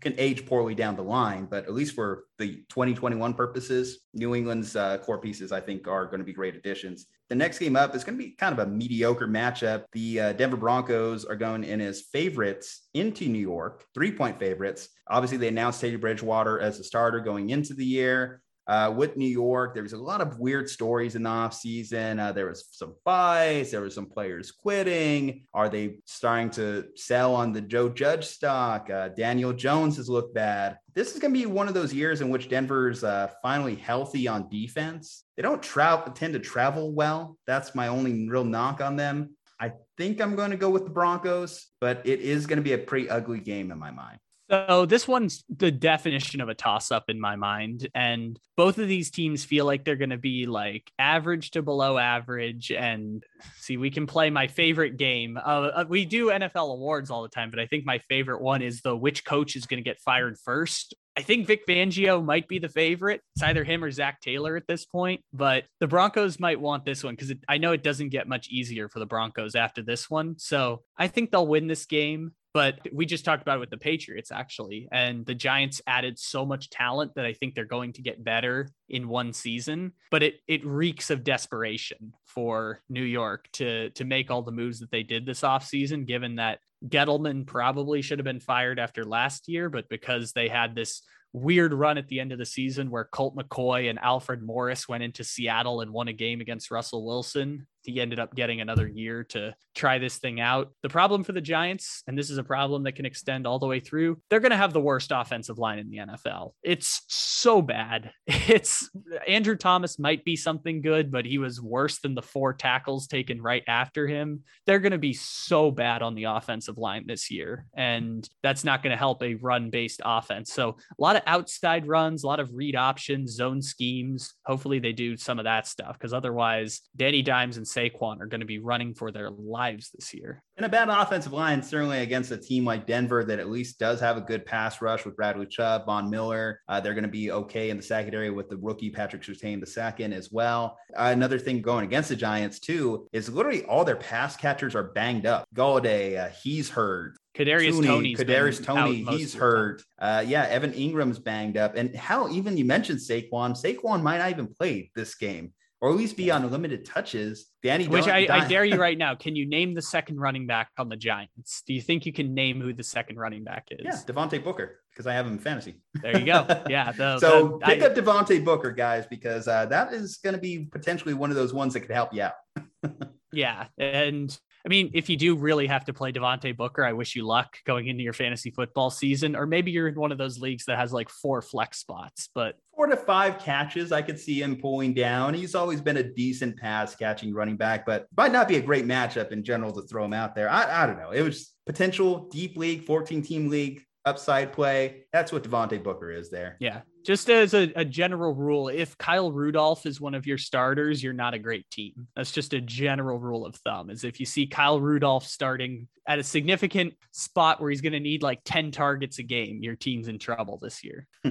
can 0.00 0.14
age 0.18 0.44
poorly 0.44 0.74
down 0.74 0.96
the 0.96 1.02
line, 1.02 1.46
but 1.46 1.64
at 1.64 1.72
least 1.72 1.94
for 1.94 2.24
the 2.38 2.56
2021 2.70 3.34
purposes, 3.34 4.00
New 4.14 4.34
England's 4.34 4.74
uh, 4.74 4.98
core 4.98 5.20
pieces, 5.20 5.52
I 5.52 5.60
think, 5.60 5.86
are 5.86 6.06
going 6.06 6.18
to 6.18 6.24
be 6.24 6.32
great 6.32 6.56
additions. 6.56 7.06
The 7.28 7.34
next 7.34 7.58
game 7.58 7.76
up 7.76 7.94
is 7.94 8.02
going 8.02 8.18
to 8.18 8.24
be 8.24 8.32
kind 8.32 8.58
of 8.58 8.66
a 8.66 8.70
mediocre 8.70 9.28
matchup. 9.28 9.84
The 9.92 10.20
uh, 10.20 10.32
Denver 10.32 10.56
Broncos 10.56 11.24
are 11.24 11.36
going 11.36 11.64
in 11.64 11.80
as 11.80 12.00
favorites 12.00 12.88
into 12.94 13.28
New 13.28 13.38
York, 13.38 13.84
three 13.94 14.10
point 14.10 14.38
favorites. 14.40 14.88
Obviously, 15.08 15.38
they 15.38 15.48
announced 15.48 15.80
Teddy 15.80 15.96
Bridgewater 15.96 16.58
as 16.58 16.80
a 16.80 16.84
starter 16.84 17.20
going 17.20 17.50
into 17.50 17.74
the 17.74 17.84
year. 17.84 18.42
Uh, 18.70 18.88
with 18.88 19.16
New 19.16 19.26
York, 19.26 19.74
there 19.74 19.82
was 19.82 19.94
a 19.94 19.98
lot 19.98 20.20
of 20.20 20.38
weird 20.38 20.70
stories 20.70 21.16
in 21.16 21.24
the 21.24 21.28
offseason. 21.28 22.20
Uh, 22.20 22.30
there 22.30 22.46
was 22.46 22.68
some 22.70 22.94
fights, 23.04 23.72
there 23.72 23.80
were 23.80 23.90
some 23.90 24.06
players 24.06 24.52
quitting. 24.52 25.44
Are 25.52 25.68
they 25.68 25.96
starting 26.04 26.50
to 26.50 26.86
sell 26.94 27.34
on 27.34 27.52
the 27.52 27.62
Joe 27.62 27.88
Judge 27.88 28.26
stock? 28.26 28.88
Uh, 28.88 29.08
Daniel 29.08 29.52
Jones 29.52 29.96
has 29.96 30.08
looked 30.08 30.36
bad. 30.36 30.78
This 30.94 31.12
is 31.12 31.18
going 31.18 31.34
to 31.34 31.40
be 31.40 31.46
one 31.46 31.66
of 31.66 31.74
those 31.74 31.92
years 31.92 32.20
in 32.20 32.30
which 32.30 32.48
Denver's 32.48 33.02
uh, 33.02 33.32
finally 33.42 33.74
healthy 33.74 34.28
on 34.28 34.48
defense. 34.48 35.24
They 35.36 35.42
don't 35.42 35.60
travel, 35.60 36.12
tend 36.12 36.34
to 36.34 36.38
travel 36.38 36.92
well. 36.92 37.38
That's 37.48 37.74
my 37.74 37.88
only 37.88 38.28
real 38.28 38.44
knock 38.44 38.80
on 38.80 38.94
them. 38.94 39.30
I 39.58 39.72
think 39.98 40.20
I'm 40.20 40.36
going 40.36 40.52
to 40.52 40.56
go 40.56 40.70
with 40.70 40.84
the 40.84 40.90
Broncos, 40.90 41.66
but 41.80 42.02
it 42.04 42.20
is 42.20 42.46
going 42.46 42.58
to 42.58 42.62
be 42.62 42.74
a 42.74 42.78
pretty 42.78 43.10
ugly 43.10 43.40
game 43.40 43.72
in 43.72 43.80
my 43.80 43.90
mind. 43.90 44.20
So 44.50 44.84
this 44.84 45.06
one's 45.06 45.44
the 45.48 45.70
definition 45.70 46.40
of 46.40 46.48
a 46.48 46.54
toss 46.54 46.90
up 46.90 47.04
in 47.08 47.20
my 47.20 47.36
mind. 47.36 47.88
And 47.94 48.38
both 48.56 48.78
of 48.78 48.88
these 48.88 49.10
teams 49.10 49.44
feel 49.44 49.64
like 49.64 49.84
they're 49.84 49.94
going 49.94 50.10
to 50.10 50.18
be 50.18 50.46
like 50.46 50.90
average 50.98 51.52
to 51.52 51.62
below 51.62 51.98
average. 51.98 52.72
And 52.72 53.22
see, 53.58 53.76
we 53.76 53.90
can 53.90 54.08
play 54.08 54.28
my 54.28 54.48
favorite 54.48 54.96
game. 54.96 55.36
Uh, 55.36 55.40
uh 55.40 55.84
we 55.88 56.04
do 56.04 56.28
NFL 56.28 56.72
awards 56.72 57.10
all 57.10 57.22
the 57.22 57.28
time, 57.28 57.50
but 57.50 57.60
I 57.60 57.66
think 57.66 57.84
my 57.86 57.98
favorite 58.08 58.42
one 58.42 58.60
is 58.60 58.80
the 58.80 58.96
which 58.96 59.24
coach 59.24 59.54
is 59.54 59.66
going 59.66 59.82
to 59.82 59.88
get 59.88 60.00
fired 60.00 60.36
first. 60.36 60.94
I 61.16 61.22
think 61.22 61.46
Vic 61.46 61.66
Fangio 61.66 62.24
might 62.24 62.48
be 62.48 62.58
the 62.58 62.68
favorite. 62.68 63.20
It's 63.34 63.42
either 63.42 63.62
him 63.62 63.84
or 63.84 63.90
Zac 63.90 64.20
Taylor 64.20 64.56
at 64.56 64.66
this 64.66 64.84
point, 64.84 65.22
but 65.32 65.64
the 65.78 65.88
Broncos 65.88 66.40
might 66.40 66.60
want 66.60 66.84
this 66.84 67.04
one 67.04 67.14
because 67.14 67.32
I 67.48 67.58
know 67.58 67.72
it 67.72 67.82
doesn't 67.82 68.08
get 68.08 68.28
much 68.28 68.48
easier 68.48 68.88
for 68.88 69.00
the 69.00 69.06
Broncos 69.06 69.54
after 69.54 69.82
this 69.82 70.08
one. 70.08 70.36
So 70.38 70.82
I 70.96 71.08
think 71.08 71.30
they'll 71.30 71.46
win 71.46 71.66
this 71.66 71.84
game. 71.86 72.32
But 72.52 72.80
we 72.92 73.06
just 73.06 73.24
talked 73.24 73.42
about 73.42 73.56
it 73.56 73.60
with 73.60 73.70
the 73.70 73.78
Patriots, 73.78 74.32
actually. 74.32 74.88
And 74.90 75.24
the 75.24 75.34
Giants 75.34 75.80
added 75.86 76.18
so 76.18 76.44
much 76.44 76.68
talent 76.68 77.14
that 77.14 77.24
I 77.24 77.32
think 77.32 77.54
they're 77.54 77.64
going 77.64 77.92
to 77.94 78.02
get 78.02 78.24
better 78.24 78.68
in 78.88 79.08
one 79.08 79.32
season. 79.32 79.92
But 80.10 80.22
it 80.22 80.40
it 80.48 80.66
reeks 80.66 81.10
of 81.10 81.22
desperation 81.22 82.14
for 82.26 82.82
New 82.88 83.04
York 83.04 83.48
to 83.54 83.90
to 83.90 84.04
make 84.04 84.30
all 84.30 84.42
the 84.42 84.52
moves 84.52 84.80
that 84.80 84.90
they 84.90 85.02
did 85.02 85.26
this 85.26 85.42
offseason, 85.42 86.06
given 86.06 86.36
that 86.36 86.58
Gettleman 86.86 87.46
probably 87.46 88.02
should 88.02 88.18
have 88.18 88.24
been 88.24 88.40
fired 88.40 88.78
after 88.78 89.04
last 89.04 89.48
year, 89.48 89.68
but 89.68 89.88
because 89.88 90.32
they 90.32 90.48
had 90.48 90.74
this 90.74 91.02
weird 91.32 91.72
run 91.72 91.98
at 91.98 92.08
the 92.08 92.20
end 92.20 92.32
of 92.32 92.38
the 92.38 92.46
season 92.46 92.90
where 92.90 93.04
Colt 93.04 93.36
McCoy 93.36 93.88
and 93.88 93.98
Alfred 93.98 94.42
Morris 94.42 94.88
went 94.88 95.04
into 95.04 95.22
Seattle 95.22 95.80
and 95.80 95.92
won 95.92 96.08
a 96.08 96.12
game 96.12 96.40
against 96.40 96.70
Russell 96.70 97.06
Wilson 97.06 97.66
he 97.82 98.00
ended 98.00 98.18
up 98.18 98.34
getting 98.34 98.60
another 98.60 98.86
year 98.86 99.24
to 99.24 99.54
try 99.74 99.98
this 99.98 100.18
thing 100.18 100.40
out. 100.40 100.72
The 100.82 100.88
problem 100.88 101.24
for 101.24 101.32
the 101.32 101.40
Giants, 101.40 102.02
and 102.06 102.18
this 102.18 102.30
is 102.30 102.38
a 102.38 102.44
problem 102.44 102.84
that 102.84 102.92
can 102.92 103.06
extend 103.06 103.46
all 103.46 103.58
the 103.58 103.66
way 103.66 103.80
through, 103.80 104.20
they're 104.28 104.40
going 104.40 104.50
to 104.50 104.56
have 104.56 104.72
the 104.72 104.80
worst 104.80 105.12
offensive 105.14 105.58
line 105.58 105.78
in 105.78 105.90
the 105.90 105.98
NFL. 105.98 106.52
It's 106.62 107.02
so 107.08 107.62
bad. 107.62 108.12
It's 108.50 108.90
Andrew 109.28 109.54
Thomas 109.54 109.98
might 109.98 110.24
be 110.24 110.34
something 110.34 110.82
good, 110.82 111.12
but 111.12 111.24
he 111.24 111.38
was 111.38 111.60
worse 111.60 112.00
than 112.00 112.16
the 112.16 112.22
four 112.22 112.52
tackles 112.52 113.06
taken 113.06 113.40
right 113.40 113.62
after 113.68 114.08
him. 114.08 114.42
They're 114.66 114.80
going 114.80 114.90
to 114.90 114.98
be 114.98 115.12
so 115.12 115.70
bad 115.70 116.02
on 116.02 116.16
the 116.16 116.24
offensive 116.24 116.76
line 116.76 117.06
this 117.06 117.30
year, 117.30 117.66
and 117.74 118.28
that's 118.42 118.64
not 118.64 118.82
going 118.82 118.90
to 118.90 118.96
help 118.96 119.22
a 119.22 119.34
run 119.34 119.70
based 119.70 120.00
offense. 120.04 120.52
So, 120.52 120.70
a 120.70 121.02
lot 121.02 121.14
of 121.14 121.22
outside 121.26 121.86
runs, 121.86 122.24
a 122.24 122.26
lot 122.26 122.40
of 122.40 122.50
read 122.52 122.74
options, 122.74 123.34
zone 123.34 123.62
schemes. 123.62 124.34
Hopefully, 124.46 124.80
they 124.80 124.92
do 124.92 125.16
some 125.16 125.38
of 125.38 125.44
that 125.44 125.68
stuff 125.68 125.92
because 125.92 126.12
otherwise, 126.12 126.80
Danny 126.96 127.22
Dimes 127.22 127.56
and 127.56 127.68
Saquon 127.74 128.20
are 128.20 128.26
going 128.26 128.40
to 128.40 128.46
be 128.46 128.58
running 128.58 128.94
for 128.94 129.10
their 129.10 129.30
lives 129.30 129.90
this 129.90 130.12
year. 130.14 130.42
And 130.56 130.66
a 130.66 130.68
bad 130.68 130.88
offensive 130.88 131.32
line, 131.32 131.62
certainly 131.62 132.00
against 132.00 132.30
a 132.30 132.36
team 132.36 132.64
like 132.64 132.86
Denver 132.86 133.24
that 133.24 133.38
at 133.38 133.50
least 133.50 133.78
does 133.78 134.00
have 134.00 134.16
a 134.16 134.20
good 134.20 134.44
pass 134.44 134.82
rush 134.82 135.04
with 135.04 135.16
Bradley 135.16 135.46
Chubb, 135.46 135.86
Von 135.86 136.10
Miller. 136.10 136.60
Uh, 136.68 136.80
they're 136.80 136.94
going 136.94 137.04
to 137.04 137.08
be 137.08 137.30
okay 137.30 137.70
in 137.70 137.76
the 137.76 137.82
secondary 137.82 138.30
with 138.30 138.48
the 138.48 138.56
rookie 138.56 138.90
Patrick 138.90 139.22
Surtain 139.22 139.60
the 139.60 139.66
second 139.66 140.12
as 140.12 140.30
well. 140.30 140.76
Uh, 140.94 141.10
another 141.12 141.38
thing 141.38 141.62
going 141.62 141.84
against 141.84 142.08
the 142.08 142.16
Giants 142.16 142.60
too 142.60 143.08
is 143.12 143.30
literally 143.30 143.64
all 143.64 143.84
their 143.84 143.96
pass 143.96 144.36
catchers 144.36 144.74
are 144.74 144.92
banged 144.92 145.26
up. 145.26 145.46
Golladay, 145.54 146.18
uh, 146.18 146.28
he's 146.42 146.68
hurt. 146.68 147.14
Kadarius 147.34 147.84
Toney, 147.84 148.16
Kadarius 148.16 148.62
Toney, 148.62 149.04
he's 149.16 149.34
hurt. 149.34 149.82
Uh, 149.98 150.24
yeah, 150.26 150.44
Evan 150.44 150.72
Engram's 150.72 151.18
banged 151.18 151.56
up, 151.56 151.76
and 151.76 151.94
how 151.94 152.28
even 152.28 152.56
you 152.56 152.64
mentioned 152.64 152.98
Saquon. 152.98 153.56
Saquon 153.56 154.02
might 154.02 154.18
not 154.18 154.30
even 154.30 154.48
play 154.48 154.90
this 154.94 155.14
game, 155.14 155.52
or 155.80 155.90
at 155.90 155.96
least 155.96 156.16
be 156.16 156.30
on 156.30 156.48
limited 156.50 156.84
touches. 156.84 157.46
Danny, 157.62 157.88
which 157.88 158.06
I, 158.06 158.26
I, 158.30 158.48
dare 158.48 158.64
you 158.64 158.76
right 158.80 158.98
now. 158.98 159.14
Can 159.14 159.34
you 159.34 159.48
name 159.48 159.74
the 159.74 159.82
second 159.82 160.20
running 160.20 160.46
back 160.46 160.68
on 160.78 160.88
the 160.88 160.96
Giants? 160.96 161.62
Do 161.66 161.72
you 161.72 161.80
think 161.80 162.06
you 162.06 162.12
can 162.12 162.34
name 162.34 162.60
who 162.60 162.72
the 162.72 162.82
second 162.82 163.18
running 163.18 163.44
back 163.44 163.68
is? 163.70 163.80
Yeah, 163.82 163.92
Devontae 163.92 164.44
Booker, 164.44 164.80
because 164.92 165.06
I 165.06 165.14
have 165.14 165.26
him 165.26 165.34
in 165.34 165.38
fantasy. 165.38 165.80
There 165.94 166.18
you 166.18 166.26
go. 166.26 166.46
Yeah. 166.68 166.92
The, 166.92 167.18
so 167.18 167.58
the, 167.60 167.66
pick 167.66 167.82
I, 167.82 167.86
up 167.86 167.94
Devontae 167.94 168.44
Booker, 168.44 168.70
guys, 168.70 169.06
because 169.06 169.48
uh, 169.48 169.66
that 169.66 169.92
is 169.92 170.18
going 170.18 170.34
to 170.34 170.40
be 170.40 170.66
potentially 170.70 171.14
one 171.14 171.30
of 171.30 171.36
those 171.36 171.52
ones 171.52 171.74
that 171.74 171.80
could 171.80 171.90
help 171.90 172.12
you 172.12 172.22
out. 172.22 172.34
yeah, 173.32 173.66
and 173.78 174.38
I 174.64 174.68
mean, 174.68 174.90
if 174.92 175.08
you 175.08 175.16
do 175.16 175.36
really 175.36 175.66
have 175.66 175.86
to 175.86 175.94
play 175.94 176.12
Devontae 176.12 176.56
Booker, 176.56 176.84
I 176.84 176.92
wish 176.92 177.16
you 177.16 177.26
luck 177.26 177.56
going 177.64 177.86
into 177.88 178.02
your 178.02 178.12
fantasy 178.12 178.50
football 178.50 178.90
season. 178.90 179.34
Or 179.34 179.46
maybe 179.46 179.70
you're 179.70 179.88
in 179.88 179.98
one 179.98 180.12
of 180.12 180.18
those 180.18 180.38
leagues 180.38 180.66
that 180.66 180.78
has 180.78 180.92
like 180.92 181.08
four 181.08 181.40
flex 181.40 181.78
spots, 181.78 182.28
but 182.34 182.56
four 182.80 182.86
to 182.86 182.96
five 182.96 183.38
catches, 183.38 183.92
I 183.92 184.00
could 184.00 184.18
see 184.18 184.40
him 184.40 184.56
pulling 184.56 184.94
down. 184.94 185.34
He's 185.34 185.54
always 185.54 185.82
been 185.82 185.98
a 185.98 186.02
decent 186.02 186.56
pass 186.56 186.96
catching 186.96 187.34
running 187.34 187.58
back, 187.58 187.84
but 187.84 188.06
might 188.16 188.32
not 188.32 188.48
be 188.48 188.56
a 188.56 188.62
great 188.62 188.86
matchup 188.86 189.32
in 189.32 189.44
general 189.44 189.70
to 189.72 189.82
throw 189.82 190.02
him 190.02 190.14
out 190.14 190.34
there. 190.34 190.48
I, 190.48 190.84
I 190.84 190.86
don't 190.86 190.98
know. 190.98 191.10
It 191.10 191.20
was 191.20 191.52
potential 191.66 192.30
deep 192.30 192.56
league, 192.56 192.86
14 192.86 193.20
team 193.20 193.50
league 193.50 193.82
upside 194.06 194.54
play. 194.54 195.04
That's 195.12 195.30
what 195.30 195.44
Devontae 195.44 195.82
Booker 195.82 196.10
is 196.10 196.30
there. 196.30 196.56
Yeah. 196.58 196.80
Just 197.04 197.30
as 197.30 197.54
a, 197.54 197.72
a, 197.76 197.84
general 197.84 198.34
rule, 198.34 198.68
if 198.68 198.96
Kyle 198.98 199.32
Rudolph 199.32 199.86
is 199.86 200.00
one 200.00 200.14
of 200.14 200.26
your 200.26 200.38
starters, 200.38 201.02
you're 201.02 201.12
not 201.12 201.34
a 201.34 201.38
great 201.38 201.68
team. 201.70 202.08
That's 202.14 202.30
just 202.30 202.52
a 202.52 202.60
general 202.60 203.18
rule 203.18 203.46
of 203.46 203.56
thumb. 203.56 203.90
Is 203.90 204.04
if 204.04 204.20
you 204.20 204.26
see 204.26 204.46
Kyle 204.46 204.80
Rudolph 204.80 205.26
starting 205.26 205.88
at 206.06 206.18
a 206.18 206.22
significant 206.22 206.94
spot 207.12 207.60
where 207.60 207.70
he's 207.70 207.80
going 207.80 207.94
to 207.94 208.00
need 208.00 208.22
like 208.22 208.40
10 208.44 208.70
targets 208.70 209.18
a 209.18 209.22
game, 209.22 209.62
your 209.62 209.76
team's 209.76 210.08
in 210.08 210.18
trouble 210.18 210.58
this 210.60 210.84
year. 210.84 211.06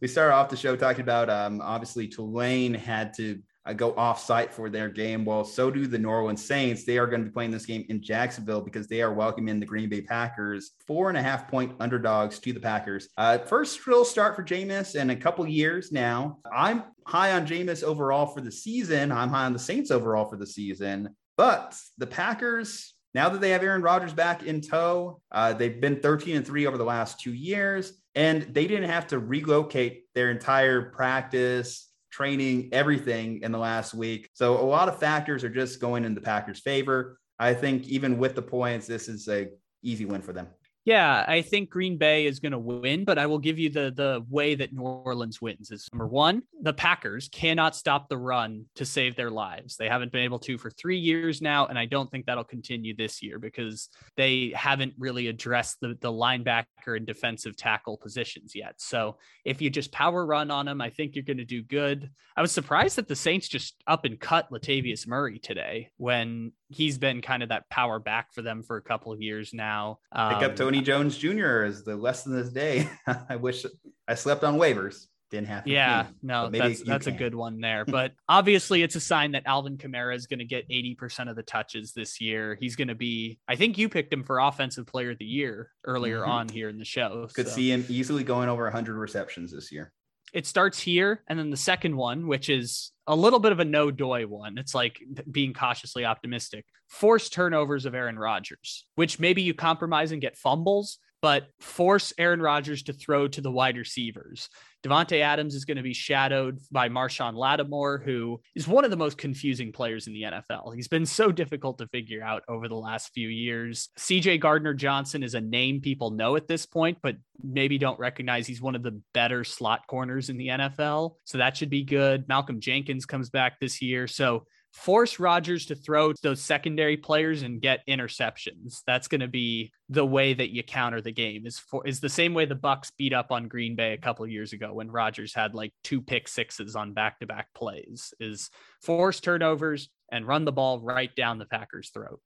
we 0.00 0.08
started 0.08 0.34
off 0.34 0.48
the 0.48 0.56
show 0.56 0.76
talking 0.76 1.02
about 1.02 1.28
um, 1.28 1.60
obviously 1.60 2.06
Tulane 2.06 2.74
had 2.74 3.14
to 3.14 3.40
uh, 3.64 3.72
go 3.72 3.94
off 3.94 4.22
site 4.22 4.52
for 4.52 4.68
their 4.68 4.88
game. 4.88 5.24
Well, 5.24 5.44
so 5.44 5.70
do 5.70 5.86
the 5.86 5.98
New 5.98 6.08
Orleans 6.08 6.44
Saints. 6.44 6.84
They 6.84 6.98
are 6.98 7.06
going 7.06 7.20
to 7.20 7.28
be 7.28 7.32
playing 7.32 7.50
this 7.50 7.66
game 7.66 7.84
in 7.88 8.02
Jacksonville 8.02 8.60
because 8.60 8.88
they 8.88 9.02
are 9.02 9.12
welcoming 9.12 9.60
the 9.60 9.66
Green 9.66 9.88
Bay 9.88 10.00
Packers, 10.00 10.72
four 10.86 11.08
and 11.08 11.18
a 11.18 11.22
half 11.22 11.48
point 11.48 11.74
underdogs 11.80 12.38
to 12.40 12.52
the 12.52 12.60
Packers. 12.60 13.08
Uh, 13.16 13.38
first 13.38 13.86
real 13.86 14.04
start 14.04 14.34
for 14.34 14.42
Jameis 14.42 14.96
in 14.96 15.10
a 15.10 15.16
couple 15.16 15.46
years 15.46 15.92
now. 15.92 16.38
I'm 16.52 16.84
high 17.06 17.32
on 17.32 17.46
Jameis 17.46 17.82
overall 17.82 18.26
for 18.26 18.40
the 18.40 18.52
season. 18.52 19.12
I'm 19.12 19.28
high 19.28 19.46
on 19.46 19.52
the 19.52 19.58
Saints 19.58 19.90
overall 19.90 20.28
for 20.28 20.36
the 20.36 20.46
season. 20.46 21.14
But 21.36 21.76
the 21.98 22.06
Packers, 22.06 22.94
now 23.14 23.28
that 23.28 23.40
they 23.40 23.50
have 23.50 23.62
Aaron 23.62 23.82
Rodgers 23.82 24.12
back 24.12 24.42
in 24.42 24.60
tow, 24.60 25.20
uh, 25.30 25.52
they've 25.52 25.80
been 25.80 26.00
13 26.00 26.36
and 26.36 26.46
3 26.46 26.66
over 26.66 26.78
the 26.78 26.84
last 26.84 27.20
two 27.20 27.32
years, 27.32 27.92
and 28.14 28.42
they 28.42 28.66
didn't 28.66 28.90
have 28.90 29.06
to 29.08 29.18
relocate 29.18 30.04
their 30.14 30.30
entire 30.30 30.90
practice 30.90 31.91
training, 32.12 32.68
everything 32.72 33.40
in 33.42 33.50
the 33.50 33.58
last 33.58 33.94
week. 33.94 34.28
So 34.34 34.60
a 34.60 34.62
lot 34.62 34.88
of 34.88 35.00
factors 35.00 35.42
are 35.42 35.48
just 35.48 35.80
going 35.80 36.04
in 36.04 36.14
the 36.14 36.20
Packers' 36.20 36.60
favor. 36.60 37.18
I 37.38 37.54
think 37.54 37.88
even 37.88 38.18
with 38.18 38.34
the 38.34 38.42
points, 38.42 38.86
this 38.86 39.08
is 39.08 39.26
a 39.28 39.48
easy 39.82 40.04
win 40.04 40.22
for 40.22 40.32
them. 40.32 40.46
Yeah, 40.84 41.24
I 41.28 41.42
think 41.42 41.70
Green 41.70 41.96
Bay 41.96 42.26
is 42.26 42.40
going 42.40 42.52
to 42.52 42.58
win, 42.58 43.04
but 43.04 43.16
I 43.16 43.26
will 43.26 43.38
give 43.38 43.56
you 43.56 43.70
the 43.70 43.92
the 43.94 44.24
way 44.28 44.56
that 44.56 44.72
New 44.72 44.82
Orleans 44.82 45.40
wins 45.40 45.70
is 45.70 45.88
number 45.92 46.08
1, 46.08 46.42
the 46.62 46.72
Packers 46.72 47.28
cannot 47.28 47.76
stop 47.76 48.08
the 48.08 48.18
run 48.18 48.64
to 48.74 48.84
save 48.84 49.14
their 49.14 49.30
lives. 49.30 49.76
They 49.76 49.88
haven't 49.88 50.10
been 50.10 50.24
able 50.24 50.40
to 50.40 50.58
for 50.58 50.70
3 50.70 50.98
years 50.98 51.40
now 51.40 51.66
and 51.66 51.78
I 51.78 51.86
don't 51.86 52.10
think 52.10 52.26
that'll 52.26 52.42
continue 52.42 52.96
this 52.96 53.22
year 53.22 53.38
because 53.38 53.90
they 54.16 54.52
haven't 54.56 54.94
really 54.98 55.28
addressed 55.28 55.78
the 55.80 55.96
the 56.00 56.10
linebacker 56.12 56.96
and 56.96 57.06
defensive 57.06 57.56
tackle 57.56 57.96
positions 57.96 58.52
yet. 58.54 58.74
So, 58.78 59.18
if 59.44 59.62
you 59.62 59.70
just 59.70 59.92
power 59.92 60.26
run 60.26 60.50
on 60.50 60.66
them, 60.66 60.80
I 60.80 60.90
think 60.90 61.14
you're 61.14 61.22
going 61.22 61.36
to 61.36 61.44
do 61.44 61.62
good. 61.62 62.10
I 62.36 62.42
was 62.42 62.50
surprised 62.50 62.96
that 62.96 63.06
the 63.06 63.14
Saints 63.14 63.46
just 63.46 63.76
up 63.86 64.04
and 64.04 64.18
cut 64.18 64.50
Latavius 64.50 65.06
Murray 65.06 65.38
today 65.38 65.90
when 65.96 66.52
he's 66.74 66.98
been 66.98 67.20
kind 67.22 67.42
of 67.42 67.50
that 67.50 67.68
power 67.70 67.98
back 67.98 68.32
for 68.32 68.42
them 68.42 68.62
for 68.62 68.76
a 68.76 68.82
couple 68.82 69.12
of 69.12 69.20
years 69.20 69.52
now. 69.52 69.98
Um, 70.12 70.34
Pick 70.34 70.42
up 70.42 70.56
Tony 70.56 70.80
Jones 70.80 71.16
Jr. 71.16 71.64
is 71.64 71.84
the 71.84 71.96
lesson 71.96 72.36
of 72.36 72.44
this 72.44 72.52
day. 72.52 72.88
I 73.28 73.36
wish 73.36 73.64
I 74.08 74.14
slept 74.14 74.44
on 74.44 74.58
waivers. 74.58 75.06
Didn't 75.30 75.48
have. 75.48 75.66
Yeah, 75.66 76.08
no, 76.22 76.50
that's 76.50 76.82
that's 76.82 77.06
can. 77.06 77.14
a 77.14 77.18
good 77.18 77.34
one 77.34 77.58
there. 77.60 77.84
But 77.92 78.12
obviously, 78.28 78.82
it's 78.82 78.96
a 78.96 79.00
sign 79.00 79.32
that 79.32 79.44
Alvin 79.46 79.78
Kamara 79.78 80.14
is 80.14 80.26
going 80.26 80.40
to 80.40 80.44
get 80.44 80.66
eighty 80.68 80.94
percent 80.94 81.30
of 81.30 81.36
the 81.36 81.42
touches 81.42 81.92
this 81.94 82.20
year. 82.20 82.58
He's 82.60 82.76
going 82.76 82.88
to 82.88 82.94
be. 82.94 83.38
I 83.48 83.56
think 83.56 83.78
you 83.78 83.88
picked 83.88 84.12
him 84.12 84.24
for 84.24 84.40
Offensive 84.40 84.86
Player 84.86 85.12
of 85.12 85.18
the 85.18 85.24
Year 85.24 85.70
earlier 85.86 86.20
mm-hmm. 86.20 86.30
on 86.30 86.48
here 86.50 86.68
in 86.68 86.78
the 86.78 86.84
show. 86.84 87.28
Could 87.34 87.48
so. 87.48 87.54
see 87.54 87.72
him 87.72 87.86
easily 87.88 88.24
going 88.24 88.50
over 88.50 88.70
hundred 88.70 88.96
receptions 88.96 89.52
this 89.52 89.72
year 89.72 89.90
it 90.32 90.46
starts 90.46 90.78
here 90.78 91.22
and 91.28 91.38
then 91.38 91.50
the 91.50 91.56
second 91.56 91.96
one 91.96 92.26
which 92.26 92.48
is 92.48 92.92
a 93.06 93.16
little 93.16 93.38
bit 93.38 93.52
of 93.52 93.60
a 93.60 93.64
no 93.64 93.90
doy 93.90 94.26
one. 94.26 94.58
It's 94.58 94.74
like 94.74 95.00
being 95.30 95.52
cautiously 95.52 96.04
optimistic. 96.04 96.64
Forced 96.88 97.32
turnovers 97.32 97.86
of 97.86 97.94
aaron 97.94 98.18
rodgers 98.18 98.86
which 98.94 99.18
maybe 99.18 99.42
you 99.42 99.54
compromise 99.54 100.12
and 100.12 100.20
get 100.20 100.36
fumbles 100.36 100.98
but 101.22 101.46
force 101.60 102.12
Aaron 102.18 102.42
Rodgers 102.42 102.82
to 102.82 102.92
throw 102.92 103.28
to 103.28 103.40
the 103.40 103.50
wide 103.50 103.78
receivers. 103.78 104.48
Davante 104.82 105.20
Adams 105.20 105.54
is 105.54 105.64
going 105.64 105.76
to 105.76 105.82
be 105.82 105.94
shadowed 105.94 106.58
by 106.72 106.88
Marshon 106.88 107.36
Lattimore, 107.36 107.98
who 107.98 108.40
is 108.56 108.66
one 108.66 108.84
of 108.84 108.90
the 108.90 108.96
most 108.96 109.16
confusing 109.16 109.70
players 109.70 110.08
in 110.08 110.12
the 110.12 110.22
NFL. 110.22 110.74
He's 110.74 110.88
been 110.88 111.06
so 111.06 111.30
difficult 111.30 111.78
to 111.78 111.86
figure 111.86 112.22
out 112.24 112.42
over 112.48 112.66
the 112.66 112.74
last 112.74 113.12
few 113.14 113.28
years. 113.28 113.90
CJ 113.96 114.40
Gardner 114.40 114.74
Johnson 114.74 115.22
is 115.22 115.34
a 115.34 115.40
name 115.40 115.80
people 115.80 116.10
know 116.10 116.34
at 116.34 116.48
this 116.48 116.66
point, 116.66 116.98
but 117.00 117.16
maybe 117.40 117.78
don't 117.78 117.98
recognize 118.00 118.48
he's 118.48 118.60
one 118.60 118.74
of 118.74 118.82
the 118.82 119.00
better 119.14 119.44
slot 119.44 119.86
corners 119.86 120.28
in 120.28 120.36
the 120.36 120.48
NFL. 120.48 121.14
So 121.24 121.38
that 121.38 121.56
should 121.56 121.70
be 121.70 121.84
good. 121.84 122.26
Malcolm 122.26 122.58
Jenkins 122.58 123.06
comes 123.06 123.30
back 123.30 123.60
this 123.60 123.80
year. 123.80 124.08
So 124.08 124.46
force 124.72 125.18
Rodgers 125.18 125.66
to 125.66 125.74
throw 125.74 126.12
those 126.22 126.40
secondary 126.40 126.96
players 126.96 127.42
and 127.42 127.60
get 127.60 127.86
interceptions. 127.86 128.80
That's 128.86 129.08
going 129.08 129.20
to 129.20 129.28
be 129.28 129.72
the 129.88 130.04
way 130.04 130.34
that 130.34 130.54
you 130.54 130.62
counter 130.62 131.00
the 131.00 131.12
game. 131.12 131.46
Is 131.46 131.58
for 131.58 131.86
is 131.86 132.00
the 132.00 132.08
same 132.08 132.34
way 132.34 132.46
the 132.46 132.54
Bucks 132.54 132.90
beat 132.90 133.12
up 133.12 133.30
on 133.30 133.48
Green 133.48 133.76
Bay 133.76 133.92
a 133.92 133.98
couple 133.98 134.26
years 134.26 134.52
ago 134.52 134.72
when 134.72 134.90
Rodgers 134.90 135.34
had 135.34 135.54
like 135.54 135.72
two 135.84 136.00
pick 136.00 136.26
sixes 136.26 136.74
on 136.74 136.94
back-to-back 136.94 137.48
plays. 137.54 138.14
Is 138.18 138.50
force 138.82 139.20
turnovers 139.20 139.88
and 140.10 140.26
run 140.26 140.44
the 140.44 140.52
ball 140.52 140.80
right 140.80 141.14
down 141.14 141.38
the 141.38 141.46
Packers' 141.46 141.90
throat. 141.92 142.20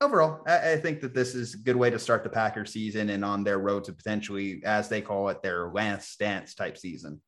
Overall, 0.00 0.42
I 0.46 0.76
think 0.76 1.00
that 1.00 1.14
this 1.14 1.34
is 1.34 1.54
a 1.54 1.58
good 1.58 1.74
way 1.74 1.88
to 1.88 1.98
start 1.98 2.22
the 2.22 2.28
Packers 2.28 2.72
season 2.72 3.08
and 3.08 3.24
on 3.24 3.44
their 3.44 3.58
road 3.58 3.84
to 3.84 3.94
potentially, 3.94 4.60
as 4.62 4.90
they 4.90 5.00
call 5.00 5.30
it, 5.30 5.42
their 5.42 5.70
last 5.72 6.18
dance 6.18 6.54
type 6.54 6.76
season. 6.76 7.22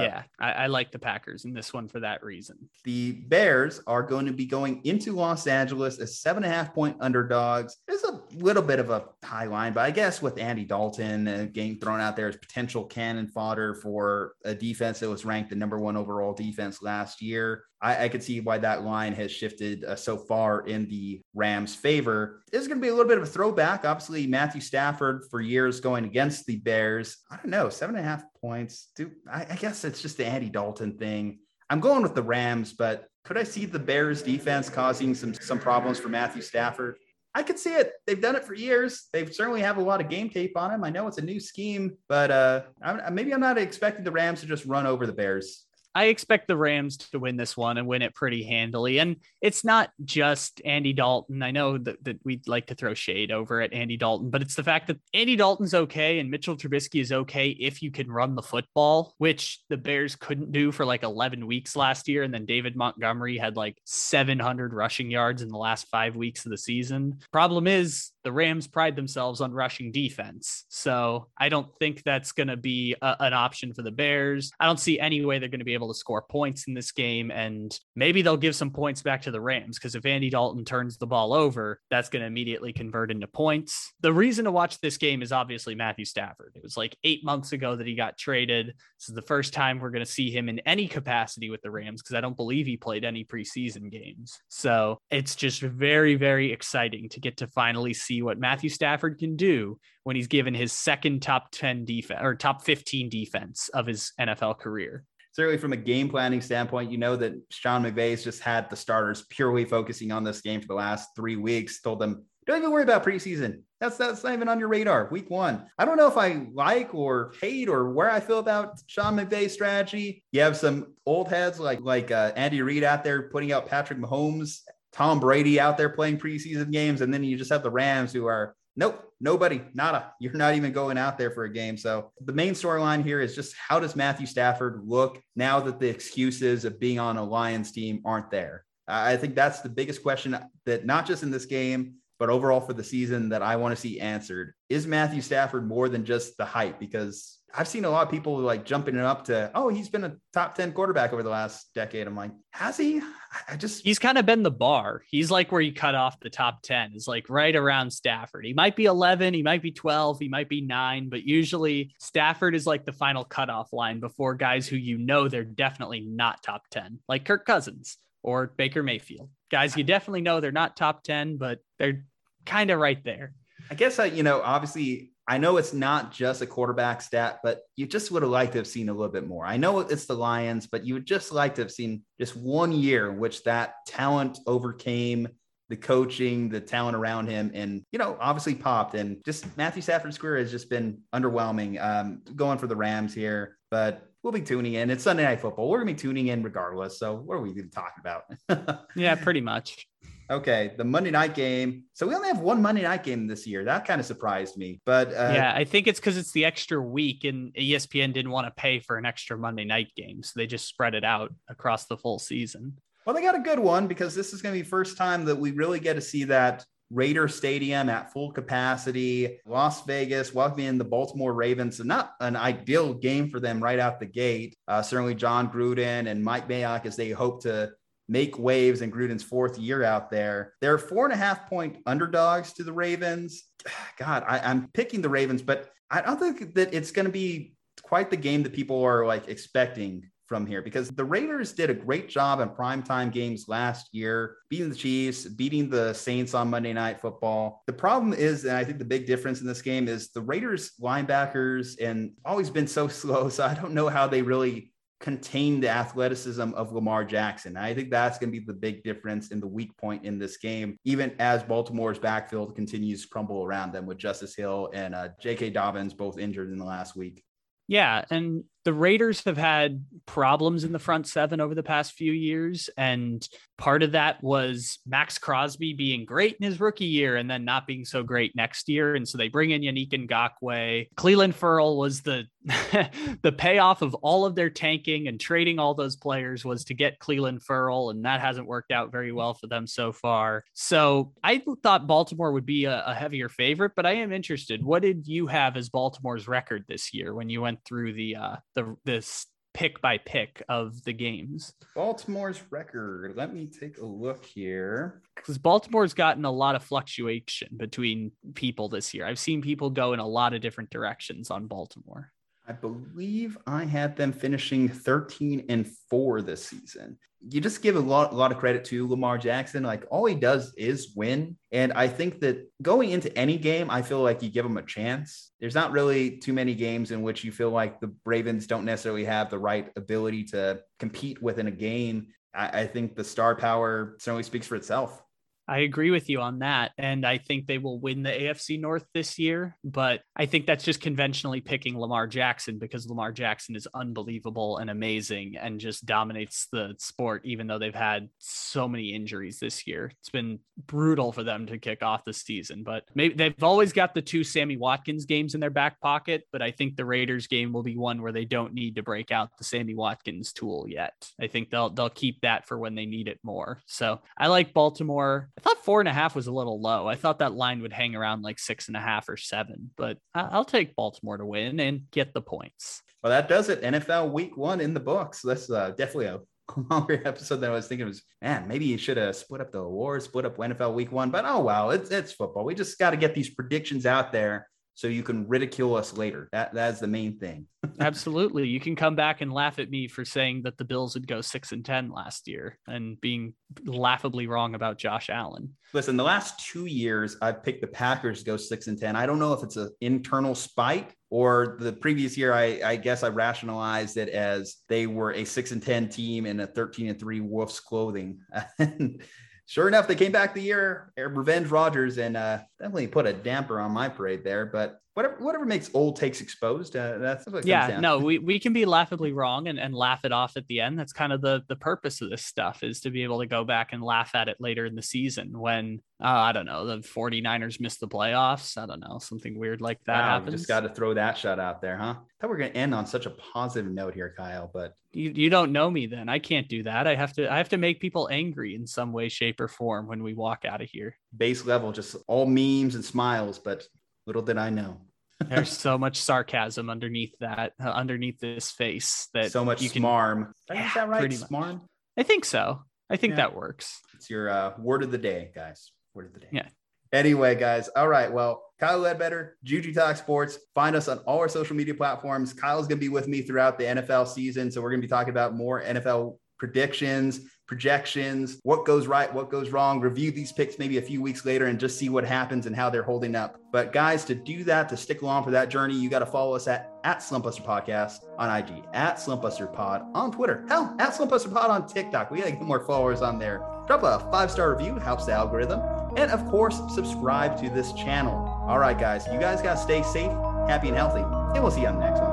Yeah, 0.00 0.22
I, 0.38 0.52
I, 0.52 0.66
like 0.68 0.90
the 0.90 0.98
Packers 0.98 1.44
in 1.44 1.52
this 1.52 1.72
one 1.74 1.86
for 1.86 2.00
that 2.00 2.22
reason. 2.22 2.56
The 2.84 3.12
Bears 3.12 3.80
are 3.86 4.02
going 4.02 4.24
to 4.26 4.32
be 4.32 4.46
going 4.46 4.80
into 4.84 5.12
Los 5.12 5.46
Angeles 5.46 5.98
as 5.98 6.18
seven 6.18 6.44
and 6.44 6.52
a 6.52 6.56
half 6.56 6.74
point 6.74 6.96
underdogs. 7.00 7.76
There's 7.86 8.04
a 8.04 8.22
little 8.34 8.62
bit 8.62 8.78
of 8.78 8.88
a 8.88 9.04
high 9.22 9.44
line, 9.44 9.74
but 9.74 9.82
I 9.82 9.90
guess 9.90 10.22
with 10.22 10.38
Andy 10.38 10.64
Dalton 10.64 11.28
uh, 11.28 11.46
getting 11.52 11.78
thrown 11.78 12.00
out 12.00 12.16
there 12.16 12.28
as 12.28 12.36
potential 12.36 12.84
cannon 12.84 13.28
fodder 13.28 13.74
for 13.74 14.32
a 14.44 14.54
defense 14.54 15.00
that 15.00 15.10
was 15.10 15.26
ranked 15.26 15.50
the 15.50 15.56
number 15.56 15.78
one 15.78 15.96
overall 15.96 16.32
defense 16.32 16.80
last 16.80 17.20
year, 17.20 17.64
I, 17.82 18.04
I 18.04 18.08
could 18.08 18.22
see 18.22 18.40
why 18.40 18.58
that 18.58 18.84
line 18.84 19.12
has 19.14 19.32
shifted 19.32 19.84
uh, 19.84 19.96
so 19.96 20.16
far 20.16 20.60
in 20.66 20.88
the 20.88 21.20
Rams' 21.34 21.74
favor. 21.74 22.42
This 22.50 22.62
is 22.62 22.68
going 22.68 22.78
to 22.78 22.82
be 22.82 22.88
a 22.88 22.94
little 22.94 23.08
bit 23.08 23.18
of 23.18 23.24
a 23.24 23.26
throwback. 23.26 23.84
Obviously, 23.84 24.26
Matthew 24.26 24.60
Stafford 24.60 25.24
for 25.30 25.40
years 25.40 25.80
going 25.80 26.04
against 26.04 26.46
the 26.46 26.56
Bears. 26.56 27.18
I 27.30 27.36
don't 27.36 27.48
know, 27.48 27.68
seven 27.68 27.96
and 27.96 28.04
a 28.04 28.08
half 28.08 28.24
points. 28.40 28.88
I, 29.30 29.46
I 29.50 29.56
guess 29.56 29.84
it's 29.84 30.00
just 30.00 30.16
the 30.16 30.26
Andy 30.26 30.48
Dalton 30.48 30.96
thing. 30.96 31.40
I'm 31.68 31.80
going 31.80 32.02
with 32.02 32.14
the 32.14 32.22
Rams, 32.22 32.72
but 32.72 33.08
could 33.24 33.36
I 33.36 33.42
see 33.42 33.66
the 33.66 33.78
Bears 33.78 34.22
defense 34.22 34.68
causing 34.68 35.14
some 35.14 35.34
some 35.34 35.58
problems 35.58 35.98
for 35.98 36.08
Matthew 36.08 36.42
Stafford? 36.42 36.96
I 37.34 37.42
could 37.42 37.58
see 37.58 37.74
it. 37.74 37.92
They've 38.06 38.20
done 38.20 38.36
it 38.36 38.44
for 38.44 38.52
years. 38.52 39.08
They 39.12 39.24
certainly 39.30 39.62
have 39.62 39.78
a 39.78 39.82
lot 39.82 40.02
of 40.02 40.10
game 40.10 40.28
tape 40.28 40.56
on 40.56 40.70
him. 40.70 40.84
I 40.84 40.90
know 40.90 41.06
it's 41.06 41.16
a 41.16 41.22
new 41.22 41.40
scheme, 41.40 41.96
but 42.06 42.30
uh, 42.30 42.62
I'm, 42.82 43.14
maybe 43.14 43.32
I'm 43.32 43.40
not 43.40 43.56
expecting 43.56 44.04
the 44.04 44.10
Rams 44.10 44.40
to 44.40 44.46
just 44.46 44.66
run 44.66 44.86
over 44.86 45.06
the 45.06 45.14
Bears 45.14 45.64
I 45.94 46.04
expect 46.06 46.48
the 46.48 46.56
Rams 46.56 46.96
to 46.96 47.18
win 47.18 47.36
this 47.36 47.56
one 47.56 47.78
and 47.78 47.86
win 47.86 48.02
it 48.02 48.14
pretty 48.14 48.42
handily. 48.42 48.98
And 48.98 49.16
it's 49.40 49.64
not 49.64 49.90
just 50.04 50.60
Andy 50.64 50.92
Dalton. 50.92 51.42
I 51.42 51.50
know 51.50 51.78
that, 51.78 52.02
that 52.04 52.24
we'd 52.24 52.48
like 52.48 52.66
to 52.68 52.74
throw 52.74 52.94
shade 52.94 53.30
over 53.30 53.60
at 53.60 53.72
Andy 53.72 53.96
Dalton, 53.96 54.30
but 54.30 54.42
it's 54.42 54.54
the 54.54 54.64
fact 54.64 54.88
that 54.88 55.00
Andy 55.12 55.36
Dalton's 55.36 55.74
okay 55.74 56.18
and 56.18 56.30
Mitchell 56.30 56.56
Trubisky 56.56 57.00
is 57.00 57.12
okay 57.12 57.48
if 57.48 57.82
you 57.82 57.90
can 57.90 58.10
run 58.10 58.34
the 58.34 58.42
football, 58.42 59.14
which 59.18 59.60
the 59.68 59.76
Bears 59.76 60.16
couldn't 60.16 60.52
do 60.52 60.72
for 60.72 60.84
like 60.84 61.02
11 61.02 61.46
weeks 61.46 61.76
last 61.76 62.08
year. 62.08 62.22
And 62.22 62.32
then 62.32 62.46
David 62.46 62.76
Montgomery 62.76 63.36
had 63.36 63.56
like 63.56 63.78
700 63.84 64.72
rushing 64.72 65.10
yards 65.10 65.42
in 65.42 65.48
the 65.48 65.58
last 65.58 65.88
five 65.88 66.16
weeks 66.16 66.44
of 66.44 66.50
the 66.50 66.58
season. 66.58 67.18
Problem 67.32 67.66
is, 67.66 68.10
the 68.24 68.32
Rams 68.32 68.68
pride 68.68 68.96
themselves 68.96 69.40
on 69.40 69.52
rushing 69.52 69.90
defense. 69.90 70.64
So 70.68 71.28
I 71.36 71.48
don't 71.48 71.68
think 71.78 72.02
that's 72.04 72.32
going 72.32 72.48
to 72.48 72.56
be 72.56 72.94
a, 73.02 73.16
an 73.20 73.32
option 73.32 73.74
for 73.74 73.82
the 73.82 73.90
Bears. 73.90 74.52
I 74.60 74.66
don't 74.66 74.78
see 74.78 75.00
any 75.00 75.24
way 75.24 75.38
they're 75.38 75.48
going 75.48 75.60
to 75.60 75.64
be 75.64 75.74
able 75.74 75.81
to 75.88 75.98
score 75.98 76.22
points 76.22 76.68
in 76.68 76.74
this 76.74 76.92
game. 76.92 77.30
And 77.30 77.76
maybe 77.96 78.22
they'll 78.22 78.36
give 78.36 78.54
some 78.54 78.70
points 78.70 79.02
back 79.02 79.22
to 79.22 79.30
the 79.30 79.40
Rams 79.40 79.78
because 79.78 79.94
if 79.96 80.06
Andy 80.06 80.30
Dalton 80.30 80.64
turns 80.64 80.96
the 80.96 81.06
ball 81.06 81.34
over, 81.34 81.80
that's 81.90 82.08
going 82.08 82.20
to 82.20 82.26
immediately 82.26 82.72
convert 82.72 83.10
into 83.10 83.26
points. 83.26 83.92
The 84.00 84.12
reason 84.12 84.44
to 84.44 84.52
watch 84.52 84.78
this 84.80 84.96
game 84.96 85.20
is 85.20 85.32
obviously 85.32 85.74
Matthew 85.74 86.04
Stafford. 86.04 86.52
It 86.54 86.62
was 86.62 86.76
like 86.76 86.96
eight 87.02 87.24
months 87.24 87.52
ago 87.52 87.74
that 87.74 87.86
he 87.86 87.96
got 87.96 88.18
traded. 88.18 88.68
This 88.68 89.08
is 89.08 89.14
the 89.14 89.22
first 89.22 89.52
time 89.52 89.80
we're 89.80 89.90
going 89.90 90.04
to 90.04 90.10
see 90.10 90.30
him 90.30 90.48
in 90.48 90.60
any 90.60 90.86
capacity 90.86 91.50
with 91.50 91.62
the 91.62 91.70
Rams 91.70 92.02
because 92.02 92.14
I 92.14 92.20
don't 92.20 92.36
believe 92.36 92.66
he 92.66 92.76
played 92.76 93.04
any 93.04 93.24
preseason 93.24 93.90
games. 93.90 94.38
So 94.48 94.98
it's 95.10 95.34
just 95.34 95.60
very, 95.60 96.14
very 96.14 96.52
exciting 96.52 97.08
to 97.10 97.20
get 97.20 97.38
to 97.38 97.48
finally 97.48 97.94
see 97.94 98.12
see 98.12 98.22
what 98.22 98.38
Matthew 98.38 98.68
Stafford 98.68 99.18
can 99.18 99.36
do 99.36 99.78
when 100.04 100.16
he's 100.16 100.26
given 100.26 100.54
his 100.54 100.72
second 100.72 101.22
top 101.22 101.50
10 101.52 101.84
defense 101.84 102.20
or 102.22 102.34
top 102.34 102.62
15 102.62 103.08
defense 103.08 103.70
of 103.70 103.86
his 103.86 104.12
NFL 104.20 104.58
career. 104.58 105.04
Certainly, 105.32 105.58
from 105.58 105.72
a 105.72 105.78
game 105.78 106.08
planning 106.08 106.40
standpoint, 106.40 106.90
you 106.90 106.98
know 106.98 107.16
that 107.16 107.34
Sean 107.50 107.82
McVay's 107.82 108.22
just 108.24 108.42
had 108.42 108.68
the 108.68 108.76
starters 108.76 109.24
purely 109.30 109.64
focusing 109.64 110.12
on 110.12 110.24
this 110.24 110.40
game 110.40 110.60
for 110.60 110.68
the 110.68 110.74
last 110.74 111.10
three 111.16 111.36
weeks, 111.36 111.80
told 111.80 112.00
them, 112.00 112.24
don't 112.46 112.58
even 112.58 112.70
worry 112.70 112.82
about 112.82 113.04
preseason. 113.04 113.62
That's 113.80 113.96
that's 113.96 114.24
not 114.24 114.32
even 114.32 114.48
on 114.48 114.58
your 114.58 114.68
radar. 114.68 115.08
Week 115.10 115.30
one. 115.30 115.64
I 115.78 115.84
don't 115.84 115.96
know 115.96 116.08
if 116.08 116.16
I 116.16 116.46
like 116.52 116.94
or 116.94 117.32
hate 117.40 117.68
or 117.68 117.92
where 117.92 118.10
I 118.10 118.20
feel 118.20 118.40
about 118.40 118.80
Sean 118.86 119.16
McVay's 119.16 119.52
strategy. 119.52 120.24
You 120.32 120.40
have 120.40 120.56
some 120.56 120.94
old 121.06 121.28
heads 121.28 121.60
like 121.60 121.80
like 121.82 122.10
uh, 122.10 122.32
Andy 122.36 122.62
Reid 122.62 122.84
out 122.84 123.04
there 123.04 123.28
putting 123.30 123.52
out 123.52 123.68
Patrick 123.68 123.98
Mahomes 123.98 124.60
Tom 124.92 125.20
Brady 125.20 125.58
out 125.58 125.78
there 125.78 125.88
playing 125.88 126.18
preseason 126.18 126.70
games, 126.70 127.00
and 127.00 127.12
then 127.12 127.24
you 127.24 127.36
just 127.36 127.50
have 127.50 127.62
the 127.62 127.70
Rams 127.70 128.12
who 128.12 128.26
are 128.26 128.54
nope, 128.76 129.12
nobody, 129.20 129.62
nada. 129.74 130.12
You're 130.18 130.32
not 130.32 130.54
even 130.54 130.72
going 130.72 130.98
out 130.98 131.18
there 131.18 131.30
for 131.30 131.44
a 131.44 131.52
game. 131.52 131.76
So 131.76 132.12
the 132.20 132.32
main 132.32 132.54
storyline 132.54 133.04
here 133.04 133.20
is 133.20 133.34
just 133.34 133.54
how 133.56 133.80
does 133.80 133.96
Matthew 133.96 134.26
Stafford 134.26 134.82
look 134.84 135.22
now 135.36 135.60
that 135.60 135.78
the 135.78 135.88
excuses 135.88 136.64
of 136.64 136.80
being 136.80 136.98
on 136.98 137.16
a 137.16 137.24
Lions 137.24 137.72
team 137.72 138.00
aren't 138.04 138.30
there? 138.30 138.64
I 138.88 139.16
think 139.16 139.34
that's 139.34 139.60
the 139.60 139.68
biggest 139.68 140.02
question 140.02 140.36
that 140.66 140.84
not 140.84 141.06
just 141.06 141.22
in 141.22 141.30
this 141.30 141.46
game, 141.46 141.94
but 142.18 142.30
overall 142.30 142.60
for 142.60 142.72
the 142.72 142.84
season 142.84 143.28
that 143.30 143.42
I 143.42 143.56
want 143.56 143.74
to 143.74 143.80
see 143.80 144.00
answered. 144.00 144.54
Is 144.68 144.86
Matthew 144.86 145.20
Stafford 145.20 145.66
more 145.66 145.88
than 145.88 146.04
just 146.04 146.36
the 146.36 146.44
hype? 146.44 146.78
Because 146.78 147.38
I've 147.54 147.68
seen 147.68 147.84
a 147.84 147.90
lot 147.90 148.02
of 148.02 148.10
people 148.10 148.38
like 148.38 148.64
jumping 148.64 148.96
it 148.96 149.04
up 149.04 149.24
to, 149.26 149.50
oh, 149.54 149.68
he's 149.68 149.88
been 149.88 150.04
a 150.04 150.16
top 150.32 150.54
10 150.54 150.72
quarterback 150.72 151.12
over 151.12 151.22
the 151.22 151.30
last 151.30 151.74
decade. 151.74 152.06
I'm 152.06 152.16
like, 152.16 152.30
has 152.50 152.76
he? 152.78 153.02
I 153.48 153.56
just 153.56 153.84
he's 153.84 153.98
kind 153.98 154.16
of 154.16 154.24
been 154.24 154.42
the 154.42 154.50
bar. 154.50 155.02
He's 155.08 155.30
like 155.30 155.52
where 155.52 155.60
you 155.60 155.72
cut 155.72 155.94
off 155.94 156.18
the 156.20 156.30
top 156.30 156.62
10 156.62 156.92
is 156.94 157.06
like 157.06 157.28
right 157.28 157.54
around 157.54 157.90
Stafford. 157.90 158.44
He 158.44 158.54
might 158.54 158.76
be 158.76 158.86
11, 158.86 159.34
he 159.34 159.42
might 159.42 159.62
be 159.62 159.72
12, 159.72 160.18
he 160.18 160.28
might 160.28 160.48
be 160.48 160.60
nine, 160.60 161.08
but 161.08 161.24
usually 161.24 161.94
Stafford 162.00 162.54
is 162.54 162.66
like 162.66 162.84
the 162.84 162.92
final 162.92 163.24
cutoff 163.24 163.72
line 163.72 164.00
before 164.00 164.34
guys 164.34 164.66
who 164.66 164.76
you 164.76 164.98
know 164.98 165.28
they're 165.28 165.44
definitely 165.44 166.00
not 166.00 166.42
top 166.42 166.62
10, 166.70 167.00
like 167.08 167.24
Kirk 167.24 167.44
Cousins 167.44 167.98
or 168.22 168.48
Baker 168.56 168.82
Mayfield. 168.82 169.28
Guys, 169.50 169.76
you 169.76 169.84
definitely 169.84 170.22
know 170.22 170.40
they're 170.40 170.52
not 170.52 170.76
top 170.76 171.02
10, 171.02 171.36
but 171.36 171.58
they're 171.78 172.04
kind 172.46 172.70
of 172.70 172.78
right 172.78 173.02
there. 173.04 173.34
I 173.70 173.74
guess, 173.74 173.98
I, 173.98 174.06
you 174.06 174.22
know, 174.22 174.40
obviously 174.42 175.11
I 175.28 175.38
know 175.38 175.56
it's 175.56 175.72
not 175.72 176.12
just 176.12 176.42
a 176.42 176.46
quarterback 176.46 177.00
stat, 177.00 177.38
but 177.44 177.62
you 177.76 177.86
just 177.86 178.10
would 178.10 178.22
have 178.22 178.30
liked 178.30 178.52
to 178.52 178.58
have 178.58 178.66
seen 178.66 178.88
a 178.88 178.92
little 178.92 179.12
bit 179.12 179.26
more. 179.26 179.46
I 179.46 179.56
know 179.56 179.78
it's 179.80 180.06
the 180.06 180.16
Lions, 180.16 180.66
but 180.66 180.84
you 180.84 180.94
would 180.94 181.06
just 181.06 181.32
like 181.32 181.54
to 181.56 181.62
have 181.62 181.70
seen 181.70 182.02
just 182.18 182.36
one 182.36 182.72
year 182.72 183.10
in 183.10 183.18
which 183.18 183.44
that 183.44 183.74
talent 183.86 184.38
overcame 184.46 185.28
the 185.68 185.76
coaching, 185.76 186.48
the 186.48 186.60
talent 186.60 186.96
around 186.96 187.28
him, 187.28 187.50
and 187.54 187.82
you 187.92 187.98
know, 187.98 188.16
obviously 188.20 188.54
popped. 188.54 188.94
And 188.94 189.24
just 189.24 189.56
Matthew 189.56 189.80
Stafford's 189.80 190.18
career 190.18 190.38
has 190.38 190.50
just 190.50 190.68
been 190.68 190.98
underwhelming. 191.14 191.82
Um, 191.82 192.22
going 192.34 192.58
for 192.58 192.66
the 192.66 192.76
Rams 192.76 193.14
here, 193.14 193.56
but 193.70 194.02
we'll 194.22 194.32
be 194.32 194.42
tuning 194.42 194.74
in. 194.74 194.90
It's 194.90 195.04
Sunday 195.04 195.24
Night 195.24 195.40
Football. 195.40 195.70
We're 195.70 195.78
gonna 195.78 195.92
be 195.92 195.98
tuning 195.98 196.28
in 196.28 196.42
regardless. 196.42 196.98
So 196.98 197.14
what 197.14 197.36
are 197.36 197.40
we 197.40 197.50
even 197.50 197.70
talking 197.70 198.00
about? 198.00 198.86
yeah, 198.96 199.14
pretty 199.14 199.40
much. 199.40 199.86
Okay, 200.32 200.72
the 200.78 200.84
Monday 200.84 201.10
night 201.10 201.34
game. 201.34 201.84
So 201.92 202.06
we 202.06 202.14
only 202.14 202.28
have 202.28 202.38
one 202.38 202.62
Monday 202.62 202.82
night 202.82 203.04
game 203.04 203.26
this 203.26 203.46
year. 203.46 203.64
That 203.64 203.84
kind 203.84 204.00
of 204.00 204.06
surprised 204.06 204.56
me. 204.56 204.80
But 204.86 205.08
uh, 205.08 205.32
yeah, 205.34 205.52
I 205.54 205.64
think 205.64 205.86
it's 205.86 206.00
because 206.00 206.16
it's 206.16 206.32
the 206.32 206.46
extra 206.46 206.80
week, 206.80 207.24
and 207.24 207.52
ESPN 207.52 208.14
didn't 208.14 208.30
want 208.30 208.46
to 208.46 208.50
pay 208.50 208.78
for 208.78 208.96
an 208.96 209.04
extra 209.04 209.36
Monday 209.36 209.66
night 209.66 209.92
game, 209.94 210.22
so 210.22 210.32
they 210.36 210.46
just 210.46 210.66
spread 210.66 210.94
it 210.94 211.04
out 211.04 211.34
across 211.48 211.84
the 211.84 211.98
full 211.98 212.18
season. 212.18 212.78
Well, 213.04 213.14
they 213.14 213.20
got 213.20 213.34
a 213.34 213.40
good 213.40 213.58
one 213.58 213.88
because 213.88 214.14
this 214.14 214.32
is 214.32 214.40
going 214.40 214.54
to 214.54 214.58
be 214.58 214.66
first 214.66 214.96
time 214.96 215.26
that 215.26 215.36
we 215.36 215.50
really 215.50 215.80
get 215.80 215.94
to 215.94 216.00
see 216.00 216.24
that 216.24 216.64
Raider 216.90 217.28
Stadium 217.28 217.88
at 217.88 218.12
full 218.12 218.32
capacity, 218.32 219.40
Las 219.46 219.84
Vegas 219.84 220.32
welcoming 220.32 220.78
the 220.78 220.84
Baltimore 220.84 221.34
Ravens. 221.34 221.78
So 221.78 221.84
not 221.84 222.12
an 222.20 222.36
ideal 222.36 222.94
game 222.94 223.28
for 223.28 223.40
them 223.40 223.62
right 223.62 223.78
out 223.78 223.98
the 223.98 224.06
gate. 224.06 224.56
Uh, 224.68 224.82
certainly 224.82 225.14
Jon 225.14 225.50
Gruden 225.50 226.06
and 226.06 226.22
Mike 226.22 226.48
Mayock 226.48 226.86
as 226.86 226.96
they 226.96 227.10
hope 227.10 227.42
to 227.42 227.72
make 228.08 228.38
waves 228.38 228.82
in 228.82 228.90
Gruden's 228.90 229.22
fourth 229.22 229.58
year 229.58 229.84
out 229.84 230.10
there. 230.10 230.54
They're 230.60 230.78
four 230.78 231.04
and 231.04 231.14
a 231.14 231.16
half 231.16 231.48
point 231.48 231.78
underdogs 231.86 232.52
to 232.54 232.64
the 232.64 232.72
Ravens. 232.72 233.44
God, 233.98 234.24
I, 234.26 234.38
I'm 234.40 234.68
picking 234.74 235.02
the 235.02 235.08
Ravens, 235.08 235.42
but 235.42 235.70
I 235.90 236.00
don't 236.00 236.18
think 236.18 236.54
that 236.54 236.74
it's 236.74 236.90
going 236.90 237.06
to 237.06 237.12
be 237.12 237.54
quite 237.82 238.10
the 238.10 238.16
game 238.16 238.42
that 238.42 238.52
people 238.52 238.82
are 238.82 239.06
like 239.06 239.28
expecting 239.28 240.10
from 240.32 240.46
here 240.46 240.62
because 240.62 240.88
the 240.88 241.04
Raiders 241.04 241.52
did 241.52 241.68
a 241.68 241.74
great 241.74 242.08
job 242.08 242.40
in 242.40 242.48
primetime 242.48 243.12
games 243.12 243.48
last 243.48 243.88
year, 243.92 244.38
beating 244.48 244.70
the 244.70 244.74
Chiefs, 244.74 245.26
beating 245.26 245.68
the 245.68 245.92
Saints 245.92 246.32
on 246.32 246.48
Monday 246.48 246.72
Night 246.72 247.02
Football. 247.02 247.62
The 247.66 247.74
problem 247.74 248.14
is, 248.14 248.46
and 248.46 248.56
I 248.56 248.64
think 248.64 248.78
the 248.78 248.84
big 248.86 249.06
difference 249.06 249.42
in 249.42 249.46
this 249.46 249.60
game 249.60 249.88
is 249.88 250.10
the 250.10 250.22
Raiders 250.22 250.72
linebackers 250.80 251.78
and 251.78 252.12
always 252.24 252.48
been 252.48 252.66
so 252.66 252.88
slow. 253.02 253.28
So 253.28 253.44
I 253.44 253.52
don't 253.52 253.74
know 253.74 253.90
how 253.90 254.06
they 254.06 254.22
really 254.22 254.71
contain 255.02 255.60
the 255.60 255.68
athleticism 255.68 256.54
of 256.54 256.72
Lamar 256.72 257.04
Jackson. 257.04 257.56
I 257.56 257.74
think 257.74 257.90
that's 257.90 258.18
going 258.18 258.32
to 258.32 258.38
be 258.38 258.44
the 258.46 258.54
big 258.54 258.84
difference 258.84 259.32
in 259.32 259.40
the 259.40 259.46
weak 259.46 259.76
point 259.76 260.04
in 260.04 260.16
this 260.16 260.36
game, 260.36 260.78
even 260.84 261.14
as 261.18 261.42
Baltimore's 261.42 261.98
backfield 261.98 262.54
continues 262.54 263.02
to 263.02 263.08
crumble 263.08 263.44
around 263.44 263.72
them 263.72 263.84
with 263.84 263.98
Justice 263.98 264.36
Hill 264.36 264.70
and 264.72 264.94
uh, 264.94 265.08
J.K. 265.20 265.50
Dobbins 265.50 265.92
both 265.92 266.18
injured 266.18 266.52
in 266.52 266.58
the 266.58 266.64
last 266.64 266.96
week. 266.96 267.24
Yeah, 267.66 268.04
and 268.10 268.44
the 268.64 268.72
Raiders 268.72 269.24
have 269.24 269.36
had 269.36 269.84
problems 270.06 270.64
in 270.64 270.72
the 270.72 270.78
front 270.78 271.06
seven 271.06 271.40
over 271.40 271.54
the 271.54 271.62
past 271.62 271.92
few 271.92 272.12
years. 272.12 272.70
And 272.76 273.26
part 273.58 273.82
of 273.82 273.92
that 273.92 274.22
was 274.22 274.78
Maxx 274.86 275.18
Crosby 275.18 275.72
being 275.72 276.04
great 276.04 276.36
in 276.40 276.44
his 276.44 276.60
rookie 276.60 276.84
year 276.84 277.16
and 277.16 277.30
then 277.30 277.44
not 277.44 277.66
being 277.66 277.84
so 277.84 278.02
great 278.02 278.34
next 278.36 278.68
year. 278.68 278.94
And 278.94 279.08
so 279.08 279.18
they 279.18 279.28
bring 279.28 279.50
in 279.50 279.62
Yannick 279.62 279.90
Ngakoue. 279.90 280.88
Clelin 280.96 281.34
Ferrell 281.34 281.76
was 281.76 282.02
the 282.02 282.26
the 283.22 283.32
payoff 283.32 283.82
of 283.82 283.94
all 283.96 284.26
of 284.26 284.34
their 284.34 284.50
tanking 284.50 285.06
and 285.06 285.20
trading 285.20 285.58
all 285.58 285.74
those 285.74 285.94
players 285.94 286.44
was 286.44 286.64
to 286.64 286.74
get 286.74 286.98
Clelin 286.98 287.40
Ferrell, 287.40 287.90
and 287.90 288.04
that 288.04 288.20
hasn't 288.20 288.48
worked 288.48 288.72
out 288.72 288.90
very 288.90 289.12
well 289.12 289.34
for 289.34 289.46
them 289.46 289.66
so 289.66 289.92
far. 289.92 290.42
So 290.52 291.12
I 291.22 291.42
thought 291.62 291.86
Baltimore 291.86 292.32
would 292.32 292.46
be 292.46 292.64
a, 292.64 292.82
a 292.84 292.94
heavier 292.94 293.28
favorite, 293.28 293.72
but 293.76 293.86
I 293.86 293.92
am 293.92 294.12
interested. 294.12 294.64
What 294.64 294.82
did 294.82 295.06
you 295.06 295.28
have 295.28 295.56
as 295.56 295.68
Baltimore's 295.68 296.26
record 296.26 296.64
this 296.66 296.92
year 296.92 297.14
when 297.14 297.30
you 297.30 297.40
went 297.40 297.60
through 297.64 297.92
the 297.92 298.16
uh, 298.16 298.36
the 298.54 298.76
this 298.84 299.26
pick 299.54 299.80
by 299.82 299.98
pick 299.98 300.42
of 300.48 300.82
the 300.84 300.92
games. 300.92 301.52
Baltimore's 301.74 302.42
record. 302.50 303.14
Let 303.16 303.34
me 303.34 303.46
take 303.46 303.78
a 303.78 303.84
look 303.84 304.24
here. 304.24 305.02
Because 305.14 305.38
Baltimore's 305.38 305.94
gotten 305.94 306.24
a 306.24 306.30
lot 306.30 306.54
of 306.54 306.62
fluctuation 306.62 307.48
between 307.56 308.12
people 308.34 308.68
this 308.68 308.94
year. 308.94 309.06
I've 309.06 309.18
seen 309.18 309.42
people 309.42 309.70
go 309.70 309.92
in 309.92 310.00
a 310.00 310.06
lot 310.06 310.32
of 310.32 310.40
different 310.40 310.70
directions 310.70 311.30
on 311.30 311.46
Baltimore. 311.46 312.12
I 312.52 312.54
believe 312.54 313.38
I 313.46 313.64
had 313.64 313.96
them 313.96 314.12
finishing 314.12 314.68
13 314.68 315.46
and 315.48 315.66
4 315.88 316.20
this 316.20 316.44
season. 316.44 316.98
You 317.26 317.40
just 317.40 317.62
give 317.62 317.76
a 317.76 317.80
lot, 317.80 318.12
a 318.12 318.14
lot 318.14 318.30
of 318.30 318.36
credit 318.38 318.64
to 318.66 318.86
Lamar 318.86 319.16
Jackson. 319.16 319.62
Like 319.62 319.84
all 319.90 320.04
he 320.04 320.14
does 320.14 320.52
is 320.56 320.92
win. 320.94 321.38
And 321.50 321.72
I 321.72 321.88
think 321.88 322.20
that 322.20 322.50
going 322.60 322.90
into 322.90 323.16
any 323.16 323.38
game, 323.38 323.70
I 323.70 323.80
feel 323.80 324.02
like 324.02 324.22
you 324.22 324.28
give 324.28 324.44
him 324.44 324.58
a 324.58 324.62
chance. 324.62 325.30
There's 325.40 325.54
not 325.54 325.72
really 325.72 326.18
too 326.18 326.34
many 326.34 326.54
games 326.54 326.90
in 326.90 327.00
which 327.00 327.24
you 327.24 327.32
feel 327.32 327.50
like 327.50 327.80
the 327.80 327.94
Ravens 328.04 328.46
don't 328.46 328.66
necessarily 328.66 329.04
have 329.04 329.30
the 329.30 329.38
right 329.38 329.70
ability 329.76 330.24
to 330.24 330.60
compete 330.78 331.22
within 331.22 331.46
a 331.46 331.52
game. 331.52 332.08
I, 332.34 332.62
I 332.62 332.66
think 332.66 332.96
the 332.96 333.04
star 333.04 333.34
power 333.34 333.96
certainly 333.98 334.24
speaks 334.24 334.46
for 334.46 334.56
itself. 334.56 335.02
I 335.48 335.60
agree 335.60 335.90
with 335.90 336.08
you 336.08 336.20
on 336.20 336.40
that. 336.40 336.72
And 336.78 337.06
I 337.06 337.18
think 337.18 337.46
they 337.46 337.58
will 337.58 337.80
win 337.80 338.02
the 338.02 338.10
AFC 338.10 338.60
North 338.60 338.84
this 338.94 339.18
year. 339.18 339.56
But 339.64 340.02
I 340.16 340.26
think 340.26 340.46
that's 340.46 340.64
just 340.64 340.80
conventionally 340.80 341.40
picking 341.40 341.78
Lamar 341.78 342.06
Jackson 342.06 342.58
because 342.58 342.88
Lamar 342.88 343.12
Jackson 343.12 343.56
is 343.56 343.66
unbelievable 343.74 344.58
and 344.58 344.70
amazing 344.70 345.36
and 345.36 345.60
just 345.60 345.84
dominates 345.86 346.48
the 346.52 346.74
sport, 346.78 347.22
even 347.24 347.46
though 347.46 347.58
they've 347.58 347.74
had 347.74 348.08
so 348.18 348.68
many 348.68 348.94
injuries 348.94 349.38
this 349.38 349.66
year. 349.66 349.92
It's 350.00 350.10
been 350.10 350.38
brutal 350.66 351.12
for 351.12 351.24
them 351.24 351.46
to 351.46 351.58
kick 351.58 351.82
off 351.82 352.04
the 352.04 352.12
season. 352.12 352.62
But 352.62 352.84
maybe 352.94 353.14
they've 353.14 353.42
always 353.42 353.72
got 353.72 353.94
the 353.94 354.02
two 354.02 354.24
Sammy 354.24 354.56
Watkins 354.56 355.06
games 355.06 355.34
in 355.34 355.40
their 355.40 355.50
back 355.50 355.80
pocket. 355.80 356.24
But 356.32 356.42
I 356.42 356.50
think 356.50 356.76
the 356.76 356.84
Raiders 356.84 357.26
game 357.26 357.52
will 357.52 357.62
be 357.62 357.76
one 357.76 358.00
where 358.00 358.12
they 358.12 358.24
don't 358.24 358.54
need 358.54 358.76
to 358.76 358.82
break 358.82 359.10
out 359.10 359.30
the 359.38 359.44
Sammy 359.44 359.74
Watkins 359.74 360.32
tool 360.32 360.66
yet. 360.68 360.94
I 361.20 361.26
think 361.26 361.50
they'll 361.50 361.70
they'll 361.70 361.90
keep 361.90 362.20
that 362.20 362.46
for 362.46 362.58
when 362.58 362.74
they 362.74 362.86
need 362.86 363.08
it 363.08 363.18
more. 363.22 363.60
So 363.66 364.00
I 364.16 364.28
like 364.28 364.54
Baltimore. 364.54 365.30
I 365.38 365.40
thought 365.40 365.64
four 365.64 365.80
and 365.80 365.88
a 365.88 365.92
half 365.92 366.14
was 366.14 366.26
a 366.26 366.32
little 366.32 366.60
low. 366.60 366.86
I 366.86 366.94
thought 366.94 367.20
that 367.20 367.32
line 367.32 367.62
would 367.62 367.72
hang 367.72 367.94
around 367.94 368.22
like 368.22 368.38
six 368.38 368.68
and 368.68 368.76
a 368.76 368.80
half 368.80 369.08
or 369.08 369.16
seven, 369.16 369.70
but 369.76 369.98
I'll 370.14 370.44
take 370.44 370.76
Baltimore 370.76 371.16
to 371.16 371.24
win 371.24 371.58
and 371.58 371.90
get 371.90 372.12
the 372.12 372.20
points. 372.20 372.82
Well, 373.02 373.10
that 373.10 373.28
does 373.28 373.48
it. 373.48 373.62
NFL 373.62 374.12
Week 374.12 374.36
One 374.36 374.60
in 374.60 374.74
the 374.74 374.80
books. 374.80 375.22
That's 375.22 375.50
uh, 375.50 375.70
definitely 375.70 376.06
a 376.06 376.20
longer 376.70 377.00
episode 377.04 377.36
than 377.36 377.50
I 377.50 377.54
was 377.54 377.66
thinking. 377.66 377.86
It 377.86 377.90
was 377.90 378.02
man, 378.20 378.46
maybe 378.46 378.66
you 378.66 378.78
should 378.78 378.98
have 378.98 379.16
split 379.16 379.40
up 379.40 379.52
the 379.52 379.60
awards, 379.60 380.04
split 380.04 380.26
up 380.26 380.36
NFL 380.36 380.74
Week 380.74 380.92
One. 380.92 381.10
But 381.10 381.24
oh 381.26 381.40
wow, 381.40 381.70
it's 381.70 381.90
it's 381.90 382.12
football. 382.12 382.44
We 382.44 382.54
just 382.54 382.78
got 382.78 382.90
to 382.90 382.96
get 382.96 383.14
these 383.14 383.30
predictions 383.30 383.86
out 383.86 384.12
there 384.12 384.48
so 384.74 384.88
you 384.88 385.02
can 385.02 385.28
ridicule 385.28 385.74
us 385.74 385.96
later. 385.96 386.28
That 386.32 386.54
that's 386.54 386.80
the 386.80 386.86
main 386.86 387.18
thing. 387.18 387.46
Absolutely. 387.80 388.48
You 388.48 388.58
can 388.58 388.74
come 388.74 388.96
back 388.96 389.20
and 389.20 389.32
laugh 389.32 389.58
at 389.58 389.70
me 389.70 389.86
for 389.86 390.04
saying 390.04 390.42
that 390.42 390.56
the 390.58 390.64
Bills 390.64 390.94
would 390.94 391.06
go 391.06 391.20
6 391.20 391.52
and 391.52 391.64
10 391.64 391.90
last 391.90 392.26
year 392.26 392.58
and 392.66 393.00
being 393.00 393.34
laughably 393.64 394.26
wrong 394.26 394.54
about 394.54 394.78
Josh 394.78 395.10
Allen. 395.10 395.54
Listen, 395.72 395.96
the 395.96 396.04
last 396.04 396.44
2 396.50 396.66
years 396.66 397.16
I've 397.22 397.44
picked 397.44 397.60
the 397.60 397.68
Packers 397.68 398.20
to 398.20 398.24
go 398.24 398.36
6 398.36 398.66
and 398.66 398.80
10. 398.80 398.96
I 398.96 399.06
don't 399.06 399.18
know 399.18 399.32
if 399.32 399.42
it's 399.42 399.56
an 399.56 399.70
internal 399.80 400.34
spite 400.34 400.92
or 401.10 401.58
the 401.60 401.72
previous 401.72 402.16
year 402.16 402.32
I, 402.32 402.60
I 402.64 402.76
guess 402.76 403.02
I 403.02 403.08
rationalized 403.08 403.96
it 403.96 404.08
as 404.08 404.56
they 404.68 404.86
were 404.86 405.12
a 405.12 405.24
6 405.24 405.52
and 405.52 405.62
10 405.62 405.88
team 405.90 406.26
in 406.26 406.40
a 406.40 406.46
13 406.46 406.88
and 406.88 406.98
3 406.98 407.20
Wolves 407.20 407.60
clothing. 407.60 408.18
sure 409.46 409.68
enough, 409.68 409.88
they 409.88 409.94
came 409.94 410.12
back 410.12 410.34
the 410.34 410.40
year, 410.40 410.92
revenge 410.96 411.48
Rodgers, 411.48 411.98
and 411.98 412.16
uh, 412.16 412.40
definitely 412.58 412.88
put 412.88 413.06
a 413.06 413.12
damper 413.12 413.60
on 413.60 413.72
my 413.72 413.88
parade 413.88 414.24
there. 414.24 414.46
But 414.46 414.80
whatever 414.94 415.16
whatever 415.18 415.46
makes 415.46 415.70
old 415.72 415.96
takes 415.96 416.20
exposed 416.20 416.76
uh, 416.76 416.98
that's 416.98 417.24
yeah 417.44 417.80
no 417.80 417.98
we, 417.98 418.18
we 418.18 418.38
can 418.38 418.52
be 418.52 418.64
laughably 418.64 419.12
wrong 419.12 419.48
and, 419.48 419.58
and 419.58 419.74
laugh 419.74 420.04
it 420.04 420.12
off 420.12 420.36
at 420.36 420.46
the 420.48 420.60
end. 420.60 420.78
That's 420.78 420.92
kind 420.92 421.12
of 421.12 421.20
the 421.20 421.42
the 421.48 421.56
purpose 421.56 422.00
of 422.02 422.10
this 422.10 422.24
stuff 422.24 422.62
is 422.62 422.80
to 422.80 422.90
be 422.90 423.02
able 423.02 423.20
to 423.20 423.26
go 423.26 423.44
back 423.44 423.72
and 423.72 423.82
laugh 423.82 424.14
at 424.14 424.28
it 424.28 424.36
later 424.38 424.66
in 424.66 424.74
the 424.74 424.82
season 424.82 425.38
when 425.38 425.80
uh, 426.02 426.08
i 426.08 426.32
don't 426.32 426.46
know 426.46 426.66
the 426.66 426.78
49ers 426.78 427.60
miss 427.60 427.78
the 427.78 427.88
playoffs. 427.88 428.58
I 428.58 428.66
don't 428.66 428.80
know 428.80 428.98
something 428.98 429.38
weird 429.38 429.60
like 429.60 429.82
that 429.84 430.02
wow, 430.02 430.18
happens 430.18 430.36
just 430.36 430.48
got 430.48 430.60
to 430.60 430.68
throw 430.68 430.94
that 430.94 431.16
shot 431.16 431.38
out 431.38 431.62
there 431.62 431.76
huh? 431.76 431.94
I 431.98 432.20
thought 432.20 432.30
we 432.30 432.34
are 432.34 432.38
going 432.38 432.52
to 432.52 432.56
end 432.56 432.74
on 432.74 432.86
such 432.86 433.06
a 433.06 433.10
positive 433.10 433.70
note 433.70 433.94
here 433.94 434.14
kyle 434.16 434.50
but 434.52 434.74
you, 434.94 435.10
you 435.14 435.30
don't 435.30 435.52
know 435.52 435.70
me 435.70 435.86
then. 435.86 436.10
I 436.10 436.18
can't 436.18 436.48
do 436.48 436.64
that. 436.64 436.86
I 436.86 436.94
have 436.94 437.14
to 437.14 437.32
i 437.32 437.38
have 437.38 437.48
to 437.50 437.56
make 437.56 437.80
people 437.80 438.08
angry 438.12 438.54
in 438.54 438.66
some 438.66 438.92
way 438.92 439.08
shape 439.08 439.40
or 439.40 439.48
form 439.48 439.86
when 439.86 440.02
we 440.02 440.12
walk 440.12 440.44
out 440.44 440.60
of 440.60 440.68
here. 440.68 440.98
Base 441.16 441.46
level 441.46 441.72
just 441.72 441.96
all 442.06 442.26
memes 442.26 442.74
and 442.74 442.84
smiles 442.84 443.38
but 443.38 443.66
Little 444.06 444.22
did 444.22 444.38
I 444.38 444.50
know. 444.50 444.78
There's 445.20 445.50
so 445.56 445.78
much 445.78 445.98
sarcasm 445.98 446.70
underneath 446.70 447.14
that, 447.20 447.52
uh, 447.62 447.68
underneath 447.70 448.18
this 448.20 448.50
face 448.50 449.08
that 449.14 449.32
so 449.32 449.44
much 449.44 449.62
you 449.62 449.70
can, 449.70 449.82
smarm. 449.82 450.32
Yeah, 450.50 450.66
Is 450.66 450.74
that 450.74 450.88
right? 450.88 451.10
Smarm. 451.10 451.60
I 451.96 452.02
think 452.02 452.24
so. 452.24 452.62
I 452.90 452.96
think 452.96 453.12
yeah. 453.12 453.16
that 453.16 453.34
works. 453.34 453.80
It's 453.94 454.10
your 454.10 454.28
uh, 454.28 454.52
word 454.58 454.82
of 454.82 454.90
the 454.90 454.98
day, 454.98 455.30
guys. 455.34 455.70
Word 455.94 456.06
of 456.06 456.14
the 456.14 456.20
day. 456.20 456.28
Yeah. 456.30 456.48
Anyway, 456.92 457.34
guys. 457.34 457.68
All 457.68 457.88
right. 457.88 458.12
Well, 458.12 458.44
Kyle 458.60 458.78
Ledbetter, 458.78 459.36
Juju 459.44 459.72
Talk 459.72 459.96
Sports. 459.96 460.38
Find 460.54 460.76
us 460.76 460.88
on 460.88 460.98
all 460.98 461.20
our 461.20 461.28
social 461.28 461.56
media 461.56 461.74
platforms. 461.74 462.32
Kyle's 462.32 462.68
going 462.68 462.78
to 462.78 462.84
be 462.84 462.90
with 462.90 463.08
me 463.08 463.22
throughout 463.22 463.58
the 463.58 463.64
NFL 463.64 464.08
season. 464.08 464.50
So 464.50 464.60
we're 464.60 464.70
going 464.70 464.82
to 464.82 464.86
be 464.86 464.90
talking 464.90 465.10
about 465.10 465.34
more 465.34 465.62
NFL 465.62 466.18
predictions, 466.38 467.20
projections, 467.52 468.40
what 468.44 468.64
goes 468.64 468.86
right, 468.86 469.12
what 469.12 469.28
goes 469.28 469.50
wrong, 469.50 469.78
review 469.78 470.10
these 470.10 470.32
picks 470.32 470.58
maybe 470.58 470.78
a 470.78 470.82
few 470.82 471.02
weeks 471.02 471.26
later 471.26 471.48
and 471.48 471.60
just 471.60 471.78
see 471.78 471.90
what 471.90 472.02
happens 472.02 472.46
and 472.46 472.56
how 472.56 472.70
they're 472.70 472.82
holding 472.82 473.14
up. 473.14 473.38
But 473.52 473.74
guys, 473.74 474.06
to 474.06 474.14
do 474.14 474.42
that, 474.44 474.70
to 474.70 474.76
stick 474.78 475.02
along 475.02 475.24
for 475.24 475.30
that 475.32 475.50
journey, 475.50 475.74
you 475.74 475.90
got 475.90 475.98
to 475.98 476.06
follow 476.06 476.34
us 476.34 476.48
at, 476.48 476.72
at 476.82 477.00
Slumpbuster 477.00 477.44
Podcast 477.44 478.04
on 478.16 478.34
IG, 478.34 478.64
at 478.72 478.96
Slumpbuster 478.96 479.52
Pod 479.52 479.82
on 479.92 480.10
Twitter, 480.10 480.46
hell, 480.48 480.74
at 480.78 480.94
Slumpbuster 480.94 481.30
Pod 481.30 481.50
on 481.50 481.68
TikTok. 481.68 482.10
We 482.10 482.20
got 482.20 482.24
to 482.24 482.32
get 482.32 482.40
more 482.40 482.64
followers 482.64 483.02
on 483.02 483.18
there. 483.18 483.44
Drop 483.66 483.82
a 483.82 483.98
five 484.10 484.30
star 484.30 484.54
review, 484.54 484.76
helps 484.76 485.04
the 485.04 485.12
algorithm. 485.12 485.60
And 485.98 486.10
of 486.10 486.24
course, 486.30 486.58
subscribe 486.74 487.38
to 487.42 487.50
this 487.50 487.74
channel. 487.74 488.14
All 488.48 488.58
right, 488.58 488.78
guys, 488.78 489.06
you 489.12 489.20
guys 489.20 489.42
got 489.42 489.56
to 489.56 489.60
stay 489.60 489.82
safe, 489.82 490.10
happy, 490.48 490.68
and 490.68 490.76
healthy. 490.78 491.02
And 491.34 491.42
we'll 491.42 491.50
see 491.50 491.60
you 491.60 491.66
on 491.66 491.74
the 491.74 491.84
next 491.84 492.00
one. 492.00 492.11